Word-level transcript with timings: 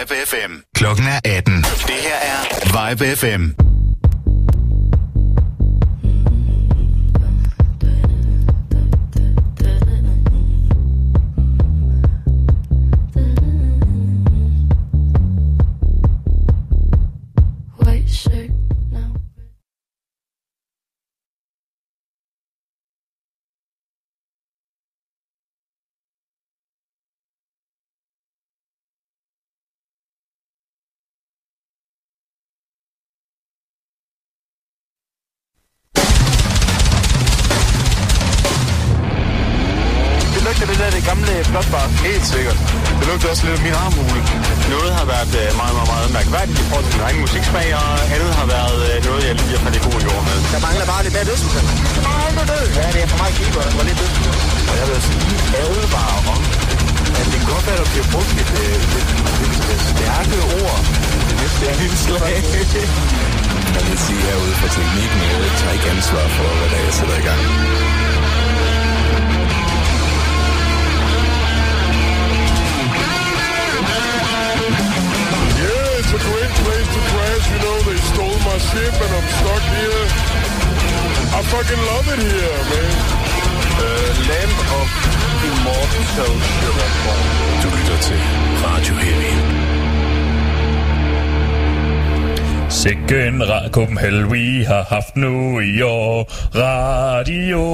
Vibe 0.00 0.14
FM. 0.26 0.52
Klokken 0.74 1.06
er 1.06 1.20
18. 1.24 1.56
Det 1.56 1.64
her 1.88 2.14
er 2.14 2.90
Vibe 2.90 3.16
FM. 3.16 3.73
Haft 94.94 95.16
nu 95.16 95.60
i 95.60 95.82
år 95.82 96.32
Radio 96.54 97.64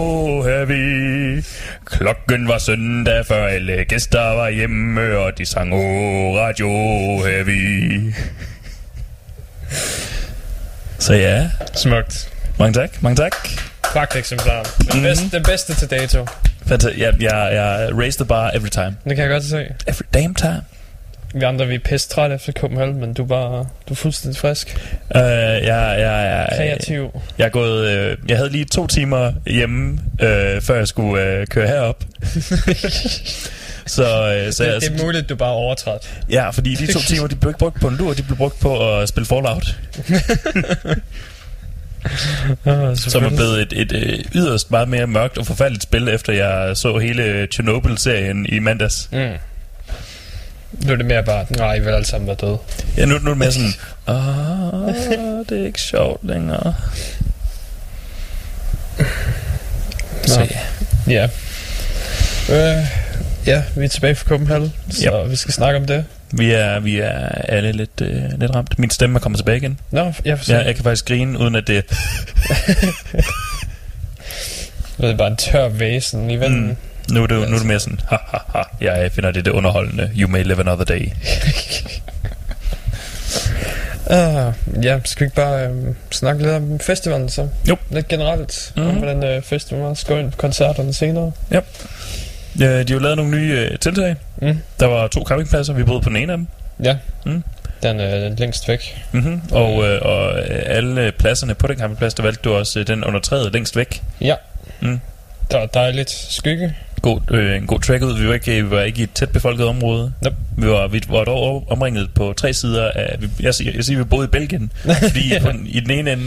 Heavy 0.42 1.42
Klokken 1.84 2.48
var 2.48 2.58
søndag 2.58 3.26
før 3.26 3.46
alle 3.46 3.84
gæster 3.84 4.20
var 4.34 4.48
hjemme 4.50 5.16
Og 5.18 5.38
de 5.38 5.46
sang 5.46 5.72
Åh 5.74 6.36
Radio 6.36 6.68
Heavy 7.26 8.12
Så 10.98 11.14
ja, 11.14 11.50
Smukt. 11.74 12.28
mange 12.58 12.72
tak, 12.72 13.02
mange 13.02 13.16
tak 13.16 13.32
Pragt 13.82 14.16
eksemplar. 14.16 14.62
Den, 14.78 14.86
Mhm. 14.94 15.02
bedste, 15.02 15.30
den 15.36 15.42
bedste 15.42 15.74
til 15.74 15.90
dato. 15.90 16.26
Fanta- 16.66 17.00
jeg, 17.00 17.14
jeg, 17.20 17.50
jeg 17.52 17.88
raised 17.98 18.18
the 18.18 18.24
bar 18.24 18.50
every 18.54 18.68
time 18.68 18.96
Det 19.04 19.16
kan 19.16 19.18
jeg 19.24 19.28
godt 19.30 19.44
se. 19.44 19.66
Every 19.88 20.02
damn 20.14 20.34
time 20.34 20.62
Vi 21.34 21.44
andre, 21.44 21.66
vi 21.66 21.74
er 21.74 21.78
pisse 21.78 22.08
trætte 22.08 22.34
efter 22.34 22.52
Copenhagen, 22.52 23.00
men 23.00 23.14
du 23.14 23.22
er 23.22 23.26
bare 23.26 23.66
du 23.88 23.94
er 23.94 23.96
fuldstændig 23.96 24.40
frisk. 24.40 24.76
Uh, 25.14 25.20
jeg, 25.20 25.60
jeg, 25.64 25.98
jeg, 25.98 26.48
Kreativ. 26.56 27.20
Jeg, 27.38 27.44
er 27.44 27.48
gået, 27.48 27.88
øh, 27.88 28.16
jeg 28.28 28.36
havde 28.36 28.50
lige 28.50 28.64
to 28.64 28.86
timer 28.86 29.32
hjemme, 29.46 30.00
øh, 30.20 30.62
før 30.62 30.76
jeg 30.76 30.88
skulle 30.88 31.22
øh, 31.22 31.46
køre 31.46 31.66
herop. 31.66 32.04
så, 33.86 34.02
øh, 34.46 34.52
så 34.52 34.64
jeg, 34.64 34.74
det, 34.74 34.82
det 34.82 35.00
er 35.00 35.04
muligt, 35.04 35.28
du 35.28 35.36
bare 35.36 35.52
overtræt. 35.52 36.10
Ja, 36.30 36.50
fordi 36.50 36.74
de 36.74 36.92
to 36.92 36.98
timer, 36.98 37.26
de 37.26 37.36
blev 37.36 37.50
ikke 37.50 37.58
brugt 37.58 37.80
på 37.80 37.88
en 37.88 37.96
lur, 37.96 38.12
de 38.12 38.22
blev 38.22 38.36
brugt 38.36 38.60
på 38.60 38.98
at 38.98 39.08
spille 39.08 39.26
Fallout. 39.26 39.76
Oh, 42.64 42.96
Som 42.96 43.24
er 43.24 43.28
blevet 43.28 43.62
et, 43.62 43.72
et, 43.72 43.92
et 43.92 44.26
yderst 44.34 44.70
meget 44.70 44.88
mere 44.88 45.06
mørkt 45.06 45.38
og 45.38 45.46
forfærdeligt 45.46 45.82
spil, 45.82 46.08
efter 46.08 46.32
jeg 46.32 46.76
så 46.76 46.98
hele 46.98 47.48
Chernobyl-serien 47.52 48.46
i 48.46 48.58
mandags. 48.58 49.08
Mm. 49.12 49.18
Nu 50.72 50.92
er 50.92 50.96
det 50.96 51.06
mere 51.06 51.22
bare, 51.24 51.46
nej, 51.50 51.74
I 51.74 51.80
vil 51.80 51.88
alle 51.88 52.06
sammen 52.06 52.26
være 52.26 52.36
døde. 52.40 52.58
Ja, 52.96 53.04
nu, 53.04 53.18
nu 53.18 53.24
er 53.24 53.28
det 53.28 53.38
mere 53.38 53.52
sådan, 53.52 53.72
Åh, 54.08 54.94
det 55.48 55.60
er 55.62 55.66
ikke 55.66 55.80
sjovt 55.80 56.26
længere. 56.26 56.74
Så 60.26 60.40
Nå. 60.40 60.46
ja. 61.08 61.28
Ja. 62.48 62.76
Øh, 62.78 62.86
ja, 63.46 63.62
vi 63.76 63.84
er 63.84 63.88
tilbage 63.88 64.14
fra 64.14 64.28
Copenhagen, 64.28 64.72
så 64.90 65.20
Yep. 65.24 65.30
vi 65.30 65.36
skal 65.36 65.54
snakke 65.54 65.78
om 65.80 65.86
det. 65.86 66.04
Vi 66.32 66.52
er, 66.52 66.80
vi 66.80 66.98
er 66.98 67.28
alle 67.28 67.72
lidt, 67.72 68.00
øh, 68.02 68.22
lidt 68.40 68.54
ramt. 68.54 68.78
Min 68.78 68.90
stemme 68.90 69.16
er 69.16 69.20
kommet 69.20 69.38
tilbage 69.38 69.56
igen. 69.56 69.78
Nå, 69.90 70.12
jeg 70.24 70.38
se. 70.42 70.52
Ja, 70.54 70.58
jeg 70.64 70.74
kan 70.74 70.84
faktisk 70.84 71.04
grine, 71.08 71.38
uden 71.38 71.54
at 71.54 71.66
det... 71.66 71.84
Det 75.00 75.10
er 75.10 75.16
bare 75.16 75.28
en 75.28 75.36
tør 75.36 75.68
væsen 75.68 76.30
i 76.30 76.36
vinden. 76.36 76.66
Mm. 76.66 76.76
Nu 77.10 77.22
er 77.22 77.26
det, 77.26 77.36
nu 77.48 77.54
er 77.54 77.58
det 77.58 77.66
mere 77.66 77.80
sådan, 77.80 78.00
ha, 78.08 78.16
ha, 78.26 78.38
ha, 78.54 78.62
jeg 78.80 79.12
finder 79.12 79.30
det 79.30 79.44
det 79.44 79.50
underholdende. 79.50 80.10
You 80.16 80.28
may 80.28 80.42
live 80.44 80.60
another 80.60 80.84
day. 80.84 81.10
Uh, 84.10 84.52
ja, 84.84 84.98
skal 85.04 85.20
vi 85.20 85.24
ikke 85.24 85.36
bare 85.36 85.64
øhm, 85.66 85.96
snakke 86.10 86.42
lidt 86.42 86.52
om 86.54 86.78
festivalen 86.80 87.28
så? 87.28 87.48
Jo. 87.68 87.76
Lidt 87.90 88.08
generelt, 88.08 88.72
mm-hmm. 88.76 88.88
om 88.90 88.94
Mhm. 88.94 89.04
hvordan 89.04 89.24
øh, 89.36 89.42
festivalen 89.42 89.96
skal 89.96 90.14
gå 90.14 90.20
ind 90.20 90.30
på 90.30 90.36
koncerterne 90.36 90.92
senere. 90.94 91.32
Ja, 91.50 91.60
de 92.58 92.64
har 92.64 92.84
jo 92.90 92.98
lavet 92.98 93.16
nogle 93.16 93.30
nye 93.38 93.52
øh, 93.70 93.78
tiltag. 93.78 94.16
Mm. 94.42 94.58
Der 94.80 94.86
var 94.86 95.06
to 95.08 95.24
campingpladser, 95.28 95.72
vi 95.72 95.84
boede 95.84 96.00
på 96.00 96.08
den 96.08 96.16
ene 96.16 96.32
af 96.32 96.38
dem. 96.38 96.46
Ja, 96.84 96.96
Mm. 97.24 97.42
den 97.82 98.00
er 98.00 98.26
øh, 98.26 98.38
længst 98.38 98.68
væk. 98.68 99.02
Mm-hmm. 99.12 99.40
Og, 99.52 99.84
øh, 99.88 99.98
og 100.02 100.38
øh, 100.38 100.62
alle 100.66 101.12
pladserne 101.18 101.54
på 101.54 101.66
den 101.66 101.78
campingplads, 101.78 102.14
der 102.14 102.22
valgte 102.22 102.42
du 102.42 102.54
også 102.54 102.80
øh, 102.80 102.86
den 102.86 103.04
under 103.04 103.20
træet 103.20 103.52
længst 103.52 103.76
væk. 103.76 104.02
Ja. 104.20 104.34
Mm. 104.80 105.00
Der 105.50 105.58
var 105.58 105.66
dejligt 105.66 106.10
skygge. 106.10 106.74
God, 107.02 107.20
øh, 107.30 107.56
en 107.56 107.66
god 107.66 107.80
track 107.80 108.02
ud. 108.02 108.18
Vi 108.20 108.28
var 108.28 108.34
ikke, 108.34 108.64
vi 108.64 108.70
var 108.70 108.82
ikke 108.82 109.00
i 109.00 109.02
et 109.02 109.12
tæt 109.14 109.30
befolket 109.30 109.66
område. 109.66 110.12
Nope. 110.22 110.36
Vi 110.56 110.66
var, 110.68 110.88
vi 110.88 111.02
var 111.08 111.24
dog 111.24 111.66
omringet 111.70 112.10
på 112.14 112.32
tre 112.36 112.52
sider 112.54 112.90
af... 112.90 113.16
Vi, 113.20 113.28
jeg, 113.40 113.54
siger- 113.54 113.72
jeg 113.74 113.84
siger, 113.84 113.98
vi 113.98 114.04
boede 114.04 114.24
i 114.24 114.28
Belgien. 114.28 114.72
fordi 115.08 115.32
på 115.42 115.50
i 115.66 115.80
den 115.80 115.90
ene 115.90 116.12
ende, 116.12 116.24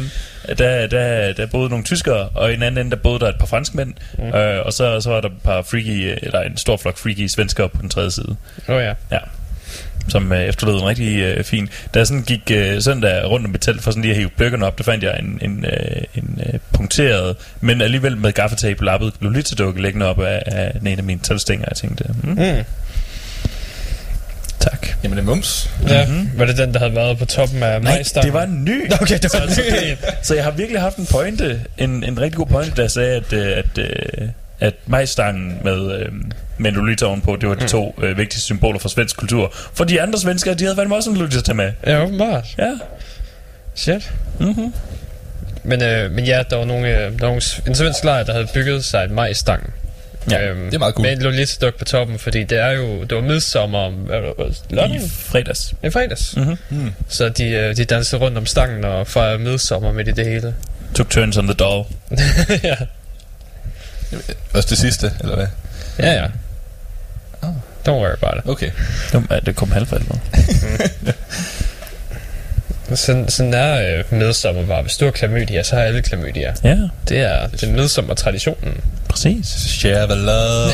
der, 0.57 0.87
der, 0.87 1.33
der 1.33 1.45
boede 1.45 1.69
nogle 1.69 1.85
tyskere, 1.85 2.29
og 2.29 2.51
i 2.51 2.53
den 2.55 2.63
anden 2.63 2.85
ende, 2.85 2.91
der 2.95 3.01
boede 3.03 3.19
der 3.19 3.29
et 3.29 3.35
par 3.39 3.45
franskmænd. 3.45 3.93
Mm. 4.17 4.23
Øh, 4.23 4.65
og 4.65 4.73
så, 4.73 5.01
så 5.01 5.09
var 5.09 5.21
der 5.21 5.27
et 5.29 5.33
par 5.43 5.61
freaky, 5.61 6.17
eller 6.21 6.41
en 6.41 6.57
stor 6.57 6.77
flok 6.77 6.97
freaky 6.97 7.27
svenskere 7.27 7.69
på 7.69 7.77
den 7.81 7.89
tredje 7.89 8.11
side. 8.11 8.35
Åh 8.69 8.75
oh, 8.75 8.81
ja. 8.81 8.93
Ja. 9.11 9.17
Som 10.09 10.31
øh, 10.33 10.41
efterlod 10.43 10.81
en 10.81 10.87
rigtig 10.87 11.17
øh, 11.19 11.43
fin. 11.43 11.69
Da 11.93 11.99
jeg 11.99 12.07
sådan 12.07 12.23
gik 12.23 12.51
øh, 12.51 12.81
søndag 12.81 13.25
rundt 13.25 13.45
om 13.45 13.51
mit 13.51 13.61
telt 13.61 13.83
for 13.83 13.91
sådan 13.91 14.01
lige 14.01 14.11
at 14.11 14.17
hive 14.17 14.29
bøgerne 14.37 14.65
op, 14.65 14.77
der 14.77 14.83
fandt 14.83 15.03
jeg 15.03 15.19
en, 15.19 15.39
en, 15.41 15.65
øh, 15.65 16.01
en 16.15 16.41
øh, 16.53 16.59
punkteret, 16.73 17.35
men 17.61 17.81
alligevel 17.81 18.17
med 18.17 18.31
gaffetape 18.31 18.85
lappet 18.85 19.13
Lolita-dukke 19.21 19.81
liggende 19.81 20.05
op 20.05 20.21
af, 20.21 20.43
af 20.45 20.71
ene 20.81 20.91
af 20.97 21.03
mine 21.03 21.19
teltstænger. 21.23 21.65
Jeg 21.69 21.77
tænkte, 21.77 22.05
mm, 22.23 22.29
Mm. 22.29 22.63
tak. 24.59 24.87
Jamen, 25.03 25.17
det 25.17 25.23
er 25.23 25.27
mums. 25.27 25.69
Ja, 25.89 26.05
Mhm. 26.05 26.15
mm-hmm. 26.15 26.39
var 26.39 26.45
det 26.45 26.57
den, 26.57 26.73
der 26.73 26.79
havde 26.79 26.95
været 26.95 27.17
på 27.17 27.25
toppen 27.25 27.63
af 27.63 27.81
Nej, 27.81 27.93
majstangen? 27.95 28.25
det 28.25 28.33
var 28.33 28.43
en 28.43 28.63
ny. 28.65 28.91
Okay, 29.01 29.15
det 29.21 29.23
var 29.33 29.47
så, 29.47 29.55
så, 29.55 29.61
en 29.61 29.73
ny. 29.73 29.89
det, 29.89 29.97
så 30.21 30.35
jeg 30.35 30.43
har 30.43 30.51
virkelig 30.51 30.81
haft 30.81 30.97
en 30.97 31.05
pointe, 31.05 31.61
en, 31.77 32.03
en 32.03 32.21
rigtig 32.21 32.37
god 32.37 32.45
pointe, 32.45 32.81
der 32.81 32.87
sagde, 32.87 33.15
at, 33.15 33.33
øh, 33.33 33.57
at, 33.57 33.77
øh, 33.77 34.27
at 34.59 34.73
majstangen 34.87 35.57
med, 35.63 35.99
øh, 35.99 36.07
med 36.57 36.71
en 36.71 36.77
Lolita 36.77 37.05
ovenpå, 37.05 37.35
det 37.41 37.49
var 37.49 37.55
de 37.55 37.61
Mm. 37.61 37.67
to 37.67 37.95
øh, 38.03 38.17
vigtigste 38.17 38.45
symboler 38.45 38.79
for 38.79 38.89
svensk 38.89 39.17
kultur. 39.17 39.53
For 39.73 39.83
de 39.83 40.01
andre 40.01 40.19
svenskere, 40.19 40.53
de 40.53 40.63
havde 40.63 40.75
fandme 40.75 40.95
også 40.95 41.09
en 41.09 41.17
Lolita 41.17 41.41
tage 41.41 41.55
med. 41.55 41.71
Ja, 41.87 42.03
åbenbart. 42.03 42.45
Ja. 42.57 42.71
Shit. 43.75 44.11
Mm-hmm. 44.39 44.73
Men, 45.63 45.83
øh, 45.83 46.11
men 46.11 46.25
ja, 46.25 46.43
der 46.49 46.55
var 46.55 46.65
nogle, 46.65 46.87
øh, 46.87 46.97
der 46.97 47.09
var 47.09 47.27
nogle, 47.27 47.41
en 47.67 47.75
svensk 47.75 48.03
lejr, 48.03 48.23
der 48.23 48.33
havde 48.33 48.47
bygget 48.53 48.85
sig 48.85 49.03
en 49.03 49.15
majstang. 49.15 49.73
Ja, 50.31 50.47
øhm, 50.49 50.65
det 50.65 50.73
er 50.73 50.79
meget 50.79 50.95
cool. 50.95 51.05
Med 51.05 51.13
en 51.13 51.21
Lolita-duk 51.21 51.75
på 51.75 51.85
toppen, 51.85 52.19
fordi 52.19 52.43
det 52.43 52.59
er 52.59 52.71
jo, 52.71 53.03
det 53.03 53.15
var 53.15 53.21
midsommer 53.21 53.79
om, 53.79 53.93
det, 53.93 54.61
I 54.69 54.73
lørdag? 54.75 55.01
fredags. 55.09 55.73
I 55.83 55.89
fredags. 55.89 56.35
Mm-hmm. 56.37 56.57
Mm. 56.69 56.91
Så 57.09 57.29
de, 57.29 57.45
øh, 57.49 57.75
de 57.77 57.85
dansede 57.85 58.21
rundt 58.21 58.37
om 58.37 58.45
stangen 58.45 58.83
og 58.85 59.07
fejrede 59.07 59.39
midsommer 59.39 59.91
midt 59.91 60.07
i 60.07 60.11
det 60.11 60.25
hele. 60.25 60.55
Took 60.95 61.09
turns 61.09 61.37
on 61.37 61.47
the 61.47 61.53
doll. 61.53 61.85
ja. 62.63 62.75
Også 64.53 64.69
det 64.69 64.77
sidste, 64.77 65.11
eller 65.19 65.35
hvad? 65.35 65.47
Ja, 65.99 66.13
ja. 66.13 66.25
Oh. 67.41 67.49
Don't 67.87 67.91
worry 67.91 68.15
about 68.21 68.43
it. 68.45 68.49
Okay. 68.51 68.71
Det, 69.11 69.23
ja, 69.31 69.39
det 69.39 69.55
kom 69.55 69.71
halvfald 69.71 70.01
med. 70.07 70.17
Sådan, 72.95 73.29
sådan 73.29 73.53
er 73.53 73.97
øh, 73.97 74.19
midsommer 74.19 74.65
bare. 74.65 74.81
Hvis 74.81 74.97
du 74.97 75.05
har 75.05 75.11
klamydia, 75.11 75.63
så 75.63 75.75
har 75.75 75.83
alle 75.83 76.01
klamydia. 76.01 76.53
Ja, 76.63 76.77
Det 77.09 77.17
er 77.19 77.47
den 77.47 77.71
midsommer 77.75 78.13
traditionen. 78.13 78.81
præcis. 79.09 79.45
Share 79.47 80.07
the 80.07 80.15
love. 80.15 80.69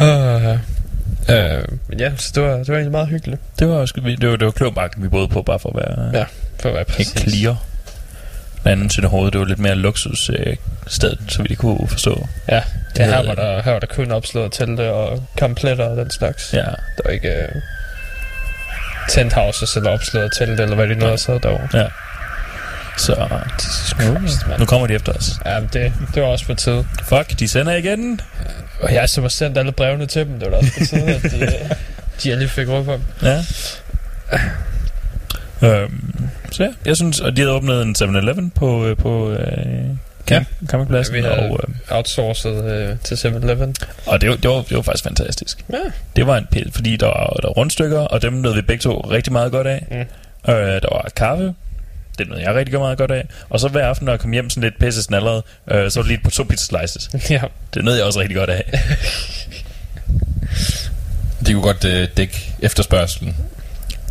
Uh, 0.00 0.58
øh, 1.36 1.64
Men 1.88 2.00
ja, 2.00 2.10
så 2.16 2.32
det 2.34 2.42
var, 2.42 2.56
det 2.56 2.68
var 2.68 2.74
egentlig 2.74 2.92
meget 2.92 3.08
hyggeligt. 3.08 3.40
Det 3.58 3.68
var, 3.68 3.74
også- 3.74 3.94
det 3.96 4.30
var, 4.30 4.36
det 4.36 4.44
var 4.44 4.50
Kløvermarken, 4.50 5.02
vi 5.02 5.08
boede 5.08 5.28
på, 5.28 5.42
bare 5.42 5.58
for 5.58 5.68
at 5.68 5.76
være 5.76 6.18
Ja, 6.20 6.24
for 6.60 6.68
at 6.68 6.74
være 6.74 6.84
helt 6.88 7.14
præcis. 7.14 7.32
clear. 7.34 7.62
Anden 8.64 8.88
til 8.88 9.04
hovedet, 9.06 9.32
det 9.32 9.40
var 9.40 9.46
lidt 9.46 9.58
mere 9.58 9.74
luksus 9.74 10.30
øh, 10.30 10.56
sted, 10.86 11.16
så 11.28 11.42
vi 11.42 11.54
kunne 11.54 11.88
forstå. 11.88 12.28
Ja, 12.48 12.54
ja 12.98 13.04
her, 13.04 13.12
havde- 13.14 13.28
var 13.28 13.34
der, 13.34 13.62
her 13.62 13.72
var 13.72 13.78
der 13.78 13.86
kun 13.86 14.10
opslået 14.12 14.52
telte 14.52 14.92
og 14.92 15.26
kompletter 15.38 15.84
og 15.84 15.96
den 15.96 16.10
slags. 16.10 16.52
Ja, 16.52 16.58
Der 16.58 17.02
var 17.04 17.10
ikke 17.10 17.32
uh, 17.54 17.62
tenthouses 19.08 19.76
eller 19.76 19.90
opslået 19.90 20.32
telte, 20.38 20.62
eller 20.62 20.76
hvad 20.76 20.88
de 20.88 20.94
nu 20.94 21.06
har 21.06 21.16
sad 21.16 21.40
derovre. 21.40 21.68
ja. 21.80 21.86
Så 22.98 23.28
Jesus 23.60 23.94
Christ, 23.98 24.42
nu 24.46 24.48
mand. 24.50 24.66
kommer 24.66 24.86
de 24.86 24.94
efter 24.94 25.12
os. 25.12 25.30
Ja, 25.44 25.60
det, 25.72 25.92
det 26.14 26.22
var 26.22 26.28
også 26.28 26.46
på 26.46 26.54
tide. 26.54 26.86
Fuck, 27.04 27.38
de 27.38 27.48
sender 27.48 27.74
igen. 27.74 28.20
Og 28.80 28.94
jeg 28.94 29.08
som 29.08 29.24
har 29.24 29.28
sendt 29.28 29.58
alle 29.58 29.72
brevene 29.72 30.06
til 30.06 30.26
dem, 30.26 30.38
det 30.40 30.50
var 30.50 30.50
da 30.50 30.56
også 30.56 30.72
på 30.78 30.84
tide, 30.84 31.14
at 31.14 31.22
de, 31.22 31.40
øh, 31.44 31.70
de 32.22 32.32
endelig 32.32 32.50
fik 32.50 32.68
råd 32.68 32.84
på 32.84 32.92
dem. 32.92 33.02
Ja. 33.22 33.44
Øhm, 35.64 36.14
så 36.52 36.62
ja, 36.64 36.70
jeg 36.84 36.96
synes, 36.96 37.20
og 37.20 37.36
de 37.36 37.40
havde 37.40 37.52
åbnet 37.54 37.82
en 37.82 37.94
7-Eleven 37.98 38.50
på, 38.50 38.86
øh, 38.86 38.96
på 38.96 39.30
øh, 39.32 39.46
camp, 40.26 40.48
campingpladsen, 40.68 41.14
Ja, 41.14 41.20
vi 41.20 41.26
havde- 41.26 41.38
og, 41.50 41.60
øh, 41.68 41.96
Outsourcet 41.96 42.64
øh, 42.64 42.96
til 43.04 43.14
7-Eleven. 43.14 43.74
og 44.06 44.20
det, 44.20 44.28
var, 44.30 44.36
det, 44.36 44.50
var, 44.50 44.62
det 44.62 44.76
var 44.76 44.82
faktisk 44.82 45.04
fantastisk. 45.04 45.64
Ja. 45.72 45.76
Det 46.16 46.26
var 46.26 46.36
en 46.38 46.46
pæl, 46.52 46.72
fordi 46.72 46.96
der 46.96 47.06
var, 47.06 47.26
der 47.42 47.48
var 47.48 47.52
rundstykker, 47.52 48.00
og 48.00 48.22
dem 48.22 48.32
nød 48.32 48.54
vi 48.54 48.62
begge 48.62 48.82
to 48.82 49.00
rigtig 49.00 49.32
meget 49.32 49.52
godt 49.52 49.66
af. 49.66 49.86
Mm. 49.90 50.52
Øh, 50.52 50.56
der 50.82 50.88
var 50.92 51.08
kaffe, 51.16 51.54
det 52.18 52.28
nød 52.28 52.38
jeg 52.38 52.54
rigtig 52.54 52.78
meget 52.78 52.98
godt 52.98 53.10
af. 53.10 53.26
Og 53.50 53.60
så 53.60 53.68
hver 53.68 53.86
aften, 53.86 54.04
når 54.04 54.12
jeg 54.12 54.20
kom 54.20 54.32
hjem 54.32 54.50
sådan 54.50 54.62
lidt 54.62 54.78
pisse 54.80 55.02
snallet, 55.02 55.42
øh, 55.70 55.90
så 55.90 55.98
var 56.00 56.02
det 56.02 56.06
lige 56.08 56.20
på 56.24 56.30
to 56.30 56.42
pizza 56.44 56.64
slices. 56.64 57.10
ja. 57.30 57.42
Det 57.74 57.84
nød 57.84 57.94
jeg 57.96 58.04
også 58.04 58.20
rigtig 58.20 58.36
godt 58.36 58.50
af. 58.50 58.64
De 61.46 61.52
kunne 61.52 61.62
godt 61.62 61.84
øh, 61.84 62.08
dække 62.16 62.52
efterspørgselen. 62.62 63.36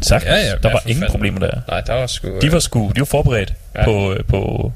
Sagtens. 0.04 0.30
Ja, 0.32 0.36
ja, 0.36 0.54
der 0.64 0.72
var 0.72 0.84
ingen 0.86 1.06
problemer 1.10 1.40
der. 1.40 1.52
Nej, 1.68 1.82
der 1.82 1.94
var 1.94 2.08
sgu... 2.08 2.40
De 2.42 2.52
var 2.52 2.60
sgu, 2.60 2.92
de 2.96 3.00
var 3.00 3.06
forberedt 3.06 3.54
ja. 3.76 3.84
På, 3.86 4.14
øh, 4.14 4.24
på... 4.28 4.72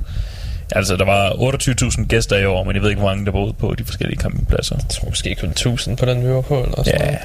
Altså, 0.71 0.95
der 0.95 1.05
var 1.05 1.29
28.000 1.29 2.05
gæster 2.07 2.37
i 2.37 2.45
år, 2.45 2.63
men 2.63 2.75
jeg 2.75 2.81
ved 2.83 2.89
ikke, 2.89 2.99
hvor 2.99 3.09
mange 3.09 3.25
der 3.25 3.31
boede 3.31 3.53
på 3.53 3.75
de 3.77 3.85
forskellige 3.85 4.19
campingpladser. 4.19 4.75
Jeg 4.79 4.89
tror 4.89 5.09
måske 5.09 5.35
kun 5.35 5.49
1000 5.49 5.97
på 5.97 6.05
den, 6.05 6.23
vi 6.27 6.29
var 6.33 6.41
på, 6.41 6.63
eller 6.63 6.83
sådan 6.83 7.01
Ja. 7.01 7.17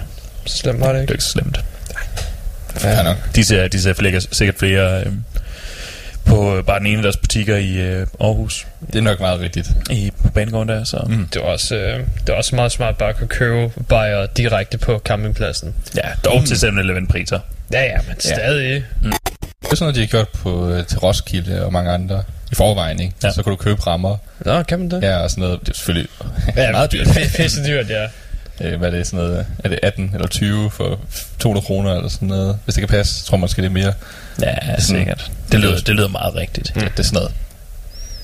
Så 0.46 0.56
slemt 0.58 0.81
var 0.81 0.87
det 0.87 0.94
det 0.94 0.99
er 0.99 1.02
ikke. 1.02 1.12
ikke 1.12 1.25
så 1.25 1.31
slemt. 1.31 1.64
Ja, 2.84 3.02
nok. 3.02 3.16
De 3.37 3.44
ser, 3.44 3.69
de 3.69 3.81
ser 3.81 3.93
flere, 3.93 4.20
sikkert 4.20 4.58
flere 4.58 5.00
øh, 5.00 5.12
på 6.25 6.56
øh, 6.56 6.64
bare 6.64 6.78
den 6.78 6.87
ene 6.87 6.96
af 6.96 7.02
deres 7.02 7.16
butikker 7.16 7.56
i 7.56 7.72
øh, 7.81 8.06
Aarhus, 8.20 8.66
Det 8.87 8.96
er 8.98 9.02
nok 9.02 9.20
meget 9.20 9.40
rigtigt. 9.40 9.70
i 9.90 10.12
på 10.22 10.28
banegården 10.31 10.69
der, 10.69 10.84
så 10.84 11.05
mm. 11.08 11.28
Det 11.32 11.43
var 11.43 11.48
også, 11.48 11.76
øh, 11.76 11.98
det 11.98 12.28
var 12.28 12.34
også 12.34 12.55
meget 12.56 12.72
smart 12.72 12.96
bare 12.96 13.08
at 13.08 13.16
kunne 13.16 13.28
købe 13.28 13.72
bajer 13.88 14.26
direkte 14.26 14.78
på 14.78 15.00
campingpladsen. 15.05 15.75
ja, 15.96 16.08
dog 16.25 16.40
mm. 16.40 16.46
til 16.46 16.55
7-Eleven 16.55 17.06
priser. 17.06 17.38
Ja, 17.72 17.82
ja, 17.82 17.98
men 18.08 18.20
stadig. 18.20 18.84
Det 19.02 19.70
er 19.70 19.74
sådan 19.76 19.76
noget, 19.80 19.94
de 19.94 20.00
har 20.00 20.06
gjort 20.06 20.28
på, 20.28 20.69
øh, 20.69 20.86
til 20.86 20.98
Roskilde 20.98 21.64
og 21.64 21.72
mange 21.72 21.90
andre 21.90 22.22
i 22.52 22.54
forvejen, 22.54 23.00
ikke? 23.00 23.14
Ja. 23.22 23.32
Så 23.32 23.42
kan 23.42 23.50
du 23.50 23.56
købe 23.56 23.86
rammer. 23.86 24.16
Nå, 24.40 24.62
kan 24.62 24.78
man 24.78 24.90
det? 24.90 25.02
Ja, 25.02 25.16
og 25.16 25.30
sådan 25.30 25.42
noget. 25.42 25.60
Det 25.60 25.69
er 25.69 25.74
selvfølgelig 25.74 26.08
ja 26.56 26.70
meget 26.72 26.92
dyrt. 26.92 27.06
Pisse 27.36 27.66
dyrt, 27.66 27.90
ja. 27.90 28.06
Øh, 28.60 28.78
hvad 28.78 28.88
er 28.92 28.96
det, 28.96 29.06
sådan 29.06 29.24
noget? 29.24 29.46
Er 29.64 29.69
det 29.69 29.78
18 29.82 30.10
eller 30.14 30.28
20 30.28 30.70
for 30.70 31.00
200 31.38 31.66
kroner 31.66 31.96
eller 31.96 32.08
sådan 32.08 32.28
noget? 32.28 32.58
Hvis 32.64 32.74
det 32.74 32.82
kan 32.82 32.88
passe, 32.88 33.22
jeg 33.22 33.26
tror 33.26 33.36
måske 33.36 33.62
det 33.62 33.69
er 33.69 33.72
mere. 33.72 33.92
Ja, 34.42 34.80
sikkert. 34.80 35.30
Det 35.52 35.60
lyder, 35.60 35.76
det 35.76 35.88
lyder 35.88 36.08
meget 36.08 36.34
rigtigt. 36.34 36.76
Mm. 36.76 36.82
Det 36.82 36.98
er 36.98 37.02
sådan 37.02 37.14
noget. 37.14 37.32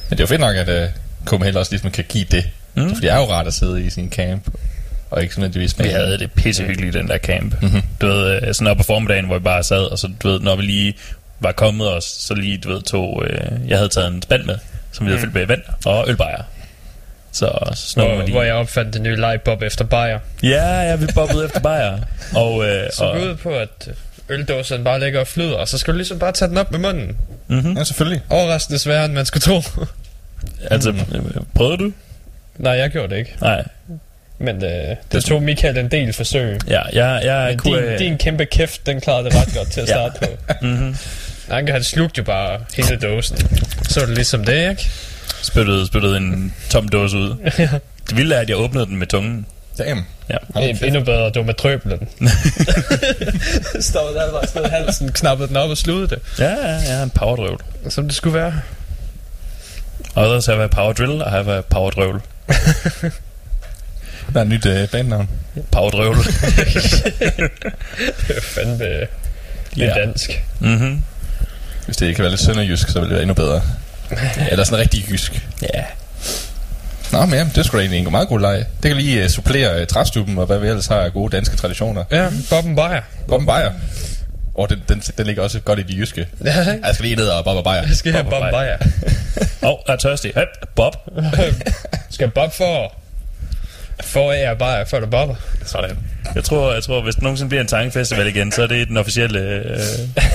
Men 0.09 0.19
det 0.19 0.21
er 0.21 0.23
jo 0.23 0.27
fedt 0.27 0.41
nok, 0.41 0.57
at 0.57 0.83
uh, 0.83 0.91
Copenhagen 1.25 1.57
også 1.57 1.73
ligesom 1.73 1.91
kan 1.91 2.05
give 2.09 2.25
det. 2.31 2.45
Mm. 2.75 2.83
Mm. 2.83 2.95
For 2.95 3.01
det 3.01 3.11
er 3.11 3.17
jo 3.17 3.25
rart 3.25 3.47
at 3.47 3.55
sidde 3.55 3.83
i 3.85 3.91
sin 3.91 4.11
camp, 4.11 4.49
og 5.11 5.23
ikke 5.23 5.39
nødvendigvis 5.39 5.79
med. 5.79 5.87
Vi 5.87 5.93
havde 5.93 6.19
det 6.19 6.33
pissehyggeligt 6.33 6.97
i 6.97 6.99
den 6.99 7.09
der 7.09 7.19
camp. 7.19 7.63
Mhm. 7.63 7.83
Du 8.01 8.07
ved, 8.07 8.43
øh, 8.43 8.55
sådan 8.55 8.67
op 8.71 8.77
på 8.77 8.83
formiddagen, 8.83 9.27
hvor 9.27 9.39
vi 9.39 9.45
bare 9.45 9.63
sad, 9.63 9.83
og 9.83 9.99
så, 9.99 10.11
du 10.23 10.29
ved, 10.29 10.41
når 10.41 10.57
vi 10.57 10.63
lige 10.63 10.95
var 11.41 11.53
kommet 11.53 11.95
os, 11.97 12.05
så 12.05 12.35
lige, 12.35 12.59
du 12.59 12.69
ved, 12.69 12.83
tog, 12.83 13.25
øh, 13.27 13.41
jeg 13.69 13.77
havde 13.79 13.89
taget 13.89 14.09
en 14.13 14.23
spand 14.23 14.45
med, 14.45 14.59
som 14.93 15.07
vi 15.07 15.11
havde 15.11 15.21
fyldt 15.21 15.35
med 15.35 15.47
vand 15.47 15.63
og 15.87 16.05
ølbejer. 16.09 16.43
Så 17.33 17.45
man 17.97 18.07
Hvor, 18.07 18.21
lige. 18.23 18.31
hvor 18.33 18.43
jeg 18.43 18.55
opfandt 18.55 18.95
det 18.95 19.03
nye 19.03 19.17
lightbob 19.17 19.63
efter 19.63 19.85
bajer. 19.85 20.19
Ja, 20.43 20.81
ja, 20.81 20.97
vi 20.97 21.07
bobbede 21.15 21.45
efter 21.45 21.61
bajer. 21.61 21.99
Og, 22.37 22.65
øh, 22.69 22.91
Så 22.93 23.05
og, 23.05 23.21
ud 23.21 23.35
på, 23.35 23.51
at 23.51 23.89
øldåsen 24.29 24.85
bare 24.85 25.01
ligger 25.01 25.21
og 25.21 25.27
flyder, 25.27 25.57
og 25.57 25.69
så 25.69 25.79
skal 25.79 25.93
du 25.93 25.97
ligesom 25.97 26.19
bare 26.19 26.33
tage 26.33 26.49
den 26.49 26.57
op 26.59 26.71
med 26.71 26.79
munden. 26.79 27.17
mm-hmm. 27.49 27.77
Ja, 27.77 27.85
selvfølgelig. 27.85 28.23
Overraskende 28.29 28.79
sværere, 28.79 29.05
end 29.05 29.13
man 29.13 29.27
skulle 29.27 29.41
tro. 29.43 29.63
Altså, 30.71 30.91
øh, 30.91 31.23
prøvede 31.55 31.77
du? 31.77 31.93
Nej, 32.59 32.73
jeg 32.73 32.91
gjorde 32.91 33.09
det 33.15 33.17
ikke. 33.19 33.35
Nej. 33.41 33.65
Men 34.41 34.65
øh, 34.65 34.97
det 35.13 35.25
tog 35.25 35.43
Michael 35.43 35.79
en 35.79 35.91
del 35.91 36.13
forsøg. 36.13 36.59
Ja, 36.69 36.81
jeg, 36.93 37.21
jeg 37.25 37.47
Men 37.49 37.59
kunne... 37.59 37.91
din, 37.91 37.99
din 37.99 38.19
kæmpe 38.19 38.45
kæft, 38.47 38.87
den 38.87 39.01
klarede 39.01 39.25
det 39.25 39.35
ret 39.35 39.55
godt 39.57 39.71
til 39.73 39.81
at 39.81 39.89
Ja. 39.89 39.93
starte 39.93 40.19
på. 40.19 40.55
mm-hmm. 40.67 40.97
Anke, 41.51 41.73
han 41.73 41.83
slugte 41.85 42.19
jo 42.19 42.25
bare 42.25 42.61
hele 42.77 42.97
dåsen. 42.97 43.37
Så 43.89 44.01
var 44.01 44.07
det 44.07 44.15
ligesom 44.15 44.45
det, 44.45 44.71
ikke? 44.71 44.91
spyttede, 45.43 45.87
spyttede 45.87 46.17
en 46.17 46.55
tom 46.71 46.89
dåse 46.89 47.17
ud. 47.17 47.35
Det 48.09 48.17
vilde 48.17 48.35
er, 48.35 48.41
at 48.41 48.49
jeg 48.49 48.57
åbnede 48.57 48.87
den 48.87 48.97
med 48.97 49.07
tungen. 49.07 49.47
Damn. 49.79 50.05
Ja. 50.31 50.37
En, 50.61 50.69
kæft. 50.69 50.83
endnu 50.83 51.05
bedre, 51.05 51.31
du 51.31 51.43
med 51.43 51.55
trøblen. 51.55 51.99
Stod 53.81 54.15
der 54.15 54.33
bare 54.33 54.47
stod 54.47 54.65
halsen, 54.71 55.13
knappede 55.13 55.49
den 55.49 55.57
op 55.57 55.71
og 55.71 55.77
sludede 55.77 56.09
det. 56.09 56.19
Ja, 56.39 56.49
ja, 56.51 56.81
er 56.93 57.03
en 57.03 57.11
powerdrøvl. 57.11 57.61
Som 57.89 58.05
det 58.05 58.15
skulle 58.17 58.39
være. 58.39 58.53
Others 60.17 60.47
have 60.47 60.63
a 60.65 60.67
power 60.67 60.93
drill, 60.93 61.23
og 61.23 61.31
have 61.31 61.57
a 61.57 61.61
power 61.61 61.91
drøvl. 61.91 62.21
Der 64.35 64.39
er 64.41 64.43
et 64.43 64.49
nyt 64.49 64.67
uh, 64.67 64.89
bandnavn. 64.93 65.29
Power 65.73 65.91
drøvl. 65.91 66.17
Det 68.29 68.37
er 68.37 68.41
fandme 68.41 68.85
det 68.85 69.09
Ja. 69.77 69.85
er 69.87 69.95
dansk. 70.07 70.43
mm-hmm. 70.61 71.03
Hvis 71.85 71.97
det 71.97 72.17
kan 72.17 72.23
være 72.23 72.31
lidt 72.31 72.41
sønderjysk, 72.41 72.89
så 72.89 73.01
vil 73.01 73.09
det 73.09 73.13
være 73.15 73.23
endnu 73.23 73.35
bedre. 73.35 73.63
Eller 74.51 74.65
sådan 74.65 74.79
rigtig 74.79 75.11
jysk. 75.11 75.49
Ja. 75.75 75.85
Nå, 77.13 77.27
men 77.27 77.35
jamen, 77.39 77.53
det 77.55 77.67
er 77.67 77.71
da 77.71 77.79
egentlig 77.79 77.99
en 78.01 78.11
meget 78.11 78.29
god 78.29 78.41
leg. 78.41 78.65
Det 78.83 78.89
kan 78.89 78.97
lige 78.97 79.25
uh, 79.25 79.31
supplere 79.31 79.81
uh, 79.81 79.87
træstuben 79.87 80.39
og 80.39 80.47
hvad 80.47 80.59
vi 80.59 80.67
ellers 80.69 80.87
har 80.87 80.97
af 81.01 81.13
gode 81.13 81.37
danske 81.37 81.57
traditioner. 81.57 82.05
Ja, 82.11 82.29
Bobben 82.51 82.77
Bayer. 82.77 83.01
Bobben 83.29 83.47
Bayer. 83.47 83.73
Og 84.55 84.71
den, 84.71 84.83
den, 84.89 85.01
den 85.19 85.27
ligger 85.27 85.43
også 85.43 85.61
godt 85.61 85.79
i 85.79 85.83
de 85.83 85.97
jyske. 85.97 86.27
Ja? 86.45 86.53
Jeg 86.57 86.95
skal 86.95 87.05
lige 87.05 87.17
ned 87.17 87.29
og 87.29 87.45
Bobben 87.45 87.65
Bayer. 87.65 87.83
Jeg 87.87 87.97
skal 87.97 88.13
have 88.13 88.25
Bobben 88.25 88.51
Bayer. 88.53 88.77
Åh, 89.63 89.69
oh, 89.71 89.79
jeg 89.87 89.93
er 89.93 89.97
tørstig. 89.97 90.33
Høp, 90.37 90.49
Bob. 90.77 90.97
Skal 92.11 92.31
Bob 92.31 92.53
få... 92.55 92.93
Få 94.05 94.31
af 94.31 94.41
jer 94.43 94.55
Bayer, 94.55 94.85
før 94.85 95.01
du 95.01 95.07
bobber. 95.07 95.35
Sådan. 95.65 95.99
Jeg 96.35 96.45
tror, 96.45 96.73
jeg 96.73 96.83
tror, 96.83 97.03
hvis 97.03 97.15
der 97.15 97.23
nogensinde 97.23 97.49
bliver 97.49 97.61
en 97.61 97.67
tankfestival 97.67 98.27
igen, 98.27 98.53
så 98.53 98.63
er 98.63 98.67
det 98.67 98.89
den 98.89 98.97
officielle... 98.97 99.41
Øh, 99.41 99.79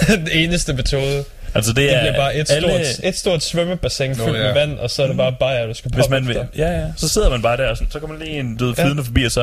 Den 0.18 0.30
eneste 0.32 0.74
metode. 0.74 1.24
altså 1.54 1.70
det, 1.74 1.78
Det 1.78 1.96
er 1.96 2.00
bliver 2.02 2.16
bare 2.16 2.36
et 2.36 2.52
alle, 2.52 2.86
stort, 2.86 3.06
et 3.10 3.18
stort 3.18 3.44
svømmebassin 3.44 4.10
Nå, 4.10 4.26
fyldt 4.26 4.38
ja. 4.38 4.44
med 4.44 4.54
vand, 4.54 4.80
og 4.80 4.90
så 4.90 5.04
er 5.04 5.08
det 5.08 5.18
bare 5.18 5.36
Bayer, 5.40 5.66
du 5.68 5.74
skal 5.74 5.92
Hvis 5.92 6.04
poppe 6.04 6.12
man 6.12 6.28
vil, 6.28 6.40
ja, 6.58 6.80
ja, 6.80 6.86
så 6.98 7.10
sidder 7.10 7.30
man 7.30 7.42
bare 7.42 7.58
der, 7.58 7.68
og 7.68 7.78
sådan, 7.78 7.92
så 7.92 8.00
kommer 8.00 8.18
lige 8.18 8.40
en 8.40 8.58
død 8.58 8.76
flydende 8.76 9.04
forbi, 9.04 9.24
og 9.24 9.32
så 9.32 9.42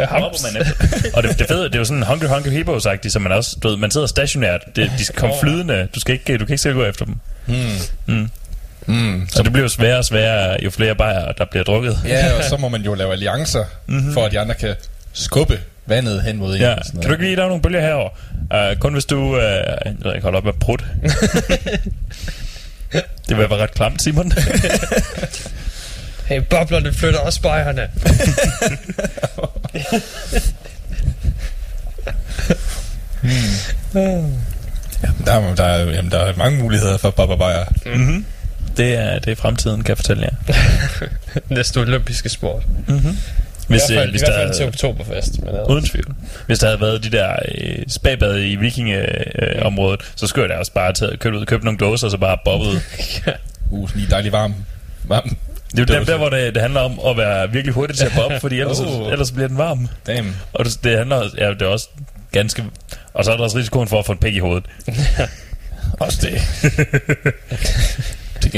øh, 0.00 0.08
hopper 0.08 0.52
man 0.52 0.62
efter. 0.62 1.16
Og 1.16 1.22
det, 1.22 1.38
det 1.38 1.46
fede, 1.48 1.64
det 1.64 1.74
er 1.74 1.78
jo 1.78 1.84
sådan 1.84 2.02
Hungry 2.02 2.26
Hungry 2.26 2.50
hippos 2.50 2.86
agtigt 2.86 3.12
så 3.12 3.18
man 3.18 3.32
også, 3.32 3.56
du 3.62 3.68
ved, 3.68 3.76
man 3.76 3.90
sidder 3.90 4.06
stationært, 4.06 4.60
det, 4.76 4.90
de 4.98 5.04
skal 5.04 5.16
komme 5.20 5.34
flydende, 5.40 5.88
du 5.94 6.00
skal 6.00 6.12
ikke, 6.12 6.38
du 6.38 6.44
kan 6.44 6.52
ikke 6.54 6.62
selv 6.62 6.74
gå 6.74 6.84
efter 6.84 7.04
dem. 7.04 7.14
Mm. 8.06 8.30
Mm. 8.88 9.26
Så 9.28 9.42
det 9.42 9.52
bliver 9.52 9.64
jo 9.64 9.68
sværere 9.68 9.98
og 9.98 10.04
sværere, 10.04 10.56
jo 10.64 10.70
flere 10.70 10.94
bajer, 10.94 11.32
der 11.32 11.44
bliver 11.44 11.64
drukket. 11.64 11.98
Ja, 12.04 12.36
og 12.38 12.44
så 12.44 12.56
må 12.56 12.68
man 12.68 12.82
jo 12.82 12.94
lave 12.94 13.12
alliancer, 13.12 13.64
mm-hmm. 13.86 14.12
for 14.12 14.24
at 14.24 14.32
de 14.32 14.40
andre 14.40 14.54
kan 14.54 14.74
skubbe 15.12 15.60
vandet 15.86 16.22
hen 16.22 16.36
mod 16.36 16.54
en. 16.54 16.60
Ja, 16.60 16.74
og 16.74 16.84
sådan 16.84 17.00
kan 17.00 17.08
du 17.08 17.14
ikke 17.14 17.24
lige, 17.24 17.36
der 17.36 17.42
er 17.42 17.48
nogle 17.48 17.62
bølger 17.62 17.80
herover. 17.80 18.10
Uh, 18.72 18.78
kun 18.80 18.92
hvis 18.92 19.04
du, 19.04 19.18
uh, 19.18 19.42
jeg 19.42 19.94
ved 19.98 20.14
ikke, 20.14 20.22
holder 20.22 20.38
op 20.38 20.44
med 20.44 20.52
prut. 20.52 20.82
det 23.28 23.36
vil 23.36 23.38
være 23.38 23.62
ret 23.62 23.74
klamt, 23.74 24.02
Simon. 24.02 24.32
Hey, 26.28 26.40
boblerne 26.50 26.92
flytter 26.92 27.20
også 27.20 27.42
Bayerne. 27.42 27.88
Der, 35.24 35.32
er, 35.32 35.54
der, 35.54 35.64
er, 35.64 35.90
jamen, 35.90 36.10
der 36.10 36.18
er 36.18 36.36
mange 36.36 36.58
muligheder 36.58 36.96
for 36.96 37.10
Bobber 37.10 37.36
Bayer. 37.36 37.64
mm-hmm. 37.96 38.24
Det, 38.78 38.94
er, 38.94 39.18
det 39.18 39.30
er 39.30 39.36
fremtiden, 39.36 39.82
kan 39.82 39.88
jeg 39.88 39.96
fortælle 39.98 40.22
jer. 40.22 40.54
Næste 41.54 41.78
olympiske 41.80 42.28
sport. 42.28 42.62
Mm-hmm. 42.88 43.10
I 43.10 43.14
Hvis, 43.68 43.86
hvert 43.86 43.98
fald, 43.98 44.06
øh, 44.08 44.10
hvis 44.10 44.22
i 44.22 44.24
hvert 44.26 44.34
fald 44.40 44.54
til 44.54 44.66
oktoberfest. 44.66 45.38
Men 45.40 45.48
ellers. 45.48 45.68
uden 45.68 45.84
tvivl. 45.84 46.14
Hvis 46.46 46.58
der 46.58 46.66
havde 46.66 46.80
været 46.80 47.04
de 47.04 47.10
der 47.10 47.36
øh, 47.54 47.78
spabad 47.88 48.40
i 48.40 48.56
vikingeområdet, 48.56 49.56
øh, 49.56 49.66
området, 49.66 50.00
så 50.16 50.26
skulle 50.26 50.42
jeg 50.42 50.48
da 50.54 50.58
også 50.58 50.72
bare 50.72 50.92
tage, 50.92 51.16
købe, 51.16 51.38
ud, 51.38 51.46
købe 51.46 51.64
nogle 51.64 51.78
dåser, 51.78 52.06
og 52.06 52.10
så 52.10 52.16
bare 52.18 52.38
bobbet. 52.44 52.82
Uh, 53.70 53.88
sådan 53.88 54.00
lige 54.00 54.10
dejlig 54.10 54.32
varm. 54.32 54.54
varm. 55.04 55.36
Det 55.70 55.78
er 55.90 55.94
jo 55.94 55.98
der, 56.00 56.04
der, 56.04 56.16
hvor 56.16 56.28
det, 56.28 56.54
det 56.54 56.62
handler 56.62 56.80
om 56.80 57.00
at 57.06 57.16
være 57.16 57.52
virkelig 57.52 57.74
hurtig 57.74 57.96
til 57.96 58.04
at 58.06 58.12
bobbe, 58.16 58.40
fordi 58.40 58.60
ellers, 58.60 58.80
Oh. 58.80 59.12
ellers 59.12 59.32
bliver 59.32 59.48
den 59.48 59.58
varm. 59.58 59.88
Damn. 60.06 60.36
Og 60.52 60.64
det, 60.64 60.78
det 60.84 60.98
handler 60.98 61.30
ja, 61.38 61.50
det 61.50 61.62
er 61.62 61.66
også 61.66 61.88
ganske... 62.32 62.64
Og 63.14 63.24
så 63.24 63.32
er 63.32 63.36
der 63.36 63.44
også 63.44 63.58
risikoen 63.58 63.88
for 63.88 63.98
at 63.98 64.06
få 64.06 64.12
en 64.12 64.18
pæk 64.18 64.34
i 64.34 64.38
hovedet. 64.38 64.64
Også 66.00 66.18
det. 66.22 66.40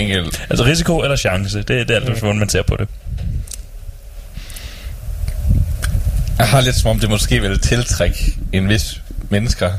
Gengæld. 0.01 0.33
Altså 0.51 0.65
risiko 0.65 0.99
eller 1.03 1.17
chance, 1.17 1.59
det, 1.59 1.69
det 1.69 1.91
er 1.91 1.95
alt, 1.95 2.19
hvordan 2.19 2.39
man 2.39 2.49
ser 2.49 2.63
på 2.63 2.77
det. 2.77 2.89
Jeg 6.39 6.49
har 6.49 6.61
lidt 6.61 6.77
som 6.77 6.91
om, 6.91 7.01
det 7.01 7.11
måske 7.11 7.41
vil 7.41 7.59
tiltrække 7.59 8.37
en 8.53 8.69
vis 8.69 9.01
mennesker, 9.29 9.73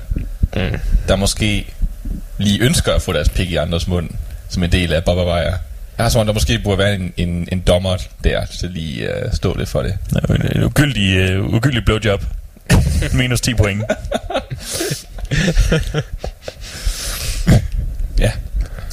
mm. 0.55 0.79
der 1.07 1.15
måske 1.15 1.65
lige 2.37 2.59
ønsker 2.61 2.93
at 2.93 3.01
få 3.01 3.13
deres 3.13 3.29
pik 3.29 3.51
i 3.51 3.55
andres 3.55 3.87
mund, 3.87 4.09
som 4.49 4.63
en 4.63 4.71
del 4.71 4.93
af 4.93 5.03
Bobba 5.03 5.23
Weyer. 5.23 5.57
Jeg 5.97 6.05
har 6.05 6.09
som 6.09 6.21
om, 6.21 6.25
der 6.25 6.33
måske 6.33 6.59
burde 6.59 6.77
være 6.77 6.95
en, 6.95 7.13
en, 7.17 7.47
en 7.51 7.59
dommer 7.59 7.97
der, 8.23 8.45
til 8.45 8.71
lige 8.71 9.09
uh, 9.09 9.33
stå 9.33 9.57
lidt 9.57 9.69
for 9.69 9.81
det. 9.81 9.97
Ja, 10.15 10.33
en, 10.33 10.57
en 10.57 10.63
ugyldig, 10.63 11.39
uh, 11.39 11.53
ugyldig 11.53 11.85
blowjob. 11.85 12.23
Minus 13.13 13.41
10 13.41 13.53
point. 13.53 13.83
Ja, 18.19 18.31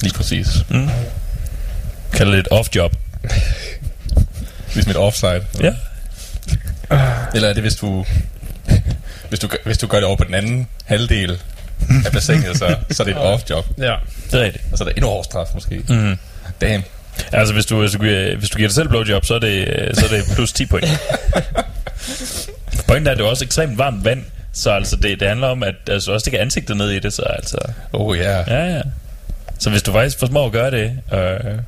lige 0.01 0.13
præcis. 0.13 0.47
Mm. 0.69 0.89
Kalder 2.13 2.31
det 2.31 2.39
et 2.39 2.47
off-job. 2.51 2.95
Ligesom 4.73 4.91
et 4.91 4.97
offside. 4.97 5.45
Ja. 5.61 5.73
Eller 7.35 7.49
er 7.49 7.53
det, 7.53 7.61
hvis 7.63 7.75
du, 7.75 8.05
hvis 9.29 9.39
du, 9.39 9.49
hvis 9.65 9.77
du 9.77 9.87
gør 9.87 9.97
det 9.97 10.05
over 10.05 10.15
på 10.17 10.23
den 10.23 10.33
anden 10.33 10.67
halvdel 10.85 11.41
af 12.05 12.11
bassinet, 12.11 12.57
så, 12.57 12.75
så 12.91 13.03
er 13.03 13.07
det 13.07 13.11
et 13.15 13.21
off-job. 13.21 13.65
Ja. 13.77 13.95
Det 14.31 14.39
er 14.39 14.43
rigtigt. 14.43 14.63
Og 14.71 14.77
så 14.77 14.83
er 14.83 14.87
der 14.87 14.93
endnu 14.95 15.07
hårdere 15.09 15.23
straf, 15.23 15.47
måske. 15.53 15.81
Mm. 15.89 16.17
Damn. 16.61 16.83
Altså, 17.31 17.53
hvis 17.53 17.65
du, 17.65 17.79
hvis, 17.79 17.91
du, 17.91 17.97
giver- 17.97 18.35
hvis 18.37 18.49
du 18.49 18.57
giver 18.57 18.67
dig 18.69 18.75
selv 18.75 18.89
blowjob, 18.89 19.25
så 19.25 19.35
er 19.35 19.39
det, 19.39 19.67
så 19.93 20.05
er 20.05 20.09
det 20.09 20.23
plus 20.35 20.53
10 20.53 20.65
point. 20.65 20.87
Pointen 22.87 23.07
er, 23.07 23.11
at 23.11 23.17
det 23.17 23.25
er 23.25 23.29
også 23.29 23.45
ekstremt 23.45 23.77
varmt 23.77 24.05
vand, 24.05 24.23
så 24.53 24.71
altså 24.71 24.95
det, 24.95 25.19
det 25.19 25.27
handler 25.27 25.47
om, 25.47 25.63
at 25.63 25.75
altså, 25.87 26.11
også 26.11 26.25
det 26.25 26.31
kan 26.31 26.39
ansigtet 26.41 26.77
ned 26.77 26.89
i 26.89 26.99
det, 26.99 27.13
så 27.13 27.21
altså... 27.21 27.57
Oh 27.93 28.17
ja. 28.17 28.23
Yeah. 28.23 28.47
Ja, 28.47 28.75
ja. 28.75 28.81
Så 29.59 29.69
hvis 29.69 29.83
du 29.83 29.91
faktisk 29.91 30.19
formår 30.19 30.45
at 30.45 30.51
gøre 30.51 30.71
det, 30.71 30.91
øh, 31.13 31.59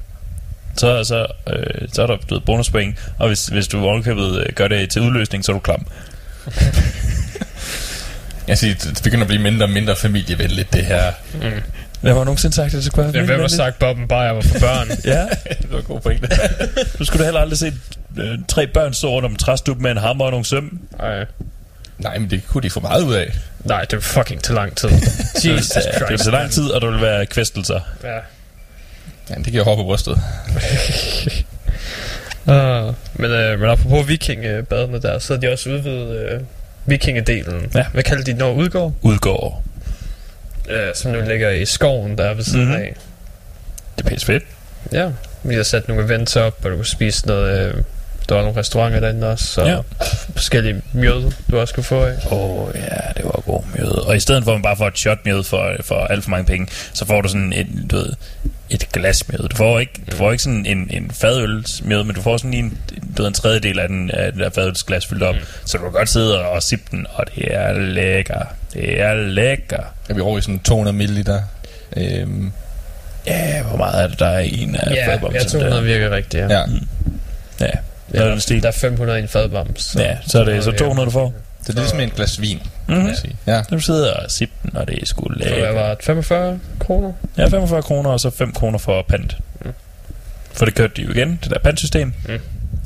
så, 0.78 1.04
så, 1.04 1.28
øh, 1.48 1.88
så 1.94 2.02
er 2.02 2.08
der 2.08 2.18
du 2.30 2.34
ved, 2.34 2.42
bonuspoint. 2.42 2.98
Og 3.20 3.28
hvis, 3.28 3.48
hvis 3.48 3.68
du 3.68 3.86
ovenkøbet 3.86 4.40
øh, 4.40 4.46
gør 4.56 4.68
det 4.68 4.90
til 4.90 5.02
udløsning, 5.02 5.46
så 5.46 5.52
er 5.52 5.54
du 5.54 5.60
klam. 5.60 5.86
Jeg 8.48 8.58
siger, 8.58 8.74
det 8.74 9.02
begynder 9.04 9.24
at 9.24 9.28
blive 9.28 9.42
mindre 9.42 9.66
og 9.66 9.70
mindre 9.70 9.96
familievenligt, 9.96 10.74
det 10.74 10.86
her. 10.86 11.12
Hvem 12.02 12.16
har 12.16 12.24
nogensinde 12.24 12.56
sagt, 12.56 12.68
at 12.68 12.72
det 12.72 12.84
skulle 12.84 13.14
være 13.14 13.22
Ja, 13.22 13.26
hvem 13.26 13.40
har 13.40 13.48
sagt, 13.48 13.80
Bob 13.80 13.98
and 13.98 14.10
Bayer 14.10 14.32
var 14.32 14.42
for 14.42 14.60
børn? 14.60 14.88
Ja, 15.06 15.26
det 15.62 15.72
var 15.72 15.78
en 15.78 15.84
god 15.84 16.00
pointe. 16.00 16.28
du 17.00 17.06
skulle 17.06 17.20
da 17.20 17.24
heller 17.24 17.42
aldrig 17.42 17.58
se 17.60 17.74
øh, 18.18 18.38
tre 18.48 18.68
børn 18.68 18.94
stå 18.94 19.10
rundt 19.10 19.26
om 19.26 19.32
en 19.32 19.38
træstup 19.38 19.78
med 19.78 19.92
en 19.92 19.98
hammer 19.98 20.26
og 20.26 20.32
nogle 20.32 20.46
søm. 20.46 20.80
Ej. 21.00 21.26
Nej, 21.98 22.18
men 22.18 22.30
det 22.30 22.48
kunne 22.48 22.64
de 22.64 22.70
få 22.70 22.80
meget 22.80 23.04
ud 23.04 23.14
af. 23.14 23.34
Nej, 23.66 23.82
det 23.82 23.94
er 23.94 24.00
fucking 24.00 24.44
til 24.44 24.56
lang 24.56 24.78
tid. 24.78 24.90
Jesus 25.46 25.68
Det 25.70 25.84
vil 26.00 26.06
Christ. 26.08 26.24
tage 26.24 26.32
lang 26.36 26.52
tid, 26.52 26.64
og 26.70 26.82
der 26.82 26.92
vil 26.92 27.02
være 27.02 27.26
kvæstelser. 27.26 27.80
Ja. 28.04 28.18
Ja, 29.30 29.36
det 29.36 29.46
giver 29.46 29.64
hår 29.64 29.76
på 29.76 29.84
brystet. 29.84 30.18
Uh, 32.46 32.54
men, 33.22 33.32
uh, 33.32 33.60
men 33.60 33.70
apropos 33.70 34.08
vikingebadene 34.08 35.02
der, 35.02 35.20
så 35.20 35.34
er 35.34 35.38
de 35.38 35.52
også 35.52 35.70
udvidet 35.70 36.34
uh, 36.36 36.42
vikingedelen. 36.86 37.72
Ja. 37.76 37.86
Hvad 37.94 38.04
kalder 38.04 38.24
de, 38.24 38.34
når 38.34 38.54
udgår? 38.54 38.96
Udgår. 39.02 39.64
Uh, 40.70 40.74
som 40.96 41.12
nu 41.12 41.22
ligger 41.22 41.50
i 41.50 41.66
skoven 41.66 42.18
der 42.18 42.34
ved 42.34 42.44
siden 42.44 42.66
Mhm. 42.68 42.76
af. 42.76 42.96
Det 43.98 44.06
er 44.06 44.10
pisse 44.10 44.26
fedt. 44.26 44.44
Ja, 44.92 45.10
vi 45.44 45.56
har 45.56 45.64
sat 45.64 45.88
nogle 45.88 46.04
events 46.06 46.36
op, 46.36 46.66
og 46.66 46.72
du 46.72 46.76
kan 46.76 46.86
spise 46.86 47.28
noget... 47.28 47.74
Uh, 47.76 47.82
der 48.32 48.38
var 48.38 48.44
nogle 48.46 48.60
restauranter 48.60 49.00
derinde 49.00 49.32
også, 49.32 49.46
så 49.46 49.64
Ja. 49.66 49.78
forskellige 50.36 50.82
mjød, 50.94 51.32
du 51.52 51.60
også 51.60 51.74
kunne 51.74 51.84
få 51.84 52.04
af. 52.06 52.14
Åh, 52.32 52.34
oh, 52.68 52.70
ja, 52.76 52.98
det 53.18 53.26
var 53.26 53.42
god 53.46 53.62
mjød. 53.76 53.92
Og 54.08 54.16
i 54.16 54.20
stedet 54.20 54.44
for, 54.44 54.52
at 54.52 54.56
man 54.56 54.62
bare 54.62 54.78
får 54.78 54.88
et 54.88 54.98
shot 54.98 55.18
mjød 55.26 55.44
for, 55.44 55.72
for 55.82 55.96
alt 56.06 56.24
for 56.24 56.30
mange 56.30 56.46
penge, 56.46 56.68
så 56.94 57.06
får 57.06 57.22
du 57.22 57.28
sådan 57.28 57.54
et, 57.54 57.68
du 57.92 57.96
ved, 57.96 58.10
et 58.70 58.90
glas 58.94 59.28
mjød. 59.28 59.50
Du 59.50 59.56
får 59.56 59.80
ikke, 59.80 59.94
du 60.12 60.16
får 60.16 60.32
ikke 60.32 60.44
sådan 60.44 60.66
en, 60.66 60.88
en 60.92 61.12
fadøls 61.14 61.84
mjød, 61.86 62.04
men 62.04 62.16
du 62.16 62.22
får 62.22 62.38
sådan 62.38 62.52
lige 62.52 62.64
en, 62.64 62.78
du 63.18 63.22
ved, 63.22 63.28
en 63.28 63.34
tredjedel 63.34 63.80
af 63.80 63.88
den 63.88 64.12
af 64.12 64.32
det 64.32 64.42
der 64.42 64.50
fadølsglas 64.50 65.06
fyldt 65.08 65.24
op. 65.24 65.36
Mm. 65.36 65.42
Så 65.66 65.78
du 65.78 65.84
kan 65.84 65.92
godt 65.92 66.10
sidde 66.10 66.46
og, 66.46 66.64
sippe 66.64 66.86
den, 66.92 67.08
og 67.14 67.26
det 67.36 67.44
er 67.56 67.74
lækker. 67.74 68.42
Det 68.74 69.02
er 69.02 69.14
lækker. 69.14 69.84
Er 70.10 70.14
vi 70.14 70.22
over 70.22 70.38
i 70.38 70.42
sådan 70.42 70.60
200 70.60 70.98
ml? 70.98 71.30
Øhm, 71.98 72.52
Ja, 73.28 73.64
hvor 73.64 73.78
meget 73.78 74.04
er 74.04 74.08
det, 74.08 74.20
der 74.20 74.26
er 74.26 74.40
i 74.40 74.62
en 74.62 74.76
af 74.76 74.96
Ja, 74.96 75.08
fadbomsen 75.14 75.36
jeg 75.42 75.48
200 75.48 75.76
der? 75.76 75.82
virker 75.82 76.12
rigtigt, 76.16 76.42
ja. 76.44 76.60
ja. 76.60 76.64
Ja, 77.60 77.72
ja 78.14 78.20
der 78.20 78.26
er 78.26 78.30
den 78.32 78.40
stil. 78.40 78.62
der 78.62 78.68
er 78.68 78.72
500 78.72 79.20
i 79.20 79.22
en 79.22 79.28
fadbams. 79.28 79.82
Så. 79.84 80.02
Ja, 80.02 80.18
så 80.28 80.40
er 80.40 80.44
det 80.44 80.64
så 80.64 80.72
200, 80.72 81.06
du 81.06 81.12
får. 81.12 81.34
Så 81.64 81.72
det 81.72 81.78
er 81.78 81.82
ligesom 81.82 82.00
et 82.00 82.16
glas 82.16 82.42
vin, 82.42 82.60
kan 82.88 82.98
Mhm. 82.98 83.06
man 83.06 83.16
sige. 83.16 83.36
Ja. 83.48 83.62
Du 83.72 83.80
sidder 83.80 84.14
og 84.14 84.32
sipper 84.32 84.56
den, 84.70 84.78
og 84.78 84.88
det 84.88 85.02
er 85.02 85.06
sgu 85.06 85.22
Så 85.34 85.40
hvad 85.40 85.48
lækker. 85.52 85.72
var 85.74 85.90
det? 85.94 86.04
45 86.06 86.60
kroner? 86.80 87.14
Ja, 87.38 87.48
45 87.48 87.82
kroner, 87.82 88.10
og 88.10 88.20
så 88.20 88.30
5 88.30 88.52
kroner 88.54 88.78
for 88.78 89.06
pant. 89.10 89.38
Mm. 89.66 89.72
For 90.54 90.66
det 90.66 90.76
kørte 90.76 90.94
de 90.98 91.02
jo 91.02 91.12
igen, 91.12 91.40
det 91.44 91.52
der 91.52 91.60
pantsystem. 91.60 92.14
Mm. 92.28 92.40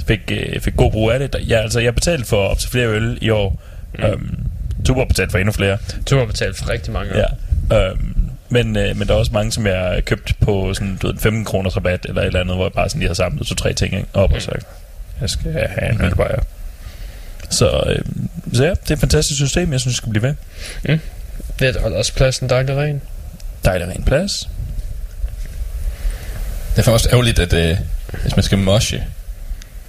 Fik, 0.07 0.19
øh, 0.31 0.59
fik 0.61 0.75
god 0.75 0.91
brug 0.91 1.11
af 1.11 1.19
det. 1.19 1.35
Jeg, 1.47 1.61
altså, 1.61 1.79
jeg 1.79 1.95
betalte 1.95 2.25
for 2.25 2.37
op 2.47 2.59
til 2.59 2.69
flere 2.69 2.87
øl 2.87 3.17
i 3.21 3.29
år. 3.29 3.61
Mm. 3.97 4.03
Øhm, 4.03 4.37
Tuborg 4.85 5.07
betalte 5.07 5.31
for 5.31 5.37
endnu 5.37 5.51
flere. 5.51 5.77
Du 6.09 6.17
har 6.17 6.25
betalt 6.25 6.57
for 6.57 6.69
rigtig 6.69 6.93
mange 6.93 7.11
Ja. 7.17 7.23
år. 7.71 7.89
Øhm, 7.89 8.15
men, 8.49 8.77
øh, 8.77 8.97
men 8.97 9.07
der 9.07 9.13
er 9.13 9.17
også 9.17 9.31
mange, 9.33 9.51
som 9.51 9.67
jeg 9.67 9.79
har 9.79 10.01
købt 10.01 10.33
på 10.41 10.73
sådan, 10.73 10.97
du 11.01 11.07
ved, 11.07 11.13
en 11.13 11.19
15 11.19 11.45
kroners 11.45 11.75
rabat, 11.75 12.05
eller 12.05 12.21
et 12.21 12.27
eller 12.27 12.39
andet, 12.39 12.55
hvor 12.55 12.65
jeg 12.65 12.73
bare 12.73 12.89
sådan 12.89 12.99
lige 12.99 13.09
har 13.09 13.13
samlet 13.13 13.47
to-tre 13.47 13.73
ting 13.73 13.93
ikke? 13.93 14.07
op 14.13 14.33
og 14.33 14.41
sagt, 14.41 14.65
jeg 15.21 15.29
skal 15.29 15.51
have 15.51 15.91
en 15.91 16.01
ølbajer. 16.01 16.39
Så, 17.49 17.83
øh, 17.87 18.05
så 18.53 18.63
ja, 18.63 18.69
det 18.69 18.89
er 18.89 18.93
et 18.93 18.99
fantastisk 18.99 19.39
system, 19.39 19.71
jeg 19.71 19.79
synes, 19.79 19.93
det 19.93 19.97
skal 19.97 20.09
blive 20.09 20.23
ved. 20.23 20.35
Det 21.59 21.75
holder 21.81 21.97
også 21.97 22.13
pladsen 22.13 22.49
dejligt 22.49 22.77
ren. 22.77 23.01
Dejlig 23.65 23.87
ren 23.87 24.03
plads. 24.03 24.49
Det 26.71 26.81
er 26.81 26.83
faktisk 26.83 26.93
også 26.93 27.09
ærgerligt, 27.09 27.39
at 27.39 27.53
øh, 27.53 27.77
hvis 28.21 28.35
man 28.35 28.43
skal 28.43 28.57
moshe, 28.57 29.03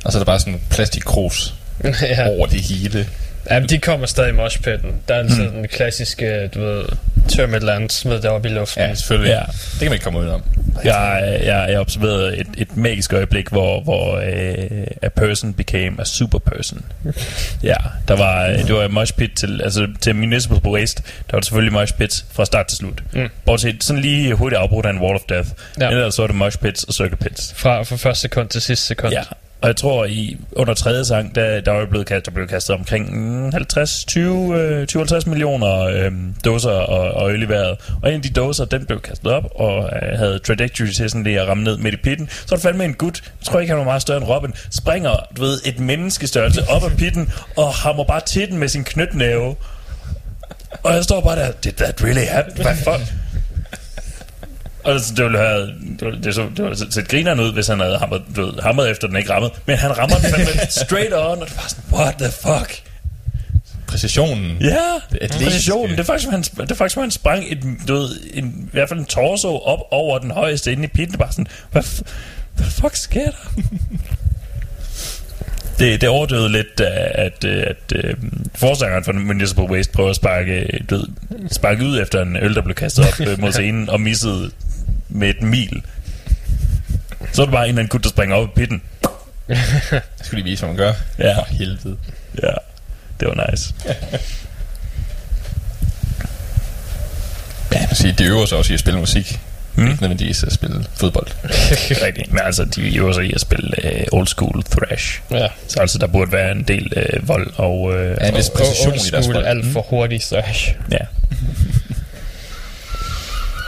og 0.04 0.12
så 0.12 0.18
er 0.18 0.20
der 0.20 0.24
bare 0.24 0.40
sådan 0.40 0.52
en 0.52 0.62
plastikkrus 0.70 1.54
ja. 2.02 2.28
over 2.28 2.46
det 2.46 2.60
hele. 2.60 3.08
Jamen, 3.50 3.68
de 3.68 3.78
kommer 3.78 4.06
stadig 4.06 4.30
i 4.30 4.32
moshpitten. 4.32 4.92
Der 5.08 5.14
er 5.14 5.18
altid 5.18 5.50
den 5.50 5.68
klassiske, 5.68 6.48
du 6.54 6.60
ved, 6.60 6.84
tøm 7.28 7.50
et 7.50 7.56
eller 7.56 7.74
andet, 7.74 7.92
smid 7.92 8.14
det 8.14 8.24
op 8.24 8.46
i 8.46 8.48
luften. 8.48 8.82
Ja, 8.82 8.94
selvfølgelig. 8.94 9.30
Ja. 9.30 9.40
Det 9.40 9.78
kan 9.78 9.86
man 9.86 9.92
ikke 9.92 10.04
komme 10.04 10.18
ud 10.18 10.26
om. 10.26 10.42
Jeg, 10.84 11.38
jeg, 11.44 11.66
jeg 11.70 11.80
observerede 11.80 12.36
et, 12.36 12.46
et 12.56 12.76
magisk 12.76 13.12
øjeblik, 13.12 13.48
hvor, 13.48 13.80
hvor 13.80 14.16
øh, 14.16 14.86
a 15.02 15.08
person 15.08 15.54
became 15.54 16.00
a 16.00 16.04
super 16.04 16.38
person. 16.38 16.84
ja, 17.62 17.76
der 18.08 18.16
var, 18.16 18.46
det 18.46 18.74
var 18.74 18.84
et 18.84 18.90
mosh 18.90 19.14
pit 19.14 19.30
til, 19.36 19.60
altså 19.64 19.88
til 20.00 20.16
Municipal 20.16 20.58
Waste, 20.58 21.02
der 21.02 21.32
var 21.32 21.38
det 21.38 21.46
selvfølgelig 21.46 21.72
mosh 21.72 21.94
pits 21.94 22.24
fra 22.32 22.44
start 22.44 22.66
til 22.66 22.78
slut. 22.78 23.02
Mm. 23.12 23.28
Bortset 23.44 23.84
sådan 23.84 24.02
lige 24.02 24.34
hurtigt 24.34 24.60
afbrudt 24.60 24.86
af 24.86 24.90
en 24.90 24.98
wall 24.98 25.14
of 25.14 25.22
death. 25.28 25.48
Ja. 25.80 25.88
Ellers 25.88 26.14
så 26.14 26.22
var 26.22 26.26
det 26.26 26.36
mosh 26.36 26.58
pits 26.58 26.84
og 26.84 26.94
circle 26.94 27.16
pits. 27.16 27.54
Fra, 27.56 27.82
fra 27.82 27.96
første 27.96 28.20
sekund 28.20 28.48
til 28.48 28.60
sidste 28.60 28.86
sekund. 28.86 29.12
Ja. 29.12 29.22
Og 29.60 29.68
jeg 29.68 29.76
tror, 29.76 30.04
i 30.04 30.36
under 30.52 30.74
tredje 30.74 31.04
sang, 31.04 31.34
der, 31.34 31.60
der 31.60 31.72
var 31.72 31.86
blevet 31.86 32.06
kastet, 32.06 32.26
der 32.26 32.32
blev 32.32 32.48
kastet 32.48 32.76
omkring 32.76 33.52
50, 33.52 34.04
20, 34.04 34.54
øh, 34.60 34.86
20-50 34.92 35.28
millioner 35.28 35.78
øh, 35.78 36.12
dåser 36.44 36.70
og, 36.70 37.22
og 37.22 37.32
øl 37.32 37.42
i 37.42 37.48
vejret. 37.48 37.76
Og 38.02 38.08
en 38.08 38.14
af 38.14 38.22
de 38.22 38.30
dåser, 38.30 38.64
den 38.64 38.86
blev 38.86 39.00
kastet 39.00 39.32
op 39.32 39.44
og 39.54 39.90
øh, 40.02 40.18
havde 40.18 40.38
trajectory 40.38 40.86
til 40.86 41.10
sådan 41.10 41.24
lige 41.24 41.40
at 41.40 41.48
ramme 41.48 41.64
ned 41.64 41.76
midt 41.76 41.94
i 41.94 41.98
pitten. 42.02 42.28
Så 42.30 42.54
er 42.54 42.56
det 42.56 42.62
fandme 42.62 42.84
en 42.84 42.94
gut, 42.94 43.22
jeg 43.24 43.46
tror 43.46 43.60
ikke, 43.60 43.70
han 43.70 43.78
var 43.78 43.84
meget 43.84 44.02
større 44.02 44.18
end 44.18 44.26
Robin, 44.28 44.54
springer, 44.70 45.26
du 45.36 45.42
ved, 45.42 45.60
et 45.64 45.78
menneskestørrelse 45.78 46.68
op 46.68 46.84
af 46.84 46.96
pitten 46.96 47.32
og 47.56 47.74
hammer 47.74 48.04
bare 48.04 48.20
til 48.20 48.50
den 48.50 48.58
med 48.58 48.68
sin 48.68 48.84
knytnæve. 48.84 49.56
Og 50.82 50.94
jeg 50.94 51.04
står 51.04 51.20
bare 51.20 51.36
der, 51.36 51.52
did 51.64 51.72
that 51.72 52.02
really 52.02 52.26
happen? 52.26 52.62
Hvad 52.62 52.76
fuck? 52.76 53.25
Og 54.86 54.94
det, 54.94 55.16
det 55.16 55.24
ville 55.24 55.38
have, 55.38 55.60
det 55.98 56.00
ville, 56.00 56.22
det, 56.22 56.34
så, 56.34 56.42
det 56.42 56.58
ville 56.58 56.76
have 56.76 56.92
set 56.92 57.08
grineren 57.08 57.40
ud, 57.40 57.52
hvis 57.52 57.66
han 57.66 57.80
havde 57.80 57.98
hamret, 57.98 58.22
ved, 58.28 58.52
hamret 58.62 58.90
efter 58.90 59.06
den 59.06 59.16
ikke 59.16 59.32
rammede. 59.32 59.52
Men 59.66 59.76
han 59.76 59.98
rammer 59.98 60.16
den 60.16 60.30
fandme 60.30 60.60
straight 60.86 61.12
on, 61.14 61.42
og 61.42 61.46
det 61.46 61.56
var 61.56 61.68
sådan, 61.68 61.84
what 61.92 62.14
the 62.18 62.30
fuck? 62.30 62.82
Præcisionen. 63.86 64.56
Ja, 64.60 64.76
atletiske. 65.12 65.44
præcisionen. 65.44 65.90
Det 65.90 66.00
er 66.00 66.04
faktisk, 66.04 66.30
han, 66.30 66.42
det 66.42 66.70
er 66.70 66.74
faktisk, 66.74 66.96
han 66.96 67.10
sprang 67.10 67.44
et, 67.48 67.58
du 67.88 67.94
ved, 67.94 68.10
en, 68.34 68.44
i 68.44 68.68
hvert 68.72 68.88
fald 68.88 69.00
en 69.00 69.06
torso 69.06 69.58
op 69.58 69.80
over 69.90 70.18
den 70.18 70.30
højeste 70.30 70.72
inde 70.72 70.84
i 70.84 70.86
pitten. 70.86 71.10
Det 71.10 71.18
bare 71.18 71.32
sådan, 71.32 71.46
hvad, 71.72 71.82
hvad 72.56 72.66
fuck 72.66 72.96
sker 72.96 73.24
der? 73.24 73.62
Det, 75.78 76.00
det 76.00 76.08
overdøde 76.08 76.52
lidt, 76.52 76.80
at, 76.80 77.44
at, 77.44 77.44
at, 77.44 77.92
at 77.92 78.16
forsangeren 78.54 79.04
for 79.04 79.12
Municipal 79.12 79.64
Waste 79.64 79.92
prøver 79.92 80.10
at 80.10 80.16
sparke, 80.16 80.80
ved, 80.88 81.04
sparke 81.50 81.84
ud 81.84 82.00
efter 82.00 82.22
en 82.22 82.36
øl, 82.36 82.54
der 82.54 82.62
blev 82.62 82.74
kastet 82.74 83.06
op 83.06 83.28
øh, 83.28 83.40
mod 83.40 83.52
scenen, 83.58 83.88
og 83.88 84.00
missede 84.00 84.50
med 85.08 85.28
et 85.28 85.42
mil. 85.42 85.82
Så 87.32 87.42
er 87.42 87.46
det 87.46 87.52
bare 87.52 87.64
en 87.64 87.68
eller 87.68 87.80
anden 87.80 87.88
gut, 87.88 88.02
der 88.04 88.08
springer 88.10 88.36
op 88.36 88.48
i 88.48 88.52
pitten. 88.60 88.82
Jeg 89.48 89.58
skulle 90.24 90.42
lige 90.42 90.50
vise, 90.50 90.60
hvad 90.66 90.68
man 90.68 90.76
gør. 90.76 90.92
Ja. 91.18 91.38
For 91.38 91.46
helvede. 91.50 91.96
Ja, 92.42 92.52
det 93.20 93.28
var 93.28 93.50
nice. 93.50 93.74
Ja, 97.72 97.78
jeg 97.80 97.86
vil 97.88 97.96
sige, 97.96 98.14
de 98.18 98.24
øver 98.24 98.46
sig 98.46 98.58
også 98.58 98.72
i 98.72 98.74
at 98.74 98.80
spille 98.80 99.00
musik. 99.00 99.40
Mm. 99.74 99.82
Mm. 99.82 99.90
Ikke 99.90 100.02
nødvendigvis 100.02 100.44
at 100.44 100.52
spille 100.52 100.84
fodbold. 100.94 101.26
Rigtigt. 102.06 102.32
Men 102.32 102.40
altså, 102.44 102.64
de 102.64 102.96
øver 102.96 103.12
sig 103.12 103.24
i 103.24 103.32
at 103.32 103.40
spille 103.40 103.70
uh, 103.84 104.18
old 104.18 104.26
school 104.26 104.62
thrash. 104.70 105.20
ja. 105.30 105.46
Så 105.68 105.80
altså, 105.80 105.98
der 105.98 106.06
burde 106.06 106.32
være 106.32 106.52
en 106.52 106.62
del 106.62 106.92
uh, 106.96 107.28
vold 107.28 107.52
og... 107.56 107.80
Uh, 107.80 107.94
Ja, 107.94 108.28
en 108.28 108.36
vis 108.36 108.50
præcision 108.56 108.94
i 108.94 108.98
deres 109.10 109.24
spil. 109.24 109.36
alt 109.36 109.66
for 109.72 109.80
hurtigt 109.90 110.22
thrash. 110.24 110.74
ja. 110.92 110.98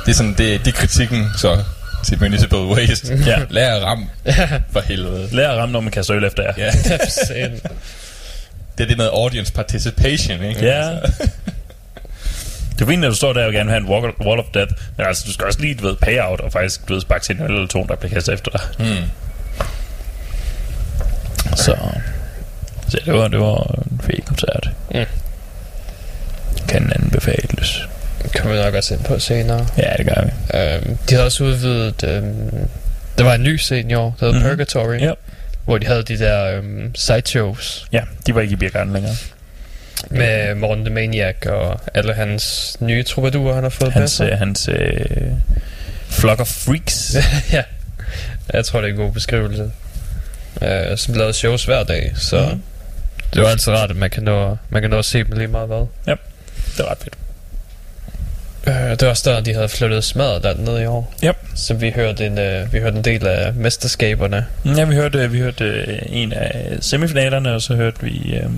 Det 0.07 0.11
er 0.11 0.17
sådan, 0.17 0.35
det, 0.39 0.65
det 0.65 0.69
er 0.69 0.73
kritikken 0.73 1.27
så 1.37 1.63
til 2.05 2.19
Municipal 2.21 2.59
Waste. 2.59 3.19
Ja. 3.27 3.39
Lær 3.51 3.75
at 3.75 3.83
ramme. 3.83 4.07
For 4.73 4.81
helvede. 4.81 5.29
Lær 5.33 5.51
at 5.51 5.59
ramme, 5.59 5.73
når 5.73 5.81
man 5.81 5.91
kaster 5.93 6.17
øl 6.17 6.25
efter 6.25 6.43
jer. 6.43 6.53
Ja. 6.57 6.73
Det 8.79 8.85
er 8.85 8.89
det 8.89 8.99
med 8.99 9.07
audience 9.13 9.53
participation, 9.53 10.43
ikke? 10.43 10.65
Ja. 10.67 10.91
Det 12.73 12.83
er 12.85 12.87
fint, 12.87 13.05
at 13.05 13.11
du 13.11 13.15
står 13.15 13.33
der 13.33 13.47
og 13.47 13.53
gerne 13.53 13.71
vil 13.71 13.81
have 13.81 14.07
en 14.11 14.17
wall, 14.27 14.41
of 14.41 14.45
death, 14.55 14.73
men 14.97 15.07
altså, 15.07 15.25
du 15.27 15.33
skal 15.33 15.47
også 15.47 15.61
lige, 15.61 15.75
du 15.75 15.87
ved, 15.87 15.97
payout 15.97 16.41
og 16.41 16.53
faktisk, 16.53 16.89
du 16.89 16.93
ved, 16.93 17.01
sparke 17.01 17.25
til 17.25 17.37
en 17.37 17.43
eller 17.43 17.67
to, 17.67 17.85
der 17.89 17.97
bliver 17.97 18.13
kastet 18.15 18.35
efter 18.35 18.51
dig. 18.51 18.61
Hmm. 18.79 19.05
Så, 21.57 21.77
så 22.89 23.01
det 23.05 23.15
var, 23.15 23.29
det 23.29 23.41
var 23.41 23.85
en 23.91 24.01
fed 24.05 24.21
koncert. 24.27 24.71
Mm. 24.95 25.05
Kan 26.69 26.93
anbefales. 26.95 27.89
Kommer 28.37 28.57
vi 28.57 28.63
nok 28.63 28.75
også 28.75 28.95
ind 28.95 29.05
på 29.05 29.19
senere. 29.19 29.67
Ja, 29.79 29.93
det 29.99 30.07
gør 30.07 30.23
vi. 30.25 30.59
Øhm, 30.59 30.97
de 31.09 31.15
havde 31.15 31.27
også 31.27 31.45
udvidet... 31.45 32.05
Øhm, 32.05 32.69
der 33.19 33.25
var 33.25 33.35
en 33.35 33.43
ny 33.43 33.57
scene 33.57 33.91
i 33.93 33.95
år, 33.95 34.17
der 34.21 34.27
hed 34.27 34.33
Mhm. 34.35 34.43
mm. 34.43 34.49
Purgatory, 34.49 35.01
Ja. 35.01 35.13
hvor 35.65 35.79
de 35.79 35.87
havde 35.87 36.03
de 36.03 36.19
der 36.19 36.57
øhm, 36.57 36.95
sideshows 36.95 37.87
Ja, 37.93 38.01
de 38.27 38.35
var 38.35 38.41
ikke 38.41 38.53
i 38.53 38.57
Birgarden 38.57 38.93
længere. 38.93 39.15
med 40.11 40.55
Morten 40.55 40.85
the 40.85 40.95
Maniac 40.95 41.35
og 41.47 41.81
alle 41.95 42.15
hans 42.15 42.77
nye 42.81 43.03
troubadurer, 43.03 43.55
han 43.55 43.63
har 43.63 43.71
fået 43.71 43.93
Hans, 43.93 44.21
med 44.21 44.33
øh, 44.33 44.39
hans 44.39 44.69
øh, 44.73 45.07
flock 46.09 46.41
of 46.41 46.47
freaks. 46.49 47.17
ja, 47.53 47.63
jeg 48.53 48.65
tror, 48.65 48.81
det 48.81 48.89
er 48.89 48.93
en 48.93 48.99
god 48.99 49.13
beskrivelse. 49.13 49.71
Øh, 50.63 50.97
som 50.99 51.15
lavede 51.15 51.33
shows 51.33 51.65
hver 51.65 51.83
dag, 51.85 52.13
så 52.17 52.41
Mhm. 52.41 52.51
mm. 52.55 52.63
det 53.35 53.43
var 53.43 53.49
altid 53.49 53.73
rart, 53.73 53.91
at 53.91 53.97
man 53.97 54.11
kan 54.11 54.23
nå, 54.23 54.57
man 54.71 54.83
kan 54.83 54.91
nå 54.91 54.99
at 54.99 55.05
se 55.05 55.19
dem 55.25 55.33
lige 55.39 55.49
meget 55.49 55.67
hvad. 55.67 55.79
det 56.07 56.19
var 56.79 56.91
ret 56.91 56.99
fedt. 57.03 57.15
Øh, 58.69 58.91
det 58.91 59.03
var 59.03 59.09
også 59.09 59.31
der, 59.31 59.41
de 59.41 59.55
havde 59.55 59.69
flyttet 59.69 60.05
smadret 60.05 60.43
der 60.43 60.55
ned 60.55 60.81
i 60.81 60.87
år. 60.87 61.15
Yep. 61.25 61.37
Så 61.55 61.75
vi 61.75 61.91
hørte 61.91 62.27
en, 62.27 62.39
øh, 62.39 62.73
vi 62.73 62.79
hørte 62.79 62.97
en 62.97 63.05
del 63.05 63.27
af 63.27 63.55
mesterskaberne. 63.55 64.47
Ja, 64.77 64.85
vi 64.85 64.95
hørte, 64.95 65.31
vi 65.31 65.39
hørte 65.39 65.65
øh, 65.65 65.99
en 66.07 66.33
af 66.33 66.79
semifinalerne, 66.81 67.53
og 67.53 67.63
så 67.63 67.75
hørte 67.75 67.97
vi... 68.03 68.35
Øh, 68.37 68.51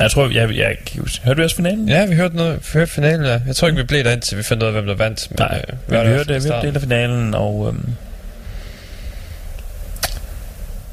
jeg 0.00 0.10
tror, 0.10 0.28
jeg, 0.28 0.34
jeg, 0.34 0.56
jeg. 0.56 0.76
Hørte 1.24 1.36
vi 1.36 1.44
også 1.44 1.56
finalen? 1.56 1.88
Ja, 1.88 2.06
vi 2.06 2.14
hørte, 2.14 2.36
noget, 2.36 2.54
vi 2.54 2.78
hørte 2.78 2.90
finalen, 2.90 3.26
ja. 3.26 3.40
Jeg 3.46 3.56
tror 3.56 3.68
ikke, 3.68 3.80
vi 3.80 3.86
blev 3.86 4.04
der 4.04 4.12
indtil 4.12 4.38
vi 4.38 4.42
fandt 4.42 4.62
ud 4.62 4.66
af, 4.66 4.72
hvem 4.72 4.86
der 4.86 4.94
vandt. 4.94 5.28
Men, 5.30 5.36
Nej, 5.38 5.64
øh, 5.68 5.90
vi, 5.90 6.08
vi 6.08 6.14
hørte, 6.14 6.42
vi 6.42 6.48
hørte 6.48 6.66
del 6.66 6.74
af 6.74 6.80
finalen, 6.80 7.34
og... 7.34 7.68
Øhm, 7.68 7.94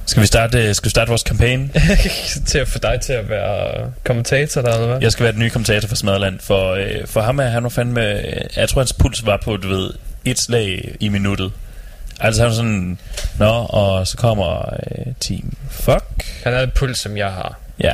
skal 0.09 0.21
vi 0.21 0.27
starte, 0.27 0.73
skal 0.73 0.85
vi 0.85 0.89
starte 0.89 1.09
vores 1.09 1.23
kampagne? 1.23 1.69
til 2.47 2.57
at 2.57 2.67
få 2.67 2.79
dig 2.79 2.99
til 3.01 3.13
at 3.13 3.29
være 3.29 3.91
kommentator 4.03 4.61
der, 4.61 4.73
eller 4.73 4.87
hvad? 4.87 4.97
Jeg 5.01 5.11
skal 5.11 5.23
være 5.23 5.31
den 5.33 5.39
nye 5.39 5.49
kommentator 5.49 5.87
for 5.87 5.95
Smadland, 5.95 6.39
for, 6.39 6.71
øh, 6.73 7.07
for 7.07 7.21
ham 7.21 7.39
er 7.39 7.43
han 7.43 7.63
var 7.63 7.69
fandme... 7.69 8.01
Øh, 8.11 8.41
jeg 8.55 8.69
tror, 8.69 8.81
hans 8.81 8.93
puls 8.93 9.25
var 9.25 9.37
på, 9.43 9.57
du 9.57 9.67
ved, 9.67 9.89
et 10.25 10.39
slag 10.39 10.95
i 10.99 11.09
minuttet. 11.09 11.51
Altså 12.19 12.41
han 12.41 12.49
var 12.49 12.55
sådan, 12.55 12.99
nå, 13.39 13.49
og 13.69 14.07
så 14.07 14.17
kommer 14.17 14.59
øh, 14.73 15.13
Team 15.19 15.53
Fuck. 15.69 16.25
Han 16.43 16.53
har 16.53 16.59
et 16.59 16.73
puls, 16.73 16.99
som 16.99 17.17
jeg 17.17 17.31
har. 17.31 17.59
Ja, 17.83 17.93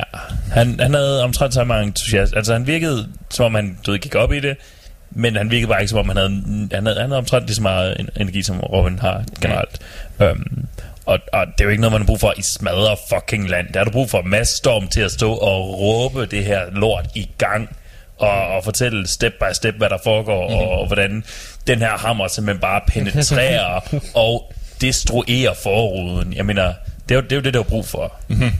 han, 0.52 0.80
han 0.80 0.94
havde 0.94 1.22
omtrent 1.22 1.54
så 1.54 1.64
mange 1.64 1.86
entusiast. 1.86 2.32
Altså 2.36 2.52
han 2.52 2.66
virkede, 2.66 3.08
som 3.30 3.44
om 3.46 3.54
han 3.54 3.78
du 3.86 3.90
ved, 3.90 3.98
gik 3.98 4.14
op 4.14 4.32
i 4.32 4.40
det, 4.40 4.56
men 5.10 5.36
han 5.36 5.50
virkede 5.50 5.68
bare 5.68 5.80
ikke, 5.80 5.88
som 5.90 5.98
om 5.98 6.08
han 6.08 6.16
havde, 6.16 6.68
han 6.72 6.86
havde, 6.86 7.00
han 7.00 7.08
havde 7.10 7.18
omtrent 7.18 7.46
lige 7.46 7.54
så 7.56 7.62
meget 7.62 8.00
en- 8.00 8.08
energi, 8.16 8.42
som 8.42 8.60
Robin 8.60 8.98
har 8.98 9.24
generelt. 9.42 9.78
Um, 10.18 10.66
og, 11.06 11.18
og 11.32 11.46
det 11.46 11.60
er 11.60 11.64
jo 11.64 11.70
ikke 11.70 11.80
noget, 11.80 11.92
man 11.92 12.00
har 12.00 12.06
brug 12.06 12.20
for 12.20 12.34
i 12.36 12.42
smadre 12.42 12.96
fucking 13.08 13.48
land. 13.48 13.72
Der 13.72 13.80
har 13.80 13.84
du 13.84 13.90
brug 13.90 14.10
for 14.10 14.22
Mads 14.22 14.48
Storm 14.48 14.88
til 14.88 15.00
at 15.00 15.10
stå 15.10 15.32
og 15.32 15.80
råbe 15.80 16.26
det 16.26 16.44
her 16.44 16.60
lort 16.72 17.06
i 17.14 17.30
gang, 17.38 17.76
og, 18.18 18.46
og 18.46 18.64
fortælle 18.64 19.06
step 19.06 19.32
by 19.32 19.52
step, 19.52 19.74
hvad 19.74 19.88
der 19.88 19.98
foregår, 20.04 20.48
mm-hmm. 20.48 20.60
og, 20.60 20.68
og 20.68 20.86
hvordan 20.86 21.24
den 21.66 21.78
her 21.78 21.98
hammer 21.98 22.28
simpelthen 22.28 22.60
bare 22.60 22.80
penetrerer 22.88 23.80
og 24.26 24.52
destruerer 24.80 25.54
forruden. 25.62 26.32
Jeg 26.32 26.46
mener, 26.46 26.72
det 27.08 27.14
er 27.14 27.18
jo 27.18 27.20
det, 27.20 27.32
er 27.32 27.36
jo 27.36 27.42
det 27.42 27.54
der 27.54 27.60
er 27.60 27.64
brug 27.64 27.86
for. 27.86 28.12
Mm-hmm. 28.28 28.50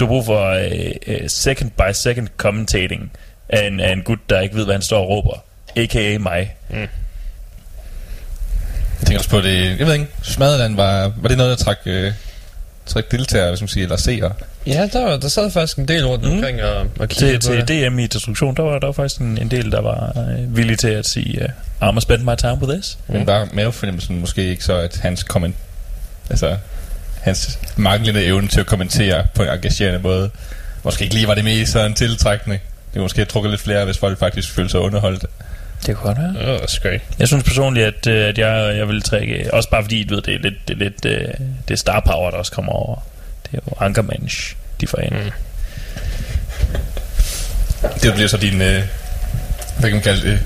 Du 0.00 0.04
har 0.04 0.08
brug 0.08 0.24
for 0.26 0.50
uh, 0.50 1.14
uh, 1.14 1.26
second 1.26 1.70
by 1.70 1.92
second 1.92 2.28
commentating 2.36 3.12
af 3.48 3.66
en, 3.66 3.80
af 3.80 3.92
en 3.92 4.02
gut, 4.02 4.18
der 4.30 4.40
ikke 4.40 4.54
ved, 4.54 4.64
hvad 4.64 4.74
han 4.74 4.82
står 4.82 5.02
og 5.02 5.08
råber. 5.08 5.44
A.k.a. 5.76 6.18
mig. 6.18 6.54
Jeg 6.70 6.88
tænker 9.06 9.18
også 9.18 9.30
på 9.30 9.40
det, 9.40 9.78
jeg 9.78 9.86
ved 9.86 9.94
ikke, 9.94 10.06
Smadeland 10.22 10.76
var, 10.76 11.12
var 11.16 11.28
det 11.28 11.36
noget, 11.38 11.58
der 11.58 11.64
trak, 11.64 11.78
øh, 11.86 12.12
trak 12.86 13.10
deltagere, 13.10 13.48
hvis 13.48 13.60
man 13.60 13.68
siger, 13.68 13.84
eller 13.84 13.96
seere? 13.96 14.32
Ja, 14.66 14.88
der, 14.92 15.04
var- 15.04 15.16
der 15.16 15.28
sad 15.28 15.50
faktisk 15.50 15.78
en 15.78 15.88
del 15.88 16.06
rundt 16.06 16.24
Mm. 16.24 16.30
omkring 16.32 16.62
og, 16.62 16.86
og 16.98 17.08
kiggede 17.08 17.38
Til, 17.38 17.48
på 17.48 17.54
til 17.66 17.80
det. 17.82 17.90
DM 17.90 17.98
i 17.98 18.06
destruktion, 18.06 18.56
der 18.56 18.62
var 18.62 18.78
der 18.78 18.86
var 18.86 18.92
faktisk 18.92 19.20
en, 19.20 19.38
en 19.38 19.50
del, 19.50 19.72
der 19.72 19.80
var 19.80 20.12
øh, 20.38 20.56
villige 20.56 20.76
til 20.76 20.88
at 20.88 21.06
sige, 21.06 21.50
uh, 21.82 21.88
I'm 21.88 22.00
spend 22.00 22.22
my 22.22 22.36
time 22.38 22.54
with 22.60 22.72
this. 22.72 22.98
Men 23.08 23.26
var 23.26 23.48
mavefornemmelsen 23.52 24.20
måske 24.20 24.44
ikke 24.50 24.64
så, 24.64 24.74
at 24.76 24.96
hans 25.02 25.22
komment... 25.22 25.54
Altså, 26.30 26.56
hans 27.20 27.58
manglende 27.76 28.24
evne 28.24 28.48
til 28.48 28.60
at 28.60 28.66
kommentere 28.66 29.26
på 29.34 29.42
en 29.42 29.48
engagerende 29.48 29.98
måde, 29.98 30.30
måske 30.82 31.02
ikke 31.04 31.14
lige 31.14 31.28
var 31.28 31.34
det 31.34 31.44
mest 31.44 31.72
sådan 31.72 31.94
tiltrækkende. 31.94 32.58
Det 32.94 33.02
måske 33.02 33.18
have 33.18 33.26
trukket 33.26 33.50
lidt 33.50 33.60
flere, 33.60 33.84
hvis 33.84 33.98
folk 33.98 34.18
faktisk 34.18 34.52
følte 34.52 34.70
sig 34.70 34.80
underholdt. 34.80 35.24
Det 35.86 35.96
kunne 35.96 36.06
godt 36.14 36.18
være. 36.18 36.46
Ja, 36.46 36.52
det 36.52 36.60
var 36.60 36.66
skønt. 36.66 37.02
Jeg 37.18 37.28
synes 37.28 37.44
personligt, 37.44 37.86
at, 37.86 38.06
øh, 38.06 38.28
at 38.28 38.38
jeg, 38.38 38.76
jeg 38.76 38.88
vil 38.88 39.02
trække, 39.02 39.50
også 39.52 39.70
bare 39.70 39.82
fordi, 39.82 40.04
du 40.04 40.14
ved, 40.14 40.22
det 40.22 40.34
er 40.34 40.38
lidt, 40.38 40.68
det 40.68 40.74
er 40.74 40.78
lidt 40.78 41.04
øh, 41.04 41.28
det 41.68 41.74
er 41.74 41.76
star 41.78 42.00
power, 42.00 42.30
der 42.30 42.38
også 42.38 42.52
kommer 42.52 42.72
over. 42.72 43.06
Det 43.42 43.58
er 43.58 43.62
jo 43.70 43.84
Ankermensch, 43.84 44.56
de 44.80 44.86
får 44.86 44.98
ind. 44.98 45.14
Mm. 45.14 45.30
Det 48.02 48.14
bliver 48.14 48.28
så 48.28 48.36
din, 48.36 48.60
øh, 48.62 48.82
hvad 49.78 49.90
kan 49.90 49.92
man 49.92 50.02
kalde 50.02 50.30
det, 50.30 50.40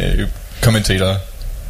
øh, 0.00 0.28
kommentator 0.62 1.16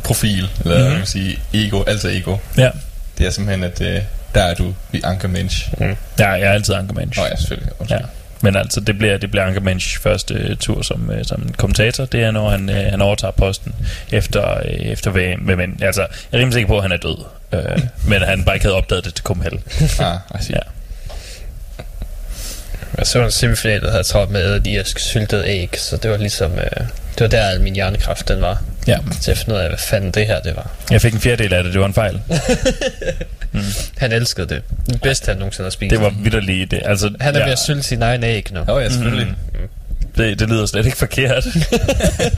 profil, 0.04 0.48
eller 0.64 0.76
mm-hmm. 0.76 0.78
Mhm. 0.78 0.88
man 0.90 0.96
kan 0.98 1.06
sige 1.06 1.38
ego, 1.54 1.82
altså 1.86 2.08
ego. 2.08 2.36
Ja. 2.56 2.70
Det 3.18 3.26
er 3.26 3.30
simpelthen, 3.30 3.64
at 3.64 3.80
øh, 3.80 4.02
der 4.34 4.42
er 4.42 4.54
du 4.54 4.74
i 4.92 5.00
Ankermensch. 5.04 5.68
ja, 5.80 5.94
jeg 6.18 6.40
er 6.40 6.52
altid 6.52 6.74
Ankermensch. 6.74 7.18
Nå 7.20 7.26
ja, 7.26 7.36
selvfølgelig. 7.36 7.72
Ja. 7.90 7.98
Men 8.42 8.56
altså, 8.56 8.80
det 8.80 8.98
bliver, 8.98 9.18
det 9.18 9.30
bliver 9.30 9.44
Ankermensch 9.44 10.00
første 10.00 10.34
øh, 10.34 10.56
tur 10.56 10.82
som, 10.82 11.10
øh, 11.10 11.24
som 11.24 11.54
kommentator. 11.58 12.04
Det 12.04 12.22
er, 12.22 12.30
når 12.30 12.50
han, 12.50 12.70
øh, 12.70 12.76
han 12.76 13.02
overtager 13.02 13.30
posten 13.30 13.74
efter, 14.12 14.58
øh, 14.58 14.72
efter 14.72 15.10
VM. 15.10 15.42
Men, 15.42 15.78
altså, 15.82 16.00
jeg 16.00 16.08
er 16.32 16.38
rimelig 16.38 16.52
sikker 16.52 16.68
på, 16.68 16.76
at 16.76 16.82
han 16.82 16.92
er 16.92 16.96
død. 16.96 17.24
Øh, 17.52 17.82
men 18.06 18.22
han 18.22 18.44
bare 18.44 18.56
ikke 18.56 18.64
havde 18.64 18.76
opdaget 18.76 19.04
det 19.04 19.14
til 19.14 19.24
Kumhal. 19.24 19.60
Ah. 19.98 20.18
Ja. 20.50 20.58
Jeg 22.98 23.06
så 23.06 23.24
en 23.24 23.30
semifinal, 23.30 23.80
der 23.80 23.90
havde 23.90 24.02
travlt 24.02 24.30
med 24.30 24.42
at 24.42 24.66
irsk 24.66 24.98
syltet 24.98 25.44
æg, 25.46 25.78
så 25.78 25.96
det 25.96 26.10
var 26.10 26.16
ligesom... 26.16 26.52
Øh, 26.52 26.86
det 27.14 27.20
var 27.20 27.28
der, 27.28 27.46
al 27.46 27.60
min 27.60 27.74
hjernekraft 27.74 28.28
den 28.28 28.40
var. 28.40 28.62
Ja. 28.86 28.98
Til 29.20 29.30
at 29.30 29.38
finde 29.38 29.54
ud 29.54 29.60
af, 29.60 29.68
hvad 29.68 29.78
fanden 29.78 30.10
det 30.10 30.26
her 30.26 30.40
det 30.40 30.56
var. 30.56 30.70
Jeg 30.90 31.00
fik 31.00 31.12
en 31.12 31.20
fjerdedel 31.20 31.54
af 31.54 31.64
det, 31.64 31.72
det 31.72 31.80
var 31.80 31.86
en 31.86 31.94
fejl. 31.94 32.20
Han 33.98 34.12
elskede 34.12 34.46
det. 34.48 34.62
Det 34.86 35.00
bedste, 35.00 35.28
han 35.28 35.36
nogensinde 35.36 35.64
har 35.66 35.70
spist. 35.70 35.90
Det 35.90 36.00
var 36.00 36.10
vidderligt 36.22 36.70
det. 36.70 36.82
Altså, 36.84 37.14
Han 37.20 37.34
er 37.34 37.38
ja, 37.38 37.44
ved 37.44 37.52
at 37.52 37.58
sylte 37.58 37.82
sin 37.82 38.02
egen 38.02 38.24
æg 38.24 38.46
nu. 38.52 38.64
Nå 38.64 38.78
ja, 38.78 38.88
selvfølgelig. 38.88 39.26
Mm. 39.26 39.68
Det, 40.16 40.38
det 40.38 40.48
lyder 40.48 40.66
slet 40.66 40.86
ikke 40.86 40.98
forkert. 40.98 41.46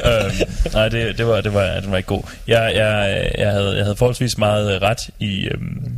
øhm, 0.08 0.32
nej, 0.72 0.88
det, 0.88 1.18
det, 1.18 1.26
var, 1.26 1.40
det, 1.40 1.54
var, 1.54 1.80
det 1.80 1.90
var 1.90 1.96
ikke 1.96 2.06
god. 2.06 2.22
Jeg, 2.48 2.72
jeg, 2.74 3.30
jeg, 3.38 3.50
havde, 3.50 3.76
jeg 3.76 3.84
havde 3.84 3.96
forholdsvis 3.96 4.38
meget 4.38 4.74
øh, 4.74 4.82
ret 4.82 5.08
i, 5.18 5.44
øhm, 5.44 5.92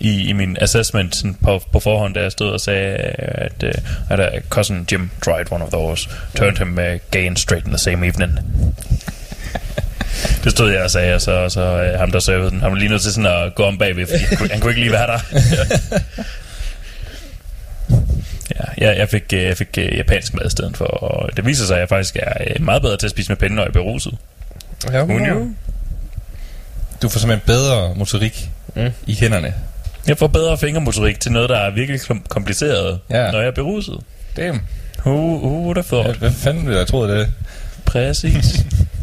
i, 0.00 0.28
i 0.28 0.32
min 0.32 0.56
assessment 0.60 1.16
sådan 1.16 1.36
på, 1.42 1.62
på 1.72 1.80
forhånd, 1.80 2.14
da 2.14 2.20
jeg 2.20 2.32
stod 2.32 2.50
og 2.50 2.60
sagde, 2.60 2.96
at, 3.18 3.62
øh, 3.62 3.74
at 4.10 4.20
uh, 4.20 4.40
cousin 4.48 4.86
Jim 4.92 5.10
tried 5.24 5.52
one 5.52 5.64
of 5.64 5.70
those, 5.70 6.08
turned 6.34 6.58
him 6.58 6.78
uh, 6.78 6.98
gay 7.10 7.26
and 7.26 7.36
straight 7.36 7.66
in 7.66 7.70
the 7.70 7.78
same 7.78 8.06
evening. 8.06 8.38
Det 10.44 10.52
stod 10.52 10.70
jeg 10.72 10.82
og 10.82 10.90
sagde, 10.90 11.14
og 11.14 11.20
så, 11.20 11.32
og 11.32 11.50
så 11.52 11.60
øh, 11.60 11.98
ham, 11.98 12.12
der 12.12 12.18
servede 12.20 12.50
den, 12.50 12.60
han 12.60 12.70
var 12.72 12.78
lige 12.78 12.88
nødt 12.88 13.02
til 13.02 13.12
sådan 13.12 13.30
at 13.44 13.54
gå 13.54 13.62
om 13.64 13.78
bagved, 13.78 14.06
fordi 14.06 14.24
han 14.24 14.36
kunne, 14.36 14.48
han 14.50 14.60
kunne 14.60 14.70
ikke 14.70 14.80
lige 14.80 14.92
være 14.92 15.06
der. 15.06 15.18
Ja, 18.56 18.86
jeg, 18.88 18.98
jeg 18.98 19.08
fik, 19.08 19.22
øh, 19.34 19.42
jeg 19.42 19.56
fik 19.56 19.68
øh, 19.78 19.96
japansk 19.98 20.34
mad 20.34 20.46
i 20.46 20.50
stedet 20.50 20.76
for, 20.76 20.84
og 20.84 21.36
det 21.36 21.46
viser 21.46 21.66
sig, 21.66 21.76
at 21.76 21.80
jeg 21.80 21.88
faktisk 21.88 22.16
er 22.16 22.32
øh, 22.46 22.64
meget 22.64 22.82
bedre 22.82 22.96
til 22.96 23.06
at 23.06 23.10
spise 23.10 23.28
med 23.28 23.36
pinde, 23.36 23.56
når 23.56 23.62
jeg 23.62 23.68
er 23.68 23.72
beruset. 23.72 24.14
Ja, 24.92 25.02
Hun 25.04 25.26
jo. 25.26 25.48
Du 27.02 27.08
får 27.08 27.18
simpelthen 27.20 27.46
bedre 27.46 27.94
motorik 27.96 28.48
Mm. 28.76 28.90
i 29.06 29.14
hænderne. 29.14 29.54
Jeg 30.06 30.18
får 30.18 30.26
bedre 30.26 30.58
fingermotorik 30.58 31.20
til 31.20 31.32
noget, 31.32 31.48
der 31.48 31.56
er 31.58 31.70
virkelig 31.70 32.00
kom- 32.00 32.24
kompliceret, 32.28 32.98
Ja. 33.10 33.30
når 33.30 33.38
jeg 33.38 33.46
er 33.48 33.52
beruset. 33.52 33.98
Damn. 34.36 34.60
Who, 34.98 35.12
who 35.36 35.62
would 35.64 35.76
have 35.76 35.96
Ja, 35.96 36.02
thought? 36.02 36.18
hvad 36.18 36.30
fanden 36.32 36.66
ville 36.66 36.78
jeg 36.78 36.86
troet 36.86 37.08
det? 37.10 37.32
Præcis. 37.84 38.64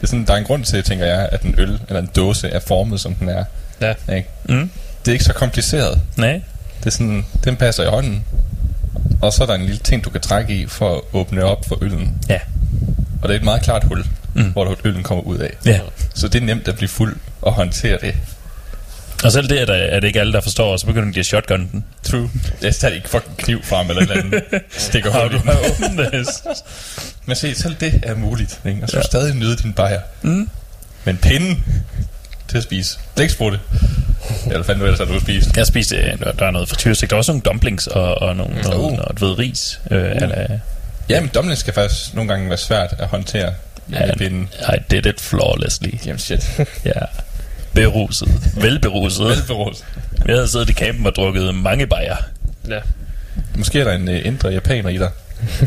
Det 0.00 0.02
er 0.02 0.06
sådan, 0.06 0.24
der 0.26 0.32
er 0.32 0.36
en 0.36 0.44
grund 0.44 0.64
til, 0.64 0.82
tænker 0.82 1.06
jeg, 1.06 1.28
at 1.32 1.42
en 1.42 1.54
øl 1.58 1.80
eller 1.88 2.00
en 2.00 2.10
dåse 2.16 2.48
er 2.48 2.60
formet, 2.60 3.00
som 3.00 3.14
den 3.14 3.28
er. 3.28 3.44
Ja. 3.80 3.94
Ikke? 4.16 4.28
mm. 4.48 4.70
Det 5.04 5.08
er 5.08 5.12
ikke 5.12 5.24
så 5.24 5.32
kompliceret. 5.32 6.00
Nej. 6.16 6.40
Det 6.78 6.86
er 6.86 6.90
sådan, 6.90 7.26
den 7.44 7.56
passer 7.56 7.82
i 7.84 7.86
hånden. 7.86 8.24
Og 9.22 9.32
så 9.32 9.42
er 9.42 9.46
der 9.46 9.54
en 9.54 9.60
lille 9.64 9.78
ting, 9.78 10.04
du 10.04 10.10
kan 10.10 10.20
trække 10.20 10.54
i 10.54 10.66
for 10.66 10.94
at 10.94 11.00
åbne 11.12 11.44
op 11.44 11.64
for 11.68 11.78
øllen. 11.82 12.14
Ja. 12.28 12.38
Og 13.22 13.28
det 13.28 13.34
er 13.34 13.38
et 13.38 13.44
meget 13.44 13.62
klart 13.62 13.84
hul, 13.84 14.04
Mm. 14.34 14.44
hvor 14.52 14.76
øllen 14.84 15.02
kommer 15.02 15.24
ud 15.24 15.38
af. 15.38 15.50
Ja. 15.66 15.80
Så 16.14 16.28
det 16.28 16.42
er 16.42 16.46
nemt 16.46 16.68
at 16.68 16.76
blive 16.76 16.88
fuld 16.88 17.16
og 17.42 17.52
håndtere 17.52 17.98
det. 18.00 18.14
Og 19.24 19.32
selv 19.32 19.48
det 19.48 19.60
er, 19.60 19.64
der, 19.64 19.74
er 19.74 20.00
det 20.00 20.06
ikke 20.06 20.20
alle, 20.20 20.32
der 20.32 20.40
forstår, 20.40 20.72
og 20.72 20.80
så 20.80 20.86
begynder 20.86 21.12
de 21.12 21.20
at 21.20 21.26
shotgun 21.26 21.68
den. 21.72 21.84
True. 22.02 22.30
Jeg 22.62 22.74
tager 22.74 22.94
ikke 22.94 23.08
fucking 23.08 23.36
kniv 23.36 23.62
frem 23.64 23.88
eller 23.90 24.02
et 24.02 24.10
eller 24.10 24.22
andet. 24.24 24.42
Stikker 24.70 25.12
Har 25.12 25.22
hul 25.22 25.34
i 25.34 25.38
den. 25.38 25.48
har 26.04 26.10
det? 26.10 26.26
Men 27.26 27.36
se, 27.36 27.54
selv 27.54 27.74
det 27.80 28.00
er 28.02 28.14
muligt. 28.14 28.60
Ikke? 28.66 28.82
Og 28.82 28.88
så 28.88 28.96
Ja. 28.96 29.00
ja. 29.00 29.06
stadig 29.06 29.34
nyde 29.34 29.56
din 29.56 29.72
bajer. 29.72 30.00
Mm. 30.22 30.48
Men 31.04 31.16
pinden 31.16 31.64
til 32.48 32.56
at 32.56 32.62
spise. 32.62 32.98
Blæksprutte. 33.16 33.58
Eller 34.50 34.62
fandt 34.62 34.82
ellers, 34.82 35.00
at 35.00 35.08
du 35.08 35.20
spist? 35.20 35.56
Jeg 35.56 35.66
spiste, 35.66 35.96
øh, 35.96 36.18
der 36.38 36.46
er 36.46 36.50
noget 36.50 36.68
frityrestik. 36.68 37.10
Der 37.10 37.16
var 37.16 37.18
også 37.18 37.32
nogle 37.32 37.42
dumplings 37.42 37.86
og, 37.86 38.14
og 38.22 38.36
nogle, 38.36 38.54
mm. 38.54 38.60
noget, 38.62 38.78
Uh. 38.78 38.92
noget, 38.96 39.20
ved, 39.20 39.38
ris. 39.38 39.80
Øh, 39.90 39.98
uh. 40.02 40.06
eller, 40.22 40.58
Jamen, 41.08 41.28
dumplings 41.34 41.60
skal 41.60 41.74
faktisk 41.74 42.14
nogle 42.14 42.28
gange 42.32 42.48
være 42.48 42.58
svært 42.58 42.94
at 42.98 43.06
håndtere. 43.06 43.52
Ja, 43.92 44.14
pinden. 44.18 44.48
I 44.60 44.76
did 44.90 45.06
it 45.06 45.20
flawlessly. 45.20 45.88
Jamen 46.06 46.18
shit. 46.18 46.60
Ja. 46.84 46.92
Beruset. 47.76 48.28
Velberuset. 48.56 49.26
Velberuset. 49.26 49.84
Jeg 50.26 50.34
havde 50.34 50.48
siddet 50.48 50.70
i 50.70 50.72
campen 50.72 51.06
og 51.06 51.14
drukket 51.14 51.54
mange 51.54 51.86
bajer. 51.86 52.16
Ja. 52.68 52.78
Måske 53.54 53.80
er 53.80 53.84
der 53.84 53.92
en 53.92 54.08
uh, 54.08 54.26
indre 54.26 54.48
japaner 54.48 54.88
i 54.90 54.98
dig. 54.98 55.10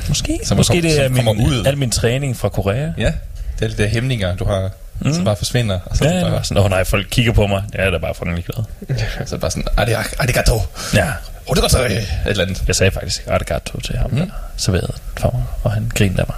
Måske. 0.08 0.40
Som 0.44 0.58
Måske 0.58 0.74
kom- 0.74 0.82
det 0.82 1.04
er 1.04 1.10
min, 1.10 1.28
ud. 1.28 1.66
al 1.66 1.78
min 1.78 1.92
træning 1.92 2.38
fra 2.38 2.50
Korea. 2.50 2.92
Ja, 2.98 3.14
det 3.60 3.66
er 3.66 3.70
de 3.76 3.84
der 3.84 3.88
hæmninger, 3.88 4.36
du 4.36 4.46
har, 4.46 4.70
mm. 5.00 5.14
som 5.14 5.24
bare 5.26 5.36
forsvinder. 5.36 5.80
Og 5.86 5.98
så 5.98 6.04
Ja, 6.06 6.10
er 6.10 6.16
det 6.16 6.26
ja. 6.26 6.30
bare, 6.30 6.44
Sådan, 6.44 6.58
åh 6.58 6.64
oh, 6.66 6.70
nej, 6.70 6.84
folk 6.84 7.08
kigger 7.12 7.32
på 7.34 7.48
mig. 7.48 7.64
Jeg 7.74 7.86
er 7.86 7.90
da 7.90 7.98
bare 7.98 8.14
fucking 8.16 8.36
ligeglad. 8.36 8.64
så 8.98 9.06
er 9.22 9.26
det 9.26 9.42
bare 9.42 9.52
sådan, 9.52 9.68
"Ari- 9.78 10.16
arigato. 10.20 10.62
Ja. 10.94 11.08
Arigato. 11.50 11.78
Et 11.86 12.08
eller 12.26 12.44
andet. 12.44 12.64
Jeg 12.68 12.76
sagde 12.76 12.92
faktisk 12.92 13.28
arigato 13.28 13.80
til 13.80 13.98
ham, 13.98 14.12
mm. 14.12 14.18
der 14.18 14.26
serverede 14.58 14.94
for 15.18 15.32
mig, 15.34 15.44
og 15.64 15.72
han 15.72 15.92
grinede 15.96 16.22
af 16.22 16.26
mig. 16.28 16.38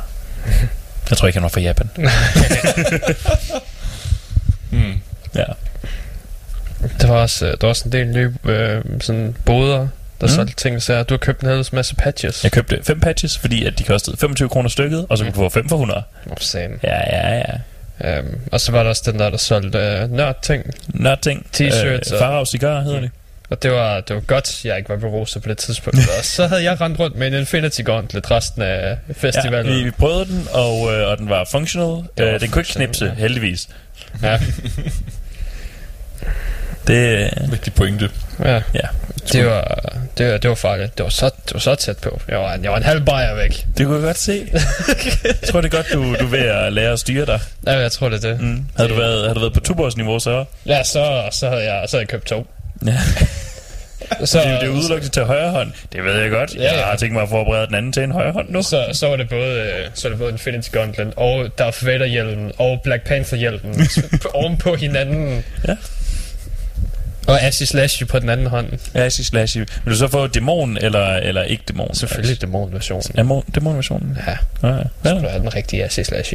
Jeg 1.09 1.17
tror 1.17 1.27
ikke, 1.27 1.35
han 1.39 1.43
var 1.43 1.49
fra 1.49 1.61
Japan. 1.61 1.89
Mm. 4.73 4.93
Ja. 5.35 5.43
Der 7.01 7.07
var 7.07 7.15
også, 7.15 7.45
øh, 7.45 7.51
der 7.51 7.57
var 7.61 7.67
også 7.69 7.83
en 7.85 7.91
del 7.91 8.07
nye 8.07 8.33
øh, 8.45 8.81
sådan 9.01 9.35
boder, 9.45 9.77
der 9.77 9.87
Mm. 10.21 10.25
mm. 10.25 10.27
solgte 10.27 10.55
ting. 10.55 10.81
Så 10.81 11.03
du 11.03 11.13
har 11.13 11.17
købt 11.17 11.41
en 11.41 11.49
hel 11.49 11.65
masse 11.73 11.95
patches. 11.95 12.43
Jeg 12.43 12.51
købte 12.51 12.79
fem 12.83 12.99
patches, 12.99 13.37
fordi 13.37 13.65
at 13.65 13.79
de 13.79 13.83
kostede 13.83 14.17
25 14.17 14.49
kroner 14.49 14.69
stykket, 14.69 15.05
og 15.09 15.17
så 15.17 15.23
kunne 15.23 15.33
du 15.33 15.37
få 15.37 15.49
5 15.49 15.69
for 15.69 15.75
100. 15.75 16.03
Oh, 16.29 16.35
same. 16.39 16.73
Ja, 16.83 16.97
ja, 17.17 17.37
ja. 17.37 18.19
Um, 18.19 18.39
og 18.51 18.61
så 18.61 18.71
var 18.71 18.83
der 18.83 18.89
også 18.89 19.11
den 19.11 19.19
der, 19.19 19.29
der 19.29 19.37
solgte 19.37 19.77
øh, 19.79 20.11
nørd-ting. 20.11 20.73
Nørting. 20.87 21.45
T-shirts 21.57 22.13
Øh, 22.13 22.19
Farag 22.19 22.47
Cigar 22.47 22.81
hedder 22.81 22.99
det. 22.99 23.09
Og 23.49 23.63
det 23.63 23.71
var, 23.71 23.99
det 24.01 24.15
var 24.15 24.21
godt, 24.21 24.65
jeg 24.65 24.77
ikke 24.77 24.89
var 24.89 24.95
beruset 24.97 25.43
på 25.43 25.49
det 25.49 25.57
tidspunkt. 25.57 25.99
og 26.19 26.25
så 26.25 26.47
havde 26.47 26.63
jeg 26.63 26.81
rendt 26.81 26.99
rundt 26.99 27.15
med 27.17 27.27
en 27.27 27.33
Infinity 27.33 27.81
Gauntlet 27.81 28.31
resten 28.31 28.61
af 28.61 28.97
Ja, 29.07 29.13
festivalen. 29.13 29.73
vi, 29.77 29.83
vi 29.83 29.91
prøvede 29.91 30.25
den, 30.25 30.47
og, 30.53 30.93
øh, 30.93 31.07
og 31.11 31.17
den 31.17 31.29
var 31.29 31.47
functional. 31.51 31.87
var 32.17 32.25
Øh, 32.25 32.39
den 32.39 32.49
kunne 32.51 32.61
ikke 32.61 32.71
ja. 33.05 33.13
heldigvis. 33.13 33.69
Ja, 34.23 34.39
Det, 36.87 37.29
Vigtig 37.49 37.73
pointe. 37.73 38.09
ja. 38.45 38.61
ja. 38.73 38.81
Det 39.31 39.45
var, 39.45 39.77
det, 40.17 40.31
var, 40.31 40.37
det 40.37 40.49
var 40.49 40.55
farligt. 40.55 40.97
Det 40.97 41.03
var 41.03 41.09
så, 41.09 41.25
det 41.25 41.53
var 41.53 41.59
så 41.59 41.75
tæt 41.75 41.97
på. 41.97 42.21
Jeg 42.27 42.37
var, 42.37 42.59
jeg 42.63 42.71
var 42.71 42.77
en 42.77 42.83
halv 42.83 43.01
bajer 43.05 43.35
væk. 43.35 43.65
Det 43.77 43.85
kunne 43.85 43.95
jeg 43.97 44.03
godt 44.05 44.17
se. 44.17 44.47
jeg 45.23 45.35
tror, 45.49 45.61
det 45.61 45.73
er 45.73 45.77
godt, 45.77 45.87
du, 45.93 46.03
du 46.03 46.25
er 46.25 46.29
ved 46.29 46.39
at 46.39 46.73
lære 46.73 46.91
at 46.91 46.99
styre 46.99 47.25
dig. 47.25 47.39
Ja, 47.67 47.71
jeg 47.79 47.91
tror, 47.91 48.09
det 48.09 48.25
er 48.25 48.29
det. 48.31 48.41
Mm. 48.41 48.65
Havde, 48.77 48.89
du 48.89 48.95
været, 48.95 49.21
havde 49.21 49.35
du 49.35 49.39
været 49.39 49.53
på 49.53 49.59
Tuborgs-niveau, 49.59 50.19
så... 50.19 50.45
Ja, 50.65 50.83
så, 50.83 51.23
så, 51.31 51.49
havde 51.49 51.73
jeg, 51.73 51.89
så 51.89 51.97
havde 51.97 52.01
jeg 52.01 52.07
købt 52.07 52.25
to. 52.25 52.47
Ja. 52.85 52.97
Så, 54.25 54.37
Det, 54.39 54.61
det 54.61 54.67
er 54.69 54.71
udelukket 54.73 55.11
til 55.11 55.23
højre 55.23 55.49
hånd. 55.51 55.71
Det 55.93 56.03
ved 56.03 56.21
jeg 56.21 56.31
godt. 56.31 56.55
Ja, 56.55 56.63
Jeg 56.63 56.73
ja. 56.73 56.85
har 56.85 56.95
tænkt 56.95 57.13
mig 57.13 57.23
at 57.23 57.29
forberede 57.29 57.67
den 57.67 57.75
anden 57.75 57.93
til 57.93 58.03
en 58.03 58.11
højre 58.11 58.31
hånd 58.31 58.49
nu. 58.49 58.61
så, 58.61 58.85
så 58.93 59.07
var 59.07 59.15
det 59.15 59.29
både, 59.29 59.59
øh, 59.59 59.87
så 59.93 60.07
var 60.07 60.09
det 60.09 60.19
både 60.19 60.31
Infinity 60.31 60.69
Gauntlet 60.71 61.13
og 61.15 61.47
Darth 61.59 61.85
Vader 61.85 62.05
hjelmen 62.05 62.51
og 62.57 62.81
Black 62.83 63.03
Panther 63.07 63.37
hjelmen 63.37 63.87
oven 64.33 64.57
på 64.57 64.75
hinanden. 64.75 65.43
Ja. 65.67 65.75
Og 67.27 67.41
Ashy 67.43 67.63
Slashy 67.63 68.03
på 68.07 68.19
den 68.19 68.29
anden 68.29 68.47
hånd. 68.47 68.67
Ashy 68.93 69.21
slashy. 69.21 69.57
Vil 69.57 69.67
du 69.93 69.95
så 69.95 70.07
få 70.07 70.27
dæmon 70.27 70.77
eller, 70.77 71.07
eller 71.07 71.43
ikke 71.43 71.63
dæmon? 71.67 71.95
Selvfølgelig 71.95 72.41
dæmonversionen. 72.41 73.03
Dæmon, 73.15 73.43
dæmonversionen? 73.55 74.17
Ja, 74.27 74.67
Ja, 74.67 74.75
ja. 74.75 74.83
så 75.03 75.13
du 75.13 75.27
have 75.27 75.39
den 75.39 75.55
rigtige 75.55 75.85
Ashy 75.85 75.99
Slashy. 75.99 76.33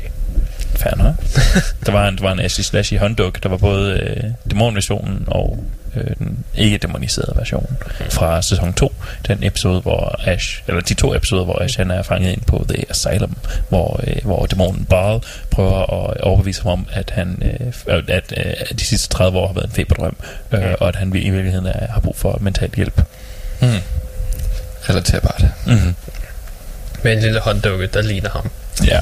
Fair 0.76 0.96
nok. 0.96 1.14
der 1.86 1.92
var 1.92 2.08
en, 2.08 2.16
der 2.16 2.22
var 2.22 2.32
en 2.32 2.40
Ashley 2.40 2.62
Slashy 2.62 2.94
håndduk. 2.98 3.42
Der 3.42 3.48
var 3.48 3.56
både 3.56 3.92
øh, 3.92 4.24
dæmonversionen 4.50 5.24
og 5.26 5.64
øh, 5.96 6.16
den 6.18 6.44
ikke 6.54 6.78
dæmoniserede 6.78 7.32
version 7.36 7.76
fra 8.10 8.42
sæson 8.42 8.74
2. 8.74 8.92
Den 9.28 9.38
episode, 9.42 9.80
hvor 9.80 10.20
Ash, 10.24 10.62
eller 10.68 10.80
de 10.80 10.94
to 10.94 11.14
episoder, 11.14 11.44
hvor 11.44 11.62
Ash 11.62 11.78
han 11.78 11.90
er 11.90 12.02
fanget 12.02 12.32
ind 12.32 12.40
på 12.40 12.66
The 12.68 12.90
Asylum, 12.90 13.36
hvor, 13.68 14.00
øh, 14.06 14.16
hvor 14.24 14.46
dæmonen 14.46 14.84
Baal 14.84 15.20
prøver 15.50 16.10
at 16.10 16.20
overbevise 16.20 16.62
ham 16.62 16.72
om, 16.72 16.86
at 16.92 17.10
han 17.10 17.42
øh, 17.42 17.72
at, 18.08 18.32
øh, 18.36 18.78
de 18.78 18.84
sidste 18.84 19.08
30 19.08 19.38
år 19.38 19.46
har 19.46 19.54
været 19.54 19.66
en 19.66 19.72
feberdrøm, 19.72 20.16
øh, 20.52 20.74
og 20.80 20.88
at 20.88 20.96
han 20.96 21.08
i 21.08 21.30
virkeligheden 21.30 21.66
er, 21.66 21.92
har 21.92 22.00
brug 22.00 22.16
for 22.16 22.38
mental 22.40 22.70
hjælp. 22.76 23.02
Mm. 23.60 23.68
Relaterbart. 24.88 25.44
Mm-hmm. 25.66 25.94
Med 27.02 27.12
en 27.12 27.20
lille 27.20 27.40
hånddukke, 27.40 27.86
der 27.86 28.02
ligner 28.02 28.30
ham. 28.30 28.50
Ja. 28.84 29.00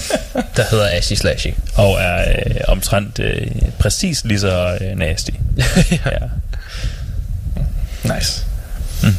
Der 0.56 0.64
hedder 0.70 0.88
Ashy 0.92 1.14
Slashy. 1.14 1.48
Og 1.74 2.00
er 2.00 2.34
øh, 2.46 2.54
omtrent 2.68 3.18
øh, 3.18 3.46
præcis 3.78 4.24
lige 4.24 4.40
så 4.40 4.78
øh, 4.80 4.98
nasty. 4.98 5.30
ja. 6.06 6.18
Nice. 8.14 8.44
Mm. 9.02 9.16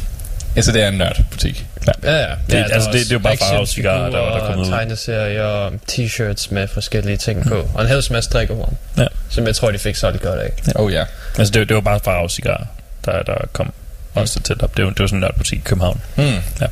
Ja, 0.58 0.62
så 0.62 0.72
det 0.72 0.82
er 0.82 0.88
en 0.88 0.94
nørdbutik. 0.94 1.66
Ja, 2.04 2.12
ja. 2.16 2.22
Det- 2.30 2.36
der 2.50 2.64
altså, 2.64 2.90
det- 2.92 3.00
det 3.00 3.08
er 3.10 3.14
jo 3.14 3.18
bare 3.18 3.36
farvecigarer, 3.36 4.02
der- 4.10 4.10
der 4.10 4.36
er 4.36 4.46
kommet 4.46 4.66
ud. 4.66 4.72
og 4.72 4.78
tegneserier 4.78 5.42
og 5.44 5.72
t-shirts 5.92 6.46
med 6.54 6.68
forskellige 6.68 7.16
ting 7.16 7.46
på. 7.48 7.68
Og 7.74 7.82
en 7.82 7.88
hel 7.88 8.02
masse 8.10 8.30
drikkerum. 8.30 8.74
Ja. 8.98 9.06
Som 9.30 9.46
jeg 9.46 9.54
tror, 9.56 9.70
de 9.70 9.78
fik 9.78 9.96
solgt 9.96 10.22
godt 10.22 10.40
af. 10.40 10.50
Oh 10.74 10.92
ja. 10.92 11.04
Altså, 11.38 11.52
det, 11.52 11.58
var- 11.60 11.66
det 11.66 11.74
var 11.74 11.80
bare 11.80 12.00
farve 12.04 12.28
cigar, 12.30 12.66
der, 13.04 13.22
der 13.22 13.34
kom 13.52 13.72
også 14.14 14.40
tæt 14.40 14.62
op. 14.62 14.76
Det 14.76 14.84
var, 14.84 14.90
det 14.90 15.00
var 15.00 15.06
sådan 15.06 15.16
en 15.16 15.20
nørdbutik 15.20 15.58
i 15.58 15.62
København. 15.64 16.00
Mm. 16.16 16.22
Ja. 16.60 16.66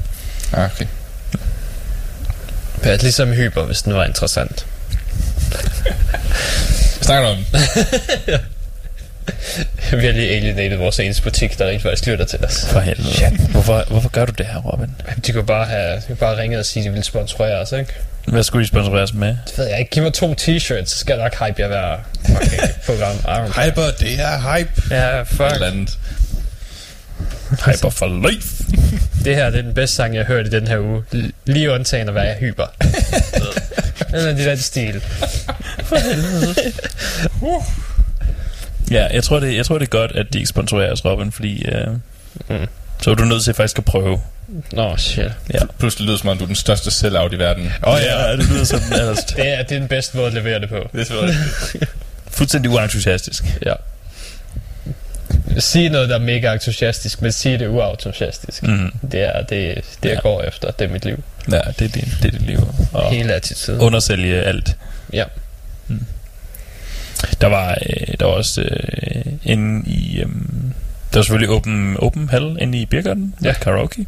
Okay. 0.53 0.87
Ja, 2.85 2.96
ligesom 2.96 3.33
Hyper, 3.33 3.62
hvis 3.62 3.83
den 3.83 3.94
var 3.94 4.05
interessant. 4.05 4.66
Snakker 7.07 7.29
du 7.29 7.35
om? 7.35 7.44
Vi 10.00 10.06
har 10.06 10.12
lige 10.12 10.30
alienated 10.30 10.76
vores 10.76 11.00
eneste 11.00 11.22
butik, 11.22 11.58
der 11.58 11.66
rent 11.68 11.82
faktisk 11.82 12.06
lytter 12.06 12.24
til 12.24 12.44
os. 12.44 12.66
For 12.70 12.80
helvede. 12.80 13.38
Hvorfor, 13.50 13.84
hvorfor 13.88 14.08
gør 14.08 14.24
du 14.24 14.32
det 14.38 14.46
her, 14.46 14.56
Robin? 14.60 14.88
De 15.26 15.32
kunne 15.32 15.46
bare 15.46 15.64
have 15.66 15.96
de 15.96 16.02
kunne 16.06 16.16
bare 16.16 16.36
ringe 16.38 16.58
og 16.58 16.66
sige, 16.66 16.80
at 16.80 16.84
de 16.84 16.90
ville 16.90 17.04
sponsorere 17.04 17.58
os, 17.60 17.72
ikke? 17.72 17.92
Hvad 18.26 18.42
skulle 18.42 18.62
de 18.62 18.68
sponsoreres 18.68 19.14
med? 19.14 19.28
Det 19.28 19.58
ved 19.58 19.66
jeg 19.66 19.78
ikke. 19.78 19.90
Giv 19.90 20.02
mig 20.02 20.12
to 20.12 20.32
t-shirts, 20.40 20.84
så 20.86 20.98
skal 20.98 21.14
jeg 21.18 21.22
nok 21.22 21.46
hype 21.48 21.62
jer 21.62 21.66
hver 21.68 21.96
fucking 22.26 22.62
program. 22.86 23.16
I. 23.46 23.60
Hyper, 23.70 23.90
det 24.00 24.20
er 24.20 24.56
hype. 24.56 24.70
Ja, 24.90 25.20
Et 25.20 25.26
fuck. 25.28 25.52
eller 25.52 25.66
andet. 25.66 25.98
Hyper 27.66 27.90
for 27.90 28.06
life. 28.30 28.64
Det 29.24 29.36
her 29.36 29.50
det 29.50 29.58
er 29.58 29.62
den 29.62 29.74
bedste 29.74 29.96
sang, 29.96 30.14
jeg 30.14 30.24
har 30.26 30.34
hørt 30.34 30.46
i 30.46 30.50
den 30.50 30.66
her 30.68 30.78
uge. 30.78 31.02
L- 31.14 31.30
lige 31.46 31.70
undtagen 31.72 32.08
at 32.08 32.14
være 32.14 32.34
hyper. 32.34 32.66
Eller 34.14 34.32
de 34.32 34.44
der 34.44 34.56
stil. 34.56 35.02
Ja, 38.90 39.07
jeg 39.12 39.22
tror, 39.25 39.40
det, 39.40 39.55
jeg 39.57 39.66
tror, 39.66 39.79
det 39.79 39.85
er 39.87 39.90
godt, 39.90 40.12
at 40.12 40.27
de 40.33 40.38
ikke 40.38 40.49
sponsorerer 40.49 40.92
os, 40.92 41.05
Robin, 41.05 41.33
fordi... 41.33 41.64
Øh, 41.68 41.87
Mm. 42.49 42.66
Så 43.03 43.11
er 43.11 43.14
du 43.14 43.25
nødt 43.25 43.44
til 43.44 43.55
faktisk 43.55 43.79
at 43.79 43.85
prøve. 43.85 44.20
Nå, 44.72 44.96
shit. 44.96 45.25
Ja. 45.55 45.59
Pludselig 45.79 46.05
lyder 46.05 46.14
det 46.14 46.20
som 46.20 46.29
om, 46.29 46.38
du 46.38 46.44
er 46.44 46.46
den 46.46 46.57
største 46.57 46.90
sell-out 46.90 47.33
i 47.33 47.38
verden. 47.38 47.72
Åh 47.87 47.92
oh, 47.92 48.01
ja, 48.03 48.33
det 48.37 48.49
lyder 48.51 48.64
som 48.64 48.81
den. 48.81 48.92
Det 48.99 49.09
er, 49.38 49.62
det 49.62 49.75
er 49.75 49.79
den 49.79 49.88
bedste 49.88 50.16
måde 50.16 50.27
at 50.27 50.33
levere 50.35 50.61
det 50.61 50.68
på. 50.68 50.88
Det 50.92 51.11
er. 51.11 51.35
Fuldstændig 52.31 52.70
uentusiastisk. 52.70 53.44
Ja. 53.66 53.72
Sige 55.59 55.88
noget, 55.88 56.09
der 56.09 56.14
er 56.14 56.18
mega 56.20 56.53
entusiastisk, 56.53 57.22
men 57.22 57.33
sige 57.33 57.59
det 57.59 57.66
uentusiastisk. 57.68 58.62
Mm. 58.62 58.92
Det 59.12 59.20
er 59.22 59.42
det, 59.42 59.49
det 59.49 60.09
jeg 60.09 60.11
Ja. 60.14 60.20
går 60.20 60.42
efter. 60.42 60.70
Det 60.70 60.85
er 60.85 60.88
mit 60.92 61.05
liv. 61.05 61.22
Ja, 61.53 61.61
det 61.79 61.85
er 61.85 61.88
dit, 61.88 61.94
det 62.22 62.25
er 62.25 62.31
dit 62.38 62.42
liv. 62.46 62.75
Og 62.92 63.11
Hele 63.11 63.33
attituden. 63.35 63.81
undersælge 63.81 64.42
alt. 64.42 64.77
Ja. 65.12 65.25
Der 67.40 67.46
var, 67.46 67.70
øh, 67.90 68.14
der 68.20 68.26
var 68.26 68.33
også 68.33 68.61
øh, 68.62 69.33
inde 69.44 69.90
i... 69.90 70.20
Øh, 70.20 70.26
der 71.12 71.18
var 71.18 71.22
selvfølgelig 71.22 71.48
open, 71.57 71.96
open 71.98 72.29
hall 72.29 72.57
inde 72.61 72.79
i 72.79 72.87
Birgarden 72.87 73.35
med 73.40 73.50
Ja. 73.50 73.59
karaoke. 73.59 74.07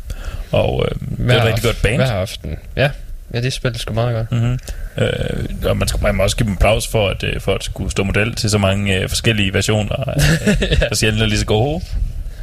Og 0.52 0.84
øh, 0.88 0.94
det 1.18 1.26
var 1.28 1.34
et 1.34 1.44
rigtig 1.44 1.64
godt 1.64 1.82
band. 1.82 1.96
Hver 1.96 2.10
aften. 2.12 2.56
Ja. 2.76 2.90
Ja, 3.34 3.40
de 3.40 3.50
spiller 3.50 3.78
sgu 3.78 3.94
meget 3.94 4.14
godt. 4.16 4.32
Mm-hmm. 4.32 4.58
Øh, 4.98 5.70
og 5.70 5.76
man, 5.76 5.88
skal, 5.88 6.02
man 6.02 6.14
må 6.14 6.22
også 6.22 6.36
give 6.36 6.46
dem 6.46 6.52
applaus 6.54 6.86
for 6.86 7.08
at, 7.08 7.22
øh, 7.22 7.40
for 7.40 7.54
at 7.54 7.64
skulle 7.64 7.90
stå 7.90 8.04
model 8.04 8.34
til 8.34 8.50
så 8.50 8.58
mange 8.58 8.96
øh, 8.96 9.08
forskellige 9.08 9.54
versioner, 9.54 10.10
øh, 10.10 10.80
der 10.80 10.94
sjældent 10.94 11.22
er 11.22 11.26
lige 11.26 11.38
så 11.38 11.46
gode. 11.46 11.84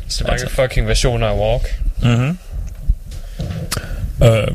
Så 0.07 0.23
mange 0.23 0.41
Altså. 0.43 0.55
fucking 0.55 0.87
versioner 0.87 1.27
af 1.27 1.37
Walk. 1.39 1.79
Mm-hmm. 2.03 2.37
Øh, 4.23 4.47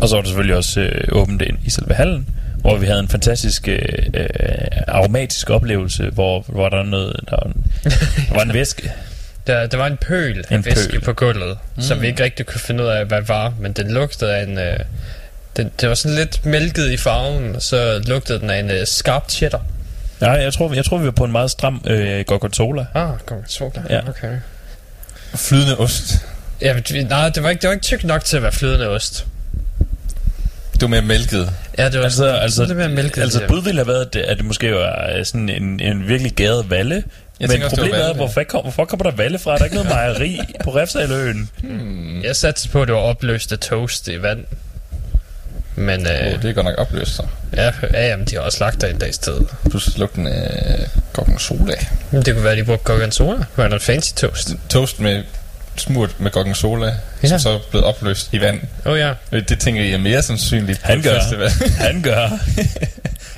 og 0.00 0.08
så 0.08 0.16
var 0.16 0.22
der 0.22 0.28
selvfølgelig 0.28 0.56
også 0.56 0.80
øh, 0.80 1.08
åbent 1.12 1.42
ind 1.42 1.58
i 1.64 1.70
selve 1.70 1.94
hallen, 1.94 2.28
hvor 2.66 2.76
vi 2.76 2.86
havde 2.86 3.00
en 3.00 3.08
fantastisk 3.08 3.68
øh, 3.68 3.78
øh, 4.14 4.28
aromatisk 4.88 5.50
oplevelse, 5.50 6.10
hvor, 6.10 6.44
hvor 6.48 6.68
der, 6.68 6.82
noget, 6.82 7.20
der, 7.30 7.36
var 7.36 7.46
en, 7.46 7.64
der 8.28 8.34
var 8.34 8.42
en 8.42 8.52
væske. 8.52 8.92
Der, 9.46 9.66
der 9.66 9.76
var 9.76 9.86
en 9.86 9.96
pøl 9.96 10.44
af 10.48 10.54
En 10.54 10.64
væske 10.64 10.90
pøl. 10.90 11.00
på 11.00 11.12
gulvet, 11.12 11.58
mm. 11.76 11.82
som 11.82 12.00
vi 12.02 12.06
ikke 12.06 12.24
rigtig 12.24 12.46
kunne 12.46 12.60
finde 12.60 12.84
ud 12.84 12.88
af, 12.88 13.06
hvad 13.06 13.22
var, 13.22 13.54
men 13.60 13.72
den 13.72 13.90
lugtede 13.90 14.36
af 14.36 14.42
en... 14.42 14.58
Øh, 14.58 14.78
den, 15.56 15.70
det 15.80 15.88
var 15.88 15.94
sådan 15.94 16.16
lidt 16.16 16.46
mælket 16.46 16.90
i 16.90 16.96
farven, 16.96 17.56
og 17.56 17.62
så 17.62 18.02
lugtede 18.06 18.40
den 18.40 18.50
af 18.50 18.58
en 18.58 18.70
øh, 18.70 18.86
skarp 18.86 19.30
cheddar. 19.30 19.62
Ja, 20.20 20.30
jeg 20.30 20.52
tror, 20.52 20.74
jeg 20.74 20.84
tror, 20.84 20.98
vi 20.98 21.04
var 21.04 21.10
på 21.10 21.24
en 21.24 21.32
meget 21.32 21.50
stram 21.50 21.84
øh, 21.86 22.24
gorgonzola. 22.26 22.86
Ah, 22.94 23.08
der. 23.58 23.82
Ja. 23.90 24.08
Okay. 24.08 24.36
Flydende 25.34 25.78
ost. 25.78 26.26
Ja, 26.60 26.80
nej, 27.08 27.28
det 27.28 27.42
var, 27.42 27.50
ikke, 27.50 27.62
det 27.62 27.68
var 27.68 27.72
ikke 27.72 27.84
tyk 27.84 28.04
nok 28.04 28.24
til 28.24 28.36
at 28.36 28.42
være 28.42 28.52
flydende 28.52 28.88
ost. 28.88 29.26
Du 30.80 30.86
er 30.86 30.90
mere 30.90 31.02
mælket. 31.02 31.50
Ja, 31.78 31.88
det 31.88 31.98
var 31.98 32.04
Altså, 32.04 32.26
altså, 32.26 32.64
lidt 32.64 32.76
mere 32.78 32.88
mælket. 32.88 33.22
altså 33.22 33.38
det 33.38 33.48
bud 33.48 33.62
ville 33.62 33.78
have 33.80 33.88
været, 33.88 34.04
at 34.06 34.14
det, 34.14 34.24
det 34.38 34.44
måske 34.44 34.72
var 34.74 35.10
øh, 35.18 35.24
sådan 35.24 35.48
en, 35.48 35.80
en 35.80 36.08
virkelig 36.08 36.32
gæret 36.32 36.70
valle, 36.70 36.94
Jeg 36.94 37.02
Men 37.40 37.50
tænker 37.50 37.64
også, 37.64 37.76
det 37.76 37.82
var 37.82 37.88
problemet 37.88 38.10
er, 38.10 38.14
hvorfor, 38.14 38.42
kom, 38.42 38.62
hvorfor 38.62 38.84
kommer 38.84 39.10
der 39.10 39.16
Valle 39.16 39.38
fra? 39.38 39.52
Der 39.54 39.58
er 39.60 39.64
ikke 39.64 39.76
noget 39.76 39.90
mejeri 39.90 40.40
på 40.64 40.76
Refsaløen. 40.76 41.50
Jeg 42.24 42.36
satte 42.36 42.68
på, 42.68 42.82
at 42.82 42.88
det 42.88 42.94
var 42.94 43.00
opløste 43.00 43.56
toast 43.56 44.08
i 44.08 44.22
vand. 44.22 44.44
Men 45.76 46.00
øh, 46.06 46.26
Oh, 46.34 46.42
det 46.42 46.50
er 46.50 46.52
godt 46.52 46.66
nok 46.66 46.74
opløst, 46.78 47.16
så. 47.16 47.22
ja, 47.56 47.72
ja, 47.92 48.06
jamen, 48.08 48.26
de 48.26 48.34
har 48.34 48.42
også 48.42 48.58
lagt 48.60 48.80
der 48.80 48.86
en 48.88 48.98
dags 48.98 49.18
tid. 49.18 49.34
Plus 49.70 49.98
lugten 49.98 50.26
af 50.26 50.86
gorgonzola. 51.12 51.74
Men 52.10 52.22
Det 52.22 52.34
kunne 52.34 52.44
være, 52.44 52.52
at 52.52 52.58
de 52.58 52.64
brugte 52.64 52.84
gorgonzola. 52.84 53.44
Var 53.56 53.68
der 53.68 53.74
en 53.74 53.80
fancy 53.80 54.12
toast? 54.12 54.50
Toast 54.68 55.00
med 55.00 55.22
smurt 55.80 56.20
med 56.20 56.30
gorgonzola, 56.30 56.94
Ja. 57.22 57.28
som 57.28 57.38
så 57.38 57.50
er 57.50 57.58
blevet 57.70 57.86
opløst 57.86 58.28
i 58.32 58.40
vand. 58.40 58.60
Oh, 58.84 58.98
ja. 58.98 59.12
Det 59.32 59.58
tænker 59.60 59.82
jeg 59.82 59.92
er 59.92 59.98
mere 59.98 60.22
sandsynligt 60.22 60.80
Han 60.82 60.96
en 60.96 61.02
gør. 61.02 61.20
festival 61.20 61.50
Han 61.86 62.02
gør. 62.02 62.28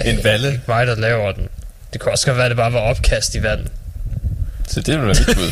end 0.04 0.22
Valle. 0.22 0.60
Mig, 0.68 0.86
der 0.86 0.94
laver 0.94 1.32
den. 1.32 1.48
Det 1.92 2.00
kunne 2.00 2.12
også 2.12 2.26
godt 2.26 2.36
være, 2.36 2.46
at 2.46 2.50
det 2.50 2.56
bare 2.56 2.72
var 2.72 2.78
opkast 2.80 3.34
i 3.34 3.42
vand. 3.42 3.60
Så 4.68 4.80
det 4.80 4.98
vil 4.98 5.06
være 5.06 5.14
mit 5.26 5.36
bud. 5.36 5.50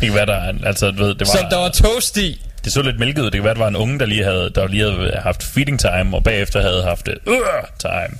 kan 0.00 0.14
være, 0.14 0.26
der 0.26 0.34
er, 0.34 0.52
altså, 0.66 0.90
du 0.90 1.04
ved, 1.04 1.08
det 1.14 1.20
var, 1.20 1.36
Som 1.40 1.46
der 1.50 1.56
var 1.56 1.68
toast 1.68 2.16
i. 2.16 2.44
det 2.64 2.72
så 2.72 2.82
lidt 2.82 2.98
mælket 2.98 3.20
ud. 3.22 3.24
Det 3.26 3.32
kan 3.34 3.44
være, 3.44 3.54
der 3.54 3.60
var 3.60 3.68
en 3.68 3.76
unge, 3.76 3.98
der 3.98 4.06
lige 4.06 4.24
havde, 4.24 4.50
der 4.54 4.68
lige 4.68 4.82
havde 4.92 5.20
haft 5.22 5.42
feeding 5.42 5.80
time, 5.80 6.16
og 6.16 6.24
bagefter 6.24 6.60
havde 6.62 6.82
haft 6.82 7.06
det 7.06 7.14
uh, 7.26 7.34
time. 7.78 8.18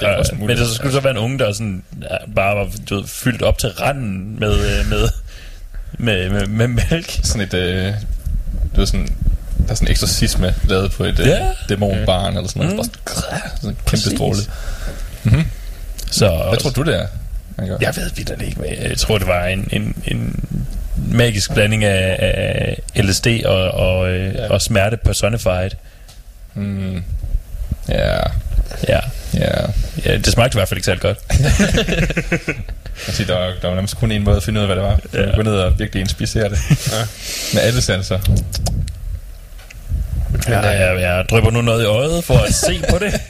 Det 0.00 0.06
Øh, 0.32 0.38
men 0.40 0.48
det 0.48 0.58
så 0.58 0.74
skulle 0.74 0.92
så 0.92 1.00
være 1.00 1.10
en 1.10 1.18
unge, 1.18 1.38
der 1.38 1.52
sådan, 1.52 1.82
ja, 2.02 2.16
bare 2.36 2.56
var 2.56 2.68
du 2.90 2.94
ved, 2.96 3.06
fyldt 3.06 3.42
op 3.42 3.58
til 3.58 3.68
randen 3.68 4.40
med, 4.40 4.52
øh, 4.80 4.88
med, 4.90 5.08
med, 5.98 6.30
med, 6.30 6.46
med 6.46 6.68
mælk. 6.68 7.20
Sådan 7.22 7.42
et, 7.42 7.54
øh, 7.54 7.92
du 8.74 8.80
ved 8.80 8.86
sådan, 8.86 9.06
der 9.66 9.70
er 9.72 9.74
sådan 9.74 9.88
en 9.88 9.92
eksorcisme 9.92 10.54
lavet 10.64 10.90
på 10.92 11.04
et 11.04 11.18
øh, 11.20 11.26
Ja. 11.26 11.46
dæmonbarn 11.68 12.36
eller 12.36 12.48
sådan 12.48 12.62
noget. 12.66 12.74
Mm. 12.76 12.80
Mm. 12.82 13.22
Sådan 13.56 13.70
en 13.70 13.76
kæmpe 13.86 14.16
stråle. 14.16 14.38
Så, 16.10 16.44
Hvad 16.48 16.58
tror 16.58 16.70
du, 16.70 16.82
det 16.82 16.96
er? 16.96 17.06
Jeg 17.80 17.96
ved 17.96 18.10
vidt 18.16 18.32
ikke, 18.44 18.56
hvad 18.58 18.68
jeg 18.88 18.98
tror, 18.98 19.18
det 19.18 19.26
var 19.26 19.44
en, 19.46 19.68
en, 19.72 19.96
en 20.04 20.44
magisk 20.96 21.52
blanding 21.54 21.84
af, 21.84 22.16
af 22.94 23.02
LSD 23.04 23.26
og, 23.44 23.70
og, 23.70 24.12
Ja. 24.16 24.48
og 24.52 24.62
smerte 24.62 24.96
personified. 24.96 25.70
Mm. 26.54 27.02
Ja, 27.88 28.16
Ja. 28.88 29.00
ja. 29.34 29.50
ja, 30.04 30.16
det 30.16 30.26
smagte 30.26 30.56
i 30.56 30.58
hvert 30.58 30.68
fald 30.68 30.78
ikke 30.78 30.84
særlig 30.86 31.02
godt. 31.02 31.18
Jeg 33.06 33.14
siger, 33.14 33.26
der, 33.26 33.38
var, 33.38 33.52
der 33.62 33.68
var 33.68 33.74
nærmest 33.74 33.96
kun 33.96 34.12
en 34.12 34.24
måde 34.24 34.36
at 34.36 34.42
finde 34.42 34.60
ud 34.60 34.62
af, 34.62 34.68
hvad 34.68 34.76
det 34.76 34.84
var. 34.84 35.00
Ja. 35.14 35.22
Ja. 35.30 35.36
Gå 35.36 35.42
ned 35.42 35.52
og 35.52 35.78
virkelig 35.78 36.00
inspicere 36.00 36.48
det. 36.48 36.58
Ja. 36.92 37.04
Med 37.54 37.62
alle 37.62 37.82
sanser. 37.82 38.18
Ja, 40.48 40.60
jeg, 40.60 41.00
jeg 41.00 41.24
drypper 41.30 41.50
nu 41.50 41.60
noget 41.62 41.82
i 41.82 41.86
øjet 41.86 42.24
for 42.24 42.34
at 42.38 42.54
se 42.54 42.80
på 42.90 42.98
det. 42.98 43.14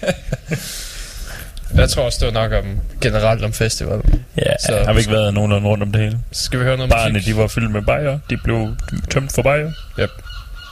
Jeg 1.77 1.91
tror 1.91 2.03
også, 2.03 2.19
det 2.27 2.35
var 2.35 2.43
nok 2.49 2.53
om, 2.65 2.81
generelt 3.01 3.45
om 3.45 3.53
festival. 3.53 4.01
Ja, 4.37 4.43
Så- 4.67 4.83
har 4.87 4.93
vi 4.93 4.99
ikke 4.99 5.13
været 5.13 5.35
nogenlunde 5.35 5.69
rundt 5.69 5.83
om 5.83 5.93
det 5.93 6.01
hele. 6.03 6.19
Så 6.33 6.45
skal 6.45 6.59
vi 6.59 6.65
høre 6.65 6.77
noget 6.77 6.91
Barne, 6.93 7.13
musik? 7.13 7.27
de 7.27 7.37
var 7.37 7.47
fyldt 7.47 7.71
med 7.71 7.83
bajer. 7.83 8.19
De 8.31 8.37
blev 8.37 8.77
tømt 9.11 9.35
for 9.35 9.43
bajer. 9.43 9.73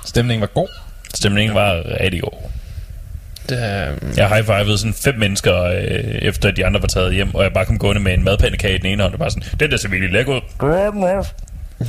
Stemningen 0.06 0.40
var 0.40 0.46
god. 0.46 0.68
Stemningen 1.14 1.54
var 1.54 1.82
rigtig 2.00 2.20
god. 2.20 2.50
Um, 3.52 4.12
Jeg 4.16 4.28
high-fivede 4.28 4.78
sådan 4.78 4.94
fem 4.94 5.14
mennesker, 5.14 5.62
øh, 5.62 5.78
efter 6.22 6.50
de 6.50 6.66
andre 6.66 6.80
var 6.80 6.86
taget 6.88 7.14
hjem, 7.14 7.34
og 7.34 7.42
jeg 7.42 7.52
bare 7.52 7.64
kom 7.66 7.78
gående 7.78 8.00
med 8.00 8.14
en 8.14 8.24
madpandekage 8.24 8.74
i 8.74 8.78
den 8.78 8.86
ene 8.86 9.02
hånd, 9.02 9.12
og 9.12 9.18
bare 9.18 9.30
sådan, 9.30 9.48
den 9.60 9.70
der 9.70 9.76
ser 9.76 9.88
virkelig 9.88 10.12
lækker 10.12 10.34
ud. 10.34 10.40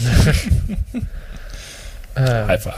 uh, 2.17 2.47
High 2.47 2.59
five. 2.61 2.73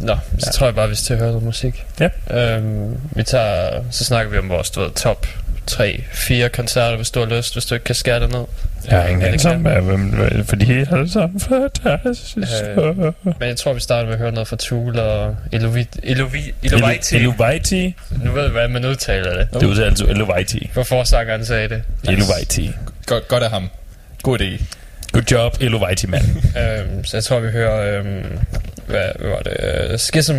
Nå, 0.00 0.16
så 0.38 0.50
tror 0.52 0.66
jeg 0.66 0.74
bare, 0.74 0.88
vi 0.88 0.94
skal 0.94 1.18
høre 1.18 1.28
noget 1.28 1.42
musik. 1.42 1.84
Ja. 2.00 2.58
Um, 2.58 2.96
vi 3.16 3.22
tager, 3.22 3.82
så 3.90 4.04
snakker 4.04 4.32
vi 4.32 4.38
om 4.38 4.48
vores 4.48 4.70
du 4.70 4.80
ved, 4.80 4.90
top 4.90 5.26
3-4 5.70 6.48
koncerter, 6.48 6.96
hvis 6.96 7.10
du 7.10 7.18
har 7.20 7.26
lyst, 7.36 7.52
hvis 7.54 7.64
du 7.64 7.74
ikke 7.74 7.84
kan 7.84 7.94
skære 7.94 8.20
det 8.20 8.32
ned. 8.32 8.44
Jeg 8.90 9.00
har 9.02 9.08
ingen 9.08 9.22
anelse 9.26 9.50
om, 9.50 9.60
hvem- 9.60 10.44
for 10.46 10.56
de 10.56 10.80
er 10.80 10.94
alle 10.96 11.10
sammen 11.12 11.40
fantastiske. 11.40 12.40
Øh, 12.70 12.96
Men 12.96 13.48
jeg 13.48 13.56
tror, 13.56 13.72
vi 13.72 13.80
starter 13.80 14.04
med 14.04 14.12
at 14.12 14.18
høre 14.18 14.32
noget 14.32 14.48
fra 14.48 14.56
Tool 14.56 14.98
og 14.98 15.36
Elovi- 15.52 16.00
Elovite. 16.02 16.54
Elovite. 17.16 17.94
Nu 18.24 18.32
ved 18.32 18.42
jeg, 18.42 18.50
hvordan 18.50 18.70
man 18.70 18.84
udtaler 18.84 19.34
det. 19.38 19.48
Det 19.60 19.62
udtaler 19.66 19.86
altså 19.88 20.04
Elovite. 20.04 20.60
Hvor 20.72 20.82
forsangeren 20.82 21.44
sagde 21.44 21.68
det. 21.68 21.82
Elovite. 22.08 22.74
Godt, 23.06 23.28
godt 23.28 23.42
af 23.42 23.50
ham. 23.50 23.70
God 24.22 24.40
idé. 24.40 24.64
Good 25.12 25.24
job, 25.32 25.56
Elovite, 25.60 26.06
mand. 26.06 26.24
Um, 26.24 27.04
så 27.04 27.16
jeg 27.16 27.24
tror, 27.24 27.40
vi 27.40 27.48
hører, 27.50 28.00
um, 28.00 28.06
hvad, 28.86 29.08
hvad 29.18 29.30
var 29.30 29.38
det, 29.38 29.90
uh, 29.92 29.96
Schism 29.98 30.36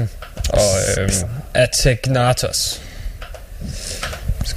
og 0.49 0.59
um, 1.03 1.29
Ategnatos. 1.53 2.81
Så 4.47 4.55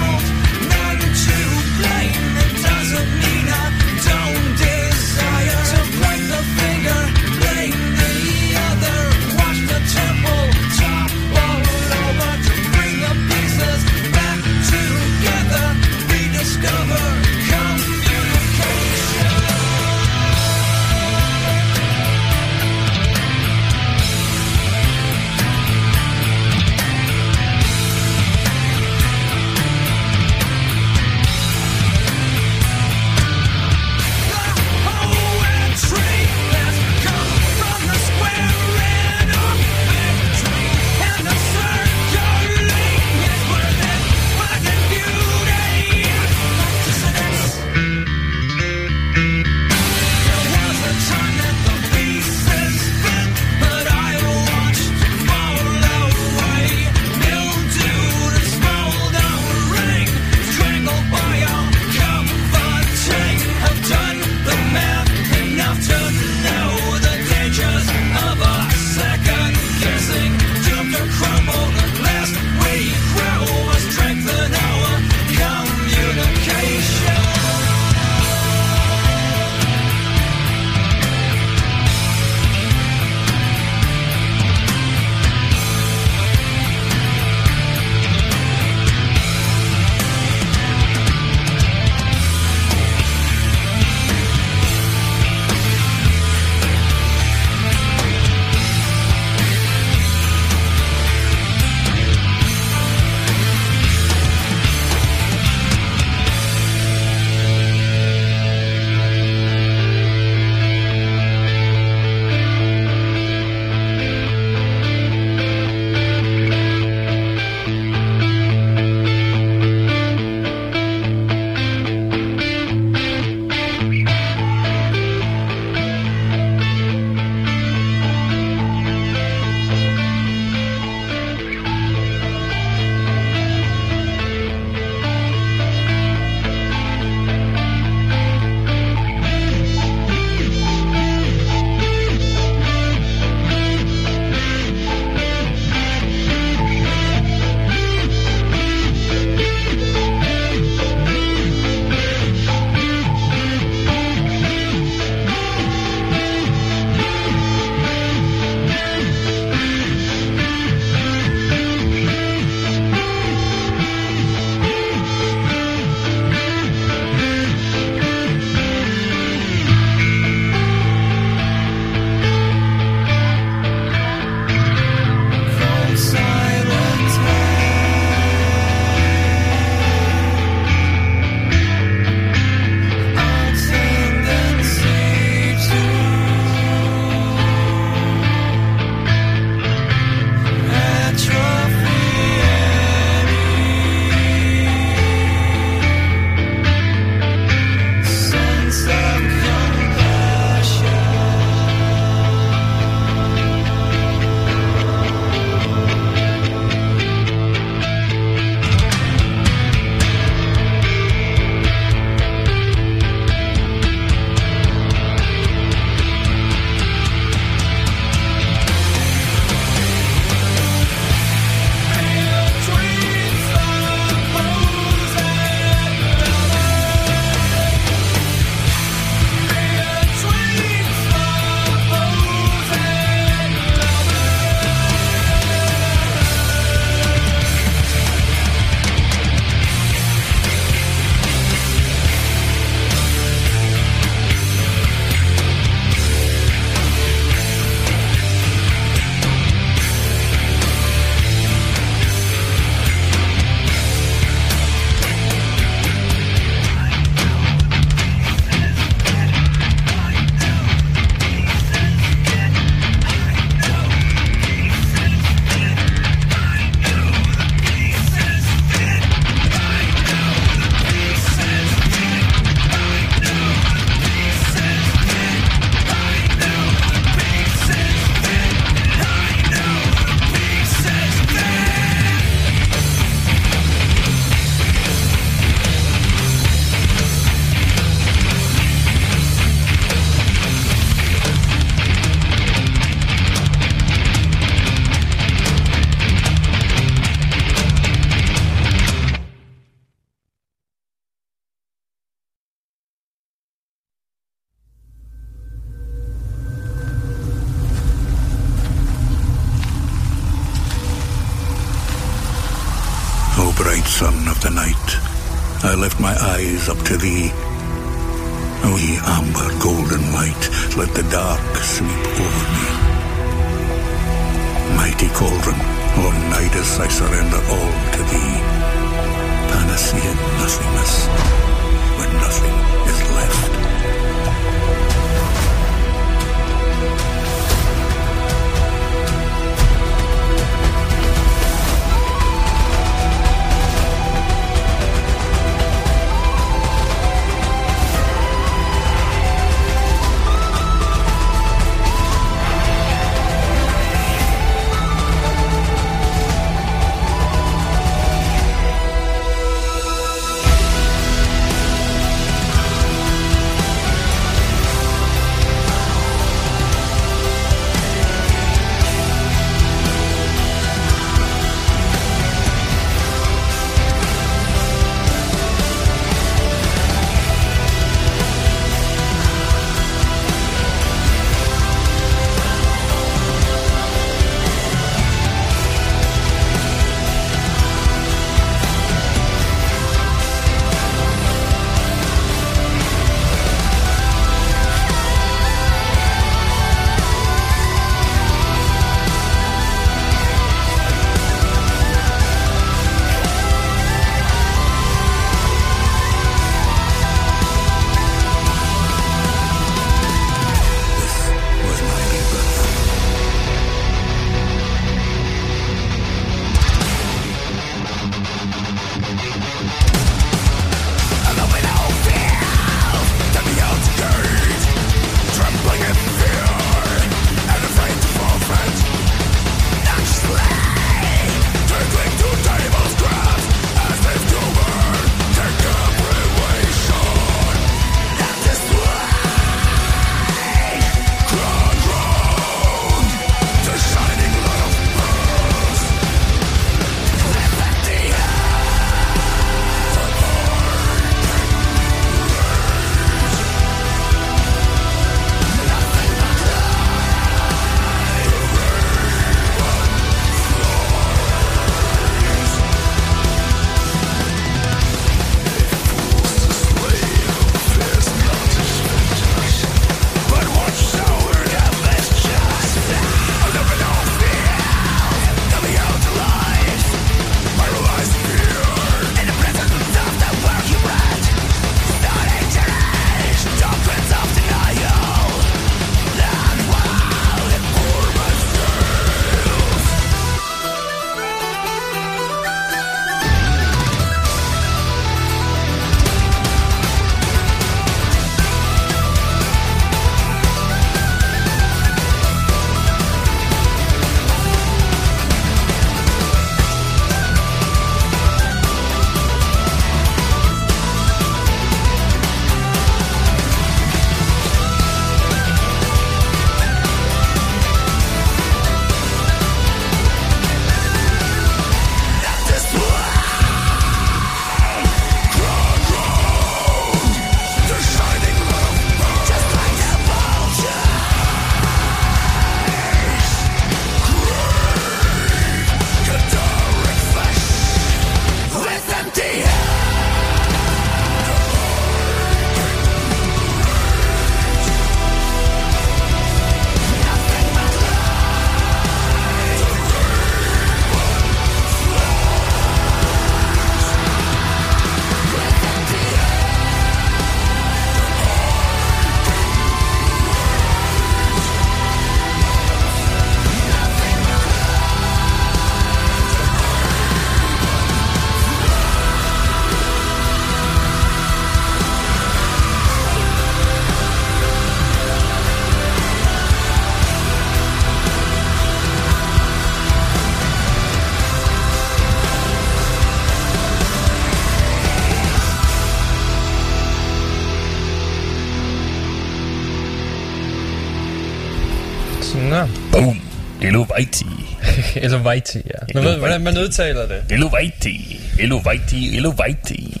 Elevati, 595.24 595.58
ja. 595.58 595.94
Nu 595.94 596.00
ved 596.00 596.16
hvordan 596.16 596.40
man 596.40 596.58
udtaler 596.58 597.06
det. 597.06 597.22
Elovaiti. 597.30 598.20
Elovaiti. 598.38 599.16
Elovaiti. 599.16 600.00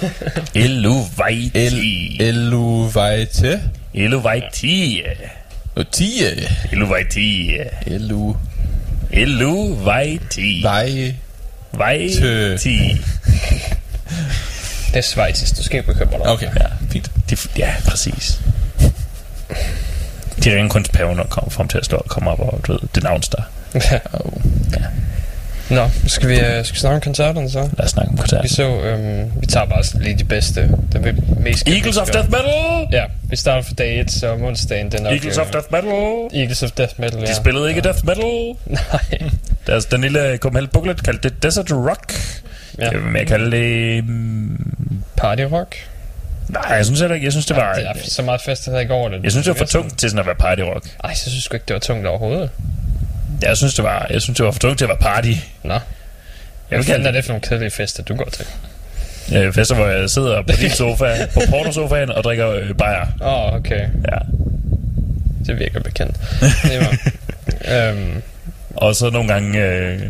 Elovaiti. 0.54 2.16
Eluvejte. 2.20 3.60
Elovaiti. 3.94 5.02
Tie. 5.92 6.48
Elovaiti. 6.72 7.56
Elu. 7.86 8.36
Elovaiti. 9.10 10.62
Vej. 10.62 11.14
Vejti. 11.72 13.00
Det 14.88 14.96
er 14.96 15.00
svejtisk, 15.00 15.56
du 15.56 15.62
skal 15.62 15.78
ikke 15.78 15.92
bekymre 15.92 16.18
dig. 16.18 16.26
Okay, 16.26 16.46
ja, 16.46 16.66
fint. 16.90 17.10
De, 17.30 17.36
ja, 17.58 17.74
præcis. 17.88 18.40
De 20.44 20.56
ringer 20.56 20.68
kun 20.68 20.84
til 20.84 20.92
paven 20.92 21.20
og 21.20 21.30
kommer 21.30 21.50
frem 21.50 21.68
til 21.68 21.78
at 21.78 21.84
stå 21.84 21.96
og 21.96 22.04
komme 22.08 22.30
op 22.30 22.40
og 22.40 22.60
du 22.66 22.72
ved, 22.72 22.80
det 22.94 23.02
navns 23.02 23.28
der. 23.28 23.42
Oh. 24.12 24.32
Nå, 25.70 25.88
skal 26.06 26.28
vi, 26.28 26.34
uh, 26.34 26.40
skal 26.40 26.74
vi 26.74 26.78
snakke 26.78 26.94
om 26.94 27.00
koncerterne 27.00 27.50
så? 27.50 27.58
Lad 27.78 27.84
os 27.84 27.90
snakke 27.90 28.10
om 28.10 28.16
Vi 28.16 28.20
koncerten. 28.20 28.48
så, 28.48 28.62
øhm, 28.62 29.30
vi 29.40 29.46
tager 29.46 29.66
bare 29.66 29.82
lige 30.02 30.18
de 30.18 30.24
bedste, 30.24 30.70
dem 30.92 31.04
vi 31.04 31.12
mest 31.40 31.68
Eagles 31.68 31.96
of. 31.96 32.08
Death 32.10 32.30
Metal! 32.30 32.86
Ja, 32.92 33.04
vi 33.30 33.36
starter 33.36 33.62
fra 33.62 33.74
dag 33.78 34.00
1, 34.00 34.10
så 34.12 34.28
om 34.32 34.42
onsdagen, 34.44 34.92
den 34.92 35.06
er 35.06 35.10
Eagles 35.10 35.38
of 35.38 35.46
Death 35.50 35.66
Metal! 35.72 35.90
Eagles 36.40 36.62
of 36.62 36.70
Death 36.70 36.94
Metal, 37.00 37.20
ja. 37.20 37.26
De 37.26 37.34
spillede 37.34 37.68
ikke 37.68 37.80
Death 37.80 38.06
Metal. 38.06 38.24
Nej. 38.66 39.30
Deres, 39.66 39.84
den 39.84 40.00
lille 40.00 40.36
Copenhagen 40.36 40.68
booklet 40.72 41.02
kaldte 41.04 41.28
det 41.28 41.42
Desert 41.42 41.72
Rock. 41.72 42.12
Ja. 42.78 42.84
Ja. 42.84 42.90
Jeg 42.90 43.00
vil 43.02 43.10
mere 43.12 43.24
kalde 43.24 43.50
det... 43.56 44.04
mm, 44.08 44.58
Party 45.16 45.42
rock. 45.42 45.76
Nej, 46.48 46.62
jeg 46.76 46.84
synes 46.84 47.00
heller 47.00 47.14
ikke. 47.14 47.24
Jeg 47.24 47.32
synes, 47.32 47.46
det 47.46 47.56
var... 47.56 47.74
Det 47.74 47.86
er 47.86 47.92
så 48.04 48.22
meget 48.22 48.40
fest, 48.40 48.66
jeg 48.66 48.80
ikke 48.80 48.94
over 48.94 49.08
det. 49.08 49.20
Jeg 49.22 49.30
synes, 49.30 49.46
det 49.46 49.54
var 49.54 49.58
for 49.58 49.64
tungt 49.64 49.98
til 49.98 50.10
sådan 50.10 50.20
at 50.20 50.26
være 50.26 50.34
party 50.34 50.60
rock. 50.62 50.86
Ej, 51.04 51.14
så 51.14 51.30
synes 51.30 51.46
jeg 51.46 51.54
ikke, 51.54 51.64
det 51.68 51.74
var 51.74 51.80
tungt 51.80 52.06
overhovedet. 52.06 52.50
Jeg 53.42 53.56
synes, 53.56 53.74
det 53.74 53.84
var, 53.84 54.06
jeg 54.10 54.22
synes, 54.22 54.36
det 54.36 54.46
var 54.46 54.52
for 54.52 54.58
tungt 54.58 54.78
til 54.78 54.84
at 54.84 54.88
være 54.88 54.98
party. 55.00 55.32
Nå. 55.62 55.78
Jeg 56.70 56.78
vil 56.78 56.86
kalde 56.86 57.08
er 57.08 57.12
det 57.12 57.24
for 57.24 57.32
nogle 57.32 57.42
kedelige 57.42 57.70
fester, 57.70 58.02
du 58.02 58.14
går 58.16 58.28
til? 58.32 58.46
det 59.28 59.44
øh, 59.46 59.52
fester, 59.52 59.74
hvor 59.74 59.86
jeg 59.86 60.10
sidder 60.10 60.42
på 60.42 60.52
din 60.60 60.70
sofa, 60.70 61.04
på 61.34 61.40
pornosofaen 61.50 62.10
og 62.10 62.24
drikker 62.24 62.50
øh, 62.50 62.74
bajer. 62.74 63.06
Åh, 63.20 63.44
oh, 63.46 63.54
okay. 63.54 63.80
Ja. 63.80 64.18
Det 65.46 65.58
virker 65.58 65.80
bekendt. 65.80 66.16
Det 66.70 66.80
var, 66.80 66.98
øhm, 67.88 68.22
Og 68.76 68.96
så 68.96 69.10
nogle 69.10 69.28
gange 69.32 69.60
øh, 69.62 70.00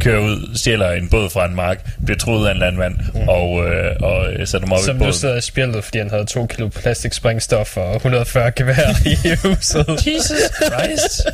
kører 0.00 0.20
ud, 0.20 0.56
stjæler 0.56 0.90
en 0.90 1.08
båd 1.08 1.30
fra 1.30 1.46
en 1.46 1.54
mark, 1.54 1.86
bliver 2.04 2.18
troet 2.18 2.48
af 2.48 2.52
en 2.52 2.58
landmand, 2.58 2.94
mm. 3.14 3.28
og, 3.28 3.66
øh, 3.68 3.96
og 4.00 4.32
øh, 4.32 4.46
sætter 4.46 4.66
dem 4.66 4.72
op 4.72 4.78
i 4.78 4.82
som 4.84 4.94
nu 4.96 4.98
båden. 4.98 5.12
sidder 5.14 5.36
i 5.36 5.40
spjældet, 5.40 5.84
fordi 5.84 5.98
han 5.98 6.10
havde 6.10 6.24
2 6.24 6.46
kilo 6.46 6.68
plastik 6.68 7.12
sprængstof 7.12 7.76
og 7.76 7.94
140 7.96 8.50
gevær 8.50 8.74
i 9.06 9.16
huset. 9.48 9.86
Jesus 10.06 10.38
Christ! 10.64 11.26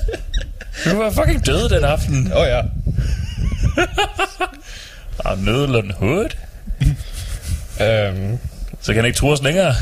Du 0.84 0.96
var 0.98 1.10
fucking 1.10 1.46
død 1.46 1.68
den 1.68 1.84
aften. 1.84 2.32
Åh 2.32 2.40
oh, 2.40 2.46
ja. 2.48 2.60
Og 5.30 5.38
Nødlund 5.38 5.90
Hood. 5.92 6.30
Øhm, 7.80 8.38
Så 8.80 8.92
kan 8.92 8.96
han 8.96 9.04
ikke 9.04 9.16
tro 9.16 9.28
os 9.28 9.42
længere. 9.42 9.74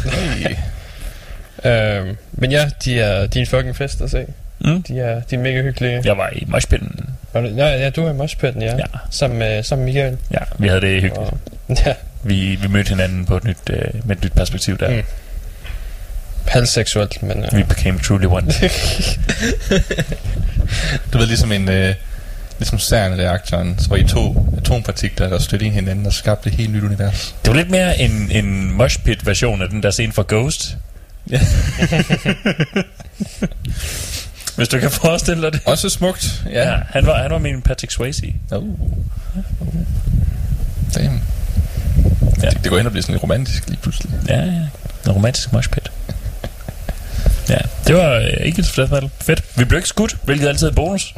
øhm, 1.64 2.16
men 2.32 2.53
ja, 2.53 2.70
de 2.84 3.01
er, 3.01 3.26
de 3.26 3.38
er 3.38 3.40
en 3.40 3.47
fucking 3.47 3.76
fest 3.76 4.01
at 4.01 4.11
se. 4.11 4.26
Mm. 4.61 4.82
De 4.82 5.01
er, 5.01 5.20
de 5.20 5.34
er 5.34 5.38
mega 5.40 5.62
hyggelige. 5.62 6.01
Jeg 6.05 6.16
var 6.16 6.30
i 6.32 6.45
moshpitten. 6.49 7.09
Ja, 7.34 7.40
ja, 7.66 7.90
du 7.90 8.05
er 8.07 8.11
i 8.11 8.14
moshpitten, 8.14 8.62
ja. 8.62 8.76
Ja. 8.76 8.84
Sammen 9.11 9.38
med, 9.38 9.62
sammen 9.62 9.84
med 9.84 9.93
Michael. 9.95 10.18
Ja, 10.30 10.38
vi 10.59 10.68
havde 10.68 10.80
det 10.80 11.03
hyggeligt. 11.03 11.16
Og, 11.18 11.38
ja, 11.86 11.95
Vi, 12.22 12.59
vi 12.62 12.68
mødte 12.68 12.88
hinanden 12.88 13.26
på 13.26 13.36
et 13.36 13.45
nyt, 13.45 13.57
øh, 13.70 13.78
med 14.05 14.16
et 14.16 14.24
nyt 14.24 14.32
perspektiv 14.32 14.78
der. 14.78 14.90
Mm. 14.90 15.03
Halvseksuelt, 16.49 17.22
men... 17.22 17.45
We 17.53 17.59
Øh, 17.59 17.68
became 17.68 17.99
truly 17.99 18.24
one. 18.26 18.53
Du 21.12 21.18
ved, 21.18 21.26
ligesom 21.26 21.53
en... 21.53 21.68
Øh, 21.68 21.95
ligesom 22.59 22.78
CERN-reaktoren, 22.78 23.74
så 23.78 23.88
var 23.88 23.97
I 23.97 24.05
to 24.05 24.49
atompartikler, 24.59 25.28
der 25.28 25.57
i 25.61 25.68
hinanden 25.68 26.07
og 26.07 26.12
skabte 26.12 26.51
et 26.51 26.57
helt 26.57 26.70
nyt 26.72 26.82
univers. 26.82 27.34
Det 27.45 27.51
var 27.51 27.57
lidt 27.57 27.70
mere 27.70 27.99
en, 28.01 28.28
en 28.30 28.72
moshpit 28.72 29.26
version 29.26 29.62
af 29.62 29.68
den 29.68 29.82
der 29.82 29.90
scene 29.90 30.12
fra 30.12 30.24
Ghost. 30.28 30.76
Ja. 31.30 31.40
Hvis 34.57 34.68
du 34.68 34.78
kan 34.78 34.90
forestille 34.90 35.43
dig 35.43 35.53
det. 35.53 35.61
Også 35.64 35.88
smukt. 35.88 36.43
Ja, 36.53 36.70
Ja. 36.70 36.76
han, 36.90 37.07
var, 37.07 37.22
han 37.22 37.30
var 37.30 37.38
min 37.38 37.62
Patrick 37.62 37.93
Swayze. 37.93 38.34
Oh. 38.51 38.62
Damn. 40.95 40.95
Ja. 40.95 41.03
Ja. 42.43 42.49
Det, 42.51 42.59
det 42.62 42.70
går 42.70 42.76
hen 42.76 42.86
og 42.86 42.93
bliver 42.93 43.03
sådan 43.03 43.12
lidt 43.12 43.22
romantisk 43.22 43.68
lige 43.68 43.78
pludselig. 43.82 44.12
Ja, 44.28 44.40
ja. 44.40 44.45
En 45.07 45.12
romantisk 45.12 45.53
moshpit. 45.53 45.90
Ja, 47.53 47.59
det 47.87 47.97
var 47.97 48.15
øh, 48.15 48.47
ikke 48.47 48.59
et 48.61 48.67
fedt 48.67 48.91
metal. 48.91 49.11
Fedt. 49.21 49.43
Vi 49.59 49.65
blev 49.65 49.79
ikke 49.79 49.89
skudt, 49.89 50.17
hvilket 50.23 50.49
altid 50.49 50.69
er 50.69 50.73
bonus. 50.73 51.15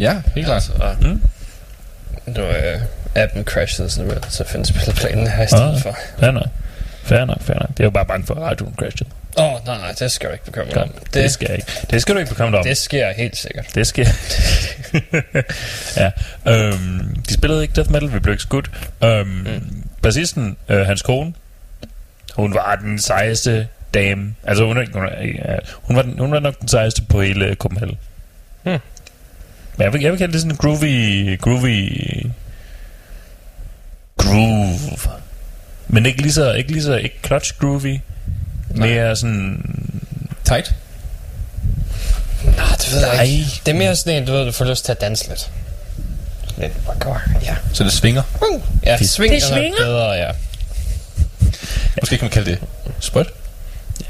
Ja, 0.00 0.14
helt 0.34 0.46
klart. 0.46 0.70
og, 0.80 0.96
Mm. 1.00 1.20
nu 2.26 2.42
er 2.42 2.74
øh, 2.74 2.80
appen 3.14 3.44
crashed, 3.44 3.88
så 3.88 4.02
nu 4.02 4.10
så 4.28 4.44
finde 4.44 4.66
spillerplanen 4.66 5.26
her 5.26 5.44
i 5.44 5.46
stedet 5.46 5.74
Ah. 5.76 5.82
for. 5.82 5.96
Fair 6.20 6.30
nok. 6.30 6.46
Fair 7.04 7.24
nok, 7.24 7.42
fair 7.42 7.58
nok. 7.58 7.68
Jeg 7.78 7.80
er 7.80 7.86
jo 7.86 7.90
bare 7.90 8.06
bange 8.06 8.26
for, 8.26 8.34
at 8.34 8.40
radioen 8.42 8.74
crashede. 8.78 9.10
Åh, 9.38 9.44
oh, 9.54 9.66
nej, 9.66 9.78
nej, 9.78 9.92
det 9.98 10.10
skal 10.12 10.28
du 10.28 10.32
ikke 10.32 10.44
bekymre 10.44 10.70
dig 10.74 10.82
om. 10.82 10.88
det, 10.88 11.04
Det, 11.04 11.14
det, 11.14 11.30
skal 11.30 11.46
jeg 11.48 11.56
ikke. 11.56 11.72
Det 11.90 12.02
skal 12.02 12.14
du 12.14 12.18
ikke 12.20 12.28
bekymre 12.28 12.50
dig 12.50 12.58
om. 12.58 12.64
det 12.64 12.76
sker 12.76 13.12
helt 13.12 13.36
sikkert. 13.36 13.66
Det 13.74 13.86
sker. 13.86 14.06
ja. 16.02 16.10
Øhm, 16.52 17.16
de 17.28 17.34
spillede 17.34 17.62
ikke 17.62 17.74
death 17.76 17.90
metal, 17.90 18.12
vi 18.12 18.18
blev 18.18 18.32
ikke 18.34 18.42
skudt. 18.42 18.70
Øhm, 19.04 19.26
mm. 19.28 19.82
Bassisten, 20.02 20.56
øh, 20.68 20.86
hans 20.86 21.02
kone, 21.02 21.32
hun 22.36 22.54
var 22.54 22.76
den 22.82 22.98
sejeste 22.98 23.68
dame. 23.94 24.34
Altså, 24.44 24.64
hun, 24.66 24.76
er, 24.76 24.80
ikke- 24.80 24.92
hun, 24.92 25.04
er, 25.04 25.22
ja, 25.50 25.56
hun, 25.72 25.96
var, 25.96 26.02
den, 26.02 26.18
hun 26.18 26.32
var 26.32 26.40
nok 26.40 26.60
den 26.60 26.68
sejeste 26.68 27.02
på 27.02 27.22
hele 27.22 27.54
Copenhagen. 27.54 27.98
Hmm. 28.62 28.78
Men 29.76 29.84
jeg 29.84 29.92
vil, 29.92 30.00
jeg 30.02 30.10
vil 30.12 30.18
kalde 30.18 30.32
det 30.32 30.40
sådan 30.40 30.50
en 30.52 30.56
groovy, 30.56 31.38
groovy 31.40 32.26
groove. 34.16 35.10
Men 35.88 36.06
ikke 36.06 36.22
lige 36.22 36.32
så, 36.32 36.52
ikke 36.52 36.72
lige 36.72 36.82
så, 36.82 36.94
ikke 36.96 37.16
clutch 37.26 37.52
groovy. 37.60 37.98
Mere 38.70 39.16
sådan... 39.16 39.62
Tight. 40.44 40.74
Nej, 42.44 42.64
det 42.78 42.92
ved 42.92 43.00
jeg 43.06 43.14
Nej. 43.14 43.24
ikke. 43.24 43.46
Det 43.66 43.72
er 43.74 43.78
mere 43.78 43.96
sådan 43.96 44.22
en, 44.22 44.26
du 44.26 44.32
ved, 44.32 44.44
du 44.46 44.52
får 44.52 44.64
lyst 44.64 44.84
til 44.84 44.92
at 44.92 45.00
danse 45.00 45.28
lidt. 45.28 45.50
Lidt, 46.58 46.72
hvor 46.84 46.98
går 46.98 47.20
Ja. 47.42 47.56
Så 47.72 47.84
det 47.84 47.92
svinger. 47.92 48.22
Ja, 48.86 48.96
Det- 48.96 49.08
sving 49.10 49.32
det 49.34 49.42
er 49.42 49.46
svinger. 49.46 49.76
bedre, 49.78 50.10
ja. 50.10 50.30
Måske 52.00 52.16
kan 52.18 52.24
man 52.24 52.30
kalde 52.30 52.50
det 52.50 52.58
sprødt. 53.00 53.28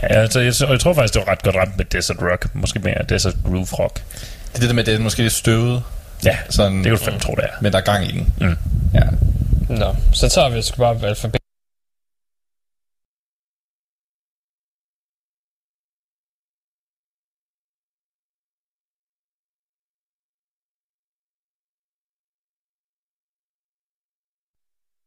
Ja, 0.03 0.07
altså, 0.07 0.40
jeg, 0.40 0.55
jeg 0.70 0.80
tror 0.80 0.94
faktisk, 0.94 1.14
det 1.14 1.22
var 1.26 1.32
ret 1.32 1.42
godt 1.42 1.57
ramt 1.57 1.76
med 1.76 1.84
Desert 1.84 2.16
Rock. 2.22 2.55
Måske 2.55 2.78
mere 2.78 3.05
Desert 3.09 3.34
Groove 3.44 3.66
Rock. 3.72 3.94
Det 3.94 4.55
er 4.55 4.61
det 4.61 4.68
der 4.68 4.74
med, 4.74 4.82
at 4.82 4.86
det 4.86 4.94
er 4.94 4.99
måske 4.99 5.22
lidt 5.22 5.32
støvet. 5.32 5.82
Ja, 6.24 6.38
Sådan, 6.51 6.76
det 6.76 6.84
kan 6.84 6.92
du 6.92 6.99
fandme 6.99 7.20
tro, 7.20 7.34
det 7.34 7.44
er. 7.44 7.49
Men 7.61 7.72
der 7.72 7.78
er 7.78 7.82
gang 7.82 8.05
i 8.05 8.12
den. 8.12 8.34
Mm. 8.40 8.57
Ja. 8.94 9.01
Nå, 9.68 9.97
så 10.12 10.28
tager 10.28 10.49
vi 10.49 10.62
sgu 10.62 10.76
bare 10.76 11.09
alfabet. 11.09 11.40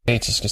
Etiske 0.08 0.48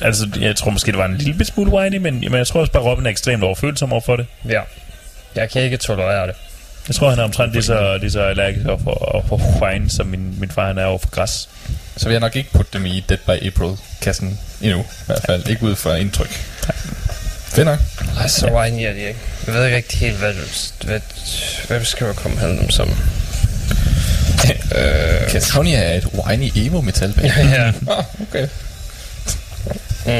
Jeg, 0.00 0.06
altså, 0.06 0.28
jeg 0.40 0.56
tror 0.56 0.70
måske, 0.70 0.92
det 0.92 0.98
var 0.98 1.06
en 1.06 1.16
lille 1.16 1.34
bit 1.34 1.46
smule 1.46 1.70
whiny, 1.70 1.96
men, 1.96 2.20
men 2.20 2.34
jeg 2.34 2.46
tror 2.46 2.60
også 2.60 2.72
bare, 2.72 2.82
Robin 2.82 3.06
er 3.06 3.10
ekstremt 3.10 3.44
overfølsom 3.44 3.92
over 3.92 4.00
for 4.00 4.16
det. 4.16 4.26
Ja. 4.48 4.60
Jeg 5.34 5.50
kan 5.50 5.62
ikke 5.62 5.76
tolerere 5.76 6.26
det. 6.26 6.34
Jeg 6.88 6.94
tror, 6.96 7.10
han 7.10 7.18
er 7.18 7.24
omtrent 7.24 7.52
lige 7.52 7.62
så, 7.62 7.98
lige 8.00 8.10
så 8.10 8.22
allergisk 8.22 8.66
over 8.66 8.78
for, 8.78 8.90
over 8.90 9.22
for 9.28 9.66
wine, 9.66 9.90
som 9.90 10.06
min, 10.06 10.40
min 10.40 10.50
far 10.50 10.66
han 10.66 10.78
er 10.78 10.84
over 10.84 10.98
for 10.98 11.10
græs. 11.10 11.48
Så 11.96 12.04
vil 12.04 12.12
jeg 12.12 12.20
nok 12.20 12.36
ikke 12.36 12.50
putte 12.52 12.70
dem 12.72 12.86
i 12.86 13.04
Dead 13.08 13.18
by 13.18 13.46
April-kassen 13.46 14.38
endnu. 14.62 14.80
I 14.80 14.84
hvert 15.06 15.22
fald 15.26 15.48
ikke 15.48 15.62
ud 15.62 15.76
fra 15.76 15.94
indtryk. 15.94 16.30
Fedt 17.48 17.66
nok. 17.66 17.78
Ej, 18.20 18.28
så 18.28 18.46
whiny 18.46 18.82
er 18.82 18.92
de 18.92 18.98
ikke. 18.98 19.20
Jeg 19.46 19.54
ved 19.54 19.64
ikke 19.64 19.76
rigtig 19.76 19.98
helt, 19.98 20.16
hvad 20.16 20.32
du, 20.32 20.40
hvad, 20.86 21.00
hvad 21.66 21.84
skal 21.84 22.14
komme 22.14 22.40
hen 22.40 22.58
dem 22.58 22.70
som. 22.70 22.90
Øh. 24.76 25.30
Catatonia 25.30 25.78
er 25.78 25.94
et 25.94 26.06
whiny 26.14 26.50
emo 26.54 26.80
metal 26.80 27.12
band. 27.12 27.26
ja. 27.50 27.66
ah, 27.68 28.04
okay. 28.22 28.48
Mm, 30.06 30.12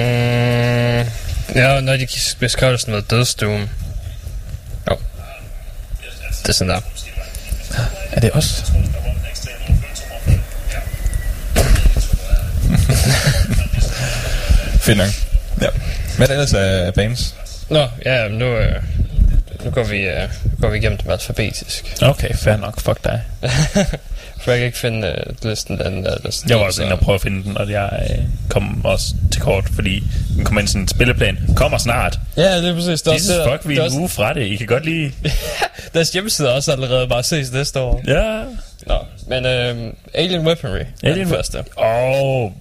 ja, 1.55 1.81
når 1.81 1.97
de 1.97 2.07
beskriver 2.39 2.73
det 2.73 2.81
sådan 2.81 2.93
noget 2.93 3.11
dødsdoom. 3.11 3.69
Jo. 4.91 4.97
Det 6.43 6.49
er 6.49 6.53
sådan 6.53 6.69
der. 6.75 6.81
Er 8.13 8.21
det 8.21 8.31
os? 8.33 8.65
Fedt 14.81 14.99
nok. 14.99 15.09
Ja. 15.61 15.69
Hvad 16.17 16.27
er 16.27 16.27
det 16.27 16.31
ellers 16.31 16.55
af 16.55 16.95
bands? 16.95 17.35
Nå, 17.71 17.89
ja, 18.05 18.29
nu, 18.29 18.45
øh, 18.45 18.83
nu 19.65 19.71
går 19.71 19.85
vi, 19.85 19.99
øh, 19.99 20.29
går 20.61 20.69
vi 20.69 20.79
igennem 20.79 20.99
dem 20.99 21.11
alfabetisk. 21.11 21.95
Okay, 22.03 22.35
fair 22.35 22.57
nok. 22.57 22.81
Fuck 22.81 23.05
dig. 23.05 23.23
For 24.41 24.51
jeg 24.51 24.59
kan 24.59 24.67
ikke 24.67 24.79
finde 24.79 25.09
øh, 25.09 25.51
listen 25.51 25.79
den 25.79 26.05
der 26.05 26.17
listen. 26.25 26.51
Jeg 26.51 26.59
var 26.59 26.65
også 26.65 26.83
inde 26.83 26.93
og 26.93 27.01
prøve 27.01 27.15
at 27.15 27.21
finde 27.21 27.45
den, 27.45 27.59
og 27.59 27.71
jeg 27.71 28.07
øh, 28.11 28.25
kom 28.51 28.85
også 28.85 29.15
til 29.33 29.41
kort, 29.43 29.65
fordi 29.75 30.03
den 30.37 30.45
kommer 30.45 30.61
ind 30.61 30.69
sådan 30.69 30.83
en 30.83 30.89
spilleplan. 30.89 31.39
Kommer 31.57 31.79
snart. 31.79 32.19
Ja, 32.37 32.57
det 32.57 32.69
er 32.69 32.75
præcis. 32.75 33.03
Det 33.03 33.11
er 33.11 33.15
Jesus 33.15 33.35
fuck, 33.51 33.69
vi 33.69 33.75
er 33.75 33.79
er 33.79 33.83
en 33.83 33.87
også, 33.87 33.99
uge 33.99 34.09
fra 34.09 34.33
det. 34.33 34.43
I 34.43 34.57
kan 34.57 34.67
godt 34.67 34.85
lide... 34.85 35.13
deres 35.95 36.11
hjemmeside 36.11 36.49
er 36.49 36.53
også 36.53 36.73
allerede 36.73 37.09
bare 37.09 37.23
ses 37.23 37.53
næste 37.53 37.81
år. 37.81 38.03
Ja. 38.07 38.43
Nå, 38.87 38.99
men 39.29 39.47
øh, 39.47 39.93
Alien 40.15 40.47
Weaponry 40.47 40.79
er 40.79 40.85
Alien 41.03 41.27
den 41.27 41.35
første. 41.35 41.65
Og 41.77 42.53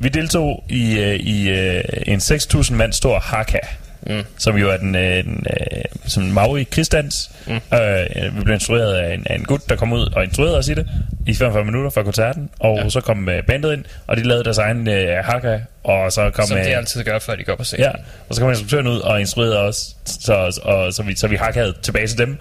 vi 0.00 0.08
deltog 0.08 0.64
i, 0.68 0.98
øh, 0.98 1.14
i 1.14 1.48
øh, 1.48 1.84
en 2.06 2.18
6.000 2.18 2.72
mand 2.72 2.92
stor 2.92 3.18
haka. 3.18 3.58
Mm. 4.06 4.22
Som 4.38 4.56
jo 4.56 4.70
er 4.70 4.76
den, 4.76 4.94
øh, 4.94 5.24
den 5.24 5.46
øh, 5.50 5.82
som 6.06 6.22
Maui 6.22 6.62
krigsdans. 6.62 7.30
Mm. 7.46 7.52
Øh, 7.54 8.36
vi 8.36 8.44
blev 8.44 8.54
instrueret 8.54 8.94
af 8.94 9.14
en, 9.14 9.26
af 9.26 9.34
en 9.34 9.44
gut, 9.44 9.68
der 9.68 9.76
kom 9.76 9.92
ud 9.92 10.12
og 10.16 10.24
instruerede 10.24 10.58
os 10.58 10.68
i 10.68 10.74
det 10.74 10.88
i 11.26 11.34
45 11.34 11.64
minutter 11.64 11.90
fra 11.90 12.02
koncerten. 12.02 12.50
Og 12.58 12.78
ja. 12.82 12.88
så 12.88 13.00
kom 13.00 13.28
øh, 13.28 13.42
bandet 13.42 13.72
ind, 13.72 13.84
og 14.06 14.16
de 14.16 14.22
lavede 14.22 14.44
deres 14.44 14.58
egen 14.58 14.88
øh, 14.88 15.24
haka. 15.24 15.58
Og 15.84 16.12
så 16.12 16.30
kom 16.30 16.46
Som 16.46 16.58
øh, 16.58 16.64
de 16.64 16.76
altid 16.76 17.04
gør, 17.04 17.18
før 17.18 17.34
de 17.34 17.44
går 17.44 17.56
på 17.56 17.64
scenen. 17.64 17.84
Ja, 17.84 17.90
og 18.28 18.34
så 18.34 18.40
kom 18.40 18.50
instruktøren 18.50 18.86
ud 18.86 18.98
og 18.98 19.20
instruerede 19.20 19.58
os, 19.58 19.96
så, 20.04 20.60
og, 20.62 20.92
så, 20.92 21.02
vi, 21.02 21.16
så 21.16 21.28
vi 21.28 21.36
hakkede 21.36 21.74
tilbage 21.82 22.06
til 22.06 22.18
dem. 22.18 22.38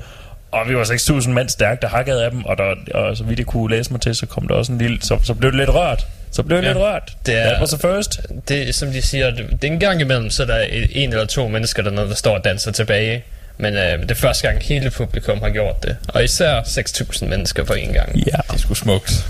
Og 0.52 0.70
vi 0.70 0.76
var 0.76 0.84
6.000 0.84 1.30
mand 1.30 1.50
stærkt, 1.50 1.82
der 1.82 1.88
hakkede 1.88 2.26
af 2.26 2.32
dem, 2.32 2.46
og, 2.46 2.58
der, 2.58 2.76
og 2.94 3.18
så 3.18 3.24
vidt 3.24 3.40
jeg 3.40 3.46
kunne 3.46 3.76
læse 3.78 3.92
mig 3.92 4.02
til, 4.02 4.16
så 4.16 4.26
kom 4.26 4.48
der 4.48 4.56
også 4.56 4.72
en 4.72 4.78
lille... 4.78 4.98
Så, 5.02 5.20
så 5.24 5.34
blev 5.34 5.52
det 5.52 5.60
lidt 5.60 5.70
rørt. 5.70 6.08
Så 6.32 6.44
blev 6.44 6.58
det 6.58 6.64
Ja. 6.64 6.70
lidt 6.70 6.80
rørt. 6.82 7.12
Det 7.26 7.36
er- 7.38 7.44
That 7.48 7.60
was 7.62 7.70
the 7.70 7.80
first. 7.80 8.20
Det 8.48 8.70
er, 8.70 8.74
som 8.74 8.92
de 8.92 9.02
siger, 9.02 9.30
det, 9.32 9.46
det 9.62 9.68
er 9.68 9.72
en 9.74 9.80
gang 9.80 10.02
imellem, 10.02 10.30
så 10.30 10.44
er 10.44 10.48
der 10.48 10.66
et- 10.70 10.90
en 10.92 11.10
eller 11.10 11.26
to 11.26 11.48
mennesker 11.48 11.84
dernede, 11.84 12.08
der 12.10 12.16
står 12.16 12.38
og 12.38 12.44
danser 12.44 12.72
tilbage. 12.72 13.24
Men 13.58 13.74
øh, 13.74 14.02
det 14.02 14.12
er 14.12 14.16
første 14.16 14.48
gang, 14.48 14.64
hele 14.64 14.92
publikum 14.92 15.42
har 15.42 15.50
gjort 15.50 15.84
det. 15.84 15.98
Og 16.08 16.24
især 16.24 16.62
6.000 16.62 17.26
mennesker 17.26 17.64
på 17.64 17.74
en 17.74 17.94
gang. 17.94 18.16
Ja. 18.18 18.22
Det 18.48 18.54
er 18.54 18.58
sgu 18.58 18.74
smukt. 18.74 19.26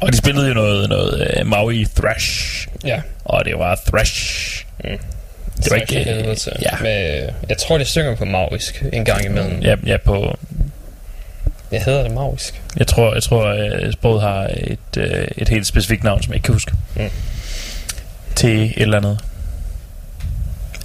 Og 0.00 0.12
de 0.12 0.16
spillede 0.16 0.48
jo 0.48 0.54
noget, 0.54 0.88
noget 0.88 1.34
uh, 1.40 1.46
Maui 1.46 1.86
thrash. 1.96 2.68
Ja. 2.84 3.00
Og 3.24 3.44
det 3.44 3.58
var 3.58 3.80
thrash. 3.86 4.64
Mm. 4.84 4.90
Det 5.56 5.70
var 5.70 5.76
ikke... 5.76 6.14
øh. 6.14 6.36
Ja, 6.62 6.70
Med, 6.82 7.28
jeg 7.48 7.58
tror, 7.58 7.78
de 7.78 7.84
synger 7.84 8.16
på 8.16 8.24
maurisk 8.24 8.82
en 8.92 9.04
gang 9.04 9.24
imellem. 9.24 9.60
ja, 9.62 9.76
ja, 9.86 9.96
på... 10.04 10.38
Jeg 11.72 11.82
hedder 11.84 12.02
det 12.02 12.12
maurisk. 12.12 12.62
Jeg 12.76 12.86
tror, 12.86 13.14
jeg 13.14 13.22
tror 13.22 13.52
uh, 13.86 13.92
sproget 13.92 14.22
har 14.22 14.50
et, 14.56 14.78
uh, 14.96 15.04
et 15.36 15.48
helt 15.48 15.66
specifikt 15.66 16.04
navn, 16.04 16.22
som 16.22 16.32
jeg 16.32 16.36
ikke 16.36 16.44
kan 16.44 16.52
huske. 16.54 16.72
Mm. 16.96 17.10
Til 18.34 18.62
et 18.64 18.72
eller 18.76 18.96
andet. 18.96 19.20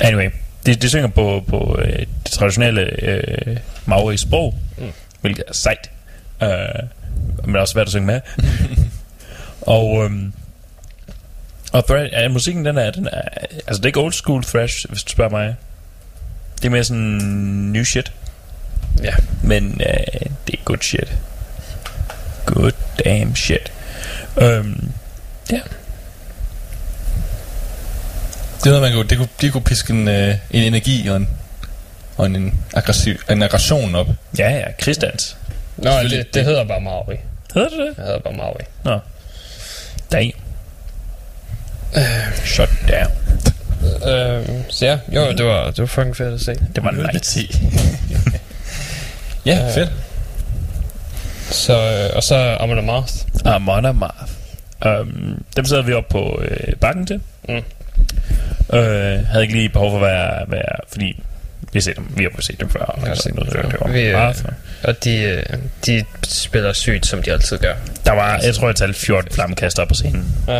Anyway, 0.02 0.30
de, 0.66 0.76
de 0.76 0.90
synger 0.90 1.08
på, 1.08 1.44
på 1.48 1.58
uh, 1.80 1.84
det 2.24 2.32
traditionelle 2.32 2.90
uh, 3.48 3.58
Maori-sprog, 3.86 4.56
Mm. 4.78 4.84
mm. 4.84 4.92
hvilket 5.22 5.44
er 5.48 5.54
sejt. 5.54 5.92
Uh, 6.42 6.48
men 7.46 7.56
også 7.56 7.72
svært 7.72 7.86
at 7.88 7.92
synge 7.92 8.06
med. 8.08 8.22
og 9.62 9.90
um, 9.92 10.34
og 11.74 11.86
thrash, 11.86 12.14
ja, 12.14 12.28
musikken, 12.28 12.66
den 12.66 12.78
er, 12.78 12.92
den 12.92 13.08
er... 13.12 13.22
Altså, 13.68 13.74
det 13.78 13.82
er 13.82 13.86
ikke 13.88 14.00
old 14.00 14.14
school 14.14 14.44
thrash, 14.44 14.86
hvis 14.90 15.04
du 15.04 15.12
spørger 15.12 15.32
mig. 15.32 15.56
Det 16.58 16.66
er 16.66 16.70
mere 16.70 16.84
sådan 16.84 17.04
new 17.74 17.84
shit. 17.84 18.12
Ja. 19.04 19.14
Men 19.44 19.72
uh, 19.72 20.32
det 20.48 20.54
er 20.54 20.64
good 20.66 20.82
shit. 20.82 21.18
Good 22.46 22.72
damn 23.06 23.36
shit. 23.36 23.72
Um, 24.38 24.92
ja. 25.52 25.60
Det 28.58 28.66
er 28.66 28.70
noget, 28.70 28.82
man 28.82 28.94
kunne, 28.94 29.08
det 29.08 29.18
kunne, 29.18 29.30
det 29.42 29.52
kunne 29.52 29.64
piske 29.64 29.94
en, 29.94 30.08
øh, 30.08 30.36
en 30.52 30.64
energi 30.64 31.08
og 31.08 31.16
en, 31.16 31.30
og 32.18 32.26
en, 32.26 32.60
aggressiv, 32.74 33.16
en 33.30 33.44
aggression 33.44 33.96
op. 33.96 34.08
Ja, 34.38 34.50
ja, 34.50 34.66
krigsdans. 34.80 35.38
Nå, 35.78 35.92
det, 36.04 36.34
det 36.34 36.46
hedder 36.46 36.64
bare 36.64 36.82
mauri. 36.82 37.16
Hedder 37.54 37.70
det 37.70 37.78
det? 37.78 37.96
Det 37.98 38.06
hedder 38.06 38.20
bare 38.20 38.34
mauri. 38.34 38.64
Nå. 38.84 39.00
Damn. 40.12 40.32
Shut 42.46 42.70
down. 42.90 43.12
Øh, 43.84 44.48
så 44.70 44.86
ja, 44.86 45.00
jo, 45.16 45.32
det 45.32 45.46
var, 45.46 45.66
det 45.66 45.80
var 45.80 45.86
fucking 45.86 46.18
fedt 46.18 46.34
at 46.34 46.42
se. 46.42 46.56
Det 46.76 46.84
var 46.84 46.92
nice. 46.92 47.48
Ja, 49.46 49.76
fedt. 49.76 49.92
Så, 51.52 51.74
øh, 51.74 52.16
og 52.16 52.24
så 52.24 52.58
Amon 52.60 52.78
Amarth. 52.78 53.14
Amon 53.46 53.86
Amarth. 53.86 54.32
Um, 54.86 55.44
dem 55.56 55.66
sad 55.66 55.82
vi 55.84 55.94
op 55.94 56.08
på 56.10 56.42
øh, 56.44 56.76
bakken 56.76 57.06
til. 57.06 57.22
Mm. 57.50 57.56
Øh, 58.78 59.26
havde 59.28 59.42
ikke 59.42 59.54
lige 59.56 59.70
behov 59.70 59.92
for 59.92 59.98
at 59.98 60.02
være, 60.02 60.44
være 60.48 60.76
fordi 60.92 61.24
vi 61.62 61.80
har, 61.80 61.82
set 61.82 61.96
dem, 61.96 62.06
vi 62.18 62.24
har 62.24 62.42
set 62.42 62.60
dem 62.60 62.70
før. 62.70 62.80
Og 62.80 63.08
Ja, 63.08 63.16
sådan 63.16 63.36
noget, 63.36 63.54
det 63.54 63.94
Vi, 63.94 64.02
øh, 64.02 64.34
Og 64.84 65.04
de, 65.04 65.18
øh, 65.24 65.44
de 65.86 66.06
spiller 66.24 66.74
sygt, 66.74 67.06
som 67.06 67.24
de 67.24 67.32
altid 67.32 67.58
gør. 67.58 67.74
der 68.06 68.12
var, 68.12 68.40
jeg 68.44 68.56
tror, 68.56 68.68
jeg 68.68 68.76
talte 68.76 69.00
14 69.00 69.32
flammekaster 69.32 69.86
på 69.86 69.94
scenen. 69.94 70.36
Ja. 70.48 70.54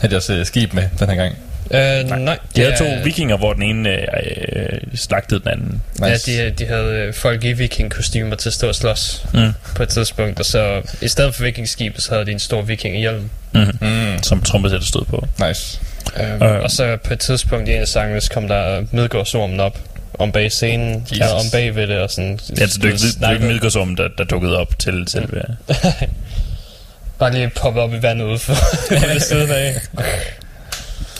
Havde 0.00 0.12
jeg 0.12 0.16
også 0.16 0.32
øh, 0.34 0.46
skib 0.46 0.72
med 0.72 0.88
den 0.98 1.08
her 1.08 1.16
gang. 1.16 1.34
Øh, 1.70 1.80
nej. 2.08 2.18
nej. 2.18 2.38
De 2.56 2.60
havde 2.60 2.76
to 2.76 2.84
er- 2.84 3.02
vikinger, 3.02 3.36
hvor 3.36 3.52
den 3.52 3.62
ene 3.62 3.88
øh, 3.90 4.06
øh, 4.52 4.80
slagtede 4.94 5.40
den 5.40 5.48
anden. 5.48 5.82
Nice. 6.00 6.32
Ja, 6.32 6.44
de, 6.44 6.50
de 6.50 6.66
havde 6.66 6.84
øh, 6.92 7.14
folk 7.14 7.44
i 7.44 7.52
vikingkostymer 7.52 8.36
til 8.36 8.48
at 8.48 8.52
stå 8.52 8.68
og 8.68 8.74
slås 8.74 9.24
Mm. 9.34 9.52
på 9.74 9.82
et 9.82 9.88
tidspunkt. 9.88 10.38
Og 10.38 10.44
så 10.44 10.82
i 11.02 11.08
stedet 11.08 11.34
for 11.34 11.42
vikingskibet, 11.42 12.02
så 12.02 12.10
havde 12.12 12.26
de 12.26 12.32
en 12.32 12.38
stor 12.38 12.62
vikinghjelm. 12.62 13.30
Mm-hmm. 13.52 13.88
Mm, 13.88 14.22
Som 14.22 14.42
trompesætter 14.42 14.86
stod 14.86 15.04
på. 15.04 15.26
nice. 15.48 15.80
Øh, 16.20 16.34
Øh. 16.34 16.40
Og 16.62 16.70
så 16.70 16.96
på 17.04 17.12
et 17.12 17.18
tidspunkt 17.20 17.68
i 17.68 17.72
en 17.72 17.80
af 17.80 17.88
sangene, 17.88 18.20
så 18.20 18.30
kom 18.30 18.48
der 18.48 18.82
Midgårdsormen 18.92 19.60
op 19.60 19.78
om 20.18 20.32
bag 20.32 20.52
scenen, 20.52 21.02
Jesus. 21.02 21.18
ja, 21.18 21.28
om 21.34 21.44
bag 21.52 21.74
ved 21.76 21.86
det, 21.86 21.98
og 21.98 22.10
sådan... 22.10 22.38
Ja, 22.58 22.66
så 22.66 22.78
det 22.82 23.16
er 23.22 23.30
ikke. 23.32 23.44
Midgårdsum, 23.46 23.96
der, 23.96 24.08
der 24.18 24.24
dukkede 24.24 24.56
op 24.58 24.78
til 24.78 25.04
selve... 25.08 25.42
Bare 27.18 27.32
lige 27.32 27.48
poppe 27.56 27.80
op 27.80 27.94
i 27.94 28.02
vandet 28.02 28.24
ude 28.24 28.38
for 28.38 28.54
ved 29.12 29.20
siden 29.20 29.50
af. 29.50 29.74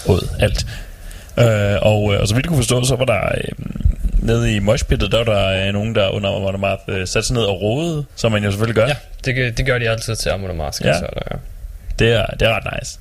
Rød, 0.08 0.22
alt. 0.40 0.66
Øh, 1.38 1.78
og, 1.82 2.14
øh, 2.14 2.20
og 2.20 2.28
så 2.28 2.34
vidt 2.34 2.44
jeg 2.44 2.48
kunne 2.48 2.56
forstå, 2.58 2.84
så 2.84 2.96
var 2.96 3.04
der 3.04 3.20
øh, 3.34 3.66
nede 4.18 4.54
i 4.54 4.58
moshpittet, 4.58 5.12
der 5.12 5.18
var 5.24 5.24
der 5.24 5.66
øh, 5.66 5.72
nogen, 5.72 5.94
der 5.94 6.08
under 6.08 6.36
Amon 6.36 6.54
Amarth 6.54 6.82
øh, 6.88 7.06
satte 7.06 7.26
sig 7.26 7.34
ned 7.34 7.42
og 7.42 7.60
roede, 7.62 8.04
som 8.16 8.32
man 8.32 8.44
jo 8.44 8.50
selvfølgelig 8.50 8.74
gør. 8.74 8.86
Ja, 8.86 8.94
det, 9.24 9.34
gør- 9.34 9.50
det 9.50 9.66
gør 9.66 9.78
de 9.78 9.88
altid 9.90 10.16
til 10.16 10.28
Amon 10.28 10.50
Amarth. 10.50 10.82
Ja. 10.82 10.88
Ja. 10.88 10.98
Så 10.98 11.06
der, 11.14 11.36
Det, 11.98 12.12
er, 12.12 12.26
det 12.26 12.48
er 12.48 12.54
ret 12.56 12.78
nice. 12.80 12.98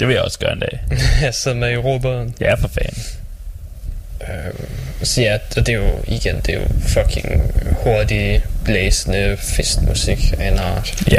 Det 0.00 0.08
vil 0.08 0.14
jeg 0.14 0.22
også 0.22 0.38
gøre 0.38 0.52
en 0.52 0.60
dag. 0.60 0.80
jeg 1.22 1.34
sidder 1.34 1.56
med 1.56 1.72
i 1.72 1.76
robåden. 1.76 2.34
Ja, 2.40 2.54
for 2.54 2.68
fanden. 2.68 3.02
Øh, 4.20 4.54
så 5.02 5.20
ja, 5.22 5.38
og 5.56 5.66
det 5.66 5.68
er 5.68 5.72
jo 5.78 5.90
igen, 6.06 6.40
det 6.46 6.54
er 6.54 6.58
jo 6.60 6.66
fucking 6.88 7.54
hurtig, 7.82 8.44
blæsende 8.64 9.36
festmusik 9.40 10.32
af 10.38 10.48
en 10.48 10.58
art. 10.58 11.04
Ja. 11.10 11.16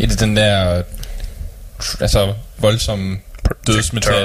Ja, 0.00 0.06
det 0.06 0.12
er 0.12 0.26
den 0.26 0.36
der 0.36 0.82
altså 2.00 2.34
voldsomme 2.58 3.18
dødsmetal, 3.66 4.24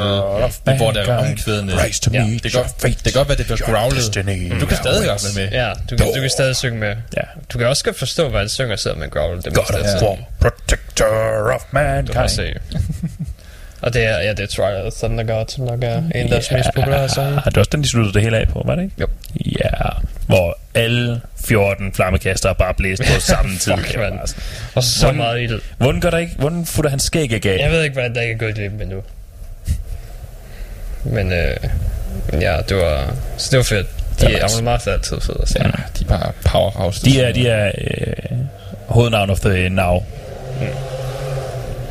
hvor 0.77 0.91
der 0.91 1.01
er 1.01 1.17
omkvædende. 1.29 1.73
Ja. 2.13 2.19
Det 2.43 2.51
kan, 2.51 2.51
godt, 2.51 2.81
det 2.83 3.03
kan 3.03 3.13
godt 3.13 3.27
være, 3.27 3.37
det 3.37 3.45
bliver 3.45 3.57
growlet. 3.57 4.25
Men 4.49 4.59
du 4.59 4.65
kan 4.65 4.77
stadig 4.77 5.07
godt 5.07 5.21
være 5.35 5.45
med. 5.45 5.51
Ja, 5.51 5.73
du, 5.89 5.97
kan, 5.97 6.07
du 6.15 6.21
kan 6.21 6.29
stadig 6.29 6.55
synge 6.55 6.79
med. 6.79 6.95
Ja. 7.17 7.21
Du 7.53 7.57
kan 7.57 7.67
også 7.67 7.83
godt 7.83 7.99
forstå, 7.99 8.29
hvad 8.29 8.39
han 8.39 8.49
synger, 8.49 8.75
selvom 8.75 8.99
man 8.99 9.09
growl 9.09 9.37
det 9.41 9.53
God 9.53 9.63
of. 9.63 10.01
War, 10.03 10.17
protector 10.41 11.05
of 11.55 11.61
Du 11.61 11.77
kan 11.77 12.21
mankind. 12.21 12.29
se. 12.29 12.53
Og 13.81 13.93
det 13.93 14.03
er, 14.03 14.17
ja, 14.19 14.29
det 14.29 14.39
er 14.39 14.47
Twilight 14.47 14.95
Thunder 14.95 15.23
God, 15.23 15.45
som 15.47 15.65
nok 15.65 15.83
er 15.83 15.97
en 15.97 16.11
af 16.13 16.29
deres 16.29 16.51
mest 16.51 16.69
populære 16.75 17.09
sange. 17.09 17.35
Det 17.35 17.55
var 17.55 17.59
også 17.61 17.69
den, 17.71 17.83
de 17.83 17.87
sluttede 17.87 18.13
det 18.13 18.21
hele 18.21 18.37
af 18.37 18.47
på, 18.47 18.61
var 18.65 18.75
det 18.75 18.83
ikke? 18.83 18.95
Jo. 19.01 19.07
Ja, 19.59 19.69
hvor 20.27 20.57
alle 20.75 21.21
14 21.45 21.93
flammekaster 21.93 22.53
bare 22.53 22.73
blæste 22.73 23.03
på 23.13 23.19
samme 23.19 23.57
tid. 23.61 23.73
Fuck, 23.77 23.95
bare 23.95 24.27
sådan- 24.27 24.43
Og 24.75 24.83
så 24.83 25.01
Hvordan- 25.05 25.17
meget 25.17 25.41
ild. 25.41 25.61
Hvordan 25.77 26.01
gør 26.01 26.09
der 26.09 26.17
ikke? 26.17 26.35
Hvordan 26.37 26.65
futter 26.65 26.89
han 26.89 26.99
skæg 26.99 27.45
af 27.45 27.57
Jeg 27.59 27.71
ved 27.71 27.83
ikke, 27.83 27.93
hvordan 27.93 28.15
der 28.15 28.21
ikke 28.21 28.33
er 28.33 28.37
gået 28.37 28.55
glip 28.55 28.71
med 28.71 28.85
nu. 28.85 29.01
men, 31.03 31.31
øh, 31.33 31.55
ja, 32.41 32.57
det 32.69 32.77
var, 32.77 33.13
så 33.37 33.47
det 33.51 33.57
var 33.57 33.63
fedt. 33.63 33.87
De 34.21 34.25
Det 34.25 34.33
var 34.33 34.39
er 34.39 34.43
nice. 34.43 34.55
nice. 34.55 34.63
meget 34.63 34.87
altid 34.87 35.21
fede 35.21 35.39
at 35.41 35.49
se. 35.49 35.59
Ja, 35.59 35.67
de 35.99 36.03
er 36.03 36.07
bare 36.07 36.31
powerhouse. 36.45 37.05
De 37.05 37.21
er, 37.21 37.31
de 37.33 37.47
er 37.47 37.71
øh, 37.77 38.37
hovednavn 38.87 39.29
of 39.29 39.39
the 39.39 39.69
now. 39.69 40.03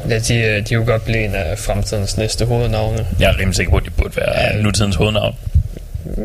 Ja, 0.08 0.18
de, 0.18 0.34
øh, 0.34 0.68
de 0.68 0.74
kunne 0.74 0.86
godt 0.86 1.04
blive 1.04 1.24
en 1.24 1.34
af 1.34 1.58
fremtidens 1.58 2.16
næste 2.16 2.44
hovednavne. 2.44 3.06
Jeg 3.20 3.28
er 3.30 3.38
rimelig 3.38 3.56
sikker 3.56 3.70
på, 3.70 3.76
at 3.76 3.84
de 3.84 3.90
burde 3.90 4.16
være 4.16 4.40
Ja. 4.40 4.56
ja. 4.56 4.62
nutidens 4.62 4.96
hovednavn. 4.96 5.34
Ja. 6.16 6.22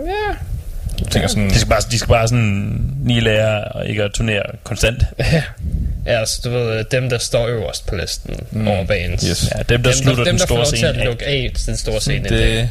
Jeg 0.99 1.07
tænker 1.11 1.27
sådan, 1.29 1.49
De 1.49 1.55
skal 1.55 1.69
bare, 1.69 1.81
de 1.91 1.97
skal 1.99 2.07
bare 2.09 2.27
sådan 2.27 2.81
lige 3.05 3.21
lære 3.21 3.63
og 3.63 3.87
ikke 3.87 4.03
at 4.03 4.11
turnere 4.11 4.41
konstant. 4.63 5.03
Ja, 6.05 6.19
altså 6.19 6.41
du 6.43 6.49
ved, 6.49 6.83
dem 6.91 7.09
der 7.09 7.17
står 7.17 7.47
øverst 7.47 7.85
på 7.87 7.95
listen 7.95 8.35
mm. 8.51 8.67
over 8.67 8.85
bands. 8.85 9.23
Yes. 9.23 9.49
Ja, 9.55 9.61
dem, 9.69 9.83
der 9.83 9.91
Dem, 9.91 9.97
slutter 10.03 10.23
der, 10.23 10.31
dem, 10.31 10.39
den 10.39 10.39
der 10.39 10.45
får 10.45 10.45
store 10.45 10.57
lov 10.57 10.65
til 10.65 10.77
scene 10.77 10.89
at 10.99 11.05
lukke 11.05 11.25
af 11.25 11.51
den 11.65 11.77
store 11.77 12.01
scene. 12.01 12.29
det... 12.29 12.69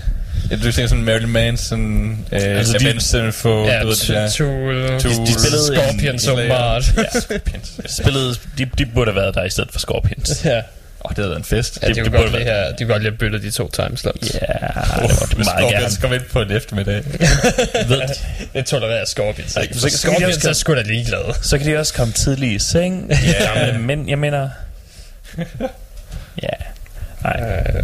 Ja, 0.50 0.56
du 0.56 0.62
tænker 0.72 0.86
sådan 0.86 1.04
Marilyn 1.04 1.28
Manson, 1.28 2.10
øh, 2.32 2.40
Altså, 2.42 2.78
de- 2.78 2.84
Avenged 2.84 3.00
Sevenfold, 3.00 3.68
Ja, 3.70 3.80
du 3.82 3.86
ved, 3.86 4.14
der... 4.14 4.28
Tool, 4.30 5.00
Tool, 5.00 5.26
de 5.26 5.32
spillede 5.32 5.62
Scorpions 5.74 6.28
åbenbart. 6.28 6.84
Ja, 6.96 7.20
spillede, 7.86 8.34
de, 8.58 8.64
de 8.78 8.86
burde 8.86 9.10
have 9.12 9.20
været 9.22 9.34
der 9.34 9.44
i 9.44 9.50
stedet 9.50 9.72
for 9.72 9.78
Scorpions. 9.78 10.44
ja. 10.44 10.60
Åh, 11.04 11.10
oh, 11.10 11.16
det 11.16 11.18
havde 11.18 11.28
været 11.30 11.38
en 11.38 11.44
fest. 11.44 11.78
Ja, 11.82 11.86
Det- 11.88 11.96
de 11.96 12.00
det 12.02 12.10
kunne 12.10 12.20
godt 12.22 12.32
lige 12.32 12.44
have, 12.44 12.72
de 12.78 12.84
kunne 12.84 13.00
godt 13.04 13.18
byttet 13.18 13.42
de 13.42 13.50
to 13.50 13.70
timeslots. 13.70 14.34
Ja, 14.34 14.38
det 14.38 14.50
var 15.20 15.26
det 15.26 15.38
meget 15.38 15.58
gerne. 15.58 15.70
Scorpions 15.70 15.98
kom 15.98 16.12
ind 16.12 16.22
på 16.32 16.40
en 16.42 16.50
eftermiddag. 16.50 17.02
Ved, 17.88 18.02
Det 18.54 18.66
tolererer 18.66 19.04
Scorpions. 19.04 19.56
ikke? 19.62 19.74
så- 19.74 19.88
så 19.88 19.98
Scorpions 19.98 20.36
også- 20.36 20.48
er 20.48 20.52
sgu 20.52 20.74
da 20.74 20.82
ligeglade. 20.82 21.34
så 21.42 21.58
kan 21.58 21.66
de 21.66 21.76
også 21.78 21.94
komme 21.94 22.12
tidligt 22.12 22.52
i 22.52 22.58
seng. 22.58 23.10
Ja. 23.10 23.60
Gamle 23.64 23.78
mænd, 23.78 24.08
jeg 24.08 24.18
mener... 24.18 24.48
Ja. 26.42 26.48
Nej. 27.24 27.40
Øh, 27.76 27.82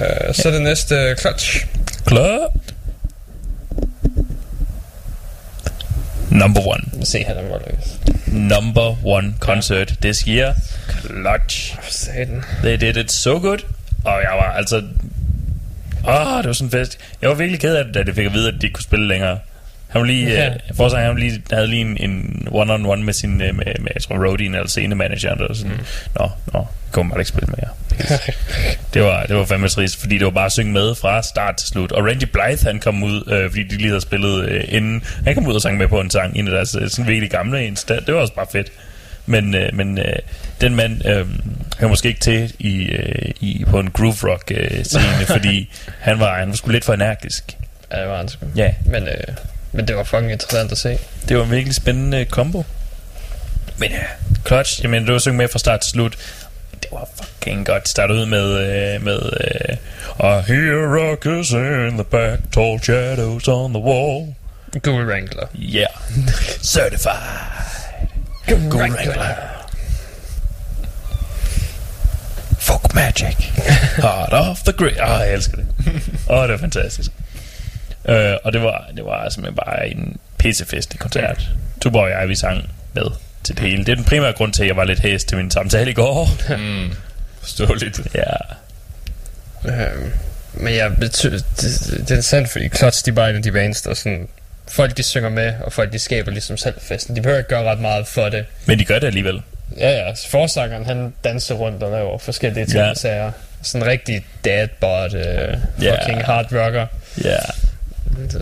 øh, 0.00 0.34
så 0.34 0.48
er 0.48 0.52
det 0.52 0.62
næste 0.62 1.16
Clutch. 1.20 1.66
Club. 2.08 2.63
Number 6.30 6.60
one. 6.66 7.04
Se 7.04 7.18
her, 7.18 7.34
den 7.34 7.50
var 7.50 7.60
lykkes. 7.66 8.00
Number 8.26 8.96
one 9.04 9.34
concert 9.40 9.94
this 10.00 10.20
year. 10.28 10.54
Clutch. 11.00 11.76
Satan. 11.90 12.42
They 12.62 12.76
did 12.76 12.96
it 12.96 13.12
so 13.12 13.38
good. 13.38 13.58
Og 14.04 14.20
jeg 14.22 14.32
var 14.32 14.52
altså... 14.52 14.76
Åh, 16.08 16.38
det 16.38 16.46
var 16.46 16.52
sådan 16.52 16.66
en 16.66 16.70
fest. 16.70 16.98
Jeg 17.22 17.28
var 17.28 17.34
virkelig 17.34 17.60
ked 17.60 17.76
af 17.76 17.84
det, 17.84 17.94
da 17.94 18.02
de 18.02 18.14
fik 18.14 18.26
at 18.26 18.32
vide, 18.32 18.48
at 18.48 18.54
de 18.54 18.66
ikke 18.66 18.74
kunne 18.74 18.82
spille 18.82 19.08
længere. 19.08 19.38
Han 19.94 20.00
var 20.00 20.06
lige, 20.06 20.30
Ja. 20.30 20.48
uh, 20.70 20.76
forsanger, 20.76 21.06
han 21.06 21.18
lige, 21.18 21.42
havde 21.52 21.66
lige 21.66 21.80
en, 21.80 21.96
en 22.10 22.48
one-on-one 22.50 23.02
med 23.02 23.12
sin, 23.12 23.32
uh, 23.32 23.38
med, 23.38 23.54
med 23.56 23.90
jeg 23.94 24.02
tror, 24.02 24.26
roadien 24.28 24.54
eller 24.54 24.68
scenemanageren, 24.68 25.38
der 25.38 25.54
sådan, 25.54 25.72
mm. 25.72 25.78
nå, 26.20 26.30
nå, 26.52 26.66
kunne 26.92 27.08
man 27.08 27.18
ikke 27.18 27.28
spille 27.28 27.48
mere. 27.58 27.68
det 28.94 29.02
var, 29.02 29.22
det 29.26 29.36
var 29.36 29.44
fandme 29.44 29.68
trist, 29.68 30.00
fordi 30.00 30.18
det 30.18 30.24
var 30.24 30.30
bare 30.30 30.46
at 30.46 30.52
synge 30.52 30.72
med 30.72 30.94
fra 30.94 31.22
start 31.22 31.56
til 31.56 31.68
slut. 31.68 31.92
Og 31.92 32.06
Randy 32.06 32.24
Blythe, 32.24 32.66
han 32.66 32.80
kom 32.80 33.02
ud, 33.02 33.32
øh, 33.32 33.50
fordi 33.50 33.62
de 33.62 33.76
lige 33.76 33.88
havde 33.88 34.00
spillet 34.00 34.48
øh, 34.48 34.64
inden, 34.68 35.02
han 35.24 35.34
kom 35.34 35.46
ud 35.46 35.54
og 35.54 35.62
sang 35.62 35.76
med 35.78 35.88
på 35.88 36.00
en 36.00 36.10
sang, 36.10 36.36
en 36.36 36.48
af 36.48 36.52
deres 36.54 36.76
øh, 36.80 36.88
sådan 36.88 37.06
virkelig 37.06 37.30
gamle 37.30 37.66
en. 37.66 37.74
Det 37.74 38.00
det 38.06 38.14
var 38.14 38.20
også 38.20 38.34
bare 38.34 38.46
fedt. 38.52 38.72
Men, 39.26 39.54
øh, 39.54 39.74
men 39.74 39.98
øh, 39.98 40.04
den 40.60 40.74
mand 40.76 41.06
øh, 41.08 41.26
han 41.78 41.88
måske 41.88 42.08
ikke 42.08 42.20
til 42.20 42.52
i, 42.58 42.82
øh, 42.84 43.30
i, 43.40 43.64
på 43.70 43.80
en 43.80 43.90
groove 43.90 44.32
rock 44.32 44.52
øh, 44.54 44.84
scene, 44.84 45.26
fordi 45.38 45.70
han 46.00 46.20
var, 46.20 46.38
han 46.38 46.48
var 46.48 46.54
sgu 46.54 46.70
lidt 46.70 46.84
for 46.84 46.92
energisk. 46.94 47.56
Ja, 47.92 48.00
det 48.00 48.08
var 48.08 48.16
han 48.16 48.28
sgu. 48.28 48.46
Ja, 48.56 48.74
Men, 48.86 49.02
øh, 49.02 49.34
men 49.74 49.88
det 49.88 49.96
var 49.96 50.04
fucking 50.04 50.32
interessant 50.32 50.72
at 50.72 50.78
se. 50.78 50.98
det 51.28 51.36
var 51.36 51.44
en 51.44 51.50
virkelig 51.50 51.74
spændende 51.74 52.24
combo. 52.30 52.62
Men 53.76 53.90
ja, 53.90 54.02
Clutch, 54.46 54.82
jeg 54.82 54.90
mener, 54.90 55.06
det 55.06 55.12
var 55.12 55.18
synge 55.18 55.36
med 55.36 55.48
fra 55.48 55.58
start 55.58 55.80
til 55.80 55.90
slut. 55.90 56.18
Det 56.82 56.86
var 56.92 57.08
fucking 57.22 57.66
godt. 57.66 57.88
Startede 57.88 58.18
ud 58.20 58.26
med, 58.26 58.44
øh, 58.44 59.02
med 59.02 59.20
øh, 59.40 59.76
I 60.18 60.52
hear 60.52 60.96
rockers 60.98 61.50
in 61.50 61.92
the 61.92 62.04
back, 62.04 62.40
tall 62.52 62.82
shadows 62.82 63.48
on 63.48 63.72
the 63.74 63.82
wall. 63.82 64.34
Google 64.82 65.06
Wrangler. 65.06 65.46
Yeah. 65.58 65.86
Certified. 66.74 67.14
Google 68.48 68.78
Wrangler. 68.78 69.34
Folk 72.58 72.94
Magic. 72.94 73.36
Heart 74.02 74.32
of 74.32 74.62
the 74.62 74.72
Great. 74.72 75.00
Åh, 75.00 75.14
oh, 75.14 75.20
jeg 75.20 75.32
elsker 75.32 75.56
det. 75.56 75.66
Åh, 76.28 76.38
oh, 76.38 76.42
det 76.42 76.50
var 76.50 76.58
fantastisk. 76.58 77.10
Uh, 78.08 78.14
og 78.44 78.52
det 78.52 78.62
var, 78.62 78.88
det 78.96 79.04
var 79.04 79.28
simpelthen 79.28 79.56
bare 79.56 79.88
en 79.88 80.16
pissefestlig 80.38 81.00
koncert. 81.00 81.48
Tuborg 81.80 82.02
og 82.04 82.10
jeg, 82.10 82.28
vi 82.28 82.34
sang 82.34 82.70
med 82.92 83.04
til 83.44 83.54
det 83.56 83.64
hele. 83.68 83.84
Det 83.84 83.92
er 83.92 83.96
den 83.96 84.04
primære 84.04 84.32
grund 84.32 84.52
til, 84.52 84.62
at 84.62 84.68
jeg 84.68 84.76
var 84.76 84.84
lidt 84.84 85.00
hæs 85.00 85.24
til 85.24 85.36
min 85.36 85.50
samtale 85.50 85.90
i 85.90 85.94
går. 85.94 86.28
Forståeligt. 87.40 88.00
ja. 88.14 88.22
Øhm, 89.64 90.12
men 90.54 90.74
jeg 90.74 90.86
bety- 90.86 91.28
det, 91.30 91.44
det, 91.60 92.08
det 92.08 92.18
er 92.18 92.20
sandt, 92.20 92.48
fordi 92.50 92.68
Clutch, 92.68 93.04
de 93.04 93.10
er 93.10 93.14
bare 93.14 93.30
en 93.30 93.36
af 93.36 93.42
de 93.42 93.52
bands, 93.52 93.82
der 93.82 93.94
sådan... 93.94 94.28
Folk, 94.68 94.96
de 94.96 95.02
synger 95.02 95.28
med, 95.28 95.52
og 95.64 95.72
folk, 95.72 95.92
de 95.92 95.98
skaber 95.98 96.30
ligesom 96.30 96.56
selv 96.56 96.74
festen. 96.80 97.16
De 97.16 97.20
behøver 97.22 97.38
ikke 97.38 97.48
gøre 97.48 97.64
ret 97.70 97.80
meget 97.80 98.06
for 98.06 98.28
det. 98.28 98.44
Men 98.66 98.78
de 98.78 98.84
gør 98.84 98.98
det 98.98 99.06
alligevel. 99.06 99.42
Ja, 99.78 99.90
ja. 99.90 100.14
Så 100.14 100.28
forsangeren, 100.30 100.86
han 100.86 101.14
danser 101.24 101.54
rundt 101.54 101.82
og 101.82 101.90
laver 101.90 102.18
forskellige 102.18 102.66
ting 102.66 102.78
Ja. 102.78 102.94
sager. 102.94 103.32
Sådan 103.62 103.82
en 103.86 103.90
rigtig 103.90 104.26
dadbot, 104.44 105.14
øh, 105.14 105.22
Ja. 105.82 105.96
fucking 105.96 106.24
hard 106.24 106.46
rocker. 106.52 106.86
Ja. 107.24 107.36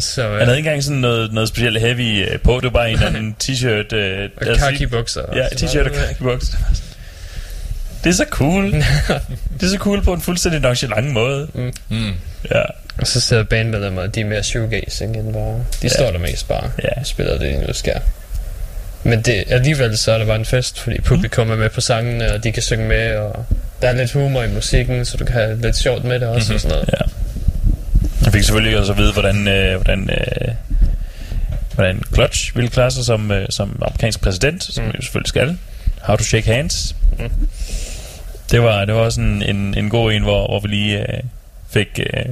Så, 0.00 0.22
Han 0.22 0.32
øh, 0.32 0.38
havde 0.38 0.56
ikke 0.56 0.68
engang 0.68 0.84
sådan 0.84 0.98
noget, 1.00 1.32
noget 1.32 1.48
specielt 1.48 1.80
heavy 1.80 2.28
øh, 2.32 2.40
på. 2.40 2.54
Det 2.56 2.64
var 2.64 2.70
bare 2.70 2.88
en 2.90 2.94
eller 2.94 3.06
anden 3.06 3.36
t-shirt. 3.44 3.94
Øh, 3.96 4.28
og 4.36 4.46
altså, 4.46 4.66
khaki 4.66 4.86
bukser. 4.86 5.22
Ja, 5.34 5.46
t-shirt 5.46 5.84
og 5.88 5.92
khaki 5.94 6.22
bukser. 6.22 6.56
Det 8.04 8.10
er 8.10 8.14
så 8.14 8.26
cool. 8.30 8.72
det 9.60 9.62
er 9.62 9.68
så 9.68 9.78
cool 9.78 10.02
på 10.02 10.12
en 10.12 10.20
fuldstændig 10.20 10.60
nonchalant 10.60 11.12
måde. 11.12 11.48
Mm. 11.88 12.12
Ja. 12.50 12.62
Og 12.98 13.06
så 13.06 13.20
sidder 13.20 13.42
bandmedlemmer, 13.42 14.06
de 14.06 14.20
er 14.20 14.24
mere 14.24 14.42
shoegazing 14.42 15.16
end 15.16 15.32
bare... 15.32 15.54
De 15.54 15.64
Ja. 15.82 15.88
står 15.88 16.10
der 16.10 16.18
mest 16.18 16.48
bare 16.48 16.70
Ja. 16.82 17.00
og 17.00 17.06
spiller 17.06 17.38
det, 17.38 17.60
de 17.60 17.66
nu 17.66 17.72
skal. 17.72 18.00
Men 19.04 19.22
det, 19.22 19.44
alligevel 19.48 19.98
så 19.98 20.12
er 20.12 20.18
det 20.18 20.26
bare 20.26 20.36
en 20.36 20.44
fest, 20.44 20.80
fordi 20.80 21.00
publikum 21.00 21.50
er 21.50 21.56
med 21.56 21.70
på 21.70 21.80
sangene, 21.80 22.32
og 22.32 22.44
de 22.44 22.52
kan 22.52 22.62
synge 22.62 22.88
med, 22.88 23.16
og 23.16 23.44
der 23.82 23.88
er 23.88 23.92
lidt 23.92 24.12
humor 24.12 24.42
i 24.42 24.48
musikken, 24.48 25.04
så 25.04 25.16
du 25.16 25.24
kan 25.24 25.34
have 25.34 25.60
lidt 25.60 25.76
sjovt 25.76 26.04
med 26.04 26.20
det 26.20 26.28
også 26.28 26.44
mm-hmm. 26.44 26.54
og 26.54 26.60
sådan 26.60 26.76
noget. 26.76 26.88
Ja. 27.00 27.04
Jeg 28.24 28.32
fik 28.32 28.42
selvfølgelig 28.42 28.78
også 28.78 28.92
at 28.92 28.98
vide, 28.98 29.12
hvordan, 29.12 29.48
øh, 29.48 29.74
hvordan, 29.76 30.10
øh, 30.10 30.54
hvordan 31.74 32.02
Clutch 32.14 32.56
ville 32.56 32.70
klare 32.70 32.90
sig 32.90 33.04
som, 33.04 33.30
øh, 33.30 33.46
som 33.50 33.82
amerikansk 33.82 34.20
præsident, 34.20 34.62
som 34.64 34.84
Mm. 34.84 34.90
jo 34.90 35.02
selvfølgelig 35.02 35.28
skal. 35.28 35.58
How 36.02 36.16
to 36.16 36.24
shake 36.24 36.52
hands. 36.52 36.96
Mm. 37.18 37.30
Det 38.50 38.62
var, 38.62 38.84
det 38.84 38.94
var 38.94 39.00
også 39.00 39.20
en, 39.20 39.42
en, 39.42 39.74
en 39.78 39.90
god 39.90 40.12
en, 40.12 40.22
hvor, 40.22 40.46
hvor 40.48 40.60
vi 40.60 40.68
lige 40.68 40.98
øh, 41.00 41.22
fik 41.70 42.00
øh, 42.14 42.24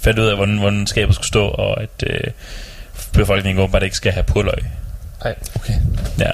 fandt 0.00 0.18
ud 0.18 0.26
af, 0.26 0.36
hvordan, 0.36 0.58
hvordan 0.58 0.86
skabet 0.86 1.14
skulle 1.14 1.26
stå, 1.28 1.44
og 1.48 1.82
at 1.82 1.88
øh, 2.06 2.20
befolkningen 3.12 3.62
åbenbart 3.62 3.82
ikke 3.82 3.96
skal 3.96 4.12
have 4.12 4.24
purløg. 4.24 4.58
Nej. 5.24 5.34
Okay. 5.56 5.74
Ja. 6.18 6.30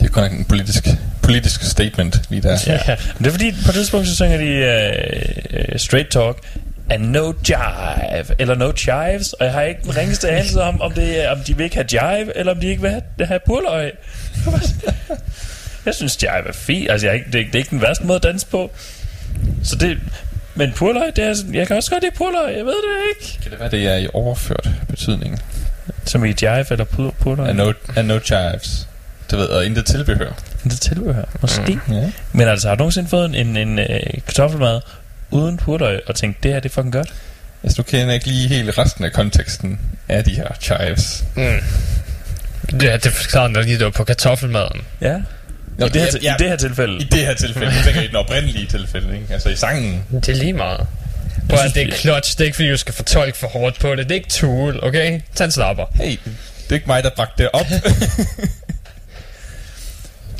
Det 0.00 0.10
er 0.16 0.20
nok 0.20 0.32
en 0.32 0.44
politisk, 0.44 0.88
politisk 1.22 1.62
statement 1.62 2.20
lige 2.30 2.42
der. 2.42 2.58
ja. 2.66 2.78
Men 2.86 3.18
det 3.18 3.26
er 3.26 3.30
fordi, 3.30 3.52
på 3.52 3.68
et 3.68 3.74
tidspunkt, 3.74 4.08
så 4.08 4.14
synger 4.14 4.36
de 4.36 4.44
øh, 4.44 5.78
straight 5.78 6.08
talk, 6.10 6.36
and 6.90 7.02
no 7.04 7.32
jive, 7.48 8.26
eller 8.38 8.54
no 8.54 8.72
chives, 8.76 9.32
og 9.32 9.44
jeg 9.44 9.52
har 9.54 9.62
ikke 9.62 9.80
den 9.82 9.96
ringeste 9.96 10.30
anelse 10.30 10.62
om, 10.62 10.80
om, 10.80 10.92
det, 10.92 11.28
om 11.28 11.38
de 11.40 11.56
vil 11.56 11.64
ikke 11.64 11.76
have 11.76 11.86
jive, 12.16 12.36
eller 12.36 12.52
om 12.54 12.60
de 12.60 12.66
ikke 12.66 12.82
vil 12.82 12.90
have, 12.90 13.26
have 13.26 13.40
purløg. 13.46 13.92
jeg 15.86 15.94
synes, 15.94 16.22
jive 16.22 16.48
er 16.48 16.52
fint. 16.52 16.90
Altså, 16.90 17.06
jeg 17.06 17.22
det, 17.26 17.32
det 17.32 17.54
er 17.54 17.58
ikke 17.58 17.70
den 17.70 17.82
værste 17.82 18.04
måde 18.04 18.16
at 18.16 18.22
danse 18.22 18.46
på. 18.46 18.70
Så 19.62 19.76
det... 19.76 19.98
Men 20.54 20.72
purløg, 20.72 21.16
det 21.16 21.24
er 21.24 21.34
sådan, 21.34 21.54
jeg 21.54 21.66
kan 21.66 21.76
også 21.76 21.90
godt 21.90 22.02
lide 22.02 22.14
purløg, 22.16 22.56
jeg 22.56 22.64
ved 22.64 22.72
det 22.72 23.20
ikke. 23.20 23.42
Kan 23.42 23.50
det 23.50 23.60
være, 23.60 23.70
det 23.70 23.86
er 23.86 23.96
i 23.96 24.08
overført 24.12 24.68
betydning? 24.88 25.42
Som 26.04 26.24
i 26.24 26.34
jive 26.42 26.66
eller 26.70 26.84
pur- 26.84 27.14
purløg. 27.20 27.48
And 27.48 27.58
no, 27.58 27.72
and 27.96 28.06
no 28.06 28.18
chives. 28.24 28.88
Det 29.30 29.38
ved, 29.38 29.46
og 29.46 29.66
intet 29.66 29.86
tilbehør. 29.86 30.32
Det 30.64 30.80
tilbehør, 30.80 31.24
måske. 31.40 31.78
Mm. 31.86 31.94
Ja. 31.94 32.10
Men 32.32 32.48
altså, 32.48 32.68
har 32.68 32.74
du 32.74 32.78
nogensinde 32.78 33.08
fået 33.08 33.24
en, 33.24 33.34
en, 33.34 33.56
en 33.56 33.78
øh, 33.78 34.00
kartoffelmad 34.26 34.80
uden 35.32 35.56
purløg, 35.56 36.00
og 36.06 36.14
tænkt, 36.14 36.42
det 36.42 36.52
her 36.52 36.60
det 36.60 36.68
er 36.68 36.72
fucking 36.72 36.92
godt? 36.92 37.12
Altså, 37.62 37.76
du 37.76 37.82
kender 37.82 38.14
ikke 38.14 38.26
lige 38.26 38.48
hele 38.48 38.72
resten 38.72 39.04
af 39.04 39.12
konteksten 39.12 39.80
af 40.08 40.24
de 40.24 40.34
her 40.34 40.48
chives. 40.60 41.24
Mm. 41.36 41.42
Ja, 42.82 42.96
det 42.96 43.12
forklarer 43.12 43.48
når 43.48 43.62
de 43.62 43.78
der 43.78 43.90
på 43.90 44.04
kartoffelmaden. 44.04 44.80
Ja. 45.00 45.16
Nå, 45.78 45.86
I, 45.86 45.88
det 45.88 46.00
her, 46.02 46.10
ja. 46.22 46.34
I 46.34 46.36
det 46.38 46.48
her 46.48 46.56
tilfælde. 46.56 46.98
I 46.98 47.04
det 47.04 47.18
her 47.26 47.34
tilfælde, 47.34 47.72
jeg 47.72 47.84
tænker 47.84 48.00
i 48.02 48.06
den 48.06 48.16
oprindelige 48.16 48.66
tilfælde, 48.66 49.14
ikke? 49.14 49.26
Altså 49.32 49.48
i 49.48 49.56
sangen. 49.56 50.04
Det 50.10 50.28
er 50.28 50.34
lige 50.34 50.52
meget. 50.52 50.86
Prøv 51.48 51.58
synes, 51.58 51.72
at 51.72 51.74
det 51.74 51.92
er 51.92 51.96
clutch, 51.96 52.32
det 52.32 52.40
er 52.40 52.44
ikke 52.44 52.56
fordi, 52.56 52.70
du 52.70 52.76
skal 52.76 52.94
fortolke 52.94 53.38
for 53.38 53.46
hårdt 53.46 53.80
på 53.80 53.94
det. 53.94 53.98
Det 53.98 54.10
er 54.10 54.14
ikke 54.14 54.28
tool, 54.28 54.84
okay? 54.84 55.20
Tag 55.34 55.44
en 55.44 55.50
slapper. 55.50 55.84
Hey, 55.94 56.10
det 56.10 56.70
er 56.70 56.74
ikke 56.74 56.86
mig, 56.86 57.04
der 57.04 57.10
bragte 57.16 57.42
det 57.42 57.50
op. 57.52 57.66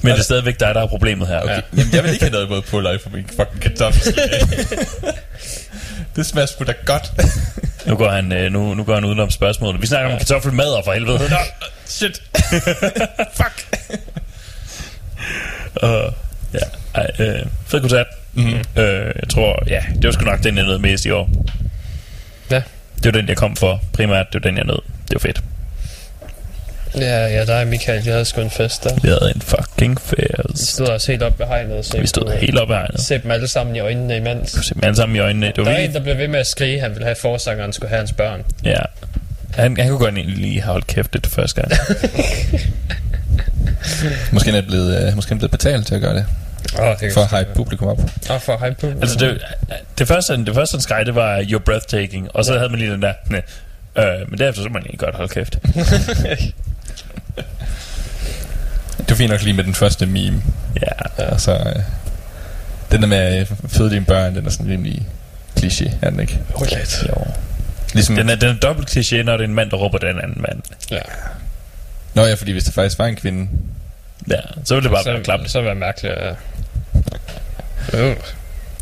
Men 0.03 0.12
det 0.12 0.18
er 0.18 0.22
stadigvæk 0.22 0.61
dig, 0.61 0.74
der 0.74 0.82
er 0.82 0.86
problemet 0.86 1.28
her. 1.28 1.40
Okay. 1.40 1.55
Ja. 1.55 1.61
Jamen, 1.76 1.94
jeg 1.94 2.03
vil 2.03 2.12
ikke 2.12 2.24
have 2.24 2.32
noget 2.32 2.48
mod 2.48 2.62
purløg 2.62 3.00
for 3.00 3.11
min 3.11 3.26
fucking 3.26 3.61
kartoffelsalat. 3.61 4.48
det 6.16 6.26
smager 6.26 6.46
sgu 6.46 6.64
da 6.64 6.72
godt. 6.86 7.12
Nu 7.86 7.96
går 7.96 8.11
han, 8.11 8.32
øh, 8.32 8.53
nu, 8.53 8.74
nu 8.74 8.84
går 8.84 8.94
han 8.94 9.05
udenom 9.05 9.30
spørgsmålet. 9.30 9.82
Vi 9.82 9.86
snakker 9.86 10.12
om 10.12 10.18
kartoffelmadder 10.18 10.82
for 10.84 10.92
helvede. 10.92 11.18
Nå, 11.18 11.36
shit. 11.86 12.22
Fuck. 13.38 13.66
Uh, 15.82 15.88
ja, 16.55 16.59
ej, 16.94 17.07
øh, 17.18 17.46
fed 17.66 17.80
koncert. 17.80 18.07
Mm-hmm. 18.32 18.59
Øh, 18.76 19.12
jeg 19.20 19.28
tror, 19.30 19.62
ja, 19.66 19.82
det 19.94 20.05
var 20.05 20.12
sgu 20.12 20.24
nok 20.24 20.42
den, 20.42 20.57
jeg 20.57 20.64
nød 20.64 20.78
mest 20.78 21.05
i 21.05 21.11
år. 21.11 21.30
Ja. 22.50 22.62
Det 22.96 23.05
var 23.05 23.11
den, 23.11 23.28
jeg 23.28 23.36
kom 23.36 23.57
for 23.57 23.80
primært. 23.92 24.26
Det 24.32 24.44
var 24.44 24.50
den, 24.50 24.57
jeg 24.57 24.64
nød. 24.64 24.78
Det 25.09 25.14
var 25.14 25.18
fedt. 25.18 25.42
Ja, 26.99 27.26
ja, 27.26 27.45
der 27.45 27.55
er 27.55 27.64
Michael. 27.64 28.05
Jeg 28.05 28.12
havde 28.14 28.24
sgu 28.24 28.40
en 28.40 28.51
fest 28.51 28.84
der. 28.84 28.95
Vi 29.03 29.09
havde 29.09 29.32
en 29.34 29.43
fucking 29.43 29.99
Vi 30.11 30.16
fest. 30.16 30.66
stod 30.74 30.86
også 30.86 31.12
helt 31.12 31.22
op 31.22 31.38
ved 31.38 31.47
hegnet 31.47 31.72
og 31.95 32.01
Vi 32.01 32.07
stod 32.07 32.32
helt 32.40 32.59
op 32.59 32.70
ad 32.70 32.76
hegnet. 32.76 33.01
se 33.01 33.18
dem 33.18 33.30
alle 33.30 33.49
sammen 33.49 33.76
i 33.76 33.80
øjnene 33.80 34.16
imens. 34.16 34.51
Se 34.51 34.74
dem 34.74 34.84
alle 34.84 34.97
sammen 34.97 35.16
i 35.16 35.18
øjnene. 35.18 35.47
Det 35.47 35.57
var 35.59 35.64
Der 35.64 35.70
er 35.70 35.76
en, 35.78 35.93
der 35.95 36.01
blev 36.01 36.18
ved 36.18 36.28
med 36.28 36.40
at 36.40 36.47
skrige, 36.47 36.74
at 36.76 36.80
han 36.82 36.90
ville 36.90 37.05
have 37.05 37.16
forsangeren 37.20 37.72
skulle 37.72 37.88
have 37.88 37.99
hans 37.99 38.12
børn. 38.12 38.43
ja. 38.64 38.78
Han, 39.55 39.76
han 39.76 39.88
kunne 39.88 39.99
godt 39.99 40.14
egentlig 40.14 40.38
lige 40.38 40.61
have 40.62 40.72
holdt 40.72 40.86
kæft 40.86 41.12
det 41.12 41.26
første 41.26 41.61
gang. 41.62 41.72
Måske 44.32 44.51
er 44.51 44.55
han 44.55 44.64
blevet, 44.66 45.07
øh, 45.09 45.14
måske 45.16 45.28
er 45.28 45.34
han 45.34 45.38
blevet 45.38 45.51
betalt 45.51 45.86
til 45.86 45.95
at 45.95 46.01
gøre 46.01 46.14
det. 46.14 46.26
Åh, 46.80 46.97
det 47.01 47.12
For 47.14 47.20
at 47.20 47.38
hype 47.38 47.51
publikum 47.55 47.88
op. 47.88 47.99
Åh, 48.30 48.40
for 48.40 48.64
hype 48.66 48.76
på. 48.80 48.86
altså, 49.01 49.18
det, 49.18 49.43
det, 49.99 50.09
første, 50.09 50.36
det 50.45 50.55
første, 50.55 50.74
han 50.76 50.80
skreg, 50.80 51.07
det 51.07 51.14
var 51.14 51.38
You're 51.40 51.59
breathtaking. 51.59 52.28
Og 52.36 52.45
så 52.45 52.57
havde 52.59 52.68
man 52.70 52.78
lige 52.78 52.93
den 52.93 53.03
der... 53.03 53.12
Næ. 53.30 53.36
Øh, 53.99 54.05
men 54.30 54.38
derefter 54.38 54.62
så 54.62 54.68
må 54.68 54.72
man 54.72 54.82
egentlig 54.82 54.99
godt 54.99 55.14
holde 55.14 55.28
kæft. 55.34 55.59
Det 59.12 59.18
var 59.18 59.22
fint 59.22 59.30
nok 59.30 59.42
lige 59.42 59.54
med 59.54 59.64
den 59.64 59.74
første 59.74 60.06
meme. 60.06 60.42
Ja. 60.82 61.22
Altså, 61.24 61.52
øh, 61.52 61.82
den 62.92 63.02
der 63.02 63.08
med 63.08 63.16
at 63.18 63.48
føde 63.68 63.90
dine 63.90 64.04
børn, 64.04 64.34
den 64.36 64.46
er 64.46 64.50
sådan 64.50 64.68
rimelig 64.72 65.06
kliché, 65.58 65.90
er 66.02 66.10
den 66.10 66.20
ikke? 66.20 66.38
Okay. 66.54 66.76
Jo. 67.08 67.26
Ligesom, 67.94 68.16
Den 68.16 68.28
er, 68.30 68.34
den 68.34 68.48
er 68.48 68.54
dobbelt 68.60 68.90
kliché, 68.96 69.22
når 69.22 69.32
det 69.36 69.44
er 69.44 69.48
en 69.48 69.54
mand, 69.54 69.70
der 69.70 69.76
råber 69.76 69.98
den 69.98 70.08
anden 70.22 70.44
mand. 70.48 70.62
Ja. 70.90 70.98
Nå 72.14 72.24
ja, 72.26 72.34
fordi 72.34 72.52
hvis 72.52 72.64
det 72.64 72.74
faktisk 72.74 72.98
var 72.98 73.06
en 73.06 73.16
kvinde, 73.16 73.48
Ja, 74.30 74.36
så 74.64 74.74
vil 74.74 74.82
det 74.82 74.90
bare 74.92 75.02
Så, 75.02 75.12
være 75.12 75.22
klamt. 75.24 75.50
så 75.50 75.60
vil 75.60 75.68
det 75.70 75.80
være 75.80 75.86
mærkeligt. 75.86 76.14
Ja. 77.92 77.98
Øh. 78.10 78.16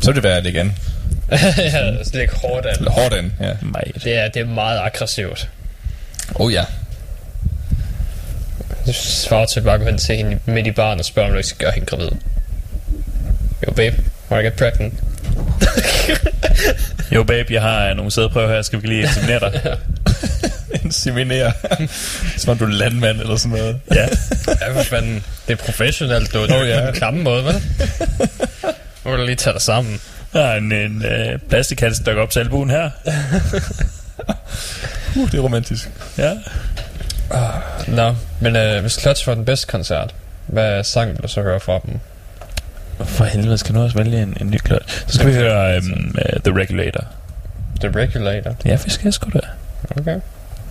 så 0.01 0.11
ville 0.11 0.15
det 0.15 0.23
være 0.23 0.41
lidt 0.41 0.55
igen. 0.55 0.77
ja, 1.57 1.87
det 1.87 2.13
ligger 2.13 2.35
hårdt 2.35 2.65
an. 2.65 2.87
Hårdt 2.87 3.13
an, 3.13 3.33
ja. 3.39 3.53
Det 4.03 4.17
er, 4.17 4.27
det 4.27 4.41
er 4.41 4.45
meget 4.45 4.79
aggressivt. 4.79 5.49
Oh 6.35 6.53
ja. 6.53 6.63
Du 8.87 8.93
svarer 8.93 9.45
til 9.45 9.61
bare 9.61 9.77
gå 9.77 9.85
hen 9.85 9.97
til 9.97 10.15
hende 10.15 10.39
midt 10.45 10.67
i 10.67 10.71
barn 10.71 10.99
og 10.99 11.05
spørge, 11.05 11.25
om 11.25 11.31
du 11.31 11.37
ikke 11.37 11.49
skal 11.49 11.65
gøre 11.65 11.71
hende 11.71 11.85
gravid. 11.85 12.09
Jo, 13.67 13.71
babe. 13.73 14.03
Wanna 14.31 14.43
get 14.47 14.53
pregnant? 14.53 14.93
Jo, 17.15 17.23
babe, 17.23 17.53
jeg 17.53 17.61
har 17.61 17.93
nogle 17.93 18.11
sædeprøver 18.11 18.47
her. 18.47 18.61
Skal 18.61 18.81
vi 18.81 18.87
lige 18.87 19.01
inseminere 19.01 19.39
dig? 19.39 19.77
Inseminere. 20.83 21.53
Som 22.37 22.51
om 22.51 22.57
du 22.57 22.63
er 22.63 22.67
en 22.67 22.73
landmand 22.73 23.19
eller 23.19 23.35
sådan 23.35 23.57
noget. 23.57 23.79
ja. 23.95 24.07
Ja, 24.47 24.79
for 24.79 24.83
fanden. 24.83 25.23
Det 25.47 25.53
er 25.53 25.57
professionelt, 25.65 26.33
du. 26.33 26.43
Det 26.43 26.51
er 26.51 26.65
ja. 26.65 26.85
den 26.85 26.93
klamme 26.93 27.23
måde, 27.23 27.45
vel? 27.45 27.53
Må 29.05 29.15
du 29.15 29.25
lige 29.25 29.35
tage 29.35 29.53
dig 29.53 29.61
sammen. 29.61 30.01
Jeg 30.33 30.41
har 30.47 30.53
en, 30.55 30.71
en 30.71 31.05
øh, 31.05 31.39
plastikhandske, 31.49 32.05
der 32.05 32.13
går 32.13 32.21
op 32.21 32.29
til 32.29 32.39
albuen 32.39 32.69
her. 32.69 32.89
Uh, 35.15 35.31
det 35.31 35.37
er 35.37 35.41
romantisk. 35.41 35.89
Ja. 36.17 36.33
Nå, 37.87 38.15
men 38.39 38.55
øh, 38.55 38.81
hvis 38.81 38.99
Clutch 39.01 39.25
får 39.25 39.33
den 39.35 39.45
bedste 39.45 39.67
koncert, 39.67 40.15
hvad 40.47 40.83
sang 40.83 41.09
vil 41.11 41.17
du 41.23 41.27
så 41.27 41.41
høre 41.41 41.59
fra 41.59 41.79
dem? 41.85 41.99
For 43.05 43.23
helvede, 43.25 43.57
skal 43.57 43.75
du 43.75 43.81
også 43.81 43.97
vælge 43.97 44.21
en, 44.21 44.37
en 44.41 44.49
ny 44.51 44.57
klot? 44.57 44.91
Så 45.07 45.13
skal 45.15 45.27
vi 45.27 45.33
høre 45.33 45.77
um, 45.77 46.15
uh, 46.15 46.39
The 46.43 46.59
Regulator. 46.59 47.03
The 47.79 47.89
Regulator. 47.95 48.55
Ja, 48.65 48.77
vi 48.85 48.89
skal 48.89 49.13
sgu 49.13 49.29
da. 49.33 49.39
Okay. 50.01 50.19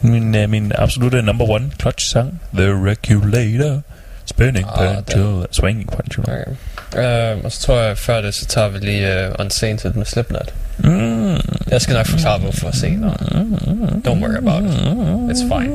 Min, 0.02 0.34
uh, 0.42 0.50
min 0.50 0.72
absolutte 0.74 1.22
number 1.22 1.44
one 1.50 1.70
clutch 1.80 2.06
sang. 2.10 2.40
The 2.54 2.66
Regulator. 2.72 3.80
Spinning 4.24 4.66
Ah, 4.68 5.02
pendulum. 5.04 5.46
Swinging 5.50 5.90
pendulum. 5.90 6.24
okay. 6.92 7.34
Øh, 7.36 7.44
og 7.44 7.52
så 7.52 7.60
tror 7.60 7.78
jeg, 7.80 7.98
før 7.98 8.20
det, 8.20 8.34
så 8.34 8.46
tager 8.46 8.68
vi 8.68 8.78
lige 8.78 9.28
uh, 9.28 9.34
Unsainted 9.38 9.92
med 9.92 10.04
Slipknot. 10.06 10.54
Mm. 10.78 11.09
Jeg 11.70 11.80
skal 11.80 11.94
nok 11.94 12.06
forklare, 12.06 12.38
hvorfor 12.38 12.70
senere. 12.76 13.14
Don't 14.06 14.20
worry 14.22 14.36
about 14.36 14.62
it. 14.64 14.70
It's 15.30 15.42
fine. 15.42 15.70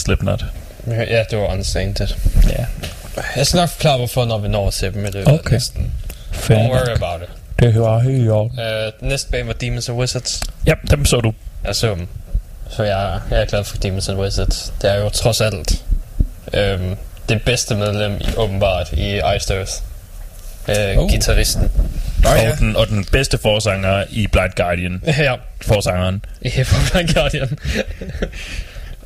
Slipknot. 0.00 0.44
ja, 0.86 1.24
det 1.30 1.38
var 1.38 1.52
Unsainted. 1.52 2.08
Ja. 2.48 2.64
Jeg 3.36 3.46
skal 3.46 3.56
nok 3.60 3.68
forklare, 3.68 3.96
hvorfor, 3.96 4.24
når 4.24 4.38
vi 4.38 4.48
når 4.48 4.70
til 4.70 4.94
dem 4.94 5.04
i 5.04 5.10
løbet 5.10 5.28
Okay. 5.28 5.44
af 5.46 5.52
listen. 5.52 5.92
Don't 6.32 6.52
worry 6.52 6.96
about 6.96 7.22
it. 7.22 7.28
Det 7.60 7.72
hører 7.72 7.98
helt 8.00 8.24
i 8.26 8.28
orden. 8.28 8.58
Uh, 9.02 9.08
næste 9.08 9.30
band 9.30 9.46
var 9.46 9.52
Demons 9.52 9.88
and 9.88 9.98
Wizards. 9.98 10.42
Ja, 10.66 10.74
dem 10.90 11.04
så 11.04 11.20
du. 11.20 11.32
Jeg 11.64 11.76
så 11.76 11.94
dem. 11.94 12.06
Så 12.70 12.82
jeg, 12.82 13.20
jeg 13.30 13.40
er 13.40 13.44
glad 13.44 13.64
for 13.64 13.76
Demons 13.76 14.08
and 14.08 14.18
Wizards. 14.18 14.72
Det 14.82 14.90
er 14.90 14.94
jo 14.94 15.08
trods 15.08 15.40
alt 15.40 15.82
øhm, 16.54 16.96
det 17.28 17.42
bedste 17.42 17.74
medlem 17.74 18.12
i, 18.20 18.26
åbenbart 18.36 18.92
i 18.92 19.16
Iced 19.36 19.56
Earth. 19.56 19.72
Øh, 20.68 20.96
Oh. 20.98 21.04
oh. 21.04 21.10
Gitarristen. 21.10 21.70
Nå 22.22 22.30
ja. 22.30 22.50
Og, 22.52 22.58
den, 22.58 22.76
og 22.76 22.88
den 22.88 23.04
bedste 23.12 23.38
forsanger 23.38 24.04
i 24.10 24.26
Blind 24.26 24.52
Guardian. 24.56 25.02
ja, 25.18 25.34
Forsangeren. 25.62 26.24
i 26.42 26.48
Hip 26.48 26.66
Blind 26.92 27.08
Guardian. 27.14 27.58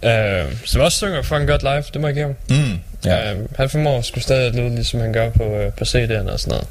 Øh, 0.05 0.53
som 0.65 0.81
også 0.81 0.97
synger 0.99 1.23
fucking 1.23 1.49
godt 1.49 1.63
live, 1.63 1.85
det 1.93 2.01
må 2.01 2.07
jeg 2.07 2.15
give 2.15 2.25
ham. 2.27 2.35
Mm, 2.51 2.79
ja. 3.05 3.33
Øh, 3.33 3.39
han 3.57 3.71
formår 3.71 4.01
sgu 4.03 4.21
stadig 4.21 4.55
lyde, 4.55 4.75
ligesom 4.75 5.01
han 5.01 5.13
gør 5.13 5.31
på, 5.31 5.45
øh, 5.45 5.73
på 5.73 5.85
CD'erne 5.85 6.33
og 6.33 6.41
sådan 6.41 6.51
noget. 6.51 6.67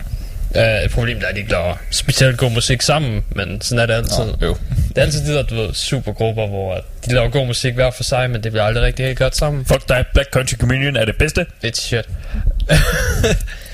Uh, 0.55 0.89
problemet 0.91 1.23
er, 1.23 1.27
at 1.27 1.35
de 1.35 1.39
ikke 1.39 1.51
laver 1.51 1.75
specielt 1.91 2.37
god 2.37 2.51
musik 2.51 2.81
sammen, 2.81 3.23
men 3.35 3.61
sådan 3.61 3.79
er 3.81 3.85
det 3.85 3.93
altid. 3.93 4.25
Nå, 4.25 4.47
jo. 4.47 4.57
Det 4.89 4.97
er 4.97 5.01
altid 5.01 5.27
de 5.27 5.33
der, 5.33 5.43
du 5.43 5.55
ved, 5.55 5.73
supergrupper, 5.73 6.47
hvor 6.47 6.81
de 7.05 7.13
laver 7.13 7.29
god 7.29 7.47
musik 7.47 7.73
hver 7.73 7.91
for 7.91 8.03
sig, 8.03 8.29
men 8.29 8.43
det 8.43 8.51
bliver 8.51 8.63
aldrig 8.63 8.83
rigtig 8.83 9.05
helt 9.05 9.17
godt 9.17 9.35
sammen. 9.35 9.65
Fuck 9.65 9.89
dig, 9.89 10.05
Black 10.13 10.29
Country 10.33 10.55
Communion 10.55 10.95
er 10.95 11.05
det 11.05 11.15
bedste. 11.17 11.45
It's 11.65 11.81
shit. 11.81 12.05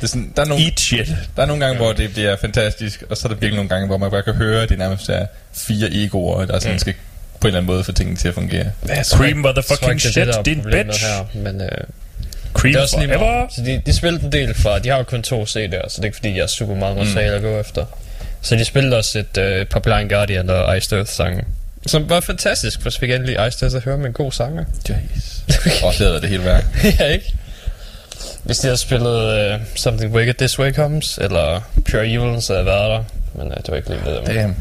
Det 0.01 0.03
er 0.03 0.07
sådan, 0.07 0.33
der, 0.35 0.41
er 0.41 0.45
nogle, 0.45 0.63
Eat 0.65 0.79
shit. 0.79 1.07
der 1.35 1.41
er 1.41 1.45
nogle 1.45 1.65
gange, 1.65 1.77
hvor 1.77 1.93
det 1.93 2.13
bliver 2.13 2.35
fantastisk, 2.41 3.03
og 3.09 3.17
så 3.17 3.27
er 3.27 3.29
der 3.29 3.39
virkelig 3.39 3.55
nogle 3.55 3.69
gange, 3.69 3.87
hvor 3.87 3.97
man 3.97 4.11
bare 4.11 4.23
kan 4.23 4.33
høre, 4.33 4.63
at 4.63 4.69
det 4.69 4.77
nærmest 4.77 5.09
er 5.09 5.25
fire 5.53 5.89
egoer, 5.91 6.45
der 6.45 6.59
sådan 6.59 6.79
skal 6.79 6.93
på 7.39 7.47
en 7.47 7.49
eller 7.49 7.59
anden 7.59 7.73
måde 7.73 7.83
få 7.83 7.91
tingene 7.91 8.17
til 8.17 8.27
at 8.27 8.33
fungere. 8.33 8.71
Tror 9.03 9.17
Cream 9.17 9.43
var 9.43 9.51
the 9.51 9.63
fucking 9.63 9.91
er 9.91 9.99
shit, 9.99 10.15
det, 10.15 10.35
er 10.35 10.43
din 10.43 10.61
bitch. 10.61 11.05
Her, 11.05 11.25
men 11.33 11.61
øh, 11.61 11.67
Cream 12.53 12.73
det 12.73 12.79
er 12.79 12.81
også 12.81 12.99
lige 12.99 13.17
meget. 13.17 13.53
Så 13.55 13.61
de, 13.61 13.81
de 13.85 13.93
spillede 13.93 14.25
en 14.25 14.31
del 14.31 14.53
fra, 14.53 14.79
de 14.79 14.89
har 14.89 14.97
jo 14.97 15.03
kun 15.03 15.21
to 15.21 15.43
CD'er, 15.43 15.89
så 15.89 15.95
det 15.95 15.99
er 15.99 16.03
ikke 16.03 16.15
fordi, 16.15 16.33
jeg 16.33 16.41
har 16.41 16.47
super 16.47 16.75
meget 16.75 16.97
materiale 16.97 17.35
at 17.35 17.41
gå 17.41 17.59
efter. 17.59 17.85
Så 18.41 18.55
de 18.55 18.65
spillede 18.65 18.97
også 18.97 19.19
et 19.19 19.37
øh, 19.37 19.65
par 19.65 19.79
Blind 19.79 20.09
Guardian 20.09 20.49
og 20.49 20.77
Iced 20.77 20.97
Earth 20.97 21.11
sange. 21.11 21.43
Som 21.85 22.09
var 22.09 22.19
fantastisk, 22.19 22.81
for 22.81 22.89
så 22.89 22.99
fik 22.99 23.09
jeg 23.09 23.15
endelig 23.15 23.47
Iced 23.47 23.63
Earth 23.63 23.75
at 23.75 23.83
høre 23.83 23.97
med 23.97 24.05
en 24.05 24.13
god 24.13 24.31
sanger. 24.31 24.65
Jeez. 24.89 25.43
Og 25.83 25.93
det 25.97 26.15
er 26.15 26.19
det 26.19 26.29
hele 26.29 26.45
værk. 26.45 26.65
ja, 26.99 27.05
ikke? 27.05 27.33
Hvis 28.43 28.59
de 28.59 28.67
havde 28.67 28.77
spillet 28.77 29.53
uh, 29.55 29.61
Something 29.75 30.13
Wicked 30.13 30.33
This 30.33 30.59
Way 30.59 30.73
Comes, 30.73 31.17
eller 31.17 31.61
Pure 31.91 32.07
Evil, 32.07 32.41
så 32.41 32.53
havde 32.53 32.65
jeg 32.65 32.79
været 32.79 32.89
der. 32.89 33.03
Men 33.35 33.47
uh, 33.47 33.57
det 33.57 33.67
var 33.67 33.77
ikke 33.77 33.89
lige 33.89 34.01
med 34.05 34.15
dem. 34.15 34.25
Damn. 34.25 34.55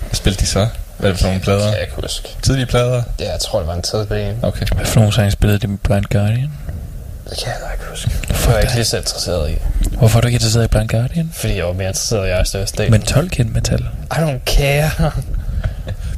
Hvad 0.00 0.14
spillede 0.14 0.40
de 0.40 0.46
så? 0.46 0.68
Hvad 0.98 1.10
er 1.10 1.12
det 1.12 1.20
for 1.20 1.26
nogle 1.28 1.40
plader? 1.40 1.64
kan 1.64 1.72
jeg 1.72 1.80
ikke 1.82 1.94
huske. 1.94 2.28
Tidlige 2.42 2.66
plader? 2.66 3.02
Ja, 3.20 3.30
jeg 3.32 3.40
tror, 3.40 3.58
det 3.58 3.68
var 3.68 3.74
en 3.74 3.82
tredje 3.82 4.06
ben. 4.06 4.38
Okay. 4.42 4.66
Hvad 4.74 4.86
for 4.86 5.00
nogle 5.00 5.12
sange 5.14 5.30
spillede 5.30 5.58
de 5.58 5.66
med 5.66 5.78
Blind 5.78 6.04
Guardian? 6.04 6.50
Det 7.30 7.38
kan 7.38 7.48
jeg 7.48 7.72
ikke 7.72 7.84
huske. 7.90 8.10
Det 8.28 8.46
var 8.46 8.52
jeg 8.52 8.62
ikke 8.62 8.74
lige 8.74 8.84
så 8.84 8.96
interesseret 8.96 9.50
i. 9.50 9.54
Hvorfor 9.98 10.18
er 10.18 10.20
du 10.20 10.26
ikke 10.26 10.36
interesseret 10.36 10.64
i 10.64 10.68
Blind 10.68 10.88
Guardian? 10.88 11.30
Fordi 11.34 11.56
jeg 11.56 11.66
var 11.66 11.72
mere 11.72 11.88
interesseret 11.88 12.26
i 12.26 12.30
Earth 12.30 12.78
Day. 12.78 12.88
Men 12.88 13.02
Tolkien 13.02 13.52
metal. 13.52 13.80
I 13.80 14.14
don't 14.14 14.44
care. 14.46 14.90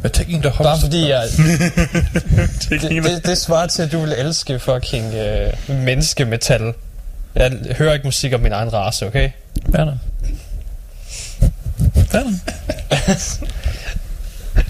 Hvad 0.00 0.10
taking 0.10 0.42
the 0.42 0.52
Bare 0.58 0.68
host? 0.70 0.82
fordi 0.82 1.08
jeg... 1.10 1.22
Det, 2.68 2.80
det, 2.82 3.04
det, 3.04 3.26
det 3.26 3.38
svarer 3.38 3.66
til, 3.66 3.82
at 3.82 3.92
du 3.92 4.00
vil 4.00 4.12
elske 4.18 4.58
fucking 4.58 5.14
øh, 5.14 5.52
menneskemetal. 5.68 6.72
Jeg 7.34 7.52
hører 7.78 7.92
ikke 7.94 8.06
musik 8.06 8.32
om 8.32 8.40
min 8.40 8.52
egen 8.52 8.72
race, 8.72 9.06
okay? 9.06 9.30
Werner. 9.68 9.96
Werner. 12.14 12.32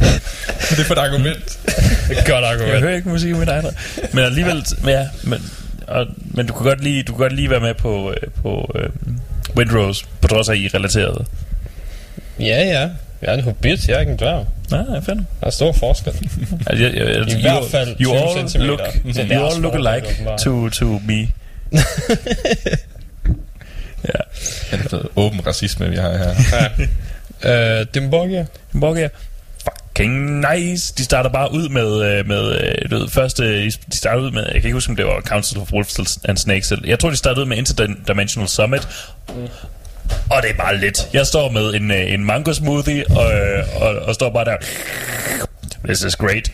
det 0.70 0.78
er 0.78 0.84
for 0.84 0.94
et 0.94 0.98
argument. 0.98 1.58
Godt 2.08 2.28
Jeg 2.28 2.52
argument. 2.52 2.80
hører 2.80 2.94
ikke 2.96 3.08
musik 3.08 3.36
med 3.36 3.46
dig. 3.46 3.64
Men 4.12 4.24
alligevel, 4.24 4.64
ja, 4.86 5.08
men, 5.22 5.50
og, 5.86 6.06
men 6.24 6.46
du 6.46 6.52
kan 6.52 6.64
godt 6.66 6.82
lige, 6.84 7.02
du 7.02 7.12
kan 7.12 7.18
godt 7.18 7.32
lige 7.32 7.50
være 7.50 7.60
med 7.60 7.74
på, 7.74 8.10
øh, 8.10 8.16
på 8.42 8.70
øh, 8.74 8.88
Windrose, 9.56 10.04
på 10.20 10.28
trods 10.28 10.48
af, 10.48 10.54
I 10.54 10.64
er 10.66 10.74
relateret. 10.74 11.26
Ja, 12.40 12.44
ja. 12.64 12.88
Jeg 13.22 13.30
er 13.30 13.34
en 13.34 13.40
hobbit, 13.44 13.88
jeg 13.88 13.96
er 13.96 14.00
ikke 14.00 14.12
en 14.12 14.18
dværg. 14.18 14.46
Nej, 14.70 14.80
ja, 14.94 14.98
fedt. 14.98 15.18
Der 15.40 15.46
er 15.46 15.50
stor 15.50 15.72
forskel. 15.72 16.12
Altså, 16.66 16.84
jeg, 16.84 16.94
jeg, 16.94 17.06
altså, 17.06 17.38
I 17.38 17.40
hvert 17.40 17.64
fald 17.70 17.88
you 18.00 18.12
20 18.12 18.16
all 18.16 18.66
look, 18.66 18.80
til 19.14 19.30
you 19.32 19.46
all 19.46 19.62
look 19.62 19.74
alike 19.74 20.06
to, 20.38 20.68
to 20.68 20.84
me. 20.84 21.28
ja. 24.04 24.20
Ja, 24.72 24.76
det 24.76 24.86
er 24.86 24.88
noget 24.92 25.08
åben 25.16 25.46
racisme, 25.46 25.88
vi 25.90 25.96
har 25.96 26.16
her. 26.16 26.34
Øh, 27.44 27.86
Dimborgia. 27.94 28.46
Borgia. 28.80 29.08
Fucking 29.96 30.44
nice. 30.54 30.94
De 30.98 31.04
starter 31.04 31.30
bare 31.30 31.52
ud 31.52 31.68
med, 31.68 32.02
øh, 32.02 32.28
med 32.28 32.60
øh, 32.60 32.90
du 32.90 32.98
ved, 32.98 33.08
første, 33.08 33.64
de 33.64 33.96
starter 33.96 34.22
ud 34.22 34.30
med, 34.30 34.42
jeg 34.42 34.52
kan 34.52 34.64
ikke 34.64 34.72
huske, 34.72 34.90
om 34.90 34.96
det 34.96 35.06
var 35.06 35.20
Council 35.20 35.58
of 35.58 35.72
Wolves 35.72 36.18
and 36.24 36.36
Snakes. 36.36 36.72
Jeg 36.84 36.98
tror, 36.98 37.10
de 37.10 37.16
startede 37.16 37.40
ud 37.40 37.46
med 37.46 37.56
Interdimensional 37.56 38.48
Summit. 38.48 38.88
Og 40.30 40.42
det 40.42 40.50
er 40.50 40.54
bare 40.54 40.76
lidt. 40.76 41.08
Jeg 41.12 41.26
står 41.26 41.50
med 41.50 41.74
en, 41.74 41.90
øh, 41.90 42.12
en 42.12 42.24
mango 42.24 42.52
smoothie, 42.52 43.04
og, 43.10 43.32
og, 43.80 43.96
og 43.96 44.14
står 44.14 44.30
bare 44.30 44.44
der. 44.44 44.56
This 45.84 46.02
is 46.02 46.16
great. 46.16 46.52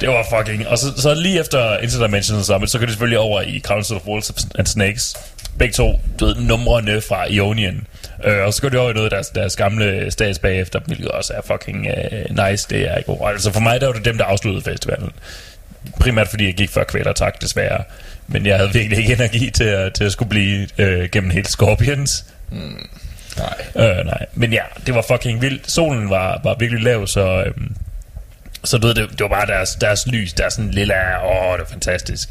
Det 0.00 0.08
var 0.08 0.26
fucking... 0.38 0.68
Og 0.68 0.78
så, 0.78 0.92
så 0.96 1.14
lige 1.14 1.40
efter 1.40 1.78
Interdimensional 1.78 2.44
Summit, 2.44 2.70
så 2.70 2.78
går 2.78 2.86
de 2.86 2.92
selvfølgelig 2.92 3.18
over 3.18 3.40
i 3.40 3.60
Council 3.64 3.96
of 3.96 4.02
Wolves 4.06 4.48
and 4.58 4.66
Snakes. 4.66 5.16
Begge 5.58 5.72
to, 5.72 6.00
du 6.20 6.26
ved, 6.26 6.34
numrene 6.34 7.00
fra 7.00 7.26
Ionian. 7.26 7.86
Øh, 8.24 8.46
og 8.46 8.54
så 8.54 8.62
går 8.62 8.68
de 8.68 8.78
over 8.78 8.90
i 8.90 8.92
noget 8.92 9.06
af 9.06 9.10
deres, 9.10 9.28
deres 9.28 9.56
gamle 9.56 10.10
stats 10.10 10.38
bagefter, 10.38 10.80
hvilket 10.86 11.08
også 11.08 11.32
er 11.32 11.40
fucking 11.42 11.86
uh, 11.86 12.48
nice. 12.48 12.66
Det 12.70 12.90
er 12.90 13.02
god. 13.02 13.28
Altså 13.30 13.52
for 13.52 13.60
mig, 13.60 13.80
der 13.80 13.86
var 13.86 13.92
det 13.94 14.04
dem, 14.04 14.18
der 14.18 14.24
afsluttede 14.24 14.64
festivalen. 14.64 15.10
Primært 16.00 16.28
fordi 16.28 16.46
jeg 16.46 16.54
gik 16.54 16.70
før 16.70 16.84
kvælertak, 16.84 17.40
desværre. 17.40 17.84
Men 18.26 18.46
jeg 18.46 18.56
havde 18.56 18.72
virkelig 18.72 18.98
ikke 18.98 19.12
energi 19.12 19.50
til 19.50 19.64
at, 19.64 19.94
til 19.94 20.04
at 20.04 20.12
skulle 20.12 20.28
blive 20.28 20.68
øh, 20.78 21.08
gennem 21.08 21.30
hele 21.30 21.46
Scorpions. 21.46 22.24
Nej. 23.36 23.88
Øh, 23.88 24.06
nej. 24.06 24.26
Men 24.34 24.52
ja, 24.52 24.62
det 24.86 24.94
var 24.94 25.02
fucking 25.02 25.42
vildt. 25.42 25.70
Solen 25.70 26.10
var, 26.10 26.40
var 26.44 26.54
virkelig 26.58 26.82
lav, 26.82 27.06
så... 27.06 27.42
Øhm, 27.46 27.76
så 28.64 28.78
du 28.78 28.86
ved, 28.86 28.94
det, 28.94 29.10
det 29.10 29.20
var 29.20 29.28
bare 29.28 29.46
deres, 29.46 29.74
deres 29.74 30.06
lys, 30.06 30.32
der 30.32 30.48
sådan 30.48 30.70
lille... 30.70 30.94
Åh, 31.24 31.52
det 31.52 31.60
var 31.60 31.66
fantastisk. 31.70 32.28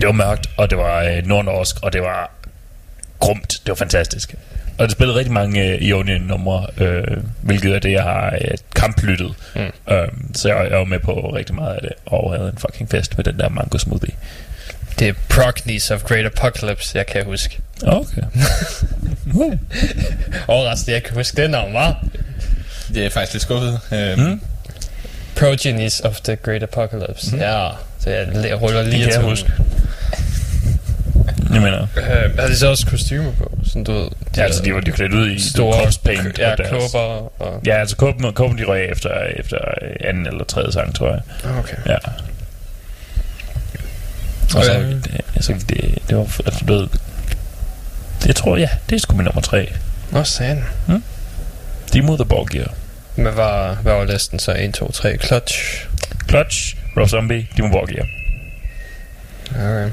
Det 0.00 0.06
var 0.06 0.12
mørkt, 0.12 0.50
og 0.56 0.70
det 0.70 0.78
var 0.78 1.02
øh, 1.02 1.26
nordnorsk, 1.26 1.76
og 1.82 1.92
det 1.92 2.02
var 2.02 2.30
grumt. 3.18 3.48
Det 3.48 3.68
var 3.68 3.74
fantastisk. 3.74 4.34
Og 4.78 4.84
det 4.84 4.92
spillede 4.92 5.18
rigtig 5.18 5.32
mange 5.32 5.64
øh, 5.64 5.82
Ionian-numre, 5.82 6.66
øh, 6.78 7.04
hvilket 7.40 7.74
er 7.74 7.78
det, 7.78 7.92
jeg 7.92 8.02
har 8.02 8.38
øh, 8.40 8.50
kamplyttet. 8.76 9.34
Mm. 9.54 9.60
Øh, 9.94 10.08
så 10.34 10.48
jeg, 10.48 10.70
jeg 10.70 10.78
var 10.78 10.84
med 10.84 10.98
på 10.98 11.12
rigtig 11.36 11.54
meget 11.54 11.74
af 11.74 11.80
det, 11.82 11.92
og 12.06 12.34
havde 12.36 12.48
en 12.48 12.58
fucking 12.58 12.90
fest 12.90 13.16
med 13.16 13.24
den 13.24 13.38
der 13.38 13.48
mango 13.48 13.78
smoothie. 13.78 14.14
Det 14.98 15.08
er 15.08 15.12
Prognies 15.28 15.90
of 15.90 16.02
Great 16.02 16.24
Apocalypse, 16.26 16.98
jeg 16.98 17.06
kan 17.06 17.24
huske. 17.24 17.58
Okay. 17.82 18.22
Overraskende, 20.48 20.92
jeg 20.94 21.02
kan 21.02 21.14
huske 21.16 21.42
det 21.42 21.50
navn, 21.50 21.74
var. 21.74 22.04
Det 22.94 23.06
er 23.06 23.10
faktisk 23.10 23.32
lidt 23.32 23.42
skuffet. 23.42 23.80
Øhm, 23.92 24.20
Mm. 24.20 24.40
Progenies 25.36 26.00
of 26.00 26.20
the 26.20 26.36
Great 26.36 26.62
Apocalypse. 26.62 27.34
Mm. 27.36 27.40
Ja, 27.40 27.68
så 27.98 28.10
jeg, 28.10 28.28
ruller 28.62 28.82
lige 28.82 29.04
Det 29.04 29.12
kan 29.12 29.20
jeg 29.22 29.30
huske. 29.30 29.52
Jeg 31.52 31.62
mener, 31.62 31.86
Øh, 31.96 32.38
har 32.38 32.46
de 32.46 32.56
så 32.56 32.68
også 32.70 32.86
kostymer 32.86 33.32
på? 33.32 33.58
Sådan, 33.66 33.84
du 33.84 33.92
ved, 33.92 34.02
de 34.04 34.10
ja, 34.36 34.42
altså 34.42 34.62
de 34.62 34.74
var 34.74 34.80
de 34.80 34.90
klædt 34.90 35.12
ud 35.14 35.30
i 35.30 35.40
store 35.40 35.82
corpse 35.82 36.00
paint. 36.00 36.38
ja, 36.38 36.54
kåber 36.70 36.98
og... 37.42 37.60
Ja, 37.66 37.80
altså 37.80 37.96
kåben, 37.96 38.32
kåben 38.32 38.58
de 38.58 38.64
røg 38.64 38.88
efter, 38.90 39.10
efter 39.36 39.58
anden 40.00 40.26
eller 40.26 40.44
tredje 40.44 40.72
sang, 40.72 40.94
tror 40.94 41.08
jeg. 41.10 41.20
Okay. 41.58 41.76
Ja. 41.86 41.96
Og 44.56 44.64
så, 44.64 44.72
Okay. 44.76 44.92
det, 44.92 45.20
altså, 45.34 45.52
det, 45.68 45.98
det 46.08 46.16
var, 46.16 46.22
altså, 46.46 46.64
du 46.68 46.74
ved, 46.74 46.88
jeg 48.26 48.36
tror, 48.36 48.56
ja, 48.56 48.68
det 48.90 48.96
er 48.96 49.00
sgu 49.00 49.16
min 49.16 49.24
nummer 49.24 49.40
tre. 49.40 49.72
Nå, 50.10 50.24
sand. 50.24 50.62
De 51.92 52.02
mod 52.02 52.18
the 52.18 52.24
ball 52.24 52.48
gear. 52.50 52.74
Men 53.16 53.32
hvad, 53.34 53.76
hvad 53.82 53.92
var 53.92 54.04
listen 54.04 54.38
så? 54.38 54.54
1, 54.58 54.74
2, 54.74 54.92
3, 54.92 55.16
Clutch. 55.18 55.86
Clutch, 56.28 56.76
Rob 56.96 57.08
Zombie, 57.08 57.46
de 57.56 57.62
mod 57.62 57.70
ball 57.70 57.94
gear. 57.96 58.06
Okay. 59.50 59.90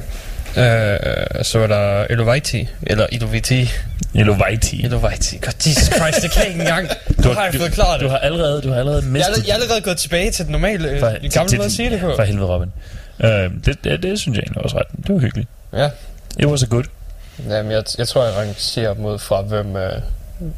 Øh, 0.57 1.43
så 1.43 1.59
var 1.59 1.67
der 1.67 2.05
Eloviti, 2.09 2.69
eller 2.83 3.07
Eloviti. 3.11 3.69
Eloviti. 4.15 4.85
Eloviti. 4.85 5.37
God, 5.41 5.53
Jesus 5.67 5.83
Christ, 5.83 6.21
det 6.21 6.31
kan 6.31 6.41
jeg 6.41 6.47
ikke 6.47 6.61
engang. 6.61 6.89
Du 7.23 7.29
har 7.33 7.43
jeg 7.43 7.53
du, 7.53 7.57
fået 7.57 7.71
klaret 7.71 7.99
du 7.99 8.03
det. 8.05 8.11
har 8.11 8.17
allerede, 8.17 8.61
du 8.61 8.69
har 8.69 8.79
allerede 8.79 9.01
Jeg 9.01 9.07
er, 9.07 9.11
mistet... 9.11 9.25
allerede- 9.27 9.47
jeg 9.47 9.51
er 9.57 9.61
allerede 9.61 9.81
gået 9.81 9.97
tilbage 9.97 10.31
til 10.31 10.45
den 10.45 10.51
normale, 10.51 10.89
øh, 10.89 10.99
for- 10.99 11.09
den 11.09 11.29
gamle 11.29 11.57
måde 11.57 11.65
at 11.65 11.71
sige 11.71 11.89
det 11.89 11.99
på. 11.99 12.13
For 12.15 12.23
helvede, 12.23 12.47
Robin. 12.47 12.71
Uh, 13.19 13.27
det, 13.65 13.83
det, 13.83 14.03
det, 14.03 14.19
synes 14.19 14.35
jeg 14.37 14.43
egentlig 14.43 14.63
også 14.63 14.77
ret. 14.77 14.87
Det 15.07 15.15
var 15.15 15.21
hyggeligt. 15.21 15.49
Ja. 15.73 15.89
It 16.39 16.45
was 16.45 16.63
a 16.63 16.65
good. 16.65 16.83
Jamen, 17.49 17.71
jeg, 17.71 17.83
jeg 17.97 18.07
tror, 18.07 18.23
jeg 18.25 18.33
rangerer 18.35 18.93
dem 18.93 19.05
ud 19.05 19.19
fra, 19.19 19.41
hvem, 19.41 19.75
øh, 19.75 19.91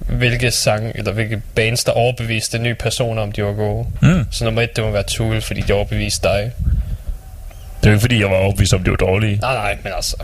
hvilke 0.09 0.51
sang, 0.51 0.91
eller 0.95 1.11
hvilke 1.11 1.41
bands, 1.55 1.83
der 1.83 1.91
overbeviste 1.91 2.57
nye 2.59 2.75
personer, 2.75 3.21
om 3.21 3.31
de 3.31 3.43
var 3.43 3.53
gode. 3.53 3.85
Mm. 4.01 4.25
Så 4.31 4.43
nummer 4.43 4.61
et, 4.61 4.75
det 4.75 4.83
må 4.83 4.91
være 4.91 5.03
Tool, 5.03 5.41
fordi 5.41 5.61
de 5.61 5.73
overbeviste 5.73 6.27
dig. 6.27 6.51
Det 7.79 7.85
er 7.85 7.89
jo 7.89 7.93
ikke 7.93 8.01
fordi, 8.01 8.19
jeg 8.21 8.29
var 8.29 8.35
overbevist 8.35 8.73
om, 8.73 8.83
det 8.83 8.91
var 8.91 8.97
dårligt. 8.97 9.41
Nej, 9.41 9.53
nej, 9.53 9.77
men 9.83 9.93
altså... 9.95 10.15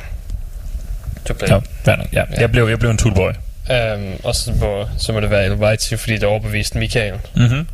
Du 1.28 1.34
blev. 1.34 1.50
Ja, 1.50 1.60
fair 1.86 1.96
nok. 1.96 2.08
Ja. 2.14 2.24
Jeg, 2.38 2.52
blev, 2.52 2.68
jeg 2.68 2.80
blev 2.80 2.92
en 2.92 2.98
toolboy. 2.98 3.32
Øhm, 3.72 4.14
og 4.24 4.36
så 4.36 4.52
må, 4.52 4.86
så 4.98 5.14
må 5.14 5.20
det 5.20 5.30
være 5.30 5.46
Elvite, 5.46 5.98
fordi 5.98 6.14
det 6.14 6.24
overbeviste 6.24 6.78
Michael, 6.80 7.14
Mm-hmm. 7.36 7.68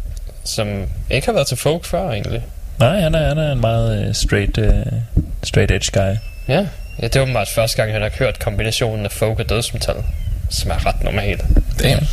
som 0.43 0.83
ikke 1.09 1.27
har 1.27 1.33
været 1.33 1.47
til 1.47 1.57
folk 1.57 1.85
før 1.85 2.09
egentlig. 2.11 2.43
Nej, 2.79 2.99
han 2.99 3.15
er, 3.15 3.27
han 3.27 3.37
er 3.37 3.51
en 3.51 3.61
meget 3.61 4.07
uh, 4.07 4.15
straight, 4.15 4.57
uh, 4.57 4.93
straight 5.43 5.71
edge 5.71 5.91
guy. 5.93 6.15
Ja. 6.53 6.65
ja, 7.01 7.07
det 7.07 7.15
er 7.15 7.21
åbenbart 7.21 7.47
første 7.47 7.77
gang, 7.77 7.91
han 7.93 8.01
har 8.01 8.11
hørt 8.19 8.39
kombinationen 8.39 9.05
af 9.05 9.11
folk 9.11 9.39
og 9.39 9.49
dødsmetal, 9.49 9.95
som 10.49 10.71
er 10.71 10.85
ret 10.85 11.03
normalt. 11.03 11.41
Damn. 11.83 12.07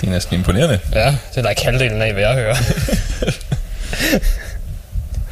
Det 0.00 0.06
er 0.06 0.10
næsten 0.10 0.34
imponerende. 0.38 0.78
Ja, 0.94 1.06
det 1.06 1.38
er 1.38 1.42
da 1.42 1.48
ikke 1.48 1.64
halvdelen 1.64 2.02
af, 2.02 2.12
hvad 2.12 2.22
jeg 2.22 2.34
hører. 2.34 2.54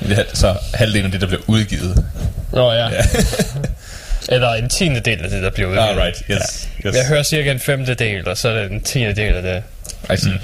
Det 0.09 0.27
så 0.33 0.57
halvdelen 0.75 1.05
af 1.05 1.13
det, 1.13 1.21
der 1.21 1.27
bliver 1.27 1.43
udgivet. 1.47 2.05
Nå 2.53 2.73
ja. 2.73 2.89
ja. 2.89 3.03
Eller 4.35 4.53
en 4.55 4.69
tiende 4.69 5.01
del 5.01 5.25
af 5.25 5.31
det, 5.31 5.43
der 5.43 5.51
bliver 5.51 5.69
udgivet. 5.69 5.89
Ah, 5.89 5.97
right. 5.97 6.23
Yes. 6.31 6.69
yes. 6.87 6.95
Jeg 6.95 7.07
hører 7.09 7.23
cirka 7.23 7.51
en 7.51 7.61
femte 7.61 7.95
del, 7.95 8.29
og 8.29 8.37
så 8.37 8.49
er 8.49 8.63
det 8.63 8.73
en 8.73 8.81
tiende 8.81 9.17
del 9.17 9.35
af 9.35 9.43
det. 9.43 9.63
I 10.15 10.17
see. 10.17 10.41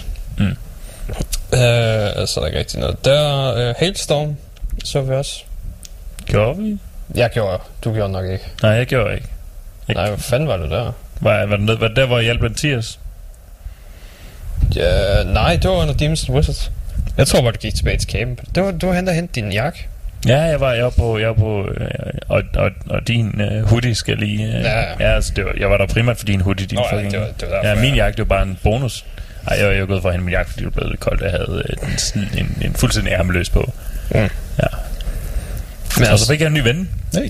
Øh, 1.52 2.26
så 2.26 2.34
er 2.36 2.40
der 2.40 2.46
ikke 2.46 2.58
rigtig 2.58 2.80
noget. 2.80 3.04
Der 3.04 3.12
er 3.12 3.70
uh, 3.70 3.74
Hailstorm, 3.78 4.36
så 4.84 5.00
vi 5.00 5.14
også. 5.14 5.42
Gjorde 6.26 6.58
vi? 6.58 6.78
Jeg 7.14 7.30
gjorde, 7.30 7.58
du 7.84 7.92
gjorde 7.94 8.12
nok 8.12 8.24
ikke. 8.30 8.44
Nej, 8.62 8.70
jeg 8.70 8.86
gjorde 8.86 9.14
ikke. 9.14 9.28
Ikke. 9.88 10.00
Nej, 10.00 10.08
hvad 10.08 10.18
fanden 10.18 10.48
var 10.48 10.56
det 10.56 10.70
der? 10.70 10.92
Var, 11.20 11.46
var, 11.46 11.56
det, 11.56 11.80
var 11.80 11.88
det 11.88 11.96
der, 11.96 12.06
hvor 12.06 12.16
jeg 12.16 12.24
hjalp 12.24 12.40
Mathias? 12.40 12.98
Ja, 14.76 15.22
nej, 15.22 15.56
det 15.56 15.70
var 15.70 15.76
under 15.76 15.94
Demons 15.94 16.30
Wizards. 16.30 16.70
Jeg 17.18 17.26
tror 17.26 17.42
bare, 17.42 17.52
du 17.52 17.58
gik 17.58 17.74
tilbage 17.74 17.98
til 17.98 18.10
camp. 18.10 18.40
Det 18.54 18.62
var, 18.62 18.70
du 18.70 18.86
var 18.86 18.94
hen 18.94 19.08
og 19.08 19.14
hente 19.14 19.40
din 19.40 19.52
jakke. 19.52 19.86
Ja, 20.28 20.38
jeg 20.40 20.60
var, 20.60 20.72
jeg 20.72 20.84
var 20.84 20.90
på, 20.90 21.18
jeg 21.18 21.28
var 21.28 21.34
på 21.34 21.68
øh, 21.80 21.88
og, 22.28 22.42
og, 22.54 22.70
og 22.90 23.08
din 23.08 23.40
øh, 23.40 23.64
hoodie 23.68 23.94
skal 23.94 24.16
lige... 24.18 24.46
Øh, 24.46 24.62
Ja. 24.64 24.80
ja 25.00 25.14
altså, 25.14 25.32
det 25.36 25.44
var, 25.44 25.52
jeg 25.58 25.70
var 25.70 25.76
der 25.76 25.86
primært 25.86 26.16
for 26.16 26.24
din 26.24 26.40
hoodie. 26.40 26.66
Din 26.66 26.76
Nå 26.76 26.84
ja, 26.92 26.96
fucking, 26.96 27.12
det 27.12 27.20
var- 27.20 27.26
det 27.40 27.48
var 27.50 27.54
derfor, 27.62 27.68
ja, 27.68 27.74
min 27.74 27.94
ja. 27.94 28.04
jakke, 28.04 28.16
det 28.16 28.28
var 28.28 28.36
bare 28.36 28.42
en 28.42 28.58
bonus. 28.62 29.04
Ej, 29.46 29.56
jeg, 29.60 29.72
jeg 29.72 29.80
var 29.80 29.86
gået 29.86 30.02
for 30.02 30.08
at 30.08 30.14
hente 30.14 30.24
min 30.24 30.32
jakke, 30.32 30.50
fordi 30.50 30.64
det 30.64 30.72
blev 30.74 30.88
lidt 30.88 31.00
koldt. 31.00 31.22
Jeg 31.22 31.30
havde 31.30 31.62
øh, 31.68 31.90
en, 31.92 31.98
sådan 31.98 32.28
en, 32.38 32.58
en 32.64 32.74
fuldstændig 32.74 33.12
ærmeløs 33.12 33.50
på. 33.50 33.72
Mm. 34.10 34.16
Ja. 34.18 34.28
Men, 35.98 36.08
Og 36.12 36.18
så 36.18 36.28
fik 36.28 36.40
jeg 36.40 36.46
en 36.46 36.52
ny 36.54 36.60
ven. 36.62 36.90
Hey. 37.14 37.28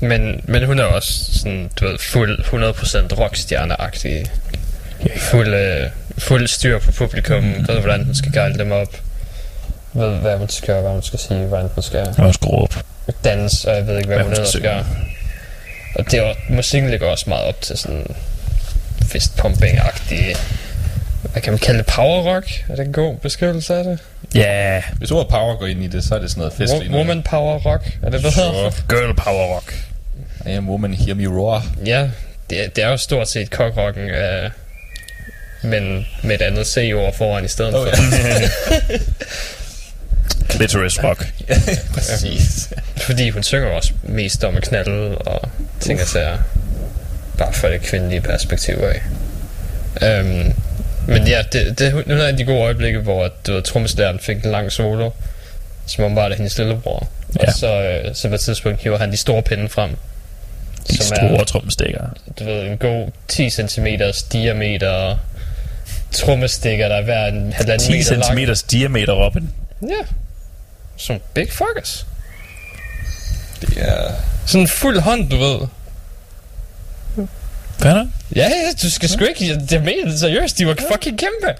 men, 0.00 0.40
men 0.44 0.64
hun 0.66 0.78
er 0.78 0.84
også 0.84 1.38
sådan, 1.38 1.70
du 1.80 1.86
ved, 1.86 1.98
fuld 1.98 2.38
100% 3.12 3.18
rockstjerne-agtig. 3.18 4.26
Fuld, 5.16 5.54
øh, 5.54 5.86
fuld 6.18 6.48
styr 6.48 6.78
på 6.78 6.92
publikum. 6.92 7.42
Mm. 7.44 7.68
Ved, 7.68 7.80
hvordan 7.80 8.04
hun 8.04 8.14
skal 8.14 8.32
guide 8.32 8.58
dem 8.58 8.72
op. 8.72 8.96
Ved, 9.92 10.16
hvad 10.16 10.36
hun 10.36 10.48
skal 10.48 10.66
gøre, 10.66 10.80
hvad 10.82 10.90
hun 10.92 11.02
skal 11.02 11.18
sige, 11.18 11.44
hvordan 11.46 11.68
hun 11.74 11.82
skal 11.82 11.98
Jeg 11.98 12.24
var 12.24 12.32
skruet 12.32 12.62
op. 12.62 12.74
danse, 13.24 13.70
og 13.70 13.76
jeg 13.76 13.86
ved 13.86 13.96
ikke, 13.96 14.06
hvad, 14.06 14.16
Hvad 14.16 14.24
hun 14.24 14.32
ellers 14.32 14.48
skal 14.48 14.62
gøre. 14.62 14.86
Og 15.94 16.10
det 16.10 16.22
var, 16.22 16.34
musikken 16.50 16.90
ligger 16.90 17.06
også 17.06 17.24
meget 17.28 17.44
op 17.44 17.60
til 17.60 17.78
sådan 17.78 18.06
fistpumping-agtig 19.04 20.36
hvad 21.32 21.42
kan 21.42 21.52
man 21.52 21.58
kalde 21.58 21.78
det? 21.78 21.86
Power 21.86 22.34
rock? 22.34 22.64
Er 22.68 22.76
det 22.76 22.86
en 22.86 22.92
god 22.92 23.16
beskrivelse 23.16 23.74
af 23.74 23.84
det? 23.84 23.98
Ja, 24.34 24.40
yeah. 24.40 24.82
Hvis 24.98 25.10
ordet 25.10 25.28
power 25.28 25.56
går 25.56 25.66
ind 25.66 25.82
i 25.84 25.86
det, 25.86 26.04
så 26.04 26.14
er 26.14 26.18
det 26.18 26.30
sådan 26.30 26.40
noget 26.40 26.52
festligt. 26.52 26.92
Wo- 26.92 26.96
woman 26.96 27.22
power 27.22 27.58
rock? 27.58 27.98
Er 28.02 28.10
det 28.10 28.20
hvad 28.20 28.30
Sure. 28.30 28.44
hedder? 28.54 28.70
girl 28.88 29.14
power 29.14 29.54
rock. 29.54 29.74
I 30.46 30.50
am 30.50 30.68
woman, 30.70 30.94
hear 30.94 31.14
me 31.14 31.26
roar. 31.26 31.66
Ja, 31.86 32.08
det, 32.50 32.64
er- 32.64 32.68
det 32.68 32.84
er 32.84 32.88
jo 32.88 32.96
stort 32.96 33.28
set 33.28 33.48
cockrocken, 33.48 34.02
øh, 34.10 34.50
men 35.62 36.06
med 36.22 36.34
et 36.34 36.42
andet 36.42 36.66
C-ord 36.66 37.14
foran 37.14 37.44
i 37.44 37.48
stedet 37.48 37.74
Oh, 37.74 37.88
for. 37.88 38.16
ja. 38.26 38.98
Clitoris 40.50 41.04
rock. 41.04 41.32
Præcis. 41.94 42.68
Fordi 42.96 43.30
hun 43.30 43.42
synger 43.42 43.68
også 43.68 43.92
mest 44.02 44.44
om 44.44 44.56
at 44.56 44.62
knalde 44.62 45.18
og 45.18 45.48
ting 45.80 46.00
og 46.00 46.06
sager. 46.06 46.38
Bare 47.38 47.52
for 47.52 47.68
det 47.68 47.80
kvindelige 47.82 48.20
perspektiv 48.20 48.74
af. 48.82 49.00
Um, 50.20 50.52
men 51.06 51.26
ja, 51.28 51.42
det, 51.52 51.78
det, 51.78 52.06
nu 52.06 52.14
er 52.14 52.30
de 52.32 52.44
gode 52.44 52.60
øjeblikke, 52.62 52.98
hvor 52.98 53.28
du 53.46 53.52
ved, 53.52 53.62
trommeslæren 53.62 54.18
fik 54.20 54.36
en 54.44 54.50
lang 54.50 54.72
solo, 54.72 55.10
som 55.86 56.04
om 56.04 56.14
bare 56.14 56.30
er 56.32 56.36
hendes 56.36 56.58
lillebror. 56.58 57.08
Ja. 57.34 57.40
Ja. 57.42 57.46
Og 57.46 57.52
så, 57.58 57.82
øh, 57.82 58.14
så 58.14 58.28
på 58.28 58.34
et 58.34 58.40
tidspunkt 58.40 58.82
hiver 58.82 58.98
han 58.98 59.12
de 59.12 59.16
store 59.16 59.42
pinde 59.42 59.68
frem. 59.68 59.90
De 60.90 60.96
som 60.96 61.16
store 61.16 61.40
er, 61.40 61.44
trommestikker. 61.44 62.04
du 62.38 62.44
ved, 62.44 62.62
en 62.62 62.78
god 62.78 63.08
10 63.28 63.50
cm 63.50 63.86
diameter 64.32 65.18
trommestikker, 66.12 66.88
der 66.88 66.96
er 66.96 67.02
hver 67.02 67.26
en 67.26 67.52
halvanden 67.52 67.86
10 67.86 67.92
meter 67.92 68.16
lang. 68.16 68.56
cm 68.58 68.66
diameter, 68.70 69.12
Robin. 69.12 69.50
Ja. 69.82 70.06
Som 70.96 71.20
big 71.34 71.52
fuckers. 71.52 72.06
Det 73.60 73.68
er... 73.76 74.12
Sådan 74.46 74.60
en 74.60 74.68
fuld 74.68 75.00
hånd, 75.00 75.30
du 75.30 75.36
ved. 75.36 75.58
Hvad 77.78 77.90
er 77.90 77.94
der? 77.94 78.06
Ja, 78.36 78.50
du 78.82 78.90
skal 78.90 79.08
sgu 79.08 79.24
ikke... 79.24 79.48
Jeg, 79.48 79.72
jeg 79.72 79.82
mener 79.82 80.10
det 80.10 80.20
seriøst, 80.20 80.58
de 80.58 80.66
var 80.66 80.76
fucking 80.92 81.18
kæmpe. 81.18 81.54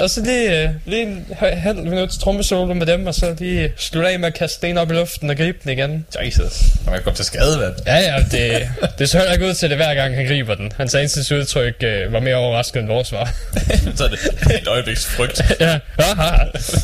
Og 0.00 0.10
så 0.10 0.20
lige, 0.20 0.62
øh, 0.62 0.70
lige 0.86 1.02
en 1.02 1.26
halv 1.38 1.76
minut 1.76 2.08
trommesolo 2.08 2.74
med 2.74 2.86
dem, 2.86 3.06
og 3.06 3.14
så 3.14 3.34
lige 3.38 3.72
slutte 3.76 4.08
af 4.10 4.18
med 4.18 4.28
at 4.28 4.34
kaste 4.34 4.56
sten 4.56 4.78
op 4.78 4.90
i 4.90 4.94
luften 4.94 5.30
og 5.30 5.36
gribe 5.36 5.58
den 5.62 5.70
igen. 5.70 6.06
Jesus. 6.24 6.62
Man 6.84 6.94
kan 6.94 7.02
komme 7.02 7.16
til 7.16 7.24
skade, 7.24 7.56
hvad? 7.56 7.70
Ja, 7.86 7.96
ja, 7.96 8.24
det, 8.30 8.68
det 8.98 9.10
så 9.10 9.18
heller 9.18 9.32
ikke 9.32 9.46
ud 9.46 9.54
til 9.54 9.70
det 9.70 9.78
hver 9.78 9.94
gang, 9.94 10.14
han 10.14 10.26
griber 10.26 10.54
den. 10.54 10.72
Hans 10.76 10.94
eneste 10.94 11.36
udtryk 11.36 11.74
øh, 11.82 12.12
var 12.12 12.20
mere 12.20 12.36
overraskende 12.36 12.80
end 12.80 12.88
vores 12.88 13.12
var. 13.12 13.34
så 13.96 14.04
er 14.04 14.08
det 14.08 14.18
et 14.60 14.68
øjebliks 14.68 15.06
frygt. 15.06 15.42
ja, 15.60 15.78
det 15.96 16.04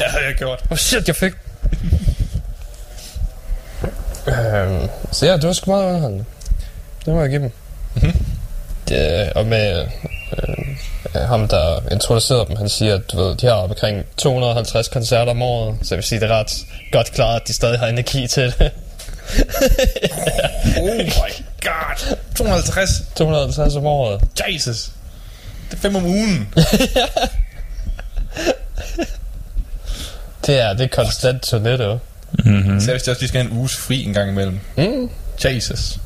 har 0.07 0.21
jeg 0.27 0.35
gjort. 0.39 0.65
Oh 0.71 0.77
shit, 0.77 1.07
jeg 1.07 1.17
fik... 1.17 1.33
Øhm, 4.29 4.89
så 5.13 5.27
ja, 5.27 5.37
det 5.37 5.47
var 5.47 5.53
sgu 5.53 5.71
meget 5.71 5.87
underholdende. 5.87 6.25
Det 7.05 7.15
må 7.15 7.21
jeg 7.21 7.31
give 7.31 7.43
dem. 7.43 7.53
Det, 8.91 9.33
og 9.33 9.47
med 9.47 9.87
øh, 10.37 11.21
ham, 11.21 11.49
der 11.49 11.81
introducerede 11.93 12.47
dem, 12.49 12.57
han 12.57 12.69
siger, 12.69 12.95
at 12.95 13.13
du 13.13 13.17
ved, 13.17 13.37
de 13.37 13.47
har 13.47 13.53
omkring 13.55 14.05
250 14.17 14.89
koncerter 14.89 15.31
om 15.31 15.43
året, 15.43 15.77
så 15.83 15.95
jeg 15.95 15.97
vil 15.97 16.05
sige, 16.05 16.21
det 16.21 16.31
er 16.31 16.35
ret 16.35 16.53
godt 16.93 17.13
klaret, 17.13 17.41
at 17.41 17.49
de 17.49 17.53
stadig 17.53 17.79
har 17.79 17.87
energi 17.87 18.27
til 18.27 18.55
det. 18.59 18.71
Oh 20.79 20.97
my 20.97 21.33
god. 21.63 22.17
250. 22.37 22.91
250 23.17 23.77
om 23.77 23.87
året. 23.87 24.21
Jesus. 24.49 24.91
Det 25.71 25.77
er 25.77 25.81
fem 25.81 25.97
om 25.97 26.05
ugen. 26.05 26.49
Det 30.47 30.61
er, 30.61 30.73
det 30.73 30.85
er 30.85 30.89
konstant 30.89 31.55
turné, 31.55 31.69
det 31.69 32.01
Mm-hmm. 32.45 32.81
Så 32.81 32.91
hvis 32.91 33.03
de 33.03 33.11
også 33.11 33.21
lige 33.23 33.29
skal 33.29 33.43
have 33.43 33.53
en 33.53 33.59
uges 33.59 33.77
fri 33.77 34.05
en 34.05 34.15
gang 34.15 34.31
imellem. 34.31 34.61
mm. 34.77 35.11
Jesus. 35.45 35.99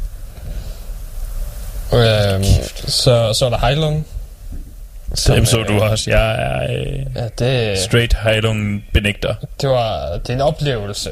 Øhm, 1.99 2.45
så, 2.87 3.33
så 3.33 3.47
er 3.47 3.51
der 3.51 3.59
Heilung. 3.67 4.07
Dem 5.27 5.45
så 5.47 5.63
du 5.63 5.81
også. 5.81 6.11
Jeg 6.11 6.35
er 6.35 6.73
øh, 6.81 7.07
Ja, 7.17 7.29
det, 7.39 7.79
straight 7.79 8.17
Heilung 8.25 8.85
benægter. 8.93 9.35
det 9.61 9.69
var 9.69 10.13
det 10.19 10.31
er 10.31 10.35
en 10.35 10.41
oplevelse. 10.41 11.11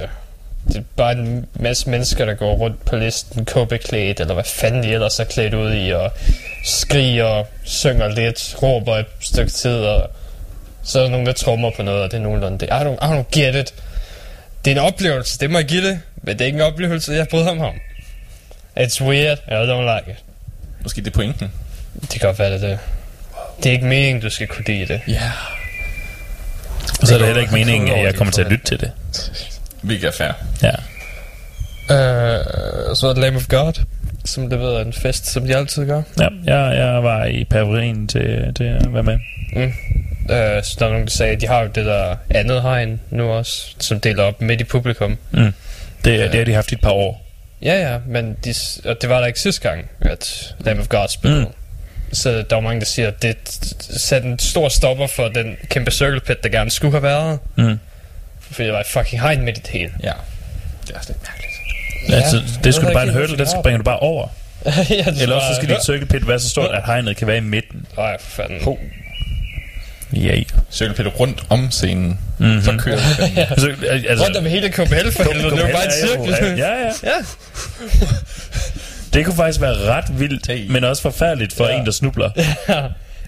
Det 0.69 0.77
er 0.77 0.83
bare 0.97 1.13
en 1.13 1.47
masse 1.55 1.91
mennesker, 1.91 2.25
der 2.25 2.35
går 2.35 2.55
rundt 2.55 2.85
på 2.85 2.97
listen, 2.97 3.45
kåbeklædt, 3.45 4.21
eller 4.21 4.35
hvad 4.35 4.45
fanden 4.45 4.83
de 4.83 4.89
ellers 4.93 5.21
er 5.21 5.25
klædt 5.25 5.55
ud 5.55 5.73
i, 5.75 5.91
og 5.91 6.11
skriger, 6.65 7.45
synger 7.65 8.09
lidt, 8.09 8.57
råber 8.63 8.97
et 8.97 9.07
stykke 9.21 9.51
tid, 9.53 9.77
og 9.85 10.11
så 10.83 10.99
er 10.99 11.03
der 11.03 11.11
nogen, 11.11 11.27
der 11.27 11.33
trommer 11.33 11.71
på 11.77 11.83
noget, 11.83 12.03
og 12.03 12.11
det 12.11 12.17
er 12.17 12.21
nogenlunde 12.23 12.59
det. 12.59 12.67
I 12.67 12.71
don't, 12.71 13.07
I 13.07 13.21
don't 13.21 13.41
get 13.41 13.55
it. 13.55 13.75
Det 14.65 14.71
er 14.77 14.81
en 14.81 14.87
oplevelse, 14.87 15.39
det 15.39 15.51
må 15.51 15.59
jeg 15.59 15.67
give 15.67 15.89
det, 15.89 16.01
men 16.23 16.35
det 16.35 16.41
er 16.41 16.47
ikke 16.47 16.57
en 16.57 16.63
oplevelse, 16.63 17.13
jeg 17.13 17.29
bryder 17.29 17.55
mig 17.55 17.67
om. 17.69 17.75
It's 18.79 19.05
weird, 19.05 19.39
I 19.49 19.51
don't 19.53 19.97
like 19.97 20.11
it. 20.11 20.25
Måske 20.83 21.01
det 21.01 21.07
er 21.07 21.11
pointen. 21.11 21.53
Det 22.01 22.11
kan 22.11 22.21
godt 22.21 22.39
være, 22.39 22.53
det 22.53 22.65
er 22.65 22.69
det. 22.69 22.79
Det 23.57 23.67
er 23.67 23.73
ikke 23.73 23.87
meningen, 23.87 24.23
du 24.23 24.31
skal 24.31 24.47
kunne 24.47 24.65
lide 24.67 24.87
det. 24.87 25.01
Ja. 25.09 25.13
Yeah. 25.13 25.31
Og 27.01 27.07
så 27.07 27.15
er 27.15 27.19
det 27.19 27.27
heller 27.27 27.43
ikke 27.43 27.55
meningen, 27.55 27.89
at 27.91 28.05
jeg 28.05 28.15
kommer 28.15 28.33
til 28.33 28.41
at 28.41 28.51
lytte 28.51 28.65
til 28.65 28.81
det. 28.81 28.91
Hvilket 29.83 30.07
er 30.07 30.13
fair. 30.13 30.33
Ja. 30.63 30.75
Uh, 31.83 32.97
så 32.97 33.07
er 33.07 33.13
det 33.13 33.23
Lamb 33.23 33.37
of 33.37 33.47
God, 33.49 33.85
som 34.25 34.49
leverede 34.49 34.83
en 34.83 34.93
fest, 34.93 35.27
som 35.27 35.47
de 35.47 35.57
altid 35.57 35.87
gør. 35.87 36.03
Ja, 36.19 36.29
jeg, 36.45 36.79
jeg 36.79 37.03
var 37.03 37.25
i 37.25 37.45
periferien 37.45 38.09
til, 38.09 38.55
til 38.57 38.65
at 38.65 38.95
være 38.95 39.03
med. 39.03 39.19
Mm. 39.53 39.63
Uh, 39.63 40.63
så 40.63 40.77
der 40.79 40.87
er 40.87 40.91
nogen, 40.91 41.05
der 41.05 41.11
sagde, 41.11 41.33
at 41.33 41.41
de 41.41 41.47
har 41.47 41.61
jo 41.61 41.69
det 41.75 41.87
der 41.87 42.17
andet 42.31 42.63
hegn 42.63 43.01
nu 43.11 43.31
også, 43.31 43.75
som 43.79 44.01
deler 44.01 44.23
op 44.23 44.41
midt 44.41 44.61
i 44.61 44.65
publikum. 44.65 45.19
Mm. 45.31 45.53
Det, 46.05 46.33
det 46.33 46.35
har 46.35 46.45
de 46.45 46.55
haft 46.55 46.73
i 46.73 46.75
et 46.75 46.81
par 46.81 46.91
år. 46.91 47.22
Ja, 47.63 47.93
ja, 47.93 47.99
men 48.07 48.37
de, 48.45 48.55
og 48.85 49.03
det 49.03 49.11
var 49.11 49.21
der 49.21 49.27
ikke 49.27 49.41
sidste 49.41 49.69
gang, 49.69 49.91
at 50.01 50.55
Lamb 50.59 50.81
of 50.81 50.89
God 50.89 51.09
spillede. 51.09 51.41
Mm. 51.41 51.53
Så 52.13 52.31
der 52.31 52.57
var 52.57 52.61
mange, 52.61 52.81
der 52.81 52.87
siger, 52.87 53.09
at 53.09 53.23
det 53.23 53.37
satte 53.81 54.29
en 54.29 54.39
stor 54.39 54.69
stopper 54.69 55.07
for 55.07 55.29
den 55.29 55.57
kæmpe 55.69 55.91
circle 55.91 56.21
pit, 56.21 56.43
der 56.43 56.49
gerne 56.49 56.71
skulle 56.71 56.93
have 56.93 57.03
været. 57.03 57.39
Mm. 57.57 57.79
Fordi 58.41 58.67
der 58.67 58.73
var 58.73 58.81
et 58.81 58.87
fucking 58.87 59.23
hegn 59.23 59.45
midt 59.45 59.59
i 59.59 59.61
det 59.61 59.71
hele. 59.71 59.93
Ja. 60.03 60.13
Det 60.87 60.91
er 60.95 60.99
også 60.99 61.13
lidt 61.13 61.23
mærkeligt. 61.23 61.53
Ja, 62.09 62.15
altså, 62.15 62.43
det 62.65 62.75
skulle 62.75 62.89
ikke 62.89 62.97
bare 62.97 63.09
en 63.09 63.15
hurdle, 63.15 63.39
den 63.39 63.47
springer 63.47 63.79
du 63.79 63.85
bare 63.85 63.99
over. 63.99 64.29
ja, 64.67 64.71
det 64.71 65.23
Eller 65.23 65.37
også 65.37 65.49
så 65.49 65.55
skal 65.55 65.69
dit 65.69 65.85
circle 65.85 66.07
pit 66.07 66.29
være 66.29 66.41
så 66.41 66.49
stort, 66.49 66.71
at 66.75 66.83
hegnet 66.87 67.17
kan 67.17 67.27
være 67.27 67.37
i 67.37 67.41
midten. 67.41 67.87
Nej, 67.97 68.17
for 68.21 68.31
fanden. 68.31 68.65
Ho. 68.65 68.77
Ja. 70.13 70.43
Cirkelpille 70.71 71.11
rundt 71.11 71.43
om 71.49 71.71
scenen. 71.71 72.19
Mhm. 72.39 72.63
Så 72.63 72.73
kører 72.79 72.97
det. 73.19 73.47
Altså, 73.51 73.75
altså, 74.09 74.25
Rundt 74.25 74.37
om 74.37 74.45
hele 74.45 74.69
KPL 74.69 74.83
for 75.11 75.33
helvede, 75.33 75.51
det 75.57 75.63
var 75.63 75.71
bare 75.73 75.85
en 75.85 75.93
cirkel. 76.09 76.59
Ja, 76.59 76.73
ja. 76.73 76.91
ja. 77.03 77.13
Det 79.15 79.25
kunne 79.25 79.37
faktisk 79.37 79.61
være 79.61 79.75
ret 79.77 80.19
vildt, 80.21 80.47
Hey. 80.47 80.67
men 80.71 80.85
også 80.85 81.03
forfærdeligt 81.03 81.53
for 81.53 81.69
Ja. 81.69 81.79
en, 81.81 81.87
der 81.87 81.93
snubler. 81.93 82.31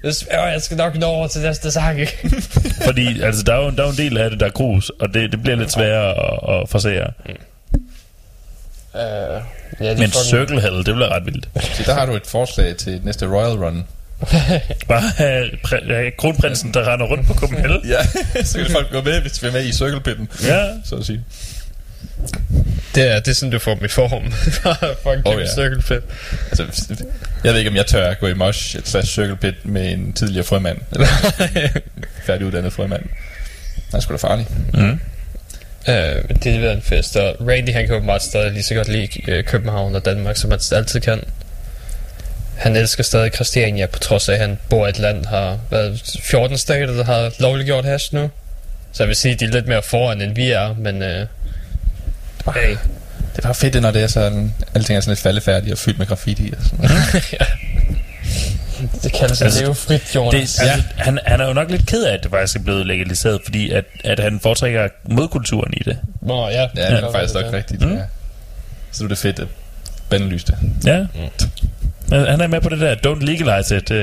Åh, 0.04 0.12
jeg 0.52 0.62
skal 0.62 0.76
nok 0.76 0.96
nå 0.98 1.06
over 1.06 1.26
til 1.28 1.40
næste 1.40 1.70
sang? 1.70 2.00
Fordi 2.86 3.22
altså, 3.22 3.42
der, 3.42 3.52
er 3.54 3.64
jo, 3.64 3.70
der 3.70 3.82
er 3.82 3.86
jo 3.86 3.90
en 3.90 3.96
del 3.96 4.18
af 4.18 4.30
det, 4.30 4.40
der 4.40 4.46
er 4.46 4.50
grus, 4.50 4.90
og 5.00 5.14
det, 5.14 5.32
det 5.32 5.42
bliver 5.42 5.56
lidt 5.56 5.72
sværere 5.72 6.08
at, 6.10 6.60
at 6.62 6.68
forsere. 6.68 7.06
Uh, 8.94 9.00
ja, 9.00 9.90
de 9.94 9.98
Men 9.98 10.08
fucking- 10.10 10.24
Circle 10.30 10.60
Hell, 10.60 10.76
det 10.76 10.94
bliver 10.94 11.08
ret 11.16 11.26
vildt. 11.26 11.48
Så 11.76 11.82
der 11.86 11.94
har 11.94 12.06
du 12.06 12.12
et 12.14 12.26
forslag 12.26 12.76
til 12.76 13.00
næste 13.04 13.26
Royal 13.26 13.58
Run. 13.64 13.84
Bare 14.88 15.02
præ- 15.66 15.92
have 15.92 16.10
kronprinsen, 16.18 16.74
der 16.74 16.92
render 16.92 17.06
rundt 17.06 17.26
på 17.26 17.34
Copenhagen. 17.34 17.80
Ja, 17.88 18.02
så 18.44 18.58
kan 18.58 18.70
folk 18.70 18.90
gå 18.92 19.02
med, 19.02 19.20
hvis 19.20 19.42
vi 19.42 19.48
er 19.48 19.52
med 19.52 19.64
i 19.64 19.72
Circle 19.72 20.00
Pitten. 20.00 20.28
Ja. 20.46 20.66
Så 20.84 20.96
at 20.96 21.06
sige. 21.06 21.20
Det 22.94 23.10
er, 23.10 23.20
det 23.20 23.28
er 23.28 23.34
sådan, 23.34 23.52
du 23.52 23.58
får 23.58 23.74
dem 23.74 23.84
i 23.84 23.88
form. 23.88 24.32
For 25.02 25.12
en 25.12 25.18
Oh, 25.24 25.32
kæmpe 25.32 25.40
ja. 25.40 25.54
circle 25.54 25.82
pit. 25.82 26.02
Altså, 26.50 26.94
jeg 27.44 27.52
ved 27.52 27.58
ikke, 27.58 27.70
om 27.70 27.76
jeg 27.76 27.86
tør 27.86 28.10
at 28.10 28.20
gå 28.20 28.26
i 28.26 28.34
mosh 28.34 28.76
slash 28.84 29.12
circle 29.14 29.36
pit 29.36 29.54
med 29.66 29.92
en 29.92 30.12
tidligere 30.12 30.44
frømand. 30.44 30.78
Eller 30.92 31.06
en 31.64 32.04
færdiguddannet 32.26 32.72
frømand. 32.72 33.02
Det 33.86 33.94
er 33.94 34.00
sgu 34.00 34.12
da 34.12 34.18
farligt. 34.18 34.48
Uh, 34.74 36.34
det 36.44 36.52
har 36.52 36.60
været 36.60 36.76
en 36.76 36.82
fest, 36.82 37.16
og 37.16 37.36
Randy 37.48 37.70
han 37.72 37.86
kan 37.86 37.94
åbenbart 37.94 38.22
stadig 38.22 38.52
lige 38.52 38.62
så 38.62 38.74
godt 38.74 38.88
lide 38.88 39.38
uh, 39.38 39.44
København 39.44 39.94
og 39.94 40.04
Danmark, 40.04 40.36
som 40.36 40.50
han 40.50 40.60
altid 40.72 41.00
kan. 41.00 41.20
Han 42.56 42.76
elsker 42.76 43.02
stadig 43.02 43.32
Christiania, 43.34 43.86
på 43.86 43.98
trods 43.98 44.28
af, 44.28 44.32
at 44.34 44.40
han 44.40 44.58
bor 44.68 44.86
i 44.86 44.90
et 44.90 44.98
land, 44.98 45.26
har 45.26 45.58
været 45.70 46.18
14 46.22 46.58
stater, 46.58 46.92
der 46.94 47.04
har 47.04 47.30
lovliggjort 47.38 47.84
hash 47.84 48.14
nu. 48.14 48.30
Så 48.92 49.02
jeg 49.02 49.08
vil 49.08 49.16
sige, 49.16 49.34
at 49.34 49.40
de 49.40 49.44
er 49.44 49.48
lidt 49.48 49.68
mere 49.68 49.82
foran, 49.82 50.20
end 50.22 50.34
vi 50.34 50.50
er, 50.50 50.74
men 50.78 50.96
uh, 51.02 51.08
hey, 52.54 52.70
Det 52.70 53.38
er 53.38 53.42
bare 53.42 53.54
fedt, 53.54 53.82
når 53.82 53.90
det 53.90 54.02
er 54.02 54.06
sådan, 54.06 54.54
alting 54.74 54.96
er 54.96 55.00
sådan 55.00 55.10
lidt 55.10 55.20
faldefærdigt 55.20 55.72
og 55.72 55.78
fyldt 55.78 55.98
med 55.98 56.06
graffiti 56.06 56.52
og 56.58 56.64
sådan 56.64 56.88
noget. 56.88 57.02
det 59.02 59.12
kaldes 59.12 59.22
Altså, 59.22 59.44
altså, 59.44 59.60
leve 59.62 59.74
frit, 59.74 60.00
Det, 60.00 60.14
Jonas. 60.14 60.58
altså, 60.58 60.82
han, 60.96 61.18
han 61.26 61.40
er 61.40 61.46
jo 61.46 61.52
nok 61.52 61.70
lidt 61.70 61.86
ked 61.86 62.04
af, 62.04 62.14
at 62.14 62.22
det 62.22 62.30
faktisk 62.30 62.56
er 62.56 62.60
blevet 62.62 62.86
legaliseret, 62.86 63.40
fordi 63.44 63.70
at, 63.70 63.84
at 64.04 64.20
han 64.20 64.40
foretrækker 64.40 64.88
modkulturen 65.04 65.74
i 65.76 65.82
det. 65.84 65.98
Nå, 66.22 66.48
ja. 66.48 66.60
Ja, 66.60 66.66
det 66.96 67.04
er 67.04 67.12
faktisk 67.12 67.34
nok 67.34 67.52
rigtigt. 67.52 67.80
Mm. 67.82 67.94
Ja. 67.96 68.02
Så 68.92 69.04
er 69.04 69.08
det 69.08 69.18
fedt 69.18 69.38
at 69.38 69.46
bandlyse 70.10 70.46
det. 70.46 70.56
Ja. 70.84 71.00
Mm. 71.00 71.48
Han 72.10 72.40
er 72.40 72.46
med 72.46 72.60
på 72.60 72.68
det 72.68 72.80
der 72.80 72.94
Don't 72.94 73.24
Legalize 73.24 73.76
It 73.76 73.90
uh, 73.90 73.96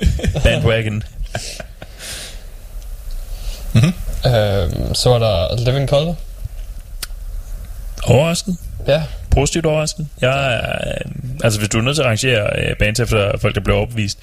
bandwagon. 0.44 1.02
Uh, 3.74 4.94
så 4.94 5.10
var 5.10 5.18
der 5.18 5.64
Living 5.64 5.88
Color. 5.88 6.16
Overrasket? 8.04 8.56
Ja. 8.86 9.02
Positivt 9.30 9.66
overrasket? 9.66 10.08
Jeg 10.20 10.54
er, 10.54 10.60
øh, 10.60 11.10
altså, 11.44 11.58
hvis 11.58 11.68
du 11.68 11.78
er 11.78 11.82
nødt 11.82 11.96
til 11.96 12.02
at 12.02 12.06
arrangere 12.06 12.50
øh, 12.58 12.76
bands 12.76 13.00
efter 13.00 13.38
folk, 13.38 13.54
der 13.54 13.60
bliver 13.60 13.76
overbevist, 13.76 14.18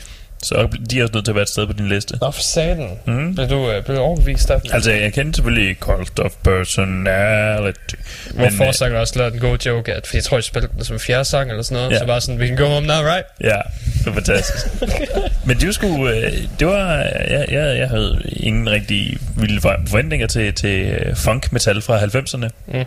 så 0.45 0.55
er 0.55 0.65
de 0.91 1.01
også 1.03 1.13
nødt 1.13 1.25
til 1.25 1.31
at 1.31 1.35
være 1.35 1.41
et 1.43 1.49
sted 1.49 1.67
på 1.67 1.73
din 1.73 1.87
liste. 1.89 2.17
Nå, 2.21 2.31
for 2.31 2.41
satan. 2.41 2.89
Mm. 3.07 3.35
Blev 3.35 3.49
du, 3.49 3.77
uh, 3.77 3.83
blev 3.85 3.99
overbevist 4.01 4.49
af? 4.51 4.59
Altså, 4.73 4.91
jeg 4.91 5.13
kender 5.13 5.33
selvfølgelig 5.35 5.75
Cult 5.79 6.19
of 6.19 6.31
Personality. 6.43 7.95
Hvor 8.33 8.45
øh, 8.45 8.51
forsanger 8.51 8.99
også 8.99 9.13
lavede 9.19 9.35
en 9.35 9.41
god 9.41 9.57
joke, 9.57 9.93
at, 9.93 10.07
fordi 10.07 10.17
jeg 10.17 10.23
tror, 10.23 10.37
de 10.37 10.43
spillede 10.43 10.71
den 10.75 10.83
som 10.85 10.99
fjerde 10.99 11.25
sang 11.25 11.49
eller 11.49 11.63
sådan 11.63 11.75
noget, 11.75 11.91
Ja. 11.91 11.99
så 11.99 12.05
bare 12.05 12.21
sådan, 12.21 12.39
we 12.41 12.47
can 12.47 12.57
go 12.57 12.65
home 12.65 12.87
now, 12.87 12.95
right? 13.01 13.25
Ja, 13.43 13.57
det 13.97 14.05
var 14.05 14.13
fantastisk. 14.13 14.65
Men 15.47 15.57
det 15.57 15.65
var 15.67 15.71
sgu, 15.73 16.07
øh, 16.07 16.31
det 16.59 16.67
var, 16.67 16.93
jeg, 17.29 17.45
jeg, 17.51 17.77
jeg 17.77 17.89
havde 17.89 18.21
ingen 18.33 18.69
rigtig 18.69 19.17
vilde 19.37 19.61
for- 19.61 19.75
forventninger 19.87 20.27
til, 20.27 20.53
til 20.53 20.79
øh, 20.81 21.15
funk 21.15 21.51
metal 21.53 21.81
fra 21.81 21.99
90'erne. 21.99 22.49
Mm. 22.67 22.85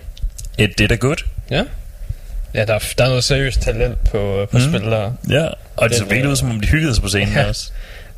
It 0.59 0.79
did 0.79 0.93
a 0.93 0.97
good. 0.97 1.17
Ja. 1.51 1.63
Ja, 2.55 2.65
der, 2.65 2.75
er, 2.75 2.79
der 2.99 3.05
er 3.05 3.09
noget 3.09 3.25
seriøst 3.25 3.61
talent 3.61 4.05
på, 4.05 4.47
på 4.51 4.59
Mm. 4.59 4.65
spillere. 4.69 5.15
Ja, 5.31 5.47
og 5.77 5.89
det 5.89 5.97
så 5.99 6.03
Den, 6.05 6.11
virkelig 6.11 6.25
øh, 6.27 6.31
ud, 6.31 6.37
som 6.37 6.51
om 6.51 6.61
de 6.61 6.67
hyggede 6.69 6.95
sig 6.95 7.03
på 7.03 7.09
scenen 7.09 7.35
Ja. 7.35 7.49
også. 7.49 7.71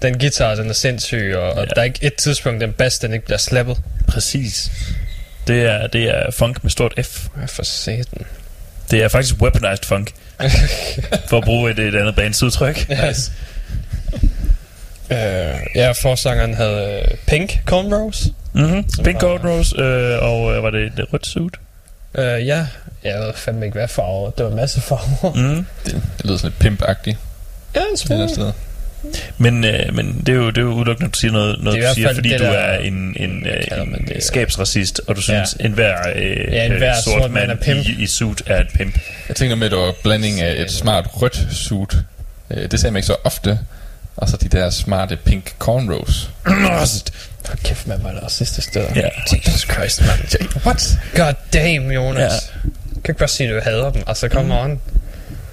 Den 0.02 0.18
guitar, 0.18 0.54
den 0.54 0.68
er 0.68 0.72
sindssyg, 0.72 1.32
og, 1.36 1.42
ja. 1.42 1.50
og 1.50 1.56
Ja. 1.56 1.64
der 1.74 1.80
er 1.80 1.84
ikke 1.84 1.98
et 2.02 2.14
tidspunkt, 2.14 2.60
den 2.60 2.72
bass, 2.72 2.98
den 2.98 3.12
ikke 3.12 3.24
bliver 3.24 3.38
slappet. 3.38 3.76
Præcis. 4.08 4.70
Det 5.46 5.62
er, 5.62 5.86
det 5.86 6.04
er 6.04 6.30
funk 6.30 6.64
med 6.64 6.70
stort 6.70 6.94
F. 7.04 7.26
Ja, 7.40 7.44
for 7.46 7.62
satan. 7.62 8.24
Det 8.90 9.02
er 9.02 9.08
faktisk 9.08 9.34
weaponized 9.40 9.84
funk. 9.84 10.10
for 11.28 11.38
at 11.38 11.44
bruge 11.44 11.70
et, 11.70 11.78
et 11.78 11.94
andet 11.94 12.16
bands 12.16 12.42
udtryk. 12.42 12.88
Nice. 12.88 13.32
Uh, 15.10 15.16
ja, 15.80 15.92
forsangeren 15.92 16.54
havde 16.54 17.02
uh, 17.12 17.18
Pink 17.26 17.58
Cornrows. 17.66 18.26
Mm-hmm. 18.52 18.84
Pink 19.04 19.14
var- 19.14 19.20
Cornrows, 19.20 19.72
øh, 19.78 20.22
og 20.22 20.56
øh, 20.56 20.62
var 20.62 20.70
det 20.70 20.86
et 20.86 21.06
rødt 21.12 21.26
suit? 21.26 21.54
Uh, 22.18 22.22
ja, 22.46 22.66
jeg 23.04 23.18
ved 23.20 23.32
fandme 23.34 23.64
ikke, 23.66 23.78
hvad 23.78 23.88
farve. 23.88 24.32
Det 24.38 24.44
var 24.44 24.50
en 24.50 24.56
masse 24.56 24.80
farver. 24.80 25.34
Mm. 25.34 25.66
Det, 25.84 25.92
det 26.18 26.24
lyder 26.26 26.36
sådan 26.38 26.52
lidt 26.60 26.82
pimp-agtigt 26.82 27.16
ja, 27.74 27.80
en 27.90 27.96
smule. 27.96 28.28
sted. 28.28 28.52
Men, 29.38 29.64
øh, 29.64 29.94
men 29.94 30.22
det 30.26 30.28
er 30.28 30.36
jo, 30.36 30.46
det 30.50 30.58
er 30.58 30.62
jo 30.62 30.68
udelukkende, 30.72 31.08
at 31.08 31.14
du 31.14 31.18
siger 31.18 31.32
noget, 31.32 31.56
noget 31.62 31.82
du 31.88 31.94
siger, 31.94 32.14
fordi 32.14 32.28
det 32.28 32.38
du 32.40 32.44
der- 32.44 32.50
er 32.50 32.78
en, 32.78 33.16
en 33.20 33.46
øh, 33.46 34.08
det? 34.08 34.24
skabsracist, 34.24 35.00
og 35.06 35.16
du 35.16 35.20
synes, 35.20 35.56
ja. 35.60 35.64
enhver, 35.64 35.96
øh, 36.16 36.52
Ja, 36.52 36.64
enhver 36.66 36.96
øh, 36.96 37.02
sort, 37.04 37.30
mand, 37.30 37.50
er 37.50 37.54
pimp. 37.56 37.86
i, 37.86 38.02
i 38.02 38.06
suit 38.06 38.42
er 38.46 38.60
et 38.60 38.66
pimp. 38.74 38.98
Jeg 39.28 39.36
tænker 39.36 39.56
med, 39.56 39.66
at 39.66 39.70
det 39.70 39.78
var 39.78 39.94
blanding 40.02 40.40
af 40.40 40.62
et 40.62 40.70
smart 40.72 41.06
rødt 41.12 41.46
suit. 41.50 41.96
Øh, 42.50 42.70
Det 42.70 42.80
ser 42.80 42.90
man 42.90 42.96
ikke 42.96 43.06
så 43.06 43.16
ofte. 43.24 43.58
Og 44.16 44.28
så 44.28 44.36
de 44.36 44.48
der 44.48 44.70
smarte 44.70 45.16
pink 45.16 45.54
cornrows. 45.58 46.30
For 47.44 47.56
kæft, 47.64 47.86
man 47.86 47.98
var 48.02 48.10
der 48.12 48.20
racistisk 48.20 48.74
der. 48.74 48.84
Ja. 48.96 49.08
Jesus 49.46 49.60
Christ, 49.72 50.00
man. 50.00 50.48
What? 50.66 50.98
God 51.16 51.34
damn, 51.52 51.90
Jonas. 51.90 52.20
Ja. 52.20 52.24
Ja. 52.24 52.30
Kan 53.04 53.12
ikke 53.12 53.18
bare 53.18 53.28
sige, 53.28 53.48
at 53.48 53.54
du 53.54 53.60
hader 53.70 53.90
dem. 53.92 54.02
Altså, 54.06 54.28
come 54.28 54.60
on. 54.60 54.80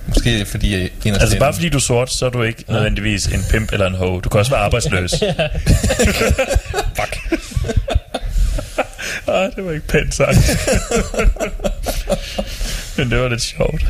Måske 0.08 0.46
fordi 0.46 0.74
jeg 0.74 0.90
inderst 1.06 1.22
Altså 1.22 1.40
bare 1.40 1.54
fordi 1.54 1.70
du 1.70 1.78
er 1.78 1.82
sort, 1.82 2.12
så 2.12 2.26
er 2.26 2.30
du 2.30 2.44
ikke 2.44 2.64
nødvendigvis 2.68 3.26
en 3.28 3.44
pimp 3.52 3.74
eller 3.74 3.88
en 3.88 3.96
hoe. 3.96 4.22
Du 4.22 4.30
kan 4.30 4.40
også 4.40 4.52
være 4.52 4.62
arbejdsløs. 4.62 5.12
Fuck. 7.00 7.18
ah, 9.28 9.52
det 9.56 9.66
var 9.66 9.72
ikke 9.72 9.88
pænt 9.88 10.16
sagt. 10.16 10.38
Men 12.98 13.12
det 13.12 13.20
var 13.20 13.28
lidt 13.30 13.42
sjovt. 13.42 13.86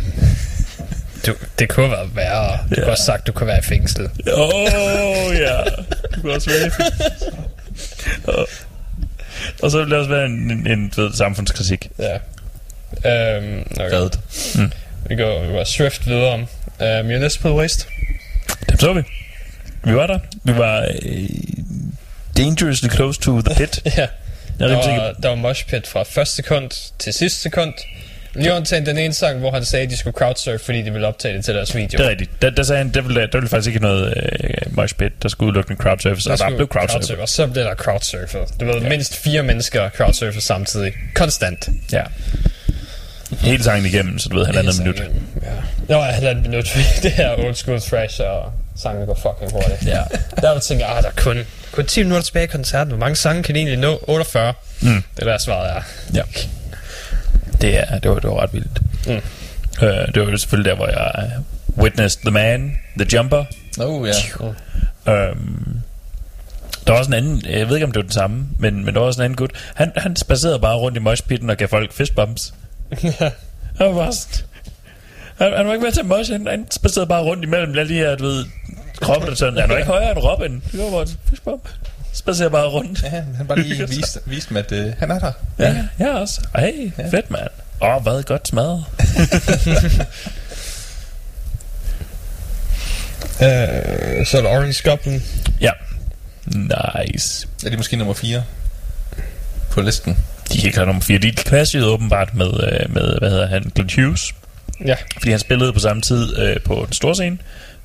Du, 1.26 1.34
det 1.60 1.70
kunne 1.70 1.92
være 1.92 2.10
værre. 2.16 2.58
Du 2.58 2.64
Ja. 2.78 2.82
kunne 2.82 2.92
også 2.92 3.04
sagt, 3.04 3.28
du 3.28 3.32
kunne 3.32 3.48
være 3.48 3.60
i 3.60 3.64
fængsel. 3.64 4.10
Åh, 4.34 4.50
oh, 4.56 5.36
ja. 5.36 5.58
Du 6.16 6.22
kan 6.22 6.30
også 6.32 6.50
være 6.50 6.66
og, 6.66 6.72
og 9.64 9.72
så 9.72 9.78
vil 9.78 9.90
det 9.90 9.98
også 9.98 10.10
være 10.10 10.26
en, 10.26 10.52
en, 10.52 10.68
en 10.68 10.94
ved, 10.98 11.14
samfundskritik. 11.14 11.90
Ja. 12.00 12.14
Øhm, 12.14 13.66
okay. 13.72 13.92
Reddet. 13.94 14.20
Vi 15.10 15.16
går, 15.16 15.46
vi 15.46 15.52
går 15.52 15.64
swift 15.64 16.08
videre 16.08 16.34
om. 16.34 16.48
Uh, 16.82 17.06
municipal 17.06 17.52
waste. 17.52 17.88
Dem 18.70 18.80
så 18.80 18.94
vi. 18.94 19.04
Vi 19.84 19.96
var 19.96 20.08
der. 20.08 20.20
Vi 20.44 20.58
var 20.58 20.92
øh, 21.04 21.30
dangerously 22.38 22.90
close 22.90 23.22
to 23.22 23.42
the 23.42 23.56
pit. 23.56 23.82
ja. 23.98 24.08
Jeg 24.60 24.72
er 24.72 24.82
Der 24.82 24.98
var, 24.98 25.12
der 25.12 25.30
var 25.30 25.36
mosh 25.36 25.68
pit 25.68 25.88
fra 25.88 26.04
første 26.04 26.36
sekund 26.36 26.92
til 27.00 27.14
sidste 27.14 27.42
sekund. 27.42 27.74
Lige 28.38 28.54
undtagen 28.54 28.86
den 28.86 28.98
ene 28.98 29.14
sang, 29.14 29.40
hvor 29.40 29.52
han 29.52 29.66
sagde, 29.66 29.84
at 29.84 29.90
de 29.90 29.98
skulle 29.98 30.14
crowdsurf, 30.14 30.62
fordi 30.62 30.82
de 30.82 30.92
ville 30.92 31.08
optage 31.08 31.38
det 31.38 31.46
til 31.46 31.56
deres 31.56 31.76
video. 31.76 31.98
Det 31.98 32.06
er 32.06 32.10
rigtigt. 32.10 32.42
Der, 32.42 32.50
der 32.50 32.64
sagde 32.64 32.78
han, 32.78 32.90
der 32.94 33.02
ville, 33.02 33.22
der 33.22 33.38
ville 33.38 33.50
faktisk 33.50 33.68
ikke 33.68 33.80
noget 33.80 34.14
øh, 34.44 34.76
mosh 34.76 34.96
pit, 34.96 35.24
der 35.24 35.30
skulle 35.30 35.48
udelukkende 35.48 35.82
crowdsurfes, 35.82 36.28
og 36.28 36.38
der 36.38 36.56
blev 36.56 36.68
crowdsurfet. 36.68 37.20
Og 37.20 37.30
så 37.30 37.48
blev 37.48 37.64
der 37.64 37.76
crowdsurfet. 37.76 38.60
Du 38.60 38.66
ved, 38.66 38.82
ja. 38.82 38.90
mindst 38.90 39.16
fire 39.16 39.44
mennesker 39.44 39.90
crowdsurfet 39.90 40.44
samtidig. 40.44 40.94
Konstant. 41.16 41.70
Ja. 41.92 42.04
Hele 43.40 43.64
sangen 43.64 43.86
igennem, 43.86 44.20
så 44.20 44.30
du 44.30 44.38
ved, 44.38 44.46
halvandet 44.46 44.80
minut. 44.80 45.00
Ja. 45.00 45.96
Nå, 45.96 46.02
halvandet 46.02 46.50
minut. 46.50 46.78
det 47.04 47.12
her 47.12 47.36
old 47.46 47.56
school 47.56 47.82
thrash, 47.82 48.22
og 48.22 48.52
sangen 48.76 49.06
går 49.06 49.16
fucking 49.16 49.52
hurtigt. 49.52 49.86
Ja. 49.86 50.04
Der 50.42 50.50
var 50.50 50.60
tænkt, 50.60 50.84
ah, 50.84 51.04
der 51.04 51.10
er 51.10 51.14
kun, 51.16 51.38
kun 51.72 51.86
10 51.86 52.04
minutter 52.04 52.24
tilbage 52.24 52.44
i 52.44 52.48
koncerten. 52.48 52.92
Hvor 52.92 53.00
mange 53.00 53.16
sange 53.16 53.44
kan 53.44 53.56
de 53.56 53.60
egentlig 53.60 53.80
nå? 53.80 54.00
48. 54.08 54.54
Mm. 54.82 54.88
Det 54.88 55.04
er 55.22 55.26
der 55.26 55.38
svaret 55.38 55.70
er. 55.70 55.82
Ja. 56.14 56.22
Det, 57.62 57.80
er, 57.80 58.00
det, 58.00 58.12
var, 58.12 58.20
det 58.20 58.30
var 58.30 58.42
ret 58.42 58.54
vildt. 58.54 58.82
Mm. 59.08 59.22
Øh, 59.88 60.08
det 60.14 60.22
var 60.22 60.32
jo 60.32 60.38
selvfølgelig 60.38 60.70
der, 60.70 60.76
hvor 60.76 60.88
jeg 60.88 61.12
øh, 61.18 61.84
witnessed 61.84 62.22
the 62.22 62.32
man, 62.32 62.78
the 63.00 63.18
jumper. 63.18 63.46
Oh, 63.80 64.08
ja. 64.08 64.14
Øhm, 65.14 65.82
der 66.88 66.92
var 66.92 67.00
også 67.00 67.10
en 67.10 67.14
anden, 67.14 67.44
jeg 67.50 67.68
ved 67.68 67.76
ikke 67.76 67.86
om 67.86 67.92
det 67.92 68.00
var 68.00 68.04
den 68.04 68.12
samme, 68.12 68.48
men, 68.60 68.86
men 68.86 68.94
der 68.94 69.00
var 69.00 69.08
også 69.08 69.22
en 69.22 69.26
anden 69.26 69.38
gut. 69.38 69.52
Han, 69.74 69.92
han 69.96 70.16
spacerede 70.16 70.60
bare 70.60 70.76
rundt 70.78 70.98
i 70.98 71.00
moshpitten 71.00 71.50
og 71.50 71.58
gav 71.58 71.68
folk 71.68 71.94
fistbumps. 71.94 72.54
han 73.78 73.88
var 73.88 73.94
bare 73.94 74.14
han, 75.38 75.54
han 75.58 75.68
var 75.68 75.74
ikke 75.74 75.84
med 75.84 75.92
til 75.92 76.06
mosh, 76.06 76.32
han, 76.32 76.48
han 76.48 76.72
spacerede 76.72 77.08
bare 77.08 77.24
rundt 77.24 77.44
imellem 77.44 77.78
alle 77.78 77.94
de 77.94 78.00
her, 78.00 78.16
du 78.16 78.24
ved, 78.24 78.46
kroppe, 79.02 79.28
der 79.28 79.36
sådan, 79.36 79.60
han 79.60 79.70
var 79.70 79.78
ikke 79.78 79.90
højere 79.90 80.12
end 80.12 80.20
Robin. 80.20 80.64
Det 80.72 80.84
var 80.84 80.92
bare 80.92 81.02
en 81.02 81.08
fistbump. 81.30 81.70
Spacerer 82.18 82.50
bare 82.50 82.68
rundt. 82.68 83.04
Ja, 83.04 83.10
han 83.10 83.48
bare 83.48 83.60
lige 83.60 83.88
viste, 83.98 84.20
viste 84.26 84.54
mig, 84.54 84.60
at 84.60 84.72
øh, 84.72 84.94
han 85.00 85.12
er 85.12 85.20
der. 85.20 85.32
Ja, 85.60 85.88
jeg 86.00 86.10
også. 86.10 86.42
Hey, 86.58 86.92
ja. 86.98 87.10
fedt 87.10 87.32
mand. 87.32 87.50
Åh, 87.82 87.96
oh, 87.96 88.04
hvad 88.04 88.24
godt 88.24 88.48
smadret. 88.48 88.86
Uh, 93.36 94.26
så 94.28 94.38
er 94.38 94.42
der 94.42 94.50
Orange 94.50 94.90
Goblin. 94.90 95.22
Ja. 95.62 95.72
Nice. 96.46 97.48
Er 97.66 97.70
det 97.70 97.80
måske 97.80 97.98
nummer 97.98 98.14
4 98.14 98.44
på 99.72 99.82
listen? 99.82 100.18
De 100.54 100.60
er 100.60 100.66
ikke 100.66 100.86
nummer 100.86 101.02
4. 101.02 101.18
De 101.18 101.32
clashede 101.32 101.86
åbenbart 101.86 102.36
med, 102.36 102.48
øh, 102.48 102.94
med 102.94 103.18
hvad 103.20 103.30
hedder 103.30 103.48
han, 103.48 103.72
Glenn 103.76 103.90
Hughes. 103.96 104.34
Ja, 104.86 104.96
Fordi 105.18 105.32
han 105.32 105.40
spillede 105.40 105.74
på 105.74 105.80
samme 105.80 106.02
tid 106.02 106.38
øh, 106.40 106.62
på 106.62 106.84
den 106.86 106.94
store 106.94 107.16
scene. 107.16 107.38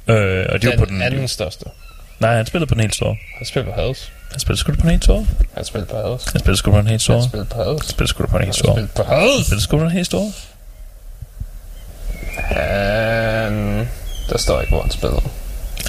Øh, 0.09 0.47
og 0.49 0.63
det 0.63 0.69
var 0.69 0.71
den 0.71 0.79
på 0.79 0.85
den... 0.85 1.03
anden 1.03 1.29
største. 1.29 1.65
Nej, 2.21 2.37
han 2.37 2.47
spillede 2.47 2.69
på 2.69 2.75
den 2.75 2.81
helt 2.81 2.95
store. 2.95 3.17
Han 3.39 3.47
spiller 3.47 3.75
på 3.75 3.81
Hades. 3.81 4.13
Han 4.33 4.41
spillede 4.41 4.61
sgu 4.61 4.73
på 4.73 4.81
den 4.83 4.91
helt 4.91 5.05
store. 5.05 5.27
Han 5.55 5.65
spiller 5.65 5.87
på 5.87 5.97
Hades. 5.97 6.25
Han 6.33 6.41
spillede 6.41 6.57
sgu 6.59 6.71
på 6.71 6.79
den 6.79 6.87
helt 6.87 7.03
store. 7.03 7.17
Han 7.17 7.23
Han 7.23 7.29
spiller 7.29 7.47
på 7.47 7.63
Hades. 7.63 7.87
spillede 7.87 8.09
sgu 8.09 8.23
da 8.23 8.29
på 8.29 8.39
den 8.39 8.45
helt 8.47 8.57
Han 8.57 8.65
store. 8.65 8.75
spiller 8.75 8.95
på 8.97 9.03
Hades. 9.03 9.47
Spillede 9.47 9.63
sgu 9.63 9.77
da 9.77 9.81
på 9.81 9.85
den 9.85 9.93
helt 9.93 10.07
store. 10.07 10.33
Han... 12.37 13.89
Der 14.31 14.39
står 14.39 14.61
ikke, 14.61 14.71
hvor 14.73 14.83
han 14.83 14.91
spiller. 14.91 15.21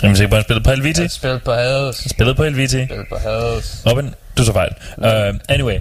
Rimelig 0.03 0.17
sikker 0.17 0.29
på, 0.29 0.35
at 0.35 0.39
han 0.39 0.43
spillede 0.43 0.63
på 0.63 0.69
Helviti. 0.69 1.01
Han 1.01 1.09
spiller 1.09 1.39
på 1.39 1.53
Hades. 1.53 1.99
Han 2.03 2.09
spillede 2.09 2.35
på 2.35 2.43
Helviti. 2.43 2.77
Han 2.77 2.87
spiller 2.87 3.05
på 3.09 3.17
Hades. 3.17 3.83
Robin, 3.87 4.13
du 4.37 4.43
så 4.43 4.53
fejl. 4.53 4.73
Uh, 4.97 5.39
anyway, 5.49 5.77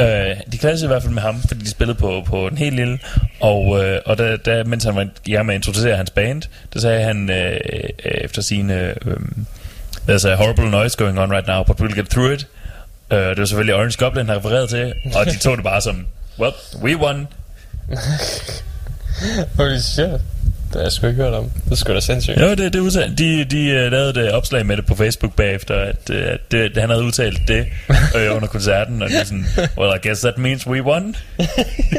uh, 0.00 0.06
de 0.52 0.58
klassede 0.58 0.86
i 0.86 0.92
hvert 0.92 1.02
fald 1.02 1.14
med 1.14 1.22
ham, 1.22 1.42
fordi 1.48 1.64
de 1.64 1.70
spillede 1.70 1.98
på, 1.98 2.22
på 2.26 2.48
den 2.48 2.58
helt 2.58 2.76
lille, 2.76 2.98
og, 3.40 3.66
uh, 3.66 3.96
og 4.06 4.18
da, 4.18 4.36
da, 4.36 4.64
mens 4.64 4.84
han 4.84 4.96
var 4.96 5.08
i 5.26 5.32
gang 5.32 5.46
med 5.46 5.54
at 5.54 5.58
introducere 5.58 5.96
hans 5.96 6.10
band, 6.10 6.42
der 6.74 6.80
sagde 6.80 7.02
han 7.02 7.30
uh, 7.30 7.36
efter 8.04 8.42
sine 8.42 8.94
um, 9.06 9.46
There's 10.08 10.24
a 10.24 10.36
horrible 10.36 10.70
noise 10.70 10.96
going 10.96 11.18
on 11.18 11.28
right 11.28 11.46
now, 11.46 11.62
but 11.64 11.78
we'll 11.80 11.94
get 11.94 12.08
through 12.08 12.32
it. 12.32 12.46
Uh, 13.10 13.18
det 13.18 13.38
var 13.38 13.44
selvfølgelig 13.44 13.74
Orange 13.74 13.96
Goblin, 13.98 14.28
han 14.28 14.36
refererede 14.36 14.66
til, 14.66 14.92
og 15.14 15.26
de 15.26 15.38
tog 15.38 15.56
det 15.56 15.64
bare 15.64 15.80
som, 15.80 16.06
well, 16.38 16.52
we 16.82 16.96
won. 16.96 17.28
Holy 19.58 19.78
shit. 19.78 20.08
Det 20.68 20.74
har 20.74 20.80
jeg 20.80 20.92
sgu 20.92 21.06
ikke 21.06 21.22
hørt 21.22 21.34
om. 21.34 21.50
Det 21.64 21.72
er 21.72 21.76
sgu 21.76 21.94
da 21.94 22.00
sindssygt. 22.00 22.40
Jo, 22.40 22.50
det, 22.50 22.72
det 22.72 22.80
udtalt. 22.80 23.18
De, 23.18 23.44
de 23.44 23.84
uh, 23.86 23.92
lavede 23.92 24.20
et 24.20 24.32
opslag 24.32 24.66
med 24.66 24.76
det 24.76 24.86
på 24.86 24.94
Facebook 24.94 25.34
bagefter, 25.34 25.74
at, 25.74 26.10
uh, 26.10 26.16
det, 26.50 26.76
han 26.76 26.90
havde 26.90 27.02
udtalt 27.02 27.40
det 27.48 27.66
uh, 27.88 28.36
under 28.36 28.48
koncerten, 28.48 29.02
og 29.02 29.08
det 29.08 29.20
er 29.20 29.24
sådan, 29.24 29.46
well, 29.78 29.92
I 29.96 30.06
guess 30.06 30.20
that 30.20 30.38
means 30.38 30.66
we 30.66 30.82
won. 30.82 31.16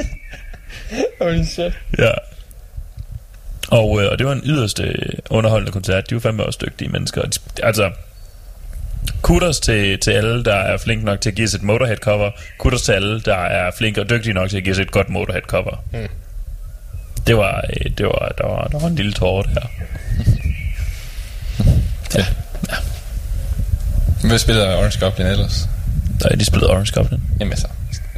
Holy 1.21 1.43
shit. 1.43 1.73
Ja. 1.97 2.11
Og, 3.67 4.01
øh, 4.01 4.11
og 4.11 4.19
det 4.19 4.27
var 4.27 4.33
en 4.33 4.41
yderst 4.45 4.79
øh, 4.79 4.93
underholdende 5.29 5.71
koncert. 5.71 6.09
De 6.09 6.15
var 6.15 6.21
fandme 6.21 6.43
også 6.43 6.59
dygtige 6.65 6.89
mennesker. 6.89 7.21
De, 7.21 7.39
altså, 7.63 7.91
kudos 9.21 9.59
til, 9.59 9.99
til 9.99 10.11
alle, 10.11 10.43
der 10.43 10.55
er 10.55 10.77
flink 10.77 11.03
nok 11.03 11.21
til 11.21 11.29
at 11.29 11.35
give 11.35 11.45
os 11.45 11.53
et 11.53 11.61
Motorhead-cover. 11.61 12.31
Kudos 12.57 12.81
til 12.81 12.91
alle, 12.91 13.21
der 13.21 13.35
er 13.35 13.71
flinke 13.77 14.01
og 14.01 14.09
dygtige 14.09 14.33
nok 14.33 14.49
til 14.49 14.57
at 14.57 14.63
give 14.63 14.73
os 14.73 14.79
et 14.79 14.91
godt 14.91 15.09
Motorhead-cover. 15.09 15.83
Mm. 15.91 16.07
Det 17.27 17.37
var, 17.37 17.63
øh, 17.69 17.91
det 17.97 18.05
var, 18.05 18.33
der 18.37 18.47
var, 18.47 18.67
der 18.67 18.79
var 18.79 18.87
en 18.87 18.95
lille 18.95 19.13
tårer 19.13 19.43
der. 19.43 19.67
ja. 22.15 22.25
Hvad 24.27 24.39
spiller 24.39 24.77
Orange 24.77 24.99
Goblin 24.99 25.27
ellers? 25.27 25.69
Nej, 26.23 26.35
de 26.35 26.45
spillede 26.45 26.71
Orange 26.71 26.91
Goblin. 26.93 27.21
Jamen 27.39 27.51
altså, 27.51 27.67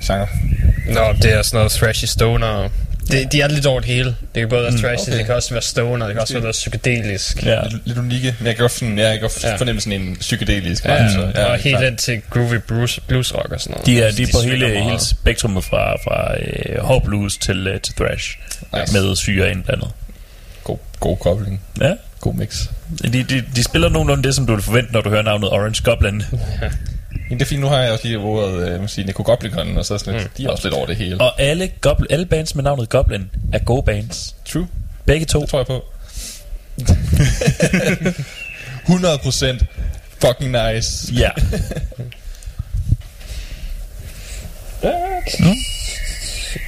genre. 0.02 0.28
Nå, 0.88 1.14
det 1.22 1.34
er 1.34 1.42
sådan 1.42 1.58
noget 1.58 1.72
thrashy 1.72 2.06
stoner. 2.06 2.70
Det, 3.12 3.32
de 3.32 3.42
er 3.42 3.48
lidt 3.48 3.66
over 3.66 3.80
det 3.80 3.90
hele. 3.90 4.06
Det 4.10 4.16
kan 4.42 4.50
både 4.50 4.64
være 4.64 4.72
thrashy, 4.78 5.08
okay. 5.10 5.18
det 5.18 5.26
kan 5.26 5.36
også 5.36 5.54
være 5.54 5.62
stoner, 5.62 6.06
det 6.06 6.14
kan 6.16 6.22
også 6.22 6.34
være 6.34 6.42
noget 6.42 6.54
psykedelisk. 6.54 7.46
Ja. 7.46 7.62
Lidt, 7.68 7.88
lidt 7.88 7.98
unikke. 7.98 8.36
Men 8.40 8.48
jeg 8.48 8.56
kan 8.56 8.62
godt, 8.64 8.72
sådan, 8.72 8.98
jeg 9.00 9.12
kan 9.12 9.22
godt 9.22 9.44
Ja. 9.44 9.56
fornemme 9.56 9.82
sådan 9.82 10.02
en 10.02 10.16
psykedelisk 10.20 10.86
Ja, 10.86 11.02
vibe, 11.04 11.14
så, 11.14 11.40
ja, 11.42 11.46
og 11.46 11.58
helt 11.58 11.82
ind 11.82 11.98
til 11.98 12.22
groovy 12.30 12.56
blues, 12.68 13.00
blues 13.08 13.36
rock 13.36 13.52
og 13.52 13.62
sådan 13.62 13.72
noget. 13.72 13.86
De 13.86 14.02
er, 14.02 14.12
de 14.12 14.24
er 14.24 14.28
på 14.34 14.42
hele, 14.42 14.68
meget. 14.68 14.84
hele 14.84 15.00
spektrummet 15.00 15.64
fra, 15.64 15.94
fra 15.96 16.36
øh, 16.40 16.80
hård 16.84 17.04
blues 17.06 17.38
til, 17.38 17.68
øh, 17.68 17.82
til 17.82 17.96
thrash. 17.96 18.38
Nice. 18.80 18.94
Med 18.94 19.16
syre 19.16 19.52
indblandet. 19.52 19.88
God, 20.64 20.78
god 21.00 21.18
kobling. 21.18 21.62
Ja. 21.82 21.94
God 22.20 22.34
mix. 22.34 22.64
De, 23.04 23.24
de, 23.24 23.44
de 23.56 23.64
spiller 23.64 23.90
nogenlunde 23.90 24.24
det, 24.24 24.36
som 24.36 24.46
du 24.46 24.54
vil 24.56 24.64
forvente, 24.64 24.94
når 24.94 25.02
du 25.02 25.10
hører 25.10 25.22
navnet 25.22 25.50
Orange 25.50 25.84
Goblin. 25.84 26.24
Men 27.32 27.40
det 27.40 27.46
er 27.46 27.50
fint, 27.50 27.62
nu 27.62 27.68
har 27.68 27.78
jeg 27.80 27.92
også 27.92 28.06
lige 28.08 28.18
ordet, 28.20 28.70
øh, 28.98 29.06
Nico 29.06 29.24
Goblikon, 29.24 29.78
og 29.78 29.86
så 29.86 29.98
sådan 29.98 30.14
lidt, 30.14 30.24
Mm. 30.24 30.30
de 30.38 30.46
er 30.46 30.50
også 30.50 30.64
lidt 30.68 30.74
over 30.76 30.86
det 30.86 30.96
hele. 30.96 31.22
Og 31.22 31.42
alle, 31.42 31.68
goblin, 31.82 32.08
alle 32.10 32.26
bands 32.26 32.56
med 32.56 32.64
navnet 32.64 32.90
Goblin 32.90 33.30
er 33.54 33.60
gode 33.60 33.84
bands. 33.84 34.36
True. 34.46 34.68
Begge 35.06 35.26
to. 35.26 35.42
Det 35.42 35.50
tror 35.50 35.60
jeg 35.60 35.66
på. 35.68 35.84
100% 38.88 39.66
fucking 40.22 40.52
nice. 40.52 41.14
Ja. 41.14 41.30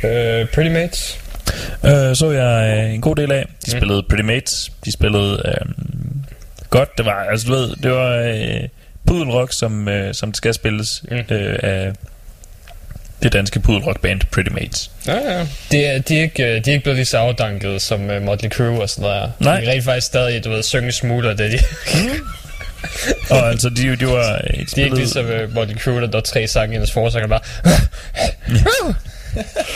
Øh, 0.03 0.48
Pretty 0.53 0.69
Mates. 0.72 1.19
øh, 1.85 2.15
så 2.15 2.31
jeg 2.31 2.77
øh, 2.88 2.94
en 2.94 3.02
god 3.02 3.15
del 3.15 3.31
af. 3.31 3.45
De 3.65 3.72
spillede 3.72 4.03
Pretty 4.10 4.23
Mates. 4.23 4.72
De 4.85 4.91
spillede 4.91 5.41
øh, 5.45 5.72
godt. 6.69 6.98
Det 6.98 7.06
var, 7.06 7.26
altså 7.31 7.48
du 7.48 7.53
ved, 7.53 7.76
det 7.76 7.91
var 7.91 8.18
øh, 8.18 8.69
pudelrock, 9.07 9.53
som, 9.53 9.88
øh, 9.88 10.13
som 10.13 10.30
det 10.31 10.38
skal 10.38 10.53
spilles 10.53 11.03
Mm. 11.11 11.17
øh, 11.17 11.59
af 11.63 11.93
det 13.23 13.34
danske 13.34 13.59
pudelrock-band 13.59 14.21
Pretty 14.31 14.51
Mates. 14.51 14.91
Ja, 15.07 15.13
ja. 15.38 15.47
De 15.71 15.85
er, 15.85 15.99
de, 15.99 16.17
er 16.17 16.21
ikke, 16.21 16.43
øh, 16.43 16.49
de 16.65 16.69
er 16.69 16.73
ikke 16.73 16.84
blevet 16.84 16.95
lige 16.97 17.05
så 17.05 17.17
afdanket 17.17 17.81
som 17.81 18.09
uh, 18.09 18.21
Motley 18.21 18.49
Crue 18.49 18.81
og 18.81 18.89
sådan 18.89 19.01
noget. 19.01 19.31
Nej. 19.39 19.59
De 19.59 19.65
er 19.65 19.71
rent 19.71 19.84
faktisk 19.84 20.07
stadig, 20.07 20.43
du 20.43 20.49
ved, 20.49 20.63
synge 20.63 20.91
smugler, 20.91 21.34
det 21.34 21.45
er 21.45 21.49
de. 21.57 21.59
Og 23.35 23.49
altså, 23.49 23.69
de, 23.69 23.95
de 23.95 24.07
var... 24.07 24.38
De 24.75 24.81
er 24.81 24.84
ikke 24.84 24.95
ligesom 24.95 25.25
uh, 25.25 25.53
Motley 25.53 25.77
Crue, 25.77 26.01
der 26.01 26.07
der 26.07 26.17
er 26.17 26.21
tre 26.21 26.47
sange 26.47 26.73
i 26.73 26.75
hendes 26.75 26.91
forsanger, 26.91 27.27
bare... 27.27 27.39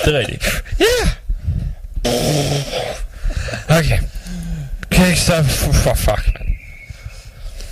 Det 0.05 0.15
er 0.15 0.19
rigtigt. 0.19 0.63
Okay. 3.69 3.99
Kan 4.91 5.01
jeg 5.01 5.07
ikke 5.09 5.21
stoppe? 5.21 5.49
For 5.49 5.93
fuck, 5.93 6.27
man. 6.39 6.56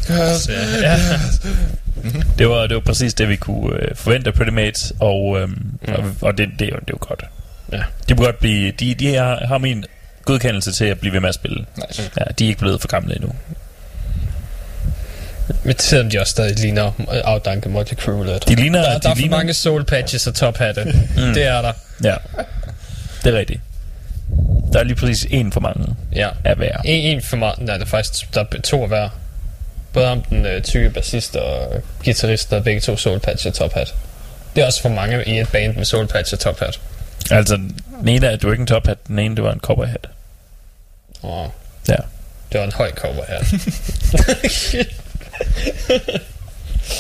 Ja. 0.10 0.98
det, 2.40 2.50
var, 2.50 2.68
det 2.68 2.76
var 2.76 2.82
præcis 2.82 3.14
det, 3.14 3.30
vi 3.30 3.36
kunne 3.36 3.76
øh, 3.82 3.96
forvente 3.96 4.28
af 4.28 4.34
Pretty 4.34 4.52
Mates, 4.52 4.94
og, 5.00 5.38
øhm, 5.40 5.50
mm. 5.88 5.94
og, 5.94 6.04
og 6.22 6.38
det, 6.38 6.50
det, 6.60 6.66
er 6.66 6.70
jo- 6.72 6.80
det 6.80 6.90
er 6.90 6.94
jo 6.94 6.98
godt. 7.00 7.24
Ja. 7.74 7.82
De 8.10 8.16
godt 8.16 8.40
blive, 8.40 8.72
de, 8.72 8.94
de 8.94 9.16
har, 9.16 9.46
har 9.48 9.58
min 9.58 9.86
godkendelse 10.26 10.72
til 10.72 10.86
at 10.86 11.00
blive 11.00 11.14
ved 11.14 11.20
med 11.20 11.30
at 11.30 11.36
spille. 11.36 11.66
Nice. 11.88 12.12
Ja, 12.20 12.24
de 12.40 12.44
er 12.44 12.48
ikke 12.48 12.60
blevet 12.60 12.82
for 12.82 12.88
gamle 12.88 13.16
endnu. 13.16 13.30
Men 15.64 15.80
selvom 15.80 16.10
de 16.10 16.20
også 16.20 16.32
stadig 16.32 16.60
ligner 16.60 16.92
afdanket 17.10 17.72
Motley 17.72 17.98
Crue 17.98 18.26
lidt. 18.26 18.48
De 18.48 18.56
ligner... 18.56 18.82
Der, 18.82 18.94
de 18.94 19.00
der 19.04 19.10
er 19.10 19.14
for 19.14 19.20
ligner, 19.22 19.38
mange 19.38 19.54
soul 19.54 19.84
patches 19.84 20.28
og 20.28 20.36
tophatte. 20.36 20.84
mm. 21.18 21.34
Det 21.34 21.44
er 21.48 21.62
der. 21.62 21.72
Ja, 22.04 22.16
det 23.24 23.34
er 23.34 23.40
rigtigt. 23.40 23.62
Der 24.74 24.80
er 24.80 24.84
lige 24.84 24.96
præcis 24.96 25.28
en 25.30 25.52
for 25.52 25.60
mange 25.60 25.96
Ja. 26.16 26.30
af 26.44 26.56
hver. 26.56 26.78
En, 26.86 27.16
en 27.18 27.22
for 27.22 27.38
meget. 27.38 27.60
Nej, 27.62 27.78
der 27.78 27.86
er 27.86 27.88
faktisk 27.90 28.34
der 28.34 28.44
er 28.56 28.62
to 28.62 28.82
af 28.82 28.88
hver. 28.88 29.10
Både 29.96 30.08
ham, 30.08 30.22
den 30.22 30.46
øh, 30.46 30.62
tykke 30.62 30.90
bassist 30.90 31.36
og 31.36 31.82
guitarist, 32.04 32.50
der 32.50 32.58
er 32.58 32.62
begge 32.62 32.82
to 32.82 32.98
soul 32.98 33.20
patch 33.20 33.48
og 33.48 33.54
top 33.54 33.74
hat. 33.74 33.96
Det 34.56 34.62
er 34.62 34.66
også 34.66 34.82
for 34.82 34.90
mange 34.90 35.24
i 35.28 35.40
et 35.40 35.50
band 35.52 35.76
med 35.76 35.86
soul 35.86 36.08
patch 36.08 36.34
og 36.34 36.40
top 36.40 36.60
hat. 36.60 36.80
Altså, 37.32 37.56
den 38.02 38.08
ene 38.08 38.28
er, 38.28 38.36
du 38.36 38.52
ikke 38.52 38.62
en 38.62 38.68
top 38.68 38.88
hat, 38.88 38.98
den 39.08 39.20
ene, 39.20 39.36
det 39.36 39.44
var 39.44 39.52
en 39.52 39.60
cowboy 39.60 39.86
hat. 39.86 40.08
Oh, 41.24 41.48
Ja. 41.88 41.96
det 42.52 42.60
var 42.60 42.66
en 42.66 42.72
høj 42.72 42.92
cover 42.92 43.24
hat. 43.28 43.46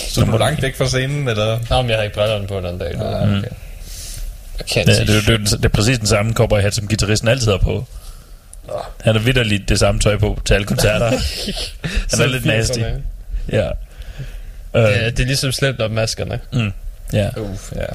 Så 0.09 0.21
du 0.21 0.25
må 0.25 0.37
langt 0.37 0.61
væk 0.61 0.75
fra 0.77 0.87
scenen, 0.87 1.27
eller? 1.27 1.59
Nå, 1.69 1.81
men 1.81 1.89
jeg 1.89 1.97
har 1.97 2.03
ikke 2.03 2.15
brillerne 2.15 2.47
på 2.47 2.61
den 2.61 2.77
dag. 2.77 2.93
Du. 2.93 3.03
Ah, 3.03 3.21
okay. 3.37 3.49
Ja, 4.75 4.79
ikke 4.81 4.91
det, 4.91 5.07
det, 5.07 5.27
det, 5.39 5.49
det 5.51 5.65
er 5.65 5.69
præcis 5.69 5.97
den 5.99 6.07
samme 6.07 6.33
cowboy 6.33 6.59
hat, 6.61 6.75
som 6.75 6.87
guitaristen 6.87 7.27
altid 7.27 7.51
har 7.51 7.57
på. 7.57 7.85
Han 9.03 9.15
har 9.15 9.21
vidderligt 9.21 9.69
det 9.69 9.79
samme 9.79 9.99
tøj 10.01 10.17
på 10.17 10.41
til 10.45 10.53
alle 10.53 10.67
koncerter. 10.67 11.09
Han 12.11 12.21
er 12.21 12.25
lidt 12.27 12.45
nasty. 12.45 12.79
Ja. 12.79 12.89
Ja, 13.51 13.69
Øh, 14.75 15.05
det 15.11 15.19
er 15.19 15.25
ligesom 15.25 15.51
slemt 15.51 15.81
op 15.81 15.91
maskerne. 15.91 16.39
mm, 16.53 16.71
ja. 17.13 17.29
Uff, 17.37 17.71
ja. 17.75 17.85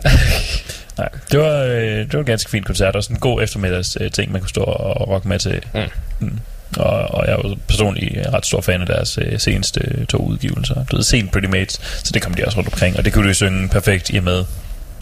Nej, 0.99 1.09
det 1.31 1.41
var, 1.41 1.57
øh, 1.63 1.99
det 1.99 2.13
var 2.13 2.19
en 2.19 2.25
ganske 2.27 2.51
fin 2.51 2.63
koncert, 2.63 2.97
og 2.97 3.03
sådan 3.05 3.17
en 3.17 3.21
god 3.21 3.43
eftermiddags 3.43 3.97
øh, 4.01 4.11
ting, 4.11 4.33
man 4.33 4.41
kunne 4.41 4.49
stå 4.49 4.61
og 4.61 5.09
rocke 5.09 5.29
med 5.29 5.39
til. 5.39 5.63
Mm. 5.75 5.81
Mm. 6.19 6.39
Og, 6.77 6.91
og 6.91 7.27
jeg 7.27 7.33
er 7.33 7.37
jo 7.49 7.57
personligt 7.69 8.27
ret 8.33 8.47
stor 8.47 8.61
fan 8.61 8.81
af 8.81 8.87
deres 8.87 9.19
øh, 9.23 9.41
seneste 9.41 9.81
øh, 9.85 10.07
to 10.07 10.19
udgivelser. 10.19 10.85
Du 10.85 10.97
ved, 10.97 11.03
sent 11.05 11.33
Pretty 11.33 11.49
Mates, 11.49 11.81
så 12.05 12.11
det 12.15 12.23
kom 12.23 12.35
de 12.35 12.45
også 12.45 12.59
rundt 12.59 12.73
omkring, 12.73 12.97
og 12.97 13.05
det 13.05 13.13
kunne 13.13 13.23
du 13.25 13.29
jo 13.29 13.35
synge 13.35 13.69
perfekt 13.69 14.11
i 14.11 14.21
med. 14.21 14.45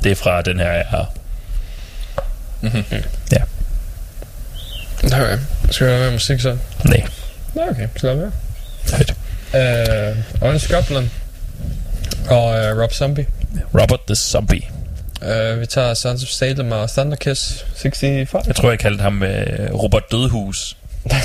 Det 0.05 0.13
er 0.13 0.17
fra 0.17 0.43
den 0.43 0.59
her, 0.59 0.73
jeg 0.73 0.87
har. 0.89 1.07
Mhm. 2.61 2.85
Ja. 3.33 3.39
Okay. 5.05 5.39
Skal 5.71 5.87
vi 5.87 5.93
have 5.93 6.05
med 6.05 6.13
musik 6.13 6.41
så? 6.41 6.57
Nej, 6.85 7.07
Nå, 7.55 7.63
okay. 7.71 7.89
Så 7.97 8.07
lad 8.07 8.17
være. 8.17 8.33
fedt. 8.85 9.11
Uh, 9.55 10.43
Orange 10.43 10.75
Goblin 10.75 11.11
og 12.31 12.45
uh, 12.45 12.83
Rob 12.83 12.93
Zombie. 12.93 13.27
Robert 13.75 14.01
the 14.07 14.15
Zombie. 14.17 14.63
Uh, 15.23 15.61
vi 15.61 15.67
tager 15.67 15.95
Sons 15.95 16.23
of 16.23 16.29
Salem 16.29 16.73
og 16.73 16.91
Thunder 16.91 17.17
Kiss 17.17 17.65
65. 17.77 18.47
Jeg 18.47 18.57
tror, 18.57 18.71
jeg 18.71 18.79
kaldte 18.79 19.03
ham 19.03 19.23
øh, 19.23 19.75
Robert 19.75 20.03
Dødhus. 20.11 20.77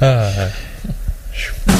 Ah, 0.00 0.50
Rise 1.34 1.73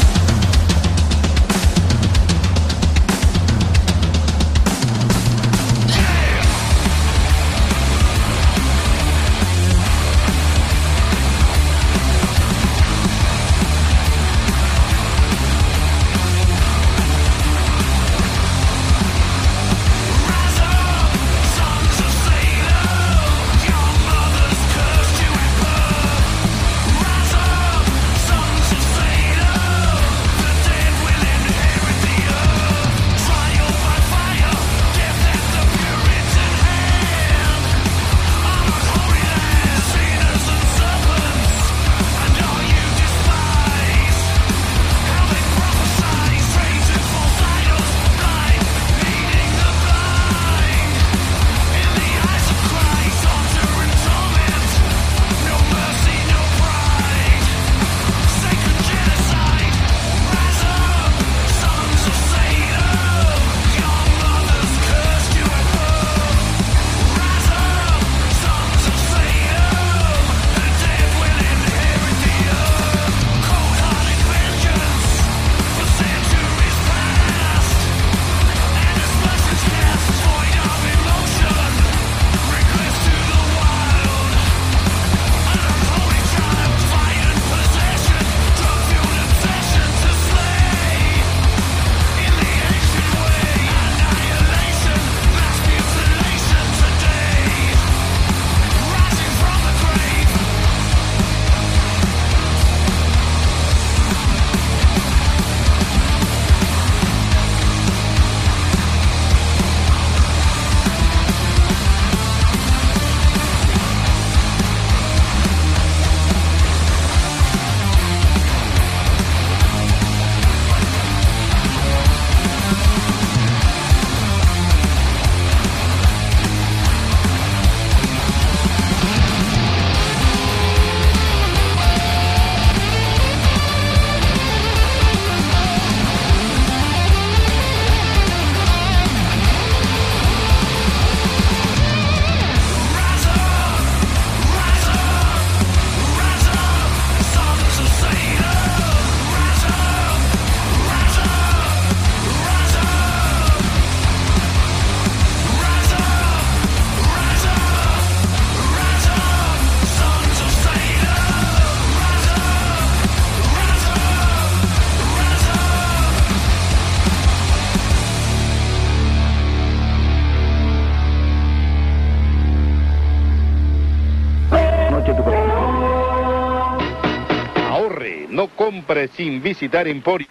compre 178.84 179.08
sin 179.16 179.40
visitar 179.40 179.86
Emporio. 179.86 180.26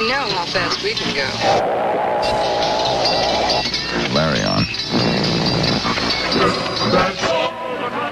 You 0.00 0.08
know 0.08 0.14
how 0.14 0.44
fast 0.46 0.82
we 0.82 0.92
can 0.94 1.14
go. 1.14 1.26
Larry 4.14 4.42
on. 4.42 4.64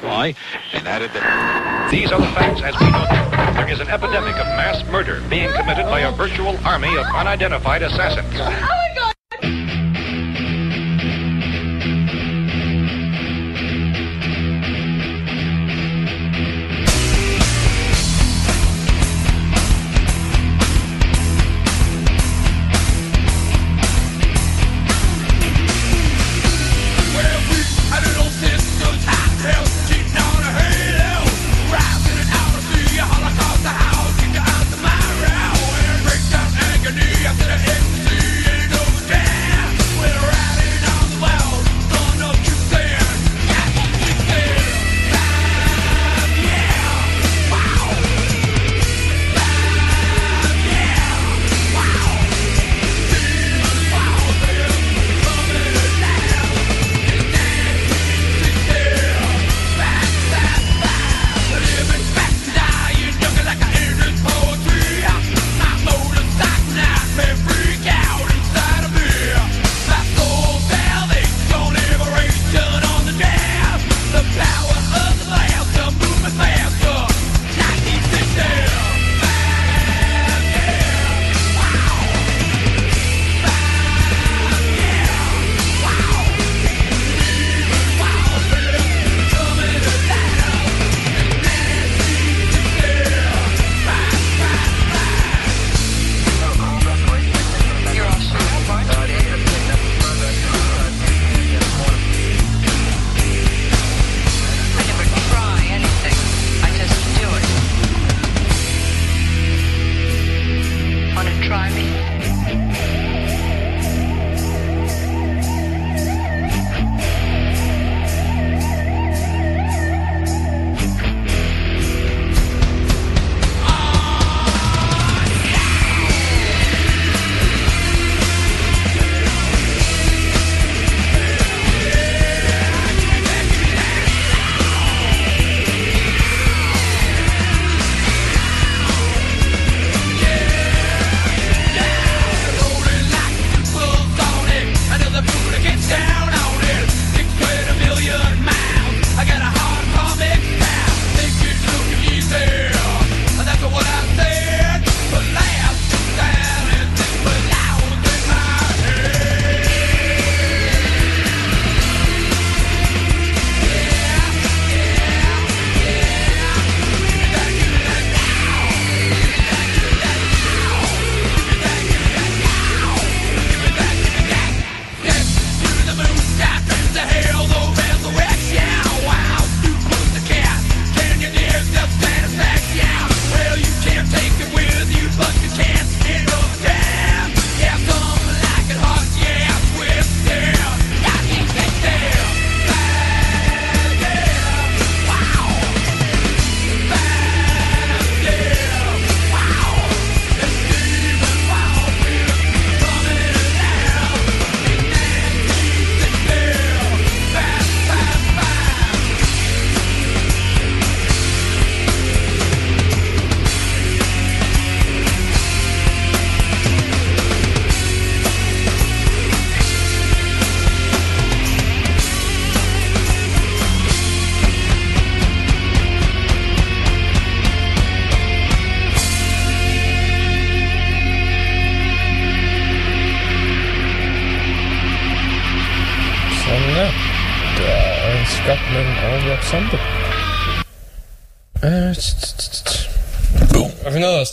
Why? 0.03 0.35
And 0.73 0.87
added 0.87 1.11
that 1.15 1.91
these 1.91 2.13
are 2.13 2.21
the 2.21 2.27
facts 2.29 2.63
as 2.63 2.75
we 2.81 2.91
know 2.91 3.07
them. 3.07 3.55
There 3.55 3.69
is 3.69 3.81
an 3.81 3.89
epidemic 3.89 4.37
of 4.37 4.47
mass 4.57 4.85
murder 4.91 5.23
being 5.29 5.51
committed 5.53 5.87
by 5.87 6.01
a 6.01 6.13
virtual 6.13 6.57
army 6.65 6.97
of 6.97 7.07
unidentified 7.15 7.83
assassins. 7.83 8.35
Oh, 8.35 8.80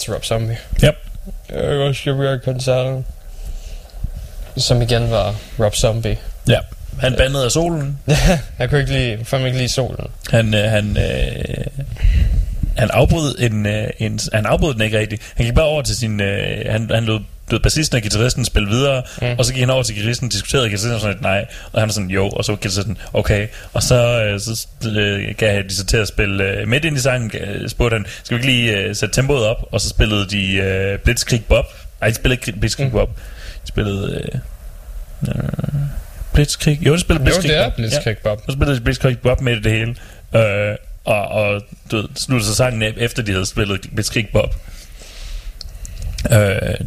også 0.07 0.15
Rob 0.15 0.25
Zombie. 0.25 0.57
Yep. 0.83 0.95
Jeg 1.49 1.79
også 1.79 2.01
sige, 2.01 2.39
koncerten. 2.45 3.05
Som 4.57 4.81
igen 4.81 5.11
var 5.11 5.35
Rob 5.59 5.75
Zombie. 5.75 6.17
Ja. 6.47 6.59
Han 6.99 7.15
bandede 7.17 7.45
af 7.45 7.51
solen. 7.51 7.99
jeg 8.59 8.69
kunne 8.69 8.79
ikke 8.79 8.91
lide, 8.91 9.25
fandme 9.25 9.47
ikke 9.47 9.57
lide 9.57 9.69
solen. 9.69 10.07
Han, 10.31 10.53
øh, 10.53 10.63
han, 10.63 10.97
øh, 10.97 11.65
han 12.77 12.89
afbrød 12.93 13.35
en, 13.39 13.65
øh, 13.65 13.89
en, 13.99 14.19
han 14.33 14.45
afbrød 14.45 14.73
den 14.73 14.81
ikke 14.81 14.99
rigtigt. 14.99 15.33
Han 15.35 15.45
gik 15.45 15.55
bare 15.55 15.65
over 15.65 15.81
til 15.81 15.95
sin, 15.95 16.21
øh, 16.21 16.71
han, 16.71 16.89
han 16.93 17.25
lod, 17.51 17.59
lod 17.59 17.59
bassisten 17.59 17.95
og 17.95 18.01
guitaristen 18.01 18.45
spille 18.45 18.69
videre, 18.69 19.03
mm. 19.21 19.27
og 19.37 19.45
så 19.45 19.53
gik 19.53 19.59
han 19.59 19.69
over 19.69 19.83
til 19.83 19.95
guitaristen, 19.95 20.29
diskuterede 20.29 20.65
guitaristen 20.65 20.93
og 20.93 21.01
sådan 21.01 21.13
lidt, 21.13 21.21
nej, 21.21 21.45
og 21.73 21.81
han 21.81 21.87
var 21.87 21.93
sådan, 21.93 22.09
jo, 22.09 22.29
og 22.29 22.45
så 22.45 22.51
guitaristen, 22.51 22.97
okay, 23.13 23.47
og 23.73 23.83
så, 23.83 24.23
øh, 24.23 24.39
så 24.39 24.67
øh, 24.99 25.35
gav 25.37 25.63
de 25.63 25.75
sig 25.75 25.87
til 25.87 25.97
at 25.97 26.07
spille 26.07 26.43
øh, 26.43 26.67
midt 26.67 26.85
ind 26.85 26.97
i 26.97 26.99
sangen, 26.99 27.31
øh, 27.41 27.69
spurgte 27.69 27.95
han, 27.95 28.05
skal 28.23 28.37
vi 28.37 28.41
ikke 28.43 28.53
lige 28.57 28.77
øh, 28.77 28.95
sætte 28.95 29.15
tempoet 29.15 29.45
op, 29.45 29.67
og 29.71 29.81
så 29.81 29.89
spillede 29.89 30.27
de 30.29 30.53
øh, 30.55 30.99
Blitzkrieg 30.99 31.45
Bob, 31.45 31.65
nej, 32.01 32.09
de 32.09 32.15
spillede 32.15 32.41
ikke 32.47 32.59
Blitzkrieg 32.59 32.91
Bob, 32.91 33.09
de 33.63 33.67
spillede, 33.67 34.31
øh, 34.33 34.39
øh, 35.27 35.33
Blitzkrieg, 36.33 36.79
jo, 36.81 36.93
de 36.93 36.99
spillede 36.99 37.23
Jo, 37.23 37.25
Blitzkrieg 37.25 37.53
det 37.53 37.59
er 37.59 37.69
Bob. 37.69 37.75
Blitzkrieg 37.75 38.17
Bob. 38.17 38.41
Så 38.45 38.51
spillede 38.53 38.75
de 38.75 38.83
Blitzkrieg 38.83 39.19
Bob 39.19 39.41
med 39.41 39.61
det 39.61 39.71
hele. 39.71 39.95
Øh, 40.35 40.75
og, 41.05 41.27
og 41.27 41.61
du 41.91 41.95
ved, 41.95 42.05
sluttede 42.15 42.47
sig 42.47 42.55
sangen 42.55 42.81
af, 42.81 42.93
efter 42.97 43.23
de 43.23 43.31
havde 43.31 43.45
spillet 43.45 43.81
Blitzkrieg 43.95 44.27
Bob. 44.33 44.55
Øh, 46.25 46.37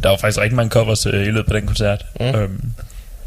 der 0.03 0.09
var 0.09 0.17
faktisk 0.17 0.39
rigtig 0.41 0.55
mange 0.55 0.69
covers 0.69 1.05
øh, 1.05 1.13
i 1.13 1.31
løbet 1.31 1.53
af 1.55 1.59
den 1.61 1.67
koncert. 1.67 2.05
Mm. 2.19 2.25
Øhm, 2.25 2.61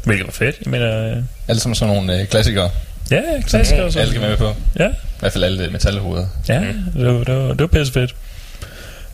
hvilket 0.03 0.25
var 0.27 0.31
fedt. 0.31 0.55
Jeg 0.65 0.71
mener, 0.71 1.11
øh, 1.11 1.17
Alle 1.47 1.59
som 1.61 1.75
sådan 1.75 1.95
nogle 1.95 2.19
øh, 2.19 2.27
klassikere. 2.27 2.69
ja, 3.11 3.21
klassikere 3.47 3.81
Alle 3.81 3.91
sådan. 3.93 4.11
kan 4.11 4.21
være 4.21 4.29
med 4.29 4.37
på. 4.37 4.55
Ja, 4.79 4.87
I 4.87 4.93
hvert 5.19 5.31
fald 5.31 5.43
alle 5.43 5.69
metalhoveder. 5.69 6.27
ja 6.47 6.59
det, 6.95 7.05
var, 7.05 7.23
det, 7.23 7.35
var, 7.35 7.47
det 7.47 7.59
var 7.59 7.67
pisse 7.67 7.93
fedt. 7.93 8.15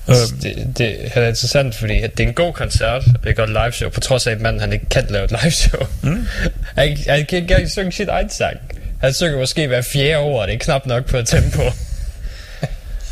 Altså, 0.07 0.33
det, 0.41 0.77
det 0.77 0.95
er 1.13 1.27
interessant, 1.27 1.75
fordi 1.75 1.93
det 1.93 2.19
er 2.19 2.27
en 2.27 2.33
god 2.33 2.53
koncert, 2.53 3.01
og 3.07 3.13
det 3.13 3.25
er 3.25 3.29
et 3.29 3.35
godt 3.35 3.49
liveshow, 3.49 3.89
på 3.89 3.99
trods 3.99 4.27
af, 4.27 4.31
at 4.31 4.41
manden 4.41 4.59
han 4.61 4.73
ikke 4.73 4.85
kan 4.89 5.05
lave 5.09 5.23
et 5.25 5.31
liveshow. 5.43 5.81
Mm. 6.01 6.27
han, 6.77 6.97
han 7.07 7.25
kan 7.25 7.37
ikke 7.39 7.69
synge 7.69 7.91
sit 7.91 8.07
egen 8.07 8.29
sang. 8.29 8.57
Han 9.01 9.13
synger 9.13 9.37
måske 9.37 9.67
hver 9.67 9.81
fjerde 9.81 10.17
ord, 10.17 10.41
og 10.41 10.47
det 10.47 10.53
er 10.53 10.59
knap 10.59 10.85
nok 10.85 11.05
på 11.05 11.17
et 11.17 11.27
tempo. 11.27 11.61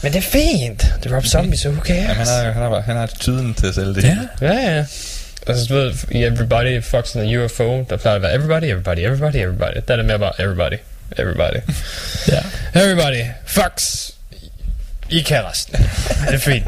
Men 0.02 0.14
det 0.14 0.18
er 0.18 0.22
fint. 0.32 0.86
Det 1.04 1.12
er 1.12 1.16
Rob 1.16 1.26
Zombie, 1.26 1.58
så 1.58 1.70
who 1.70 1.82
cares? 1.84 2.00
Jamen, 2.08 2.16
han 2.18 2.28
har, 2.28 2.52
han 2.52 2.62
har, 2.62 2.80
han 2.82 2.96
har 2.96 3.06
tyden 3.20 3.54
til 3.54 3.68
at 3.68 3.76
sælge 3.76 3.96
det. 3.96 4.04
Ja, 4.04 4.18
Ja, 4.42 4.54
ja. 4.76 4.86
Altså, 5.48 5.66
du 5.70 5.74
ved, 5.74 5.94
i 6.12 6.24
Everybody 6.24 6.84
Fucks 6.84 7.16
in 7.16 7.22
the 7.22 7.44
UFO, 7.46 7.86
der 7.90 7.98
plejer 7.98 8.16
at 8.16 8.22
være 8.22 8.34
Everybody, 8.34 8.64
Everybody, 8.64 8.98
Everybody, 9.00 9.36
Everybody. 9.36 9.76
Der 9.88 9.94
er 9.94 9.96
det 9.98 10.06
mere 10.06 10.20
bare 10.20 10.32
Everybody, 10.42 10.78
Everybody. 11.18 11.60
ja. 12.28 12.40
Everybody 12.82 13.24
fucks 13.46 14.12
i 15.10 15.22
kan 15.22 15.46
resten. 15.46 15.90
det 16.28 16.34
er 16.34 16.38
fint. 16.38 16.66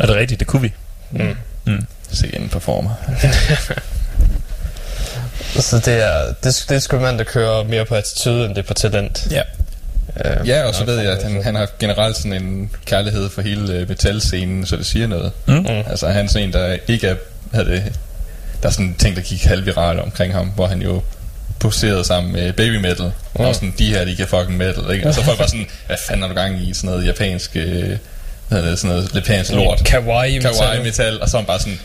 Er 0.00 0.06
det 0.06 0.16
rigtigt? 0.16 0.40
Det 0.40 0.46
kunne 0.48 0.62
vi. 0.62 0.72
Mm. 1.10 1.36
Mm. 1.64 1.86
Se 2.12 2.30
en 2.36 2.48
performer. 2.48 2.94
Så 5.60 5.78
det 5.78 6.04
er, 6.04 6.24
det, 6.44 6.64
det 6.68 6.76
er 6.76 6.78
sgu 6.78 6.98
mand, 6.98 7.18
der 7.18 7.24
kører 7.24 7.64
mere 7.64 7.84
på 7.84 7.94
attitude, 7.94 8.44
end 8.46 8.54
det 8.54 8.62
er 8.62 8.66
på 8.66 8.74
talent. 8.74 9.26
Ja. 9.30 9.42
Uh, 10.40 10.48
Ja, 10.48 10.64
og 10.64 10.74
så 10.74 10.84
ved 10.84 11.00
jeg, 11.00 11.12
at 11.12 11.22
han, 11.22 11.42
han 11.42 11.54
har 11.54 11.68
generelt 11.78 12.16
sådan 12.16 12.32
en 12.32 12.70
kærlighed 12.84 13.28
for 13.30 13.42
hele 13.42 13.72
øh, 13.72 13.88
metalscenen, 13.88 14.66
så 14.66 14.76
det 14.76 14.86
siger 14.86 15.06
noget. 15.06 15.32
Mm. 15.46 15.66
Altså, 15.66 16.08
han 16.08 16.24
er 16.24 16.28
sådan 16.28 16.48
en, 16.48 16.52
der 16.52 16.76
ikke 16.88 17.06
er, 17.08 17.14
havde 17.54 17.66
det, 17.70 17.92
der 18.62 18.68
er 18.68 18.72
sådan 18.72 18.94
ting, 18.98 19.16
der 19.16 19.22
gik 19.22 19.44
halvvirale 19.44 20.02
omkring 20.02 20.32
ham, 20.34 20.46
hvor 20.46 20.66
han 20.66 20.82
jo 20.82 21.02
poserede 21.60 22.04
sammen 22.04 22.32
med 22.32 22.52
baby 22.52 22.76
metal, 22.76 23.12
mm. 23.34 23.44
og 23.44 23.54
sådan, 23.54 23.74
de 23.78 23.86
her, 23.88 24.04
de 24.04 24.16
kan 24.16 24.26
fucking 24.26 24.56
metal, 24.56 24.90
ikke? 24.94 25.08
Og 25.08 25.14
så 25.14 25.22
folk 25.22 25.38
var 25.38 25.46
sådan, 25.46 25.66
hvad 25.86 25.96
fanden 26.08 26.22
har 26.22 26.28
du 26.28 26.34
gang 26.34 26.62
i, 26.68 26.74
sådan 26.74 26.90
noget 26.90 27.06
japansk, 27.06 27.50
øh, 27.56 27.96
hvad 28.48 28.62
det, 28.62 28.78
sådan 28.78 28.96
noget 28.96 29.14
japansk 29.14 29.52
lort. 29.52 29.82
Kawaii 29.84 30.38
metal. 30.38 30.52
Kawaii 30.54 30.82
metal, 30.82 31.20
og 31.22 31.28
så 31.28 31.36
er 31.36 31.40
han 31.40 31.46
bare 31.46 31.58
sådan, 31.60 31.80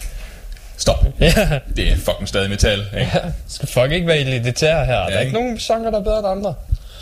stop, 0.78 1.06
Ja. 1.20 1.34
det 1.76 1.92
er 1.92 1.96
fucking 1.96 2.28
stadig 2.28 2.50
metal, 2.50 2.80
ikke? 2.80 3.12
ja. 3.14 3.20
Skal 3.50 3.68
fuck 3.68 3.92
ikke 3.92 4.08
være 4.08 4.18
elitær 4.20 4.84
her. 4.84 4.94
Ja, 4.94 5.00
der 5.00 5.04
er 5.06 5.08
ikke? 5.10 5.22
ikke 5.22 5.34
nogen 5.34 5.60
sanger, 5.60 5.92
der 5.92 6.00
er 6.00 6.04
bedre 6.04 6.18
end 6.20 6.28
andre. 6.28 6.54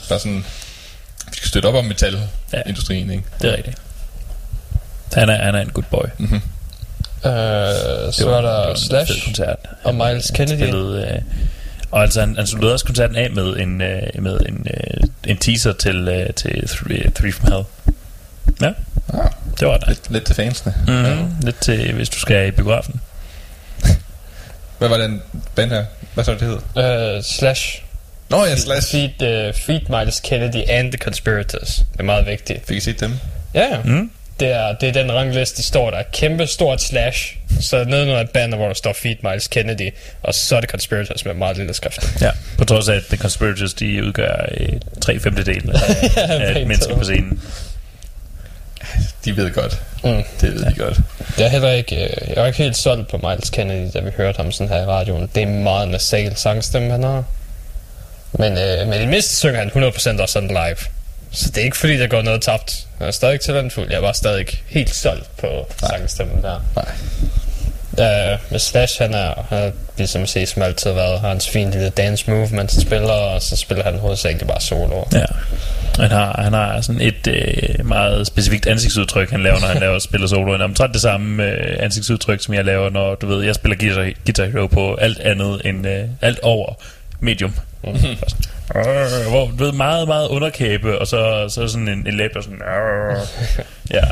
Bare 0.10 0.20
sådan, 0.20 0.46
vi 1.32 1.36
skal 1.38 1.48
støtte 1.50 1.68
op 1.68 1.76
om 1.76 1.86
metalindustrien, 1.86 3.12
ikke? 3.12 3.24
Det 3.42 3.50
er 3.54 3.58
rigtigt. 3.58 3.78
Han 5.14 5.30
er, 5.30 5.44
han 5.44 5.56
er 5.56 5.62
en 5.62 5.70
good 5.70 5.86
boy. 5.92 6.06
Mm-hmm. 6.18 6.36
Uh, 6.36 7.32
så 8.14 8.22
var- 8.26 8.38
er 8.38 8.42
der 8.42 8.76
Slash 8.76 9.24
koncert. 9.26 9.56
og 9.84 9.96
Miles 9.96 10.32
Kennedy. 10.36 10.58
Spillede, 10.60 11.08
øh, 11.16 11.22
og 11.92 12.02
altså, 12.02 12.20
han, 12.20 12.36
han 12.36 12.48
sluttede 12.48 12.74
også 12.74 12.86
koncerten 12.86 13.16
af 13.16 13.32
med 13.32 13.44
en, 13.58 13.82
øh, 13.82 14.02
med 14.20 14.40
en, 14.50 14.68
øh, 14.74 15.04
en 15.28 15.38
teaser 15.38 15.74
til, 15.74 16.08
øh, 16.08 16.34
til 16.34 16.68
Three, 16.68 17.12
Three 17.12 17.32
from 17.34 17.52
Hell. 17.52 17.66
Ja, 18.62 18.72
Ah, 19.14 19.32
det 19.60 19.68
var 19.68 19.78
der. 19.78 19.88
lidt, 19.88 20.12
lidt 20.12 20.24
til 20.26 20.36
fansene. 20.36 20.74
Mm, 20.88 21.36
lidt 21.46 21.62
til, 21.62 21.94
hvis 21.94 22.10
du 22.10 22.20
skal 22.20 22.48
i 22.48 22.52
biografen. 22.52 23.02
Hvad 24.78 24.90
var 24.90 24.98
den 24.98 25.22
band 25.56 25.70
her? 25.72 25.86
Hvad 26.14 26.24
så 26.24 26.32
det 26.34 26.42
hed? 26.42 27.18
Uh, 27.18 27.24
Slash. 27.24 27.82
Nå 28.30 28.46
ja, 28.46 28.56
Slash. 28.56 28.92
Feed, 28.92 29.22
uh, 29.22 29.54
feed 29.54 29.82
Miles 29.90 30.20
Kennedy 30.20 30.70
and 30.70 30.92
the 30.92 30.98
Conspirators. 30.98 31.76
Det 31.94 32.00
er 32.00 32.04
meget 32.04 32.26
vigtigt. 32.26 32.68
Fik 32.68 32.78
I 32.78 32.80
set 32.80 33.00
dem? 33.00 33.14
Ja, 33.54 33.66
ja. 33.72 33.78
Mm. 33.86 34.12
Det 34.40 34.48
er, 34.48 34.76
det 34.76 34.90
er 34.90 34.94
den 34.94 35.12
rangliste, 35.12 35.58
de 35.58 35.64
står 35.64 35.92
der. 35.92 35.98
er 35.98 36.04
Kæmpe 36.14 36.48
stort 36.48 36.82
slash. 36.82 37.38
Så 37.62 37.84
nede 37.84 38.02
under 38.02 38.22
et 38.22 38.30
banner, 38.30 38.58
hvor 38.58 38.68
der 38.68 38.74
står 38.74 38.94
Feed 38.94 39.16
Miles 39.24 39.48
Kennedy. 39.48 39.94
Og 40.24 40.34
så 40.34 40.56
er 40.56 40.62
det 40.62 40.70
Conspirators 40.70 41.26
med 41.26 41.34
meget 41.34 41.58
lille 41.58 41.74
skrift. 41.74 42.22
Ja, 42.22 42.32
på 42.58 42.66
trods 42.66 42.90
af, 42.90 42.96
at 42.96 43.04
The 43.08 43.18
Conspirators, 43.18 43.74
de 43.74 44.04
udgør 44.06 44.46
øh, 44.58 44.70
tre 45.02 45.20
femtedel 45.20 45.72
af, 45.72 46.20
af 46.58 46.66
mennesker 46.68 46.96
på 46.96 47.04
scenen. 47.04 47.42
De 49.26 49.38
ved 49.38 49.52
godt. 49.52 49.82
Mm. 50.04 50.24
Det 50.42 50.54
ved 50.54 50.66
de 50.66 50.74
godt. 50.78 51.00
Jeg 51.38 51.46
er 51.46 51.50
heller 51.50 51.72
ikke, 51.72 51.96
øh, 51.96 52.30
jeg 52.30 52.38
er 52.38 52.46
ikke 52.46 52.58
helt 52.58 52.78
solgt 52.78 53.08
på 53.08 53.18
Miles 53.18 53.50
Kennedy, 53.50 53.90
da 53.94 54.00
vi 54.00 54.10
hørte 54.18 54.38
ham 54.38 54.52
sådan 54.52 54.74
her 54.74 54.82
i 54.82 54.86
radioen. 54.86 55.30
Det 55.36 55.44
er 55.44 55.48
meget 55.48 55.88
nasal 55.88 56.36
sangstemme, 56.36 56.92
han 56.92 57.04
har. 57.04 57.24
Men, 58.34 58.58
øh, 58.58 58.88
men 58.88 58.94
i 58.94 59.02
det 59.02 59.08
mindste 59.08 59.36
synger 59.36 59.60
han 59.60 59.70
100% 59.70 60.22
også 60.22 60.34
sådan 60.34 60.50
live. 60.50 60.78
Så 61.32 61.50
det 61.50 61.58
er 61.58 61.66
ikke 61.66 61.78
fordi, 61.78 61.98
der 61.98 62.08
går 62.08 62.22
noget 62.22 62.42
tabt. 62.42 62.88
Han 62.98 63.08
er 63.08 63.12
stadig 63.12 63.42
talentfuld. 63.42 63.92
Jeg 63.92 64.02
bare 64.02 64.14
stadig 64.14 64.46
helt 64.68 64.96
solgt 64.96 65.38
på 65.38 65.48
sangstemmen 65.80 66.44
der. 66.44 66.60
Nej. 66.76 66.86
Øh, 68.00 68.38
med 68.52 68.60
Slash, 68.60 69.02
han 69.02 69.14
er, 69.14 69.46
han 69.50 69.58
er 69.58 69.72
ligesom 69.98 70.22
at 70.22 70.30
se, 70.30 70.46
som 70.46 70.62
altid 70.62 70.92
været, 70.92 71.20
har 71.20 71.30
hans 71.30 71.50
fine 71.50 71.72
lille 71.72 71.90
dance 71.90 72.32
move, 72.32 72.48
han 72.48 72.70
spiller, 72.70 73.12
og 73.12 73.42
så 73.42 73.56
spiller 73.56 73.84
han 73.84 74.00
hovedsageligt 74.00 74.48
bare 74.48 74.62
solo. 74.62 75.04
Ja. 75.14 75.26
Han 76.00 76.12
har, 76.12 76.42
han 76.42 76.54
har 76.54 76.82
sådan 76.82 77.02
et 77.02 77.28
øh, 77.28 77.86
meget 77.86 78.28
specifikt 78.28 78.68
ansigtsudtryk, 78.68 79.30
han 79.30 79.44
laver, 79.44 79.60
når 79.60 79.68
han 79.68 79.82
laver 79.82 80.00
spiller 80.00 80.28
solo. 80.28 80.58
Han 80.58 80.76
har 80.80 80.88
det 80.88 81.02
samme 81.02 81.44
øh, 81.44 81.78
ansigtsudtryk, 81.80 82.44
som 82.44 82.54
jeg 82.54 82.66
laver, 82.66 82.90
når 82.90 83.16
du 83.16 83.28
ved, 83.28 83.44
jeg 83.44 83.56
spiller 83.56 83.78
Guitar, 83.78 84.12
Guitar 84.26 84.46
Hero 84.46 84.68
på 84.68 84.96
alt 84.96 85.20
andet 85.20 85.62
end 85.66 85.88
øh, 85.88 86.04
alt 86.22 86.40
over 86.40 86.74
medium. 87.20 87.54
Øh, 88.76 89.30
hvor 89.30 89.52
du 89.60 89.64
ved, 89.64 89.72
meget, 89.72 90.08
meget 90.08 90.28
underkæbe, 90.28 91.00
og 91.00 91.08
så, 91.08 91.46
så 91.50 91.68
sådan 91.68 91.88
en, 91.88 92.08
en 92.08 92.18
læb, 92.18 92.34
der 92.34 92.42
sådan... 92.42 92.62
Øh, 92.62 93.18
ja. 93.92 94.04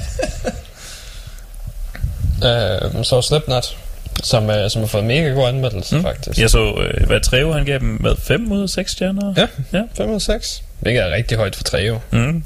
Øh, 2.43 3.03
så 3.03 3.21
Slipknot, 3.21 3.77
som, 4.23 4.49
øh, 4.49 4.69
som 4.69 4.81
har 4.81 4.87
fået 4.87 5.03
mega 5.03 5.29
god 5.29 5.47
anmeldelse, 5.47 5.95
mm. 5.95 6.01
faktisk. 6.01 6.39
Jeg 6.39 6.49
så, 6.49 6.73
øh, 6.73 7.07
hvad 7.07 7.19
Treo, 7.19 7.51
han 7.51 7.65
gav 7.65 7.79
dem 7.79 7.97
med 8.01 8.15
5 8.23 8.51
ud 8.51 8.63
af 8.63 8.69
6 8.69 8.91
stjerner. 8.91 9.33
Ja, 9.37 9.47
Ja. 9.73 9.83
5 9.97 10.09
ud 10.09 10.19
6. 10.19 10.63
Hvilket 10.79 11.03
er 11.03 11.11
rigtig 11.11 11.37
højt 11.37 11.55
for 11.55 11.63
Trio. 11.63 11.99
Mm. 12.11 12.19
Mm. 12.19 12.43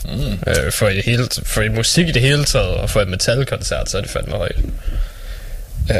Øh, 0.47 0.71
for, 0.71 0.87
i 0.87 1.01
hele, 1.05 1.27
for 1.43 1.61
i 1.61 1.69
musik 1.69 2.07
i 2.07 2.11
det 2.11 2.21
hele 2.21 2.43
taget, 2.43 2.67
og 2.75 2.89
for 2.89 3.01
et 3.01 3.07
metalkoncert, 3.07 3.89
så 3.89 3.97
er 3.97 4.01
det 4.01 4.09
fandme 4.09 4.35
højt. 4.35 4.55
Øh, 5.89 5.97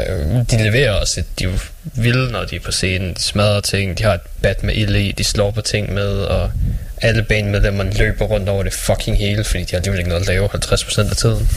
de 0.50 0.64
leverer 0.64 0.92
også 0.92 1.20
et, 1.20 1.26
de 1.38 1.44
er 1.44 1.48
vilde, 1.84 2.32
når 2.32 2.44
de 2.44 2.56
er 2.56 2.60
på 2.60 2.72
scenen. 2.72 3.14
De 3.14 3.22
smadrer 3.22 3.60
ting, 3.60 3.98
de 3.98 4.02
har 4.04 4.14
et 4.14 4.20
bat 4.42 4.62
med 4.62 4.74
ild 4.74 4.94
i, 4.96 5.12
de 5.12 5.24
slår 5.24 5.50
på 5.50 5.60
ting 5.60 5.92
med, 5.94 6.08
og 6.08 6.50
alle 7.02 7.22
bandmedlemmerne 7.22 7.92
løber 7.98 8.24
rundt 8.24 8.48
over 8.48 8.62
det 8.62 8.72
fucking 8.72 9.18
hele, 9.18 9.44
fordi 9.44 9.62
de 9.64 9.70
har 9.70 9.76
alligevel 9.76 9.98
ikke 9.98 10.08
noget 10.08 10.22
at 10.22 10.28
lave 10.28 10.48
50% 10.54 11.10
af 11.10 11.16
tiden. 11.16 11.48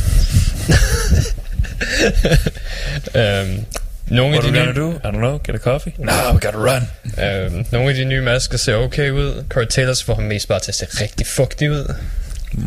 øhm, 3.16 3.66
nogle 4.08 4.36
af 4.36 4.40
What 4.42 4.54
de 4.54 4.60
are 4.60 4.68
we 4.68 4.74
nye, 4.74 4.80
do? 4.82 4.92
I 4.92 5.12
don't 5.12 5.18
know. 5.18 5.40
Get 5.44 5.56
a 5.56 5.58
coffee? 5.58 5.94
No, 5.98 6.12
we 6.34 6.40
gotta 6.40 6.58
run. 6.58 6.88
øhm, 7.26 7.66
nogle 7.72 7.90
af 7.90 7.96
de 7.96 8.04
nye 8.06 8.22
masker 8.22 8.58
ser 8.58 8.76
okay 8.76 9.10
ud. 9.10 9.44
Corey 9.50 9.66
Taylor 9.68 9.94
får 10.06 10.16
ham 10.16 10.24
mest 10.24 10.48
bare 10.48 10.60
til 10.60 10.72
at 10.72 10.76
se 10.76 10.86
rigtig 11.02 11.28
fugtig 11.28 11.72
ud. 11.72 11.94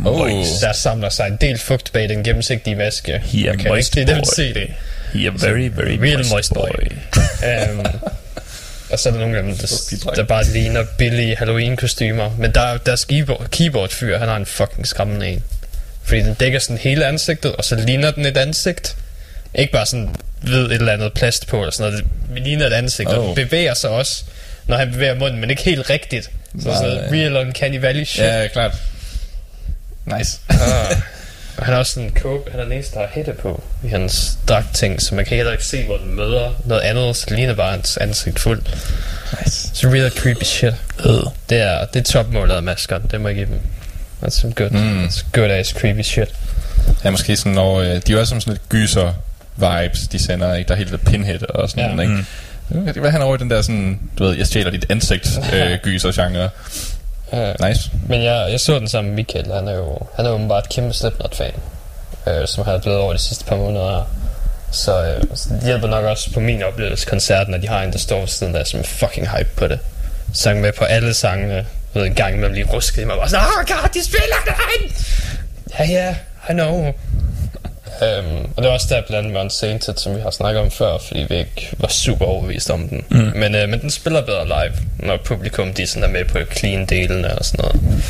Oh. 0.05 0.31
Der 0.61 0.73
samler 0.73 1.09
sig 1.09 1.27
en 1.27 1.37
del 1.41 1.59
fugt 1.59 1.91
bag 1.93 2.09
den 2.09 2.25
gennemsigtige 2.25 2.77
maske. 2.77 3.19
He 3.25 3.47
Jeg 3.47 3.59
kan 3.59 3.73
rigtig 3.73 4.05
nemt 4.05 4.19
boy. 4.19 4.33
se 4.37 4.55
det. 4.55 4.69
A 5.15 5.31
very, 5.31 5.69
very 5.69 5.99
Real 6.01 6.25
moist, 6.31 6.55
boy. 6.55 6.69
boy. 6.69 6.87
um, 7.71 7.87
og 8.93 8.99
så 8.99 9.09
er 9.09 9.13
der 9.13 9.21
nogle 9.21 9.37
af 9.37 9.43
dem, 9.43 9.57
der, 9.57 10.13
der 10.17 10.23
bare 10.23 10.45
ligner 10.45 10.85
billige 10.99 11.37
Halloween-kostymer. 11.37 12.31
Men 12.39 12.53
der, 12.53 12.77
deres 12.77 13.05
keyboard, 13.05 13.49
keyboard-fyr, 13.51 14.19
han 14.19 14.29
har 14.29 14.37
en 14.37 14.47
fucking 14.47 14.87
skræmmende 14.87 15.29
en. 15.29 15.45
Fordi 16.03 16.21
den 16.21 16.35
dækker 16.35 16.59
sådan 16.59 16.79
hele 16.79 17.07
ansigtet, 17.07 17.57
og 17.57 17.65
så 17.65 17.75
ligner 17.75 18.11
den 18.11 18.27
et 18.27 18.37
ansigt. 18.37 18.97
Ikke 19.55 19.73
bare 19.73 19.87
sådan 19.87 20.15
ved 20.43 20.67
et 20.67 20.73
eller 20.73 20.93
andet 20.93 21.13
plast 21.13 21.47
på, 21.47 21.61
eller 21.61 21.73
sådan 21.73 21.93
noget. 21.93 22.07
Det 22.35 22.43
ligner 22.43 22.67
et 22.67 22.73
ansigt, 22.73 23.09
oh. 23.09 23.19
og 23.19 23.25
den 23.27 23.35
bevæger 23.35 23.75
sig 23.75 23.91
også, 23.91 24.25
når 24.67 24.77
han 24.77 24.93
bevæger 24.93 25.15
munden, 25.15 25.41
men 25.41 25.51
ikke 25.51 25.63
helt 25.63 25.91
rigtigt. 25.91 26.31
Så 26.59 26.63
sådan 26.63 26.81
noget 26.81 27.11
Nej. 27.11 27.21
real 27.21 27.37
uncanny 27.47 27.81
valley 27.81 28.05
shit. 28.05 28.25
Ja, 28.25 28.47
klart. 28.47 28.75
Nice. 30.05 30.39
Ah. 30.49 30.97
Og 31.59 31.65
han 31.65 31.73
har 31.73 31.79
også 31.79 31.93
sådan 31.93 32.09
en 32.09 32.15
coke, 32.21 32.51
han 32.51 32.61
er 32.61 32.65
den 32.65 32.73
eneste, 32.73 32.95
der 32.95 33.01
har 33.01 33.09
hætte 33.13 33.33
på 33.33 33.63
i 33.85 33.89
hans 33.89 34.39
dragtting, 34.49 35.03
så 35.03 35.15
man 35.15 35.25
kan 35.25 35.37
heller 35.37 35.53
ikke 35.53 35.65
se, 35.65 35.85
hvor 35.87 35.97
den 35.97 36.17
møder 36.17 36.51
noget 36.65 36.83
andet, 36.83 37.17
så 37.17 37.27
det 37.29 37.37
ligner 37.37 37.55
bare 37.55 37.71
hans 37.71 37.97
ansigt 37.97 38.39
fuld. 38.39 38.63
nice. 39.45 39.71
Så 39.75 39.89
real 39.89 40.11
creepy 40.11 40.43
shit. 40.45 40.75
Øh. 41.07 41.13
Det 41.49 41.59
er, 41.59 41.85
det 41.85 42.01
er 42.01 42.05
topmålet 42.13 42.55
af 42.55 42.63
maskeren, 42.63 43.03
det 43.11 43.21
må 43.21 43.29
jeg 43.29 43.37
give 43.37 43.47
dem. 43.47 43.61
That's 44.23 44.31
some 44.41 44.53
good, 44.53 44.71
Mm. 44.71 45.05
that's 45.05 45.25
good 45.33 45.51
ass 45.51 45.71
creepy 45.71 46.01
shit. 46.03 46.29
Ja, 47.05 47.11
måske 47.11 47.37
sådan, 47.37 47.53
når, 47.53 47.81
øh, 47.81 47.97
de 48.07 48.13
er 48.13 48.19
også 48.19 48.31
som 48.31 48.41
sådan 48.41 48.53
lidt 48.53 48.69
gyser 48.69 49.13
vibes, 49.57 50.09
de 50.09 50.19
sender, 50.19 50.55
ikke? 50.55 50.69
Der 50.69 50.75
er 50.75 50.79
helt 50.79 50.91
lidt 50.91 51.05
pinhead 51.07 51.43
og 51.55 51.71
sådan 51.71 51.85
Ja. 51.85 51.91
noget, 51.95 52.03
ikke? 52.11 52.25
Mm. 52.71 52.85
Det 52.85 52.95
kan 52.95 53.03
være, 53.03 53.13
han 53.13 53.21
er 53.21 53.25
over 53.25 53.35
i 53.37 53.39
den 53.39 53.51
der 53.51 53.63
sådan, 53.63 54.01
du 54.19 54.25
ved, 54.25 54.37
jeg 54.37 54.47
stjæler 54.47 54.71
dit 54.71 54.87
ansigt 54.89 55.39
øh, 55.55 55.79
gyser 55.83 56.13
genre. 56.13 56.49
Uh, 57.33 57.69
Nice. 57.69 57.91
men 58.09 58.23
jeg, 58.23 58.49
jeg 58.51 58.61
så 58.61 58.79
den 58.79 58.89
sammen 58.89 59.11
med 59.11 59.17
Michael, 59.17 59.53
han 59.53 59.69
er 59.69 59.73
jo, 59.75 59.99
han 60.17 60.25
er 60.27 60.31
jo 60.31 60.35
åbenbart 60.35 60.65
et 60.65 60.71
kæmpe 60.71 60.93
Slipknot-fan, 60.95 61.53
øh, 62.27 62.47
som 62.47 62.65
han 62.65 62.75
er 62.75 62.79
blevet 62.79 62.99
over 62.99 63.13
de 63.13 63.19
sidste 63.19 63.45
par 63.45 63.57
måneder. 63.57 64.11
Så, 64.71 65.05
øh, 65.05 65.23
så 65.35 65.49
det 65.49 65.63
hjælper 65.65 65.89
nok 65.89 66.05
også 66.05 66.33
på 66.35 66.41
min 66.41 66.63
oplevelse 66.63 67.07
koncerten, 67.07 67.55
at 67.55 67.63
de 67.63 67.69
har 67.69 67.83
en, 67.83 67.93
der 67.93 67.99
står 67.99 68.19
ved 68.21 68.29
siden 68.29 68.55
der, 68.55 68.65
som 68.65 68.81
er 68.81 68.85
fucking 68.85 69.29
hype 69.29 69.51
på 69.57 69.67
det. 69.67 69.79
Sang 70.33 70.61
med 70.61 70.73
på 70.73 70.85
alle 70.85 71.15
sangene. 71.15 71.67
Ved 71.95 72.05
en 72.07 72.15
gang 72.15 72.35
imellem 72.35 72.53
lige 72.55 72.67
ruskede 72.73 73.03
i 73.03 73.05
mig 73.05 73.17
bare 73.17 73.29
sådan, 73.29 73.45
Oh 73.47 73.65
god, 73.67 73.89
de 73.95 74.05
spiller 74.05 74.37
den! 74.47 74.97
Ja, 75.79 75.85
ja, 75.85 76.17
I 76.51 76.53
know. 76.53 76.93
Øhm, 78.03 78.45
og 78.57 78.63
det 78.63 78.65
var 78.65 78.71
også 78.71 78.87
der 78.91 79.01
blandt 79.01 79.15
andet 79.15 79.33
med 79.33 79.41
Unsainted, 79.41 79.95
som 79.97 80.17
vi 80.17 80.21
har 80.21 80.31
snakket 80.31 80.63
om 80.63 80.71
før, 80.71 80.99
fordi 80.99 81.27
vi 81.29 81.37
ikke 81.37 81.71
var 81.79 81.89
super 81.89 82.25
overbevist 82.25 82.71
om 82.71 82.89
den. 82.89 83.05
Mm. 83.11 83.33
Men, 83.35 83.55
øh, 83.55 83.69
men 83.69 83.81
den 83.81 83.91
spiller 83.91 84.21
bedre 84.21 84.45
live, 84.45 84.77
når 84.99 85.17
publikum 85.17 85.75
de 85.75 85.87
sådan 85.87 86.09
er 86.09 86.13
med 86.13 86.25
på 86.25 86.39
clean-delene 86.39 87.39
og 87.39 87.45
sådan 87.45 87.65
noget. 87.65 88.05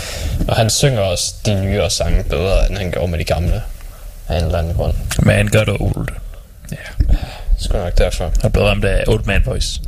Og 0.49 0.57
han 0.57 0.71
synger 0.71 1.01
også 1.01 1.35
de 1.47 1.65
nyere 1.65 1.91
sange 1.91 2.25
bedre, 2.25 2.69
end 2.71 2.79
han 2.79 2.91
gjorde 2.91 3.11
med 3.11 3.19
de 3.19 3.25
gamle. 3.25 3.63
Af 4.29 4.39
en 4.39 4.45
eller 4.45 4.59
anden 4.59 4.75
grund. 4.75 4.95
Man 5.23 5.49
got 5.49 5.69
old. 5.69 6.09
Sgu 7.59 7.79
nok 7.79 7.99
derfor. 7.99 8.33
Og 8.45 8.53
blev 8.53 8.65
ramt 8.65 8.85
af 8.85 9.05
old 9.07 9.25
man 9.25 9.43
voice. 9.47 9.81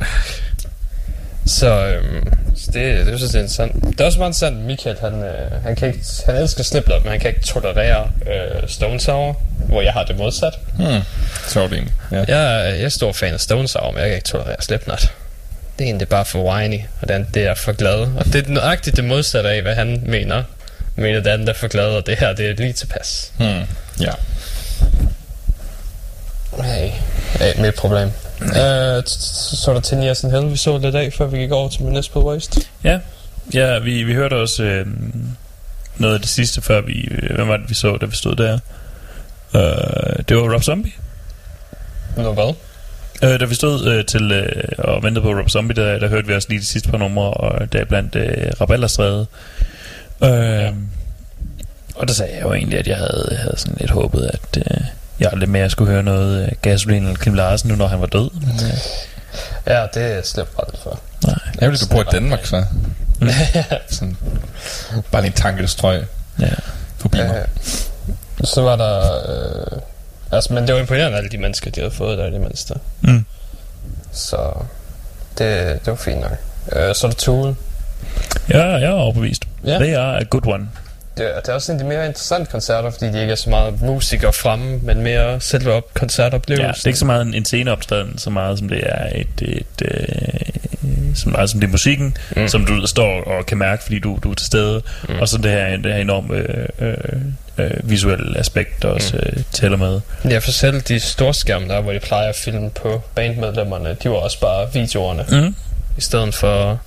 Så, 1.51 1.85
øhm, 1.85 2.33
så 2.55 2.71
det, 2.71 3.05
det 3.05 3.17
synes 3.17 3.33
jeg 3.33 3.39
er 3.39 3.43
interessant. 3.43 3.73
Det 3.91 4.01
er 4.01 4.05
også 4.05 4.19
meget 4.19 4.29
interessant, 4.29 4.65
Michael, 4.65 4.97
han, 5.01 5.13
øh, 5.23 5.63
han, 5.63 5.75
kan 5.75 5.87
ikke, 5.87 5.99
han 6.25 6.35
elsker 6.35 6.63
Slipknot, 6.63 7.03
men 7.03 7.11
han 7.11 7.19
kan 7.19 7.29
ikke 7.29 7.41
tolerere 7.41 8.11
øh, 8.27 8.69
Stone 8.69 8.99
Sour, 8.99 9.41
hvor 9.67 9.81
jeg 9.81 9.93
har 9.93 10.03
det 10.03 10.17
modsat. 10.17 10.59
Hmm. 10.75 11.01
Sjovt 11.47 11.73
egentlig. 11.73 11.93
Ja. 12.11 12.17
Jeg, 12.17 12.75
jeg 12.77 12.83
er 12.83 12.89
stor 12.89 13.11
fan 13.11 13.33
af 13.33 13.39
Stone 13.39 13.67
Sour, 13.67 13.91
men 13.91 13.99
jeg 13.99 14.07
kan 14.07 14.15
ikke 14.15 14.27
tolerere 14.27 14.55
Slipknot. 14.59 15.01
Det 15.79 15.83
er 15.83 15.87
egentlig 15.87 16.07
bare 16.07 16.25
for 16.25 16.53
whiny, 16.53 16.79
og 17.01 17.07
den, 17.07 17.27
det 17.33 17.45
er 17.45 17.55
for 17.55 17.71
glad. 17.71 17.99
Og 17.99 18.25
det 18.25 18.47
er 18.47 18.51
nøjagtigt 18.51 18.95
det 18.95 19.03
modsatte 19.03 19.49
af, 19.49 19.61
hvad 19.61 19.75
han 19.75 20.03
mener. 20.05 20.43
Mener, 20.95 21.19
det 21.19 21.29
andet 21.29 21.49
er 21.49 21.53
for 21.53 21.67
glad, 21.67 21.87
og 21.87 22.05
det 22.07 22.17
her, 22.17 22.33
det 22.33 22.49
er 22.49 22.53
lige 22.53 22.73
tilpas. 22.73 23.33
Hmm. 23.37 23.63
Ja. 23.99 24.11
Hey, 26.63 26.89
hey 27.39 27.61
mit 27.61 27.75
problem. 27.75 28.11
Uh, 28.41 29.03
så 29.05 29.65
er 29.67 29.73
der 29.73 29.81
10 29.81 29.95
Years 29.95 30.23
in 30.23 30.31
Hell, 30.31 30.51
vi 30.51 30.57
så 30.57 30.77
lidt 30.77 30.95
af, 30.95 31.13
før 31.13 31.25
vi 31.25 31.37
gik 31.37 31.51
over 31.51 31.69
til 31.69 31.83
Municipal 31.83 32.21
Waste. 32.21 32.61
Ja, 32.83 32.99
ja 33.53 33.79
vi, 33.79 34.03
vi 34.03 34.13
hørte 34.13 34.33
også 34.33 34.63
øh, 34.63 34.87
noget 35.97 36.13
af 36.13 36.19
det 36.19 36.29
sidste, 36.29 36.61
før 36.61 36.81
vi... 36.81 37.07
Øh, 37.11 37.35
hvad 37.35 37.45
var 37.45 37.57
det, 37.57 37.69
vi 37.69 37.73
så, 37.73 37.97
da 37.97 38.05
vi 38.05 38.15
stod 38.15 38.35
der? 38.35 38.59
Øh, 39.55 40.23
det 40.29 40.37
var 40.37 40.53
Rob 40.53 40.63
Zombie. 40.63 40.91
Nå 42.17 42.33
hvad? 42.33 42.53
Øh, 43.23 43.39
da 43.39 43.45
vi 43.45 43.55
stod 43.55 43.87
øh, 43.87 44.05
til 44.05 44.31
øh, 44.31 44.63
og 44.77 45.03
ventede 45.03 45.23
på 45.23 45.31
Rob 45.31 45.49
Zombie, 45.49 45.75
der, 45.75 45.99
der 45.99 46.07
hørte 46.07 46.27
vi 46.27 46.33
også 46.33 46.49
lige 46.49 46.59
de 46.59 46.65
sidste 46.65 46.89
par 46.89 46.97
numre, 46.97 47.33
og 47.33 47.73
der 47.73 47.85
blandt 47.85 48.15
øh, 48.15 48.51
Rabalderstræde. 48.61 49.27
Øh, 50.23 50.29
ja. 50.29 50.71
Og 51.95 52.07
der 52.07 52.13
sagde 52.13 52.35
jeg 52.35 52.43
jo 52.43 52.53
egentlig, 52.53 52.79
at 52.79 52.87
jeg 52.87 52.97
havde, 52.97 53.37
havde 53.37 53.57
sådan 53.57 53.77
lidt 53.79 53.91
håbet, 53.91 54.29
at 54.33 54.57
øh, 54.57 54.81
jeg 55.21 55.29
aldrig 55.33 55.49
mere 55.49 55.69
skulle 55.69 55.91
høre 55.91 56.03
noget 56.03 56.43
øh, 56.45 56.51
Gasoline 56.61 57.07
eller 57.07 57.19
Kim 57.19 57.33
Larsen, 57.33 57.69
nu 57.69 57.75
når 57.75 57.87
han 57.87 57.99
var 58.01 58.05
død. 58.07 58.29
Men, 58.33 58.49
øh, 58.65 58.77
Ja, 59.67 59.85
det 59.93 60.03
er 60.17 60.21
slet 60.23 60.47
aldrig 60.59 60.79
for. 60.83 60.99
nej. 61.25 61.35
Jeg 61.61 61.69
vil 61.71 61.79
du 61.81 61.85
bor 61.87 62.01
i 62.01 62.05
Danmark, 62.11 62.45
så. 62.45 62.65
Sådan, 63.89 64.17
bare 65.11 65.21
lige 65.21 65.29
en 65.31 65.33
tankestrøg 65.37 66.05
Ja. 66.39 66.47
forbi 66.97 67.17
mig. 67.17 67.45
Ja. 68.39 68.45
Så 68.45 68.61
var 68.61 68.75
der... 68.75 68.99
Øh, 69.29 69.79
altså, 70.31 70.53
men 70.53 70.67
det 70.67 70.73
var 70.75 70.81
imponerende, 70.81 71.17
alle 71.17 71.29
de 71.29 71.37
mennesker, 71.37 71.71
de 71.71 71.79
havde 71.79 71.91
fået 71.93 72.17
der 72.17 72.25
i 72.25 72.31
det 72.31 72.41
mindste. 72.41 72.73
Mm. 73.01 73.25
Så 74.11 74.37
det, 75.37 75.79
det 75.85 75.87
var 75.87 75.95
fint 75.95 76.19
nok. 76.21 76.31
Øh, 76.71 76.95
så 76.95 77.07
er 77.07 77.11
der 77.11 77.17
Tool. 77.17 77.55
Ja, 78.49 78.63
jeg 78.63 78.83
er 78.83 78.91
overbevist. 78.91 79.43
Ja. 79.65 79.77
They 79.77 79.95
are 79.95 80.19
a 80.19 80.23
good 80.23 80.47
one. 80.47 80.67
Det, 81.17 81.25
er- 81.35 81.39
det 81.39 81.49
er 81.49 81.53
også 81.53 81.71
en 81.71 81.77
af 81.79 81.83
de 81.83 81.89
mere 81.89 82.05
interessante 82.05 82.51
koncerter, 82.51 82.89
fordi 82.91 83.05
de 83.11 83.21
ikke 83.21 83.31
er 83.31 83.35
så 83.35 83.49
meget 83.49 83.81
musikere 83.81 84.33
fremme, 84.33 84.79
men 84.83 85.01
mere 85.01 85.41
selve 85.41 85.73
op 85.73 85.83
koncertoplevelsen. 85.93 86.65
Ja, 86.65 86.71
det 86.71 86.83
er 86.83 86.87
ikke 86.87 86.99
så 86.99 87.05
meget 87.05 87.21
en, 87.21 87.33
en 87.33 87.45
sceneoptræden, 87.45 88.17
så 88.17 88.29
meget 88.29 88.59
som 88.59 88.69
det 88.69 88.81
er 88.85 89.09
et... 89.15 89.27
et 89.41 89.81
øh, 89.85 90.05
som, 91.15 91.35
som 91.47 91.59
det 91.59 91.67
er 91.67 91.71
musikken, 91.71 92.17
mm. 92.35 92.47
Som 92.47 92.65
du 92.65 92.87
står 92.87 93.23
og 93.23 93.45
kan 93.45 93.57
mærke, 93.57 93.83
fordi 93.83 93.99
du, 93.99 94.19
du 94.23 94.31
er 94.31 94.35
til 94.35 94.47
stede. 94.47 94.81
Mm. 95.09 95.19
Og 95.19 95.27
så 95.27 95.37
det 95.37 95.51
her, 95.51 95.77
det 95.77 95.93
her 95.93 95.99
enorme 96.01 96.35
øh, 96.35 96.67
øh, 96.79 96.93
øh, 97.57 97.71
visuelle 97.89 98.39
aspekt, 98.39 98.81
der 98.81 98.87
også 98.87 99.17
Mm. 99.17 99.23
øh, 99.37 99.43
tæller 99.51 99.77
med. 99.77 99.99
Ja, 100.29 100.37
for 100.37 100.51
selv 100.51 100.81
de 100.81 100.99
store 100.99 101.33
skærme 101.33 101.67
der, 101.67 101.81
hvor 101.81 101.91
de 101.91 101.99
plejer 101.99 102.29
at 102.29 102.35
filme 102.35 102.69
på 102.69 103.01
bandmedlemmerne, 103.15 103.97
de 104.03 104.09
var 104.09 104.15
også 104.15 104.39
bare 104.39 104.73
videoerne. 104.73 105.25
Mm. 105.31 105.55
I 105.97 106.01
stedet 106.01 106.35
for... 106.35 106.79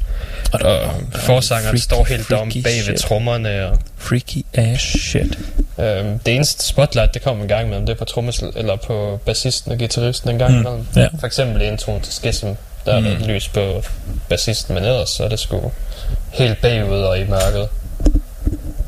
Og, 0.53 0.61
og 0.61 0.91
forsangeren 1.13 1.65
freaky, 1.71 1.83
står 1.83 2.05
helt 2.05 2.33
om 2.33 2.53
bag 2.65 2.81
ved 2.87 2.99
trommerne. 2.99 3.67
Og, 3.67 3.79
Freaky 3.99 4.43
ass 4.55 4.83
shit. 4.83 5.39
øhm, 5.79 6.19
det 6.19 6.35
eneste 6.35 6.65
spotlight, 6.65 7.15
det 7.15 7.23
kommer 7.23 7.43
en 7.43 7.49
gang 7.49 7.67
imellem, 7.67 7.87
det 7.87 7.93
er 7.95 7.99
på 7.99 8.05
trommesl 8.05 8.45
eller 8.57 8.77
på 8.77 9.21
bassisten 9.27 9.73
og 9.73 9.79
gitarristen 9.79 10.31
en 10.31 10.39
gang 10.39 10.53
Mm, 10.53 10.59
imellem. 10.61 10.87
ja. 10.97 11.07
For 11.21 11.27
eksempel 11.27 11.63
i 11.63 11.65
introen 11.67 12.01
til 12.01 12.13
Schism, 12.13 12.47
der 12.87 12.93
er 12.95 13.01
Mm. 13.01 13.05
der 13.07 13.27
lys 13.27 13.49
på 13.49 13.83
bassisten, 14.29 14.75
men 14.75 14.85
ellers 14.85 15.09
så 15.09 15.25
er 15.25 15.29
det 15.29 15.39
sgu 15.39 15.71
helt 16.31 16.61
bagud 16.63 16.99
og 16.99 17.19
i 17.19 17.25
mørket 17.25 17.69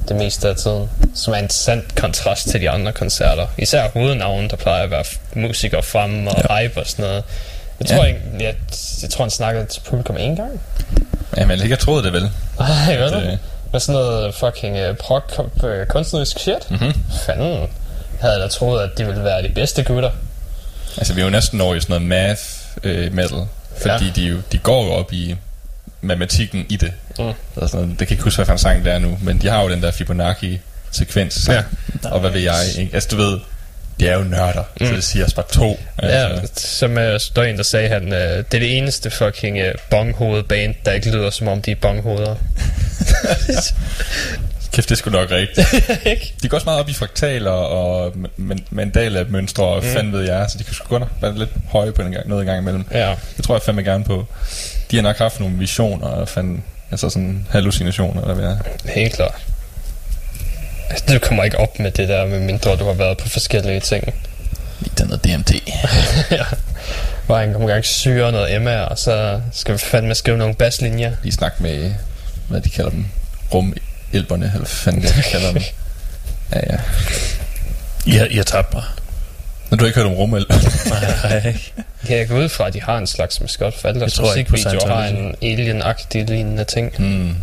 det 0.08 0.16
meste 0.16 0.48
af 0.48 0.56
tiden. 0.56 0.90
Som 1.14 1.34
er 1.34 1.38
en 1.38 1.50
sand 1.50 1.82
kontrast 1.96 2.48
til 2.48 2.60
de 2.60 2.70
andre 2.70 2.92
koncerter. 2.92 3.46
Især 3.58 3.88
hovednavnen, 3.88 4.50
der 4.50 4.56
plejer 4.56 4.82
at 4.82 4.90
være 4.90 5.04
musikere 5.34 5.82
fremme 5.82 6.30
og 6.30 6.42
ja. 6.50 6.62
hype 6.62 6.80
og 6.80 6.86
sådan 6.86 7.04
noget. 7.04 7.24
Jeg 7.80 7.86
tror, 7.88 8.04
Ja. 8.04 8.12
jeg, 8.12 8.40
jeg, 8.40 8.54
jeg 9.02 9.10
tror, 9.10 9.24
han 9.24 9.30
snakkede 9.30 9.66
til 9.66 9.80
publikum 9.80 10.16
en 10.16 10.36
gang. 10.36 10.60
Jamen, 11.36 11.56
jeg 11.56 11.64
ikke 11.64 11.76
troet 11.76 12.04
det 12.04 12.12
vel. 12.12 12.22
Ej, 12.60 12.96
hvad 12.96 13.10
Det-? 13.10 13.38
Med 13.72 13.80
sådan 13.80 14.00
noget 14.00 14.34
fucking 14.34 14.90
uh, 14.90 14.96
prog 14.96 15.22
uh, 15.62 15.86
kunstnerisk 15.88 16.38
shit. 16.38 16.70
Mhm. 16.70 16.92
Fanden. 17.26 17.50
Jeg 17.52 17.68
havde 18.20 18.40
da 18.40 18.46
troet, 18.48 18.82
at 18.82 18.90
de 18.98 19.04
ville 19.06 19.24
være 19.24 19.42
de 19.42 19.48
bedste 19.48 19.82
gutter. 19.84 20.10
Altså, 20.96 21.14
vi 21.14 21.20
er 21.20 21.24
jo 21.24 21.30
næsten 21.30 21.60
over 21.60 21.74
i 21.74 21.80
sådan 21.80 21.92
noget 21.94 22.08
math 22.08 22.42
øh, 22.82 23.12
metal. 23.12 23.38
Fordi 23.80 24.04
Ja. 24.04 24.10
de, 24.16 24.22
jo, 24.22 24.36
de 24.52 24.58
går 24.58 24.84
jo 24.84 24.92
op 24.92 25.12
i 25.12 25.36
matematikken 26.00 26.66
i 26.68 26.76
det. 26.76 26.92
Mm. 27.18 27.24
Eller 27.56 27.66
sådan. 27.68 27.88
Det 27.88 27.98
kan 27.98 28.06
jeg 28.06 28.10
ikke 28.12 28.24
huske, 28.24 28.36
hvad 28.38 28.46
for 28.46 28.52
en 28.52 28.58
sang 28.58 28.84
det 28.84 28.92
er 28.92 28.98
nu. 28.98 29.18
Men 29.22 29.42
de 29.42 29.48
har 29.48 29.62
jo 29.62 29.70
den 29.70 29.82
der 29.82 29.90
Fibonacci-sekvens. 29.90 31.48
Ja. 31.48 31.62
Og 32.10 32.20
hvad 32.20 32.30
ved 32.30 32.40
jeg, 32.40 32.54
ikke? 32.78 32.94
Altså, 32.94 33.08
du 33.12 33.16
ved, 33.16 33.38
de 34.00 34.08
er 34.08 34.18
jo 34.18 34.24
nørder, 34.24 34.62
mm. 34.80 34.86
så 34.86 34.92
det 34.94 35.04
siger 35.04 35.24
også 35.24 35.36
bare 35.36 35.46
to. 35.52 35.80
Ja, 36.02 36.06
Altså, 36.08 36.52
som 36.78 36.90
uh, 36.90 36.96
der 36.96 37.18
var 37.36 37.42
en, 37.44 37.56
der 37.56 37.62
sagde, 37.62 37.88
han, 37.88 38.02
uh, 38.04 38.10
det 38.12 38.18
er 38.18 38.42
det 38.58 38.76
eneste 38.78 39.10
fucking 39.10 39.58
uh, 39.60 39.66
bonghoved-band, 39.90 40.74
der 40.84 40.92
ikke 40.92 41.10
lyder 41.10 41.30
som 41.30 41.48
om 41.48 41.62
de 41.62 41.70
er 41.70 41.76
bonghoveder. 41.76 42.34
Kæft, 44.72 44.88
det 44.88 44.98
sgu 44.98 45.10
nok 45.10 45.30
rigtigt. 45.30 45.68
de 46.42 46.48
går 46.48 46.56
også 46.56 46.64
meget 46.64 46.80
op 46.80 46.88
i 46.88 46.92
fraktaler 46.92 47.50
og 47.50 48.12
man- 48.36 48.64
mønstre 49.28 49.64
og 49.64 49.82
Mm. 49.84 49.88
fanden 49.88 50.12
ved 50.12 50.22
jeg, 50.22 50.46
så 50.50 50.58
de 50.58 50.64
kan 50.64 50.74
sgu 50.74 50.88
godt 50.98 51.02
være 51.20 51.38
lidt 51.38 51.50
høje 51.68 51.92
på 51.92 52.02
en 52.02 52.12
gang, 52.12 52.28
noget 52.28 52.42
en 52.42 52.46
gang 52.46 52.58
imellem. 52.58 52.84
Ja. 52.92 53.14
Det 53.36 53.44
tror 53.44 53.54
jeg 53.54 53.62
fandme 53.62 53.82
gerne 53.82 54.04
på. 54.04 54.26
De 54.90 54.96
har 54.96 55.02
nok 55.02 55.18
haft 55.18 55.40
nogle 55.40 55.58
visioner 55.58 56.06
og 56.06 56.28
fanden, 56.28 56.64
altså 56.90 57.10
sådan 57.10 57.46
hallucinationer 57.50 58.20
eller 58.22 58.34
hvad 58.34 58.46
det 58.48 58.58
er. 58.84 58.90
Helt 58.92 59.14
klart. 59.14 59.42
Altså, 60.90 61.04
du 61.14 61.18
kommer 61.18 61.44
ikke 61.44 61.58
op 61.58 61.78
med 61.78 61.90
det 61.90 62.08
der, 62.08 62.26
med 62.26 62.40
mindre 62.40 62.76
du 62.76 62.84
har 62.84 62.92
været 62.92 63.18
på 63.18 63.28
forskellige 63.28 63.80
ting. 63.80 64.14
Lige 64.80 64.92
der 64.98 65.04
noget 65.10 65.24
DMT. 65.24 65.52
ja. 66.30 66.44
Bare 67.28 67.44
en 67.44 67.66
gang 67.66 67.84
syre 67.84 68.32
noget 68.32 68.54
Emma, 68.54 68.80
og 68.80 68.98
så 68.98 69.40
skal 69.52 69.74
vi 69.74 69.78
fandme 69.78 70.14
skrive 70.14 70.38
nogle 70.38 70.54
basslinjer. 70.54 71.12
Lige 71.22 71.32
snak 71.32 71.60
med, 71.60 71.94
hvad 72.48 72.60
de 72.60 72.70
kalder 72.70 72.90
dem, 72.90 73.06
rumelberne, 73.54 74.44
eller 74.44 74.58
hvad 74.58 74.66
fanden 74.66 75.02
det 75.02 75.14
de 75.16 75.22
kalder 75.22 75.52
dem. 75.52 75.62
Ja, 76.52 76.60
ja. 76.70 76.78
I 78.06 78.10
har, 78.10 78.26
I 78.26 78.36
har 78.36 78.42
tabt 78.42 78.74
mig. 78.74 78.82
Når 79.70 79.76
du 79.76 79.84
har 79.84 79.86
ikke 79.86 79.98
hørt 80.00 80.06
om 80.06 80.12
rumelb. 80.12 80.50
Nej. 80.90 81.56
Kan 82.06 82.16
jeg 82.16 82.28
gå 82.28 82.38
ud 82.38 82.48
fra, 82.48 82.66
at 82.66 82.74
de 82.74 82.82
har 82.82 82.98
en 82.98 83.06
slags 83.06 83.40
maskot 83.40 83.80
for 83.80 83.88
alle 83.88 84.00
deres 84.00 84.18
Jeg 84.18 84.26
musikvideoer 84.26 84.94
har 84.94 85.04
en 85.06 85.34
alien-agtig 85.42 86.24
lignende 86.24 86.64
ting. 86.64 86.92
Mm. 86.98 87.34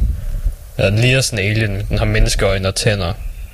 Ja, 0.77 0.85
den 0.85 0.99
ligner 0.99 1.21
sådan 1.21 1.45
en 1.45 1.51
alien, 1.51 1.87
den 1.89 1.97
har 1.97 2.05
menneskeøjne 2.05 2.67
og 2.67 2.75
tænder. 2.75 3.13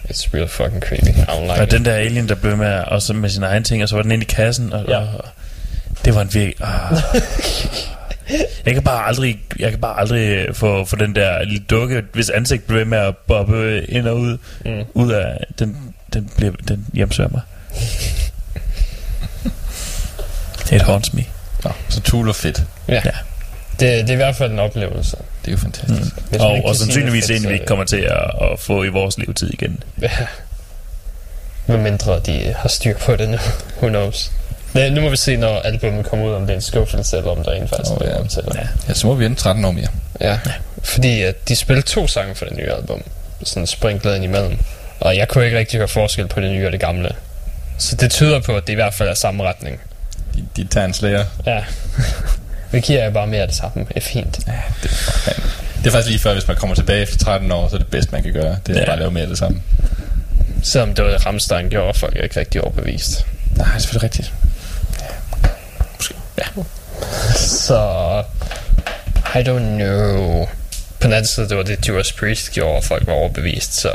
It's 0.09 0.33
real 0.33 0.47
fucking 0.47 0.81
creepy. 0.81 1.09
I 1.09 1.21
don't 1.21 1.41
like 1.41 1.51
Og 1.51 1.63
it. 1.63 1.71
den 1.71 1.85
der 1.85 1.93
alien, 1.93 2.29
der 2.29 2.35
blev 2.35 2.57
med, 2.57 2.83
også 2.87 3.13
med 3.13 3.29
sine 3.29 3.45
egne 3.45 3.63
ting, 3.65 3.83
og 3.83 3.89
så 3.89 3.95
var 3.95 4.01
den 4.03 4.11
inde 4.11 4.23
i 4.23 4.27
kassen, 4.27 4.73
og, 4.73 4.85
Ja. 4.87 4.97
og 4.99 5.25
det 6.05 6.15
var 6.15 6.21
en 6.21 6.33
virkelig... 6.33 6.55
Ah. 6.67 6.97
Jeg 8.65 8.73
kan 8.73 8.83
bare 8.83 9.07
aldrig, 9.07 9.39
jeg 9.59 9.69
kan 9.71 9.79
bare 9.81 9.99
aldrig 9.99 10.55
få, 10.55 10.85
få 10.85 10.95
den 10.95 11.15
der 11.15 11.43
lille 11.43 11.63
dukke, 11.69 12.03
hvis 12.13 12.29
ansigt 12.29 12.67
bliver 12.67 12.79
ved 12.79 12.85
med 12.85 12.97
at 12.97 13.17
bobbe 13.17 13.85
ind 13.89 14.07
og 14.07 14.17
ud, 14.17 14.37
Mm. 14.65 14.71
ud 14.93 15.11
af, 15.11 15.37
den, 15.59 15.77
den, 16.13 16.29
bliver, 16.37 16.51
den 16.67 16.85
hjemsøger 16.93 17.29
mig. 17.29 17.41
It 20.75 20.81
haunts 20.81 21.13
me. 21.13 21.23
Nå, 21.63 21.71
så 21.89 22.01
Tool 22.01 22.29
er 22.29 22.33
fedt. 22.33 22.63
Ja. 22.87 22.93
Ja. 23.05 23.11
Det, 23.79 23.79
det 23.79 24.09
er 24.09 24.13
i 24.13 24.15
hvert 24.15 24.35
fald 24.35 24.51
en 24.51 24.59
oplevelse. 24.59 25.17
Det 25.49 25.55
er 25.55 25.57
jo 25.57 25.61
fantastisk. 25.61 26.15
Mm. 26.31 26.39
Og, 26.39 26.61
og 26.65 26.75
sandsynligvis 26.75 27.29
en, 27.29 27.47
vi 27.47 27.53
ikke 27.53 27.65
kommer 27.65 27.85
til 27.85 27.97
at, 27.97 28.51
at 28.51 28.59
få 28.59 28.83
i 28.83 28.87
vores 28.87 29.17
levetid 29.17 29.49
igen. 29.53 29.83
Ja. 30.01 30.09
Med 31.67 31.77
mindre 31.77 32.19
de 32.19 32.53
har 32.57 32.69
styr 32.69 32.97
på 32.97 33.15
det 33.15 33.29
nu. 33.29 33.37
Who 33.81 33.87
knows? 33.87 34.31
Men 34.73 34.93
nu 34.93 35.01
må 35.01 35.09
vi 35.09 35.17
se, 35.17 35.37
når 35.37 35.59
albumet 35.59 36.05
kommer 36.05 36.25
ud, 36.25 36.33
om 36.33 36.41
det 36.41 36.49
er 36.49 36.55
en 36.55 36.61
skuffelse, 36.61 37.17
eller 37.17 37.31
om 37.31 37.43
der 37.43 37.51
rent 37.51 37.69
faktisk 37.69 37.91
oh, 37.91 37.97
ja. 38.01 38.21
ja. 38.21 38.27
til 38.27 38.43
det. 38.43 38.55
Ja. 38.55 38.67
Ja, 38.87 38.93
så 38.93 39.07
må 39.07 39.15
vi 39.15 39.23
vente 39.23 39.41
13 39.41 39.65
år 39.65 39.71
mere. 39.71 39.87
Ja. 40.21 40.39
Fordi 40.83 41.21
at 41.21 41.49
de 41.49 41.55
spillede 41.55 41.87
to 41.87 42.07
sange 42.07 42.35
for 42.35 42.45
det 42.45 42.57
nye 42.57 42.71
album. 42.71 43.03
Sådan 43.43 43.67
sprinklet 43.67 44.15
ind 44.15 44.23
imellem. 44.23 44.57
Og 44.99 45.17
jeg 45.17 45.27
kunne 45.27 45.45
ikke 45.45 45.57
rigtig 45.57 45.77
høre 45.77 45.87
forskel 45.87 46.27
på 46.27 46.41
det 46.41 46.51
nye 46.51 46.65
og 46.65 46.71
det 46.71 46.79
gamle. 46.79 47.09
Så 47.77 47.95
det 47.95 48.11
tyder 48.11 48.39
på, 48.39 48.55
at 48.55 48.67
det 48.67 48.73
i 48.73 48.75
hvert 48.75 48.93
fald 48.93 49.09
er 49.09 49.13
samme 49.13 49.43
retning. 49.43 49.79
De, 50.35 50.45
de 50.55 50.67
tager 50.67 50.85
en 50.85 50.93
slager. 50.93 51.25
Ja. 51.45 51.63
vi 52.71 52.79
giver 52.79 53.03
jer 53.03 53.09
bare 53.09 53.27
mere 53.27 53.47
det 53.47 53.55
samme. 53.55 53.85
Det 53.87 53.97
er 53.97 54.01
fint. 54.01 54.39
Ja, 54.47 54.51
det 54.83 54.91
er, 55.25 55.31
det 55.77 55.87
er 55.87 55.91
faktisk 55.91 56.09
lige 56.09 56.19
før, 56.19 56.33
hvis 56.33 56.47
man 56.47 56.57
kommer 56.57 56.75
tilbage 56.75 57.01
efter 57.01 57.17
13 57.17 57.51
år, 57.51 57.67
så 57.69 57.75
er 57.75 57.79
det 57.79 57.87
bedste, 57.87 58.11
man 58.11 58.23
kan 58.23 58.33
gøre. 58.33 58.57
Det 58.67 58.69
er 58.69 58.73
Ja. 58.73 58.79
ja. 58.79 58.85
bare 58.85 58.93
at 58.93 58.99
lave 58.99 59.11
mere 59.11 59.23
af 59.23 59.29
det 59.29 59.37
samme. 59.37 59.61
Selvom 60.63 60.93
det 60.93 61.05
var 61.05 61.11
det, 61.11 61.25
Ramstein 61.25 61.69
gjorde, 61.69 61.99
folk 61.99 62.15
er 62.15 62.21
ikke 62.23 62.39
rigtig 62.39 62.61
overbevist. 62.61 63.25
Nej, 63.55 63.65
det 63.67 63.75
er 63.75 63.79
selvfølgelig 63.79 64.03
rigtigt. 64.03 64.33
Så... 67.35 68.23
I 69.35 69.37
don't 69.37 69.59
know. 69.77 70.45
På 70.99 71.03
den 71.03 71.13
anden 71.13 71.25
side, 71.27 71.49
det 71.49 71.57
var 71.57 71.63
det, 71.63 71.87
Judas 71.87 72.11
Priest 72.11 72.51
gjorde, 72.51 72.75
og 72.77 72.83
folk 72.83 73.07
var 73.07 73.13
overbevist, 73.13 73.73
så... 73.75 73.91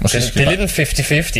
Måske 0.00 0.20
det, 0.20 0.34
det 0.34 0.40
er 0.40 0.44
bare- 0.44 0.56
lidt 0.56 0.78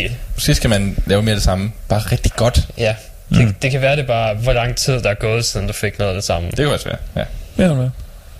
en 0.01 0.07
50-50. 0.09 0.11
Måske 0.35 0.55
skal 0.55 0.69
man 0.69 0.97
lave 1.05 1.21
mere 1.23 1.31
af 1.31 1.35
det 1.37 1.43
samme. 1.43 1.71
Bare 1.89 1.99
rigtig 1.99 2.31
godt. 2.35 2.67
Ja. 2.77 2.95
Det, 3.31 3.47
mm. 3.47 3.53
det 3.53 3.71
kan 3.71 3.81
være, 3.81 3.95
det 3.95 4.03
er 4.03 4.07
bare, 4.07 4.33
hvor 4.33 4.53
lang 4.53 4.75
tid 4.75 5.01
der 5.01 5.09
er 5.09 5.13
gået, 5.13 5.45
siden 5.45 5.67
du 5.67 5.73
fik 5.73 5.99
noget 5.99 6.09
af 6.09 6.15
det 6.15 6.23
samme. 6.23 6.49
Det 6.49 6.57
kunne 6.57 6.73
også 6.73 6.89
være, 6.89 6.97
ja. 7.15 7.23
Ja, 7.57 7.81
ja. 7.81 7.89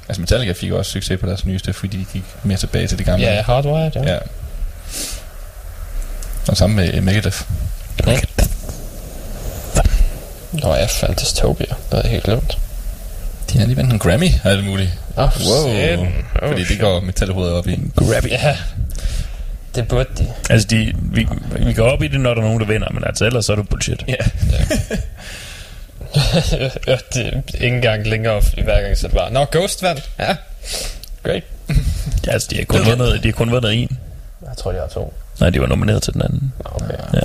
Altså 0.08 0.22
Metallica 0.22 0.52
fik 0.52 0.72
også 0.72 0.92
succes 0.92 1.20
på 1.20 1.28
deres 1.28 1.46
nyeste, 1.46 1.74
fordi 1.74 1.98
de 1.98 2.06
gik 2.14 2.24
mere 2.44 2.58
tilbage 2.58 2.88
til 2.88 2.98
det 2.98 3.06
gamle. 3.06 3.26
Ja, 3.26 3.42
Hardwired, 3.42 3.92
ja. 3.96 4.14
ja. 4.14 4.18
Og 6.48 6.58
sammen 6.58 6.76
med 6.76 7.02
Megadeth. 7.02 7.42
Nå 10.52 10.76
ja, 10.76 10.86
Fantastopia. 10.86 11.66
Det 11.92 12.06
er 12.06 12.08
helt 12.08 12.24
glemt. 12.24 12.58
De 13.54 13.60
har 13.60 13.66
lige 13.66 13.78
vandt 13.78 13.94
en 13.94 14.00
Grammy 14.00 14.30
og 14.44 14.52
alt 14.52 14.66
muligt. 14.66 14.90
Åh, 15.18 15.24
wow. 15.24 15.76
satan. 15.76 16.00
Oh, 16.00 16.48
fordi 16.48 16.60
det 16.60 16.68
shit. 16.68 16.80
går 16.80 17.00
metalhovedet 17.00 17.54
op 17.54 17.68
i. 17.68 17.80
Grammy. 17.96 18.30
Ja. 18.30 18.58
Det 19.76 19.88
burde 19.88 20.10
de. 20.18 20.28
Altså, 20.50 20.68
de, 20.68 20.94
vi, 21.02 21.28
vi 21.66 21.74
går 21.74 21.90
op 21.90 22.04
i 22.04 22.08
det, 22.08 22.20
når 22.20 22.34
der 22.34 22.42
er 22.42 22.46
nogen, 22.46 22.60
der 22.60 22.66
vinder, 22.66 22.90
men 22.90 23.04
altså, 23.04 23.26
ellers 23.26 23.46
så 23.46 23.52
er 23.52 23.56
det 23.56 23.70
bullshit. 23.70 24.04
Ja. 24.08 24.16
det 27.14 27.28
er 27.28 27.36
ikke 27.36 27.68
engang 27.68 28.08
længere 28.08 28.42
i 28.58 28.62
hver 28.62 28.82
gang, 28.82 28.98
så 28.98 29.08
det 29.08 29.16
bare, 29.16 29.32
Nå, 29.34 29.46
Ghost 29.52 29.84
vandt. 29.84 30.10
Ja. 30.20 30.36
Great. 31.24 31.44
Ja, 32.28 32.32
altså, 32.32 32.48
de 32.52 32.56
har 32.58 32.64
kun 32.66 32.86
vundet, 32.86 33.24
de 33.24 33.28
har 33.28 33.34
kun 33.34 33.52
vundet 33.52 33.74
en. 33.74 33.98
Jeg 34.48 34.58
tror, 34.58 34.72
de 34.72 34.78
har 34.80 34.88
to. 34.88 35.14
Nej, 35.40 35.50
de 35.50 35.62
var 35.62 35.68
nomineret 35.68 36.04
til 36.04 36.14
den 36.14 36.22
anden. 36.22 36.54
Okay. 36.66 36.94
Ja. 37.14 37.20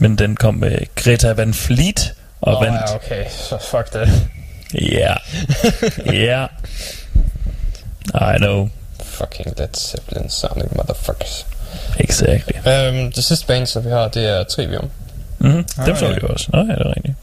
Men 0.00 0.16
den 0.16 0.36
kom 0.36 0.54
med 0.54 0.78
Greta 0.94 1.32
Van 1.32 1.54
Fleet 1.54 2.14
og 2.40 2.56
Åh, 2.56 2.62
vandt. 2.62 2.80
ja, 2.90 2.94
okay. 2.94 3.24
Så 3.30 3.58
fuck 3.70 3.92
det. 3.92 4.10
Ja. 4.82 5.14
Ja. 6.12 6.46
I 8.34 8.38
know. 8.38 8.68
Fucking 9.16 9.54
Led 9.58 9.68
Zeppelin 9.76 10.30
sounding 10.30 10.76
motherfuckers. 10.76 11.46
Exactly. 11.98 12.56
Um, 12.58 13.12
det 13.12 13.24
sidste 13.24 13.46
band, 13.46 13.66
som 13.66 13.84
vi 13.84 13.90
har, 13.90 14.08
det 14.08 14.28
er 14.28 14.44
Trivium. 14.44 14.90
Mm-hmm. 15.38 15.64
Ah, 15.78 15.86
Dem 15.86 15.96
så 15.96 16.04
ja. 16.06 16.12
vi 16.12 16.18
jo 16.22 16.28
også. 16.28 16.48
Nå, 16.52 16.58
ja, 16.58 16.64
det 16.64 16.86
er 16.86 16.94
rigtigt. 16.96 17.14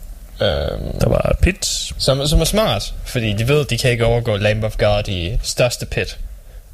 Um, 0.42 1.00
Der 1.00 1.10
var 1.10 1.38
Pits. 1.42 1.94
som, 1.98 2.28
som 2.28 2.42
er 2.42 2.46
smart, 2.46 2.94
fordi 3.06 3.34
de 3.34 3.48
ved, 3.48 3.66
de 3.66 3.78
kan 3.78 3.92
ikke 3.92 4.06
overgå 4.06 4.38
Lamb 4.38 4.64
of 4.64 4.78
God 4.78 5.08
i 5.08 5.40
største 5.44 5.86
pit. 5.86 6.18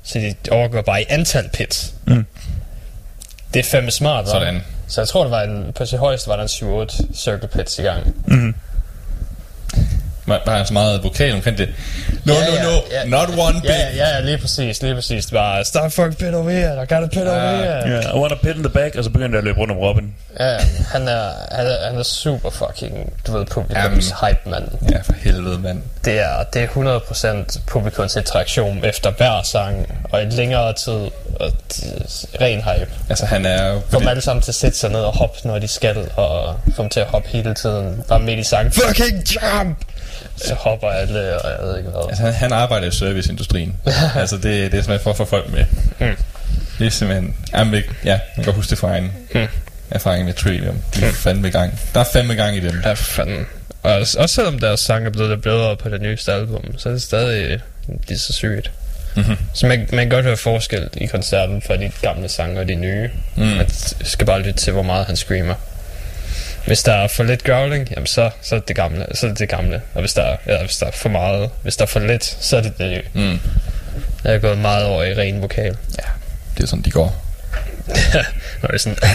Så 0.03 0.19
de 0.19 0.35
overgår 0.51 0.81
bare 0.81 1.01
i 1.01 1.05
antal 1.09 1.49
pits. 1.53 1.93
Mm. 2.07 2.25
Det 3.53 3.59
er 3.59 3.63
fandme 3.63 3.91
smart? 3.91 4.27
Sådan. 4.29 4.63
Så 4.87 5.01
jeg 5.01 5.07
tror, 5.07 5.21
det 5.23 5.31
var 5.31 5.41
en, 5.41 5.71
på 5.75 5.85
sit 5.85 5.99
højeste 5.99 6.27
var 6.27 6.35
der 6.35 6.43
en 6.43 6.83
7-8 6.89 7.15
circle 7.15 7.47
pits 7.47 7.79
i 7.79 7.81
gang. 7.81 8.15
Mm. 8.27 8.55
Var, 10.29 10.41
han 10.57 10.65
så 10.65 10.73
meget 10.73 11.03
vokal 11.03 11.33
omkring 11.33 11.57
det? 11.57 11.69
No, 12.25 12.33
Ja, 12.33 12.39
no, 12.39 12.53
ja, 12.55 12.63
no, 12.63 12.69
ja. 12.91 13.05
not 13.05 13.29
one 13.39 13.61
bit. 13.61 13.69
Ja, 13.69 13.87
ja, 13.95 14.15
ja, 14.15 14.19
lige 14.19 14.37
præcis, 14.37 14.81
lige 14.81 14.95
præcis. 14.95 15.25
Det 15.25 15.33
var, 15.33 15.63
start 15.63 15.91
fucking 15.93 16.17
pit 16.17 16.33
over 16.33 16.49
here, 16.49 16.73
I 16.83 16.85
got 16.93 17.03
a 17.03 17.07
pit 17.07 17.27
over 17.27 17.39
here. 17.55 17.89
Ja, 17.95 18.15
I 18.15 18.19
want 18.19 18.31
a 18.31 18.35
pit 18.35 18.55
in 18.55 18.63
the 18.63 18.69
back, 18.69 18.95
og 18.95 19.03
så 19.03 19.09
begyndte 19.09 19.35
jeg 19.35 19.37
at 19.37 19.43
løbe 19.43 19.59
rundt 19.59 19.71
om 19.71 19.77
Robin. 19.77 20.13
Ja, 20.39 20.57
han 20.91 21.07
er, 21.07 21.29
han 21.51 21.67
er, 21.67 21.89
han 21.89 21.99
er 21.99 22.03
super 22.03 22.49
fucking, 22.49 23.13
du 23.27 23.37
ved, 23.37 23.45
publikums 23.45 24.13
hype, 24.21 24.49
mand. 24.49 24.67
Ja, 24.91 25.01
for 25.01 25.13
helvede, 25.13 25.59
mand. 25.59 25.81
Det 26.05 26.19
er, 26.19 26.43
det 26.53 26.63
er 26.63 26.67
100% 27.47 27.59
publikums 27.67 28.15
interaktion 28.15 28.85
efter 28.85 29.11
hver 29.11 29.41
sang, 29.43 29.99
og 30.11 30.21
i 30.21 30.25
længere 30.25 30.73
tid, 30.73 30.93
og 31.39 31.51
ren 32.41 32.57
hype. 32.61 32.91
Altså, 33.09 33.25
han 33.25 33.45
er 33.45 33.67
jo... 33.73 33.81
Få 33.89 33.99
dem 33.99 34.07
alle 34.07 34.21
sammen 34.21 34.41
til 34.41 34.51
at 34.51 34.55
sætte 34.55 34.77
sig 34.77 34.89
ned 34.89 34.99
og 34.99 35.17
hoppe, 35.17 35.39
når 35.43 35.59
de 35.59 35.67
skal, 35.67 36.09
og 36.15 36.55
få 36.75 36.81
dem 36.81 36.89
til 36.89 36.99
at 36.99 37.05
hoppe 37.07 37.29
hele 37.29 37.53
tiden. 37.53 38.03
Bare 38.07 38.19
midt 38.19 38.39
i 38.39 38.43
sangen, 38.43 38.71
fucking 38.71 39.23
jump! 39.29 39.77
Så 40.47 40.53
hopper 40.55 40.87
alle, 40.87 41.41
og 41.41 41.51
jeg 41.51 41.67
ved 41.67 41.77
ikke 41.77 41.89
hvad. 41.89 42.01
Altså, 42.09 42.23
han, 42.23 42.33
han 42.33 42.51
arbejder 42.51 42.87
i 42.87 42.91
serviceindustrien. 42.91 43.75
altså, 44.15 44.35
det, 44.35 44.43
det 44.43 44.63
er 44.63 44.69
simpelthen 44.69 44.99
for 44.99 45.09
at 45.09 45.17
få 45.17 45.25
folk 45.25 45.51
med. 45.51 45.65
Mm. 45.99 46.15
Det 46.79 46.87
er 46.87 46.91
simpelthen... 46.91 47.35
Jamen, 47.53 47.83
ja, 48.05 48.19
man 48.37 48.43
kan 48.43 48.53
huske 48.53 48.69
det 48.69 48.77
fra 48.77 48.87
egen 48.87 49.11
Mm. 49.35 49.47
erfaring 49.91 50.25
med 50.25 50.33
Trivium. 50.33 50.77
De 50.95 51.05
er 51.05 51.11
fandme 51.11 51.47
i 51.47 51.51
gang. 51.51 51.79
Der 51.93 51.99
er 51.99 52.03
fandme 52.13 52.33
gang 52.33 52.55
i 52.57 52.59
dem. 52.59 52.81
Ja, 52.85 52.93
fanden. 52.93 53.45
Og 53.83 53.93
også, 53.93 54.19
også 54.19 54.35
selvom 54.35 54.59
deres 54.59 54.79
sang 54.79 55.05
er 55.05 55.09
blevet 55.09 55.29
lidt 55.29 55.41
bedre 55.41 55.75
på 55.75 55.89
det 55.89 56.01
nyeste 56.01 56.33
album, 56.33 56.77
så 56.77 56.89
er 56.89 56.93
det 56.93 57.01
stadig 57.01 57.59
lige 58.07 58.19
så 58.19 58.33
sygt. 58.33 58.71
Mhm. 59.15 59.37
Så 59.53 59.67
man, 59.67 59.79
man 59.79 59.99
kan 59.99 60.09
godt 60.09 60.25
høre 60.25 60.37
forskel 60.37 60.89
i 60.93 61.05
koncerten 61.05 61.61
fra 61.61 61.77
de 61.77 61.91
gamle 62.01 62.29
sange 62.29 62.59
og 62.59 62.67
de 62.67 62.75
nye. 62.75 63.09
Mm. 63.35 63.43
Man 63.45 63.69
skal 64.03 64.25
bare 64.27 64.39
lytte 64.39 64.59
til, 64.59 64.73
hvor 64.73 64.81
meget 64.83 65.05
han 65.05 65.15
screamer. 65.15 65.53
Hvis 66.65 66.83
der 66.83 66.93
er 66.93 67.07
for 67.07 67.23
lidt 67.23 67.43
growling, 67.43 67.87
jamen 67.91 68.07
så, 68.07 68.29
så 68.41 68.55
er 68.55 68.59
det 68.59 68.67
det 68.67 68.75
gamle. 68.75 69.05
Så 69.13 69.25
er 69.25 69.29
det 69.29 69.39
det 69.39 69.49
gamle. 69.49 69.81
Og 69.93 69.99
hvis 69.99 70.13
der, 70.13 70.21
er, 70.23 70.37
ja, 70.47 70.59
hvis 70.63 70.77
der 70.77 70.85
er 70.85 70.91
for 70.91 71.09
meget, 71.09 71.49
hvis 71.63 71.75
der 71.75 71.83
er 71.83 71.87
for 71.87 71.99
lidt, 71.99 72.37
så 72.39 72.57
er 72.57 72.61
det 72.61 72.77
det 72.77 72.91
nye. 73.15 73.29
Mm. 73.31 73.39
Jeg 74.23 74.33
er 74.35 74.39
gået 74.39 74.57
meget 74.57 74.85
over 74.85 75.03
i 75.03 75.13
ren 75.13 75.41
vokal. 75.41 75.77
Ja, 75.97 76.03
det 76.57 76.63
er 76.63 76.67
sådan, 76.67 76.81
de 76.83 76.91
går. 76.91 77.25
Når 78.61 78.67
det 78.67 78.73
er 78.73 78.77
sådan, 78.77 78.97
"Ah, 79.01 79.09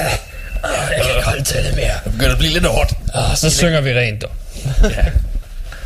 jeg 0.97 1.03
kan 1.05 1.11
ikke 1.17 1.25
holde 1.27 1.45
til 1.45 1.65
det 1.65 1.77
mere. 1.77 1.95
Det 2.05 2.13
begynder 2.13 2.33
at 2.33 2.39
blive 2.39 2.53
lidt 2.53 2.67
hårdt. 2.67 2.93
Ah, 3.15 3.37
så 3.37 3.51
synger 3.51 3.81
vi 3.81 3.95
rent, 3.99 4.23
dog. 4.23 4.31
ja. 4.97 5.05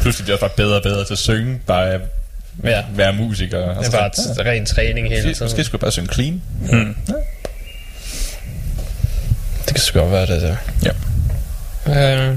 Pludselig 0.01 0.25
bliver 0.25 0.35
jeg 0.37 0.41
bare 0.41 0.51
bedre 0.57 0.77
og 0.77 0.83
bedre 0.83 1.05
til 1.05 1.13
at 1.15 1.19
synge. 1.19 1.61
Bare 1.67 2.01
Ja. 2.65 2.83
være 2.95 3.13
musiker. 3.13 3.59
Det 3.59 3.87
er 3.87 3.91
bare 3.91 4.11
tænker 4.11 4.33
jeg, 4.37 4.41
et 4.41 4.47
ren 4.47 4.67
træning 4.67 5.09
hele 5.09 5.23
tiden. 5.23 5.37
måske 5.45 5.65
skulle 5.65 5.79
jeg 5.79 5.81
bare 5.81 5.93
synge 5.93 6.13
clean. 6.15 6.43
Mm. 6.61 6.97
Det 9.67 9.75
kan 9.75 9.79
sgu 9.79 9.99
godt 10.01 10.13
være, 10.13 10.27
det 10.27 10.43
der. 10.43 10.57
Ja. 10.85 10.91
Øh, 11.89 12.37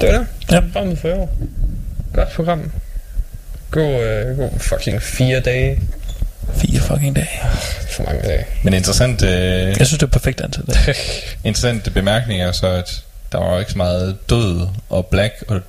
det 0.00 0.08
var 0.08 0.18
det. 0.18 0.26
Ja. 0.52 0.60
Bare 0.74 0.84
med 0.84 0.96
for 0.96 1.08
i 1.08 1.12
år. 1.12 1.36
Godt 2.14 2.28
program. 2.32 2.72
God, 3.70 4.02
øh, 4.04 4.36
god 4.36 4.50
fucking 4.60 5.02
fire 5.02 5.40
dage. 5.40 5.80
Fire 6.54 6.80
fucking 6.80 7.16
dage. 7.16 7.28
For 7.90 8.02
mange 8.02 8.22
dage. 8.22 8.44
Men 8.64 8.74
interessant, 8.74 9.22
øh, 9.22 9.30
Jeg 9.68 9.74
synes, 9.86 9.90
det 9.90 10.02
er 10.02 10.06
perfekt 10.06 10.40
antal. 10.40 10.64
interessant 11.44 11.94
bemærkning 11.94 12.42
er 12.42 12.52
så, 12.52 12.66
at 12.66 13.02
der 13.32 13.38
var 13.38 13.52
jo 13.52 13.58
ikke 13.58 13.70
så 13.72 13.78
meget 13.78 14.16
død 14.30 14.68
og 14.88 15.06
black 15.06 15.34
og 15.48 15.60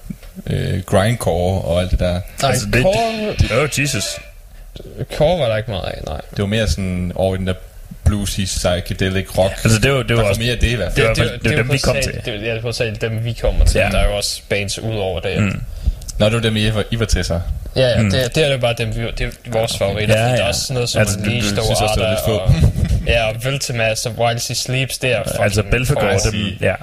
øh, 0.48 0.82
grindcore 0.84 1.62
og 1.62 1.82
alt 1.82 1.92
det 1.92 2.00
der. 2.00 2.12
Nej, 2.42 2.52
Altså, 2.52 2.68
det- 2.74 2.82
Core, 2.84 3.62
Oh, 3.64 3.70
Jesus. 3.80 4.20
Core 5.18 5.40
var 5.40 5.48
der 5.50 5.58
ikke 5.58 5.72
meget 5.72 5.86
af, 5.86 6.02
nej. 6.08 6.22
Det 6.32 6.40
var 6.40 6.46
mere 6.46 6.68
sådan 6.68 7.12
over 7.16 7.36
i 7.36 7.38
den 7.38 7.48
der 7.48 7.54
bluesy, 8.08 8.40
psychedelic 8.46 9.38
rock. 9.38 9.52
Altså, 9.64 9.80
det 9.80 9.92
var, 9.94 10.04
det 10.04 10.18
var 10.18 10.24
også... 10.24 10.42
mere 10.42 10.56
det 10.56 10.64
i 10.64 10.76
hvert 10.76 10.96
Det 10.96 11.04
fald. 11.06 11.08
var, 11.18 11.24
det, 11.26 11.34
det, 11.44 11.50
det, 11.50 11.58
dem, 11.58 11.72
vi 11.72 11.78
kom 11.78 11.96
til. 12.04 12.14
Det, 12.26 12.42
ja, 12.48 12.56
det 12.56 12.64
var 12.64 12.72
selv 12.72 12.96
dem, 12.96 13.26
vi 13.26 13.34
kommer 13.34 13.66
til. 13.66 13.80
Ja. 13.80 13.90
Der 13.92 13.98
er 13.98 14.06
jo 14.10 14.16
også 14.18 14.42
bands 14.50 14.80
ud 14.80 14.96
over 14.96 15.20
det. 15.20 15.42
Mm. 15.44 15.62
Nå, 16.20 16.26
det 16.26 16.34
var 16.34 16.40
dem, 16.40 16.56
I 16.58 16.74
var, 16.76 16.84
I 16.92 17.00
var 17.00 17.06
til 17.06 17.24
sig. 17.26 17.42
Ja, 17.76 17.88
ja 17.90 18.02
Mm. 18.02 18.12
det, 18.12 18.36
det 18.36 18.46
er 18.48 18.52
jo 18.52 18.58
bare 18.58 18.74
dem, 18.78 18.96
vi, 18.96 19.02
det 19.18 19.22
er 19.22 19.52
vores 19.52 19.78
favoritter. 19.78 20.16
Ja, 20.18 20.22
Ja. 20.24 20.30
Der 20.30 20.36
ja. 20.36 20.44
er 20.44 20.48
også 20.48 20.74
noget 20.74 20.90
som 20.90 21.00
Altså, 21.00 21.16
altså, 21.18 21.30
du- 21.30 21.32
Unleashed 21.32 21.58
du 21.58 21.64
synes 21.64 21.82
også, 21.82 21.94
det 21.96 22.04
var 22.04 22.10
lidt 22.10 22.20
få. 22.26 22.38
og, 22.38 22.52
ja, 23.14 23.28
og 23.30 23.36
Veltemas 23.44 24.06
og 24.06 24.12
While 24.18 24.40
She 24.40 24.56
Sleeps, 24.56 24.98
det 24.98 25.12
er 25.14 25.24
fucking 25.24 25.44
Altså, 25.44 25.64
Belfegård, 25.72 26.20
dem, 26.32 26.42
ja. 26.62 26.76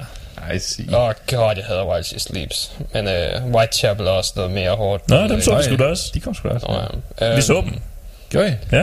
I 0.54 0.58
see. 0.58 0.84
Åh, 0.96 1.02
oh 1.08 1.12
god, 1.30 1.54
jeg 1.56 1.64
hader 1.64 1.84
While 1.90 2.04
She 2.04 2.20
Sleeps. 2.20 2.72
Men 2.94 3.06
uh, 3.06 3.54
Whitechapel 3.54 4.06
er 4.06 4.10
også 4.10 4.32
noget 4.36 4.50
mere 4.50 4.70
hårdt. 4.70 5.08
Nå, 5.08 5.28
dem 5.28 5.40
så 5.40 5.56
vi 5.56 5.62
sgu 5.62 5.76
da 5.76 5.84
også. 5.84 6.10
De 6.14 6.20
kom 6.20 6.34
sgu 6.34 6.48
da 6.48 6.54
også. 6.54 6.66
Ja. 7.20 7.26
Vi 7.26 7.32
Øhm, 7.32 7.40
så 7.42 7.54
dem. 7.64 7.80
Gjorde 8.30 8.48
I? 8.48 8.52
Ja. 8.76 8.82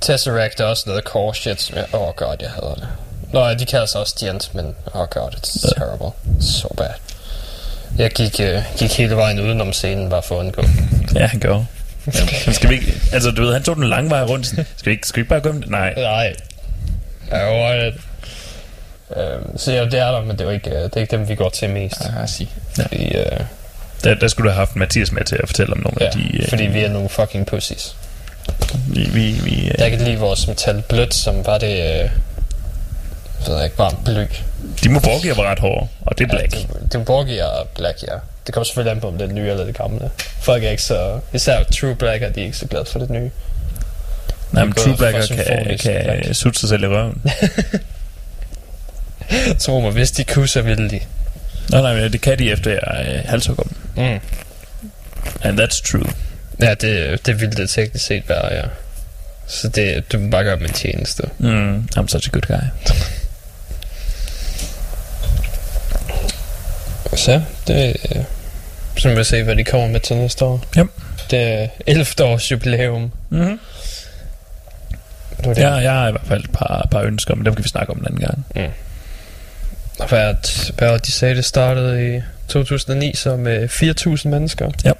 Tesseract 0.00 0.60
er 0.60 0.64
også 0.64 0.82
noget 0.86 1.04
core 1.04 1.34
shit, 1.34 1.60
som 1.62 1.76
jeg... 1.76 1.84
Åh 1.94 2.00
oh 2.00 2.14
god, 2.14 2.36
jeg 2.40 2.50
hader 2.50 2.74
det. 2.74 2.88
Nå, 3.32 3.46
ja, 3.48 3.54
de 3.54 3.66
kalder 3.66 3.86
sig 3.86 4.00
også 4.00 4.16
Dient, 4.20 4.54
men... 4.54 4.74
Oh 4.94 5.06
god, 5.08 5.30
it's 5.34 5.64
Ja. 5.78 5.84
terrible. 5.86 6.10
So 6.40 6.68
bad. 6.76 6.86
Jeg 7.98 8.10
gik, 8.10 8.40
uh, 8.40 8.62
gik 8.78 8.92
hele 8.98 9.16
vejen 9.16 9.40
udenom 9.40 9.72
scenen, 9.72 10.10
bare 10.10 10.22
for 10.22 10.34
at 10.34 10.38
undgå. 10.44 10.62
Ja, 11.14 11.26
han 11.26 11.40
gjorde. 11.40 11.66
Men 12.46 12.54
skal 12.54 12.70
vi 12.70 12.74
ikke... 12.74 12.94
Altså, 13.12 13.30
du 13.30 13.42
ved, 13.42 13.52
han 13.52 13.62
tog 13.62 13.76
den 13.76 13.84
lange 13.84 14.10
vej 14.10 14.22
rundt. 14.22 14.46
Skal 14.46 14.64
vi 14.84 14.90
ikke, 14.90 15.06
skal 15.06 15.16
vi 15.16 15.20
ikke 15.20 15.28
bare 15.42 15.52
det? 15.54 15.70
Nej. 15.70 15.94
Nej. 15.96 16.34
Jeg 17.30 17.46
over 17.46 17.72
det. 17.72 17.94
Øhm, 19.16 19.58
så 19.58 19.72
ja, 19.72 19.84
det 19.84 19.94
er 19.94 20.10
der, 20.10 20.22
men 20.24 20.38
det 20.38 20.46
er 20.46 20.50
ikke, 20.50 20.70
øh, 20.70 20.76
det 20.82 20.96
er 20.96 21.00
ikke 21.00 21.16
dem, 21.16 21.28
vi 21.28 21.34
går 21.34 21.48
til 21.48 21.70
mest. 21.70 22.00
Ah, 22.00 22.24
I 22.24 22.28
see. 22.28 22.48
Fordi, 22.82 23.14
øh, 23.16 23.40
Der, 24.04 24.14
der 24.14 24.28
skulle 24.28 24.48
du 24.48 24.52
have 24.52 24.58
haft 24.66 24.76
Mathias 24.76 25.12
med 25.12 25.24
til 25.24 25.36
at 25.42 25.48
fortælle 25.48 25.72
om 25.72 25.78
nogle 25.78 25.96
ja, 26.00 26.06
af 26.06 26.12
de... 26.12 26.36
øh, 26.42 26.48
fordi 26.48 26.62
vi 26.66 26.80
er 26.84 26.90
nogle 26.90 27.08
fucking 27.08 27.46
pussies. 27.46 27.96
Vi, 28.86 29.00
vi, 29.12 29.30
vi, 29.44 29.68
øh, 29.68 29.74
Jeg 29.78 29.90
kan 29.90 30.00
lide 30.00 30.18
vores 30.18 30.46
metal 30.48 30.82
blødt, 30.88 31.14
som 31.14 31.46
var 31.46 31.58
det... 31.58 32.02
Øh, 32.02 32.10
ved 33.46 33.54
jeg 33.56 33.64
ikke, 33.64 33.76
bare 33.76 33.92
bly. 34.04 34.24
de 34.84 34.88
må 34.88 35.00
borgive 35.00 35.36
var 35.36 35.50
ret 35.50 35.58
hårde, 35.58 35.88
og 36.00 36.18
det 36.18 36.24
er 36.24 36.28
black. 36.28 36.54
Ja, 36.54 36.58
det, 36.58 36.92
det 36.92 37.04
Borgi 37.04 37.38
er 37.38 37.66
black, 37.74 38.02
ja. 38.02 38.14
Det 38.46 38.54
kommer 38.54 38.64
selvfølgelig 38.64 38.92
an 38.94 39.00
på, 39.00 39.08
om 39.08 39.18
det 39.18 39.30
er 39.30 39.32
nye 39.34 39.50
eller 39.50 39.64
det 39.64 39.76
gamle. 39.76 40.10
Folk 40.40 40.64
er 40.64 40.70
ikke 40.70 40.82
så... 40.82 41.20
Især 41.32 41.62
True 41.62 41.94
Black 41.94 42.22
er 42.22 42.28
de 42.28 42.40
ikke 42.40 42.56
så 42.56 42.66
glade 42.66 42.84
for 42.84 42.98
det 42.98 43.10
nye. 43.10 43.30
Nej, 44.50 44.64
men 44.64 44.72
True 44.74 44.96
Blacker 44.96 45.26
kan, 45.26 45.78
kan 45.78 46.04
black. 46.04 46.34
sutte 46.34 46.60
sig 46.60 46.68
selv 46.68 46.82
i 46.82 46.86
røven. 46.86 47.22
Tro 49.58 49.80
mig, 49.80 49.90
hvis 49.92 50.10
de 50.10 50.24
kunne, 50.24 50.48
så 50.48 50.62
ville 50.62 50.90
de. 50.90 51.00
Nej, 51.70 51.80
nej, 51.80 51.94
men 51.94 52.12
det 52.12 52.20
kan 52.20 52.38
de 52.38 52.50
efter 52.50 52.70
jeg 52.70 53.06
øh, 53.14 53.20
halshugger 53.24 53.62
dem. 53.62 53.72
Mm. 53.96 54.20
And 55.42 55.60
that's 55.60 55.90
true. 55.90 56.12
Ja, 56.62 56.74
det, 56.74 57.26
det 57.26 57.40
ville 57.40 57.56
det 57.56 57.70
teknisk 57.70 58.06
set 58.06 58.28
være, 58.28 58.54
ja. 58.54 58.62
Så 59.46 59.68
det, 59.68 60.12
du 60.12 60.18
må 60.18 60.30
bare 60.30 60.44
gøre 60.44 60.58
dem 60.58 60.68
tjeneste. 60.68 61.22
Mm, 61.38 61.88
I'm 61.98 62.08
such 62.08 62.28
a 62.28 62.30
good 62.32 62.42
guy. 62.42 62.90
Så 67.16 67.42
det... 67.66 67.96
Så 68.98 69.08
må 69.08 69.14
vi 69.14 69.24
se, 69.24 69.42
hvad 69.42 69.56
de 69.56 69.64
kommer 69.64 69.88
med 69.88 70.00
til 70.00 70.16
næste 70.16 70.44
år. 70.44 70.64
Yep. 70.78 70.86
Det 71.30 71.42
er 71.42 71.68
11 71.86 72.06
års 72.24 72.50
jubilæum. 72.52 73.12
Mm-hmm. 73.30 73.60
Det 75.36 75.56
det. 75.56 75.58
Ja, 75.58 75.74
jeg 75.74 75.92
har 75.92 76.08
i 76.08 76.10
hvert 76.10 76.26
fald 76.26 76.44
et 76.44 76.50
par, 76.52 76.88
par 76.90 77.00
ønsker, 77.00 77.34
men 77.34 77.46
dem 77.46 77.54
kan 77.54 77.64
vi 77.64 77.68
snakke 77.68 77.92
om 77.92 77.98
en 77.98 78.06
anden 78.06 78.20
gang. 78.20 78.46
Mm. 78.54 80.06
Hvad, 80.08 80.34
hvad 80.78 80.98
de 80.98 81.12
sagde, 81.12 81.34
det 81.34 81.44
startede 81.44 82.16
i 82.16 82.20
2009 82.48 83.14
så 83.14 83.36
med 83.36 83.68
4.000 83.68 84.28
mennesker. 84.28 84.70
Ja. 84.84 84.90
Yep. 84.90 84.98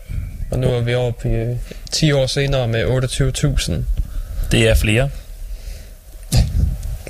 Og 0.51 0.59
nu 0.59 0.69
er 0.69 0.81
vi 0.81 0.95
oppe 0.95 1.29
i 1.29 1.33
øh, 1.33 1.57
10 1.91 2.13
år 2.13 2.27
senere 2.27 2.69
med 2.69 2.85
28.000. 2.85 3.73
Det 4.51 4.69
er 4.69 4.75
flere. 4.75 5.11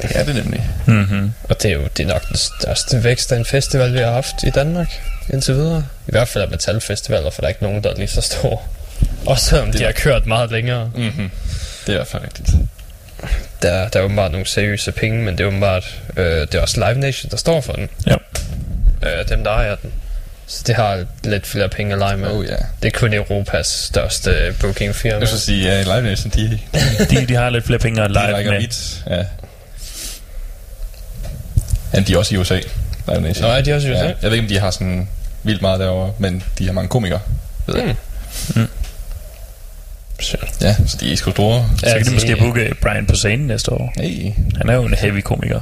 Det 0.02 0.10
er 0.14 0.24
det 0.24 0.34
nemlig. 0.34 0.70
Mm-hmm. 0.86 1.32
Og 1.44 1.62
det 1.62 1.70
er 1.70 1.74
jo 1.74 1.82
det 1.96 2.02
er 2.02 2.08
nok 2.08 2.28
den 2.28 2.36
største 2.36 3.04
vækst 3.04 3.32
af 3.32 3.36
en 3.36 3.44
festival, 3.44 3.92
vi 3.94 3.98
har 3.98 4.12
haft 4.12 4.42
i 4.42 4.50
Danmark 4.50 5.00
indtil 5.32 5.54
videre. 5.54 5.86
I 6.06 6.10
hvert 6.10 6.28
fald 6.28 6.44
af 6.44 6.50
metalfestivaler, 6.50 7.30
for 7.30 7.40
der 7.40 7.46
er 7.46 7.48
ikke 7.48 7.62
nogen, 7.62 7.84
der 7.84 7.90
er 7.90 7.94
lige 7.94 8.08
så 8.08 8.20
stor. 8.20 8.62
Også 9.26 9.44
selvom 9.44 9.72
de 9.72 9.84
har 9.84 9.92
kørt 9.92 10.26
meget 10.26 10.50
længere. 10.50 10.90
Mm-hmm. 10.94 11.30
Det 11.86 11.88
er 11.88 11.92
i 11.92 11.96
hvert 11.96 12.06
fald 12.06 12.22
rigtigt. 12.22 12.50
Der, 13.62 13.88
der 13.88 14.00
er 14.00 14.04
åbenbart 14.04 14.30
nogle 14.32 14.46
seriøse 14.46 14.92
penge, 14.92 15.22
men 15.24 15.38
det 15.38 15.44
er 15.44 15.48
åbenbart 15.48 16.00
øh, 16.16 16.24
det 16.40 16.54
er 16.54 16.60
også 16.60 16.80
Live 16.88 17.00
Nation, 17.00 17.30
der 17.30 17.36
står 17.36 17.60
for 17.60 17.72
den. 17.72 17.88
Ja. 18.06 18.16
Øh, 19.02 19.28
dem, 19.28 19.44
der 19.44 19.50
ejer 19.50 19.74
den. 19.74 19.92
Så 20.52 20.62
det 20.66 20.74
har 20.74 21.04
lidt 21.24 21.46
flere 21.46 21.68
penge 21.68 21.92
at 21.92 21.98
lege 21.98 22.16
med. 22.16 22.30
Oh, 22.30 22.44
ja. 22.46 22.56
Det 22.82 22.94
er 22.94 22.98
kun 22.98 23.14
Europas 23.14 23.66
største 23.66 24.54
bookingfirma. 24.60 25.12
Jeg 25.14 25.20
vil 25.20 25.40
sige, 25.40 25.70
at 25.72 25.84
Live 25.86 26.02
Nation, 26.02 26.32
de, 26.34 26.58
De, 27.10 27.26
de 27.26 27.34
har 27.34 27.50
lidt 27.50 27.64
flere 27.66 27.78
penge 27.78 28.02
at 28.02 28.08
de 28.10 28.14
lege 28.14 28.44
med. 28.50 28.60
vidt. 28.60 29.04
Ja. 29.10 29.24
Ja, 31.94 32.00
de 32.00 32.12
er 32.14 32.18
også 32.18 32.34
i 32.34 32.38
USA. 32.38 32.60
Live 33.08 33.20
Nation. 33.20 33.42
Nå, 33.48 33.52
er 33.52 33.60
de 33.60 33.74
også 33.74 33.88
i 33.88 33.90
USA? 33.92 34.00
Ja. 34.02 34.06
Jeg 34.22 34.30
ved 34.30 34.32
ikke, 34.32 34.42
om 34.44 34.48
de 34.48 34.58
har 34.58 34.70
sådan 34.70 35.08
vildt 35.42 35.62
meget 35.62 35.80
derovre, 35.80 36.12
men 36.18 36.42
de 36.58 36.66
har 36.66 36.72
mange 36.72 36.88
komikere. 36.88 37.20
Ved 37.66 37.76
jeg. 37.76 37.96
Mm. 38.54 38.60
Mm. 38.60 38.68
Ja, 40.60 40.76
så 40.86 40.96
de 41.00 41.12
er 41.12 41.16
sgu 41.16 41.30
store. 41.30 41.68
Så 41.78 41.86
kan 41.86 42.00
de 42.00 42.04
de- 42.04 42.10
måske 42.14 42.36
booke 42.36 42.74
Brian 42.82 43.06
på 43.06 43.14
scenen 43.14 43.46
næste 43.46 43.72
år. 43.72 43.92
Hey. 43.96 44.32
Han 44.56 44.68
er 44.68 44.74
jo 44.74 44.82
en 44.82 44.94
heavy 44.94 45.20
komiker. 45.20 45.60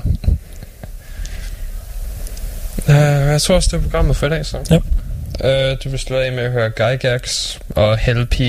Uh, 2.89 2.95
jeg 2.95 3.43
tror 3.43 3.55
også, 3.55 3.69
det 3.73 3.79
er 3.79 3.83
programmet 3.83 4.17
for 4.17 4.27
i 4.27 4.31
dag, 4.31 4.47
så. 4.47 4.59
Ja. 4.71 4.77
Uh, 5.73 5.79
du 5.85 5.89
vil 5.89 5.99
slå 5.99 6.17
af 6.19 6.33
med 6.33 6.43
at 6.45 6.51
høre 6.53 6.71
Gygax 6.71 7.57
og 7.71 7.99
Hell 7.99 8.27
P. 8.27 8.41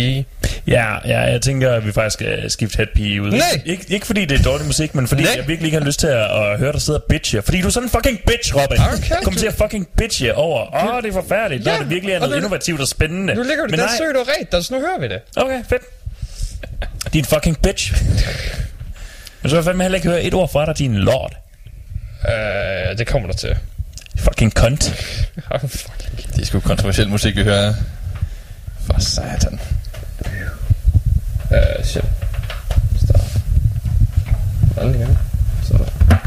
Ja, 0.68 1.08
ja, 1.08 1.20
jeg 1.20 1.42
tænker, 1.42 1.74
at 1.74 1.86
vi 1.86 1.92
faktisk 1.92 2.14
skal 2.14 2.52
skifte 2.52 2.78
Head 2.78 2.88
P 2.96 3.00
ud. 3.24 3.32
Nej! 3.32 3.62
Ikke, 3.66 3.86
ikke 3.90 4.06
fordi 4.06 4.26
det 4.26 4.40
er 4.40 4.44
dårlig 4.44 4.66
musik, 4.66 4.96
men 4.96 5.08
fordi 5.08 5.24
Nej. 5.24 5.32
jeg 5.38 5.48
virkelig 5.48 5.68
ikke 5.68 5.78
har 5.78 5.86
lyst 5.86 6.00
til 6.00 6.08
at, 6.08 6.22
at 6.52 6.60
høre 6.60 6.72
dig 6.74 6.82
sidde 6.82 6.98
og 7.00 7.04
bitche. 7.10 7.42
Fordi 7.42 7.62
du 7.62 7.68
er 7.68 7.72
sådan 7.72 7.88
en 7.88 7.92
fucking 7.92 8.20
bitch, 8.28 8.56
Robin. 8.56 8.78
Okay, 8.94 9.16
Kom 9.24 9.34
du- 9.34 9.40
til 9.40 9.48
at 9.48 9.54
fucking 9.54 9.88
bitche 9.98 10.36
over. 10.36 10.76
Åh, 10.76 10.96
oh, 10.96 11.02
det 11.04 11.10
er 11.10 11.14
forfærdeligt. 11.22 11.66
Ja, 11.68 11.72
når 11.72 11.80
det 11.80 11.90
virkelig 11.90 12.14
er 12.14 12.16
og 12.16 12.20
noget 12.22 12.32
nu- 12.32 12.38
innovativt 12.38 12.82
og 12.82 12.88
spændende. 12.88 13.36
Nu 13.36 13.44
ligger 13.44 13.64
du 13.66 13.70
men 13.72 13.80
der 13.80 13.88
søgt 13.98 14.18
og 14.18 14.28
ret, 14.40 14.52
der, 14.52 14.62
så 14.62 14.74
nu 14.74 14.80
hører 14.80 15.00
vi 15.00 15.08
det. 15.08 15.20
Okay, 15.36 15.64
fedt. 15.70 15.82
Din 17.14 17.26
fucking 17.26 17.62
bitch. 17.62 17.94
Men 19.42 19.50
så 19.50 19.56
vil 19.56 19.56
jeg 19.56 19.64
fandme 19.64 19.84
heller 19.84 19.96
ikke 19.96 20.10
høre 20.10 20.24
et 20.24 20.34
ord 20.34 20.52
fra 20.52 20.66
dig, 20.66 20.78
din 20.78 20.96
lord. 20.96 21.34
Uh, 22.24 22.98
det 22.98 23.08
kommer 23.08 23.28
der 23.30 23.36
til. 23.36 23.56
Fucking 24.20 24.54
cunt. 24.54 24.94
Det 26.36 26.42
er 26.42 26.46
sgu 26.46 26.60
kontroversiel 26.60 27.10
musik, 27.10 27.36
vi 27.36 27.44
hører. 27.44 27.74
For 28.86 29.00
satan. 29.00 29.60
Uh, 31.52 31.84
shit. 31.84 32.06
Stop. 33.04 33.22
Hold 34.78 34.96
i 34.96 34.98
gang. 34.98 35.18
Sådan. 35.64 36.19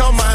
On 0.00 0.14
my 0.16 0.25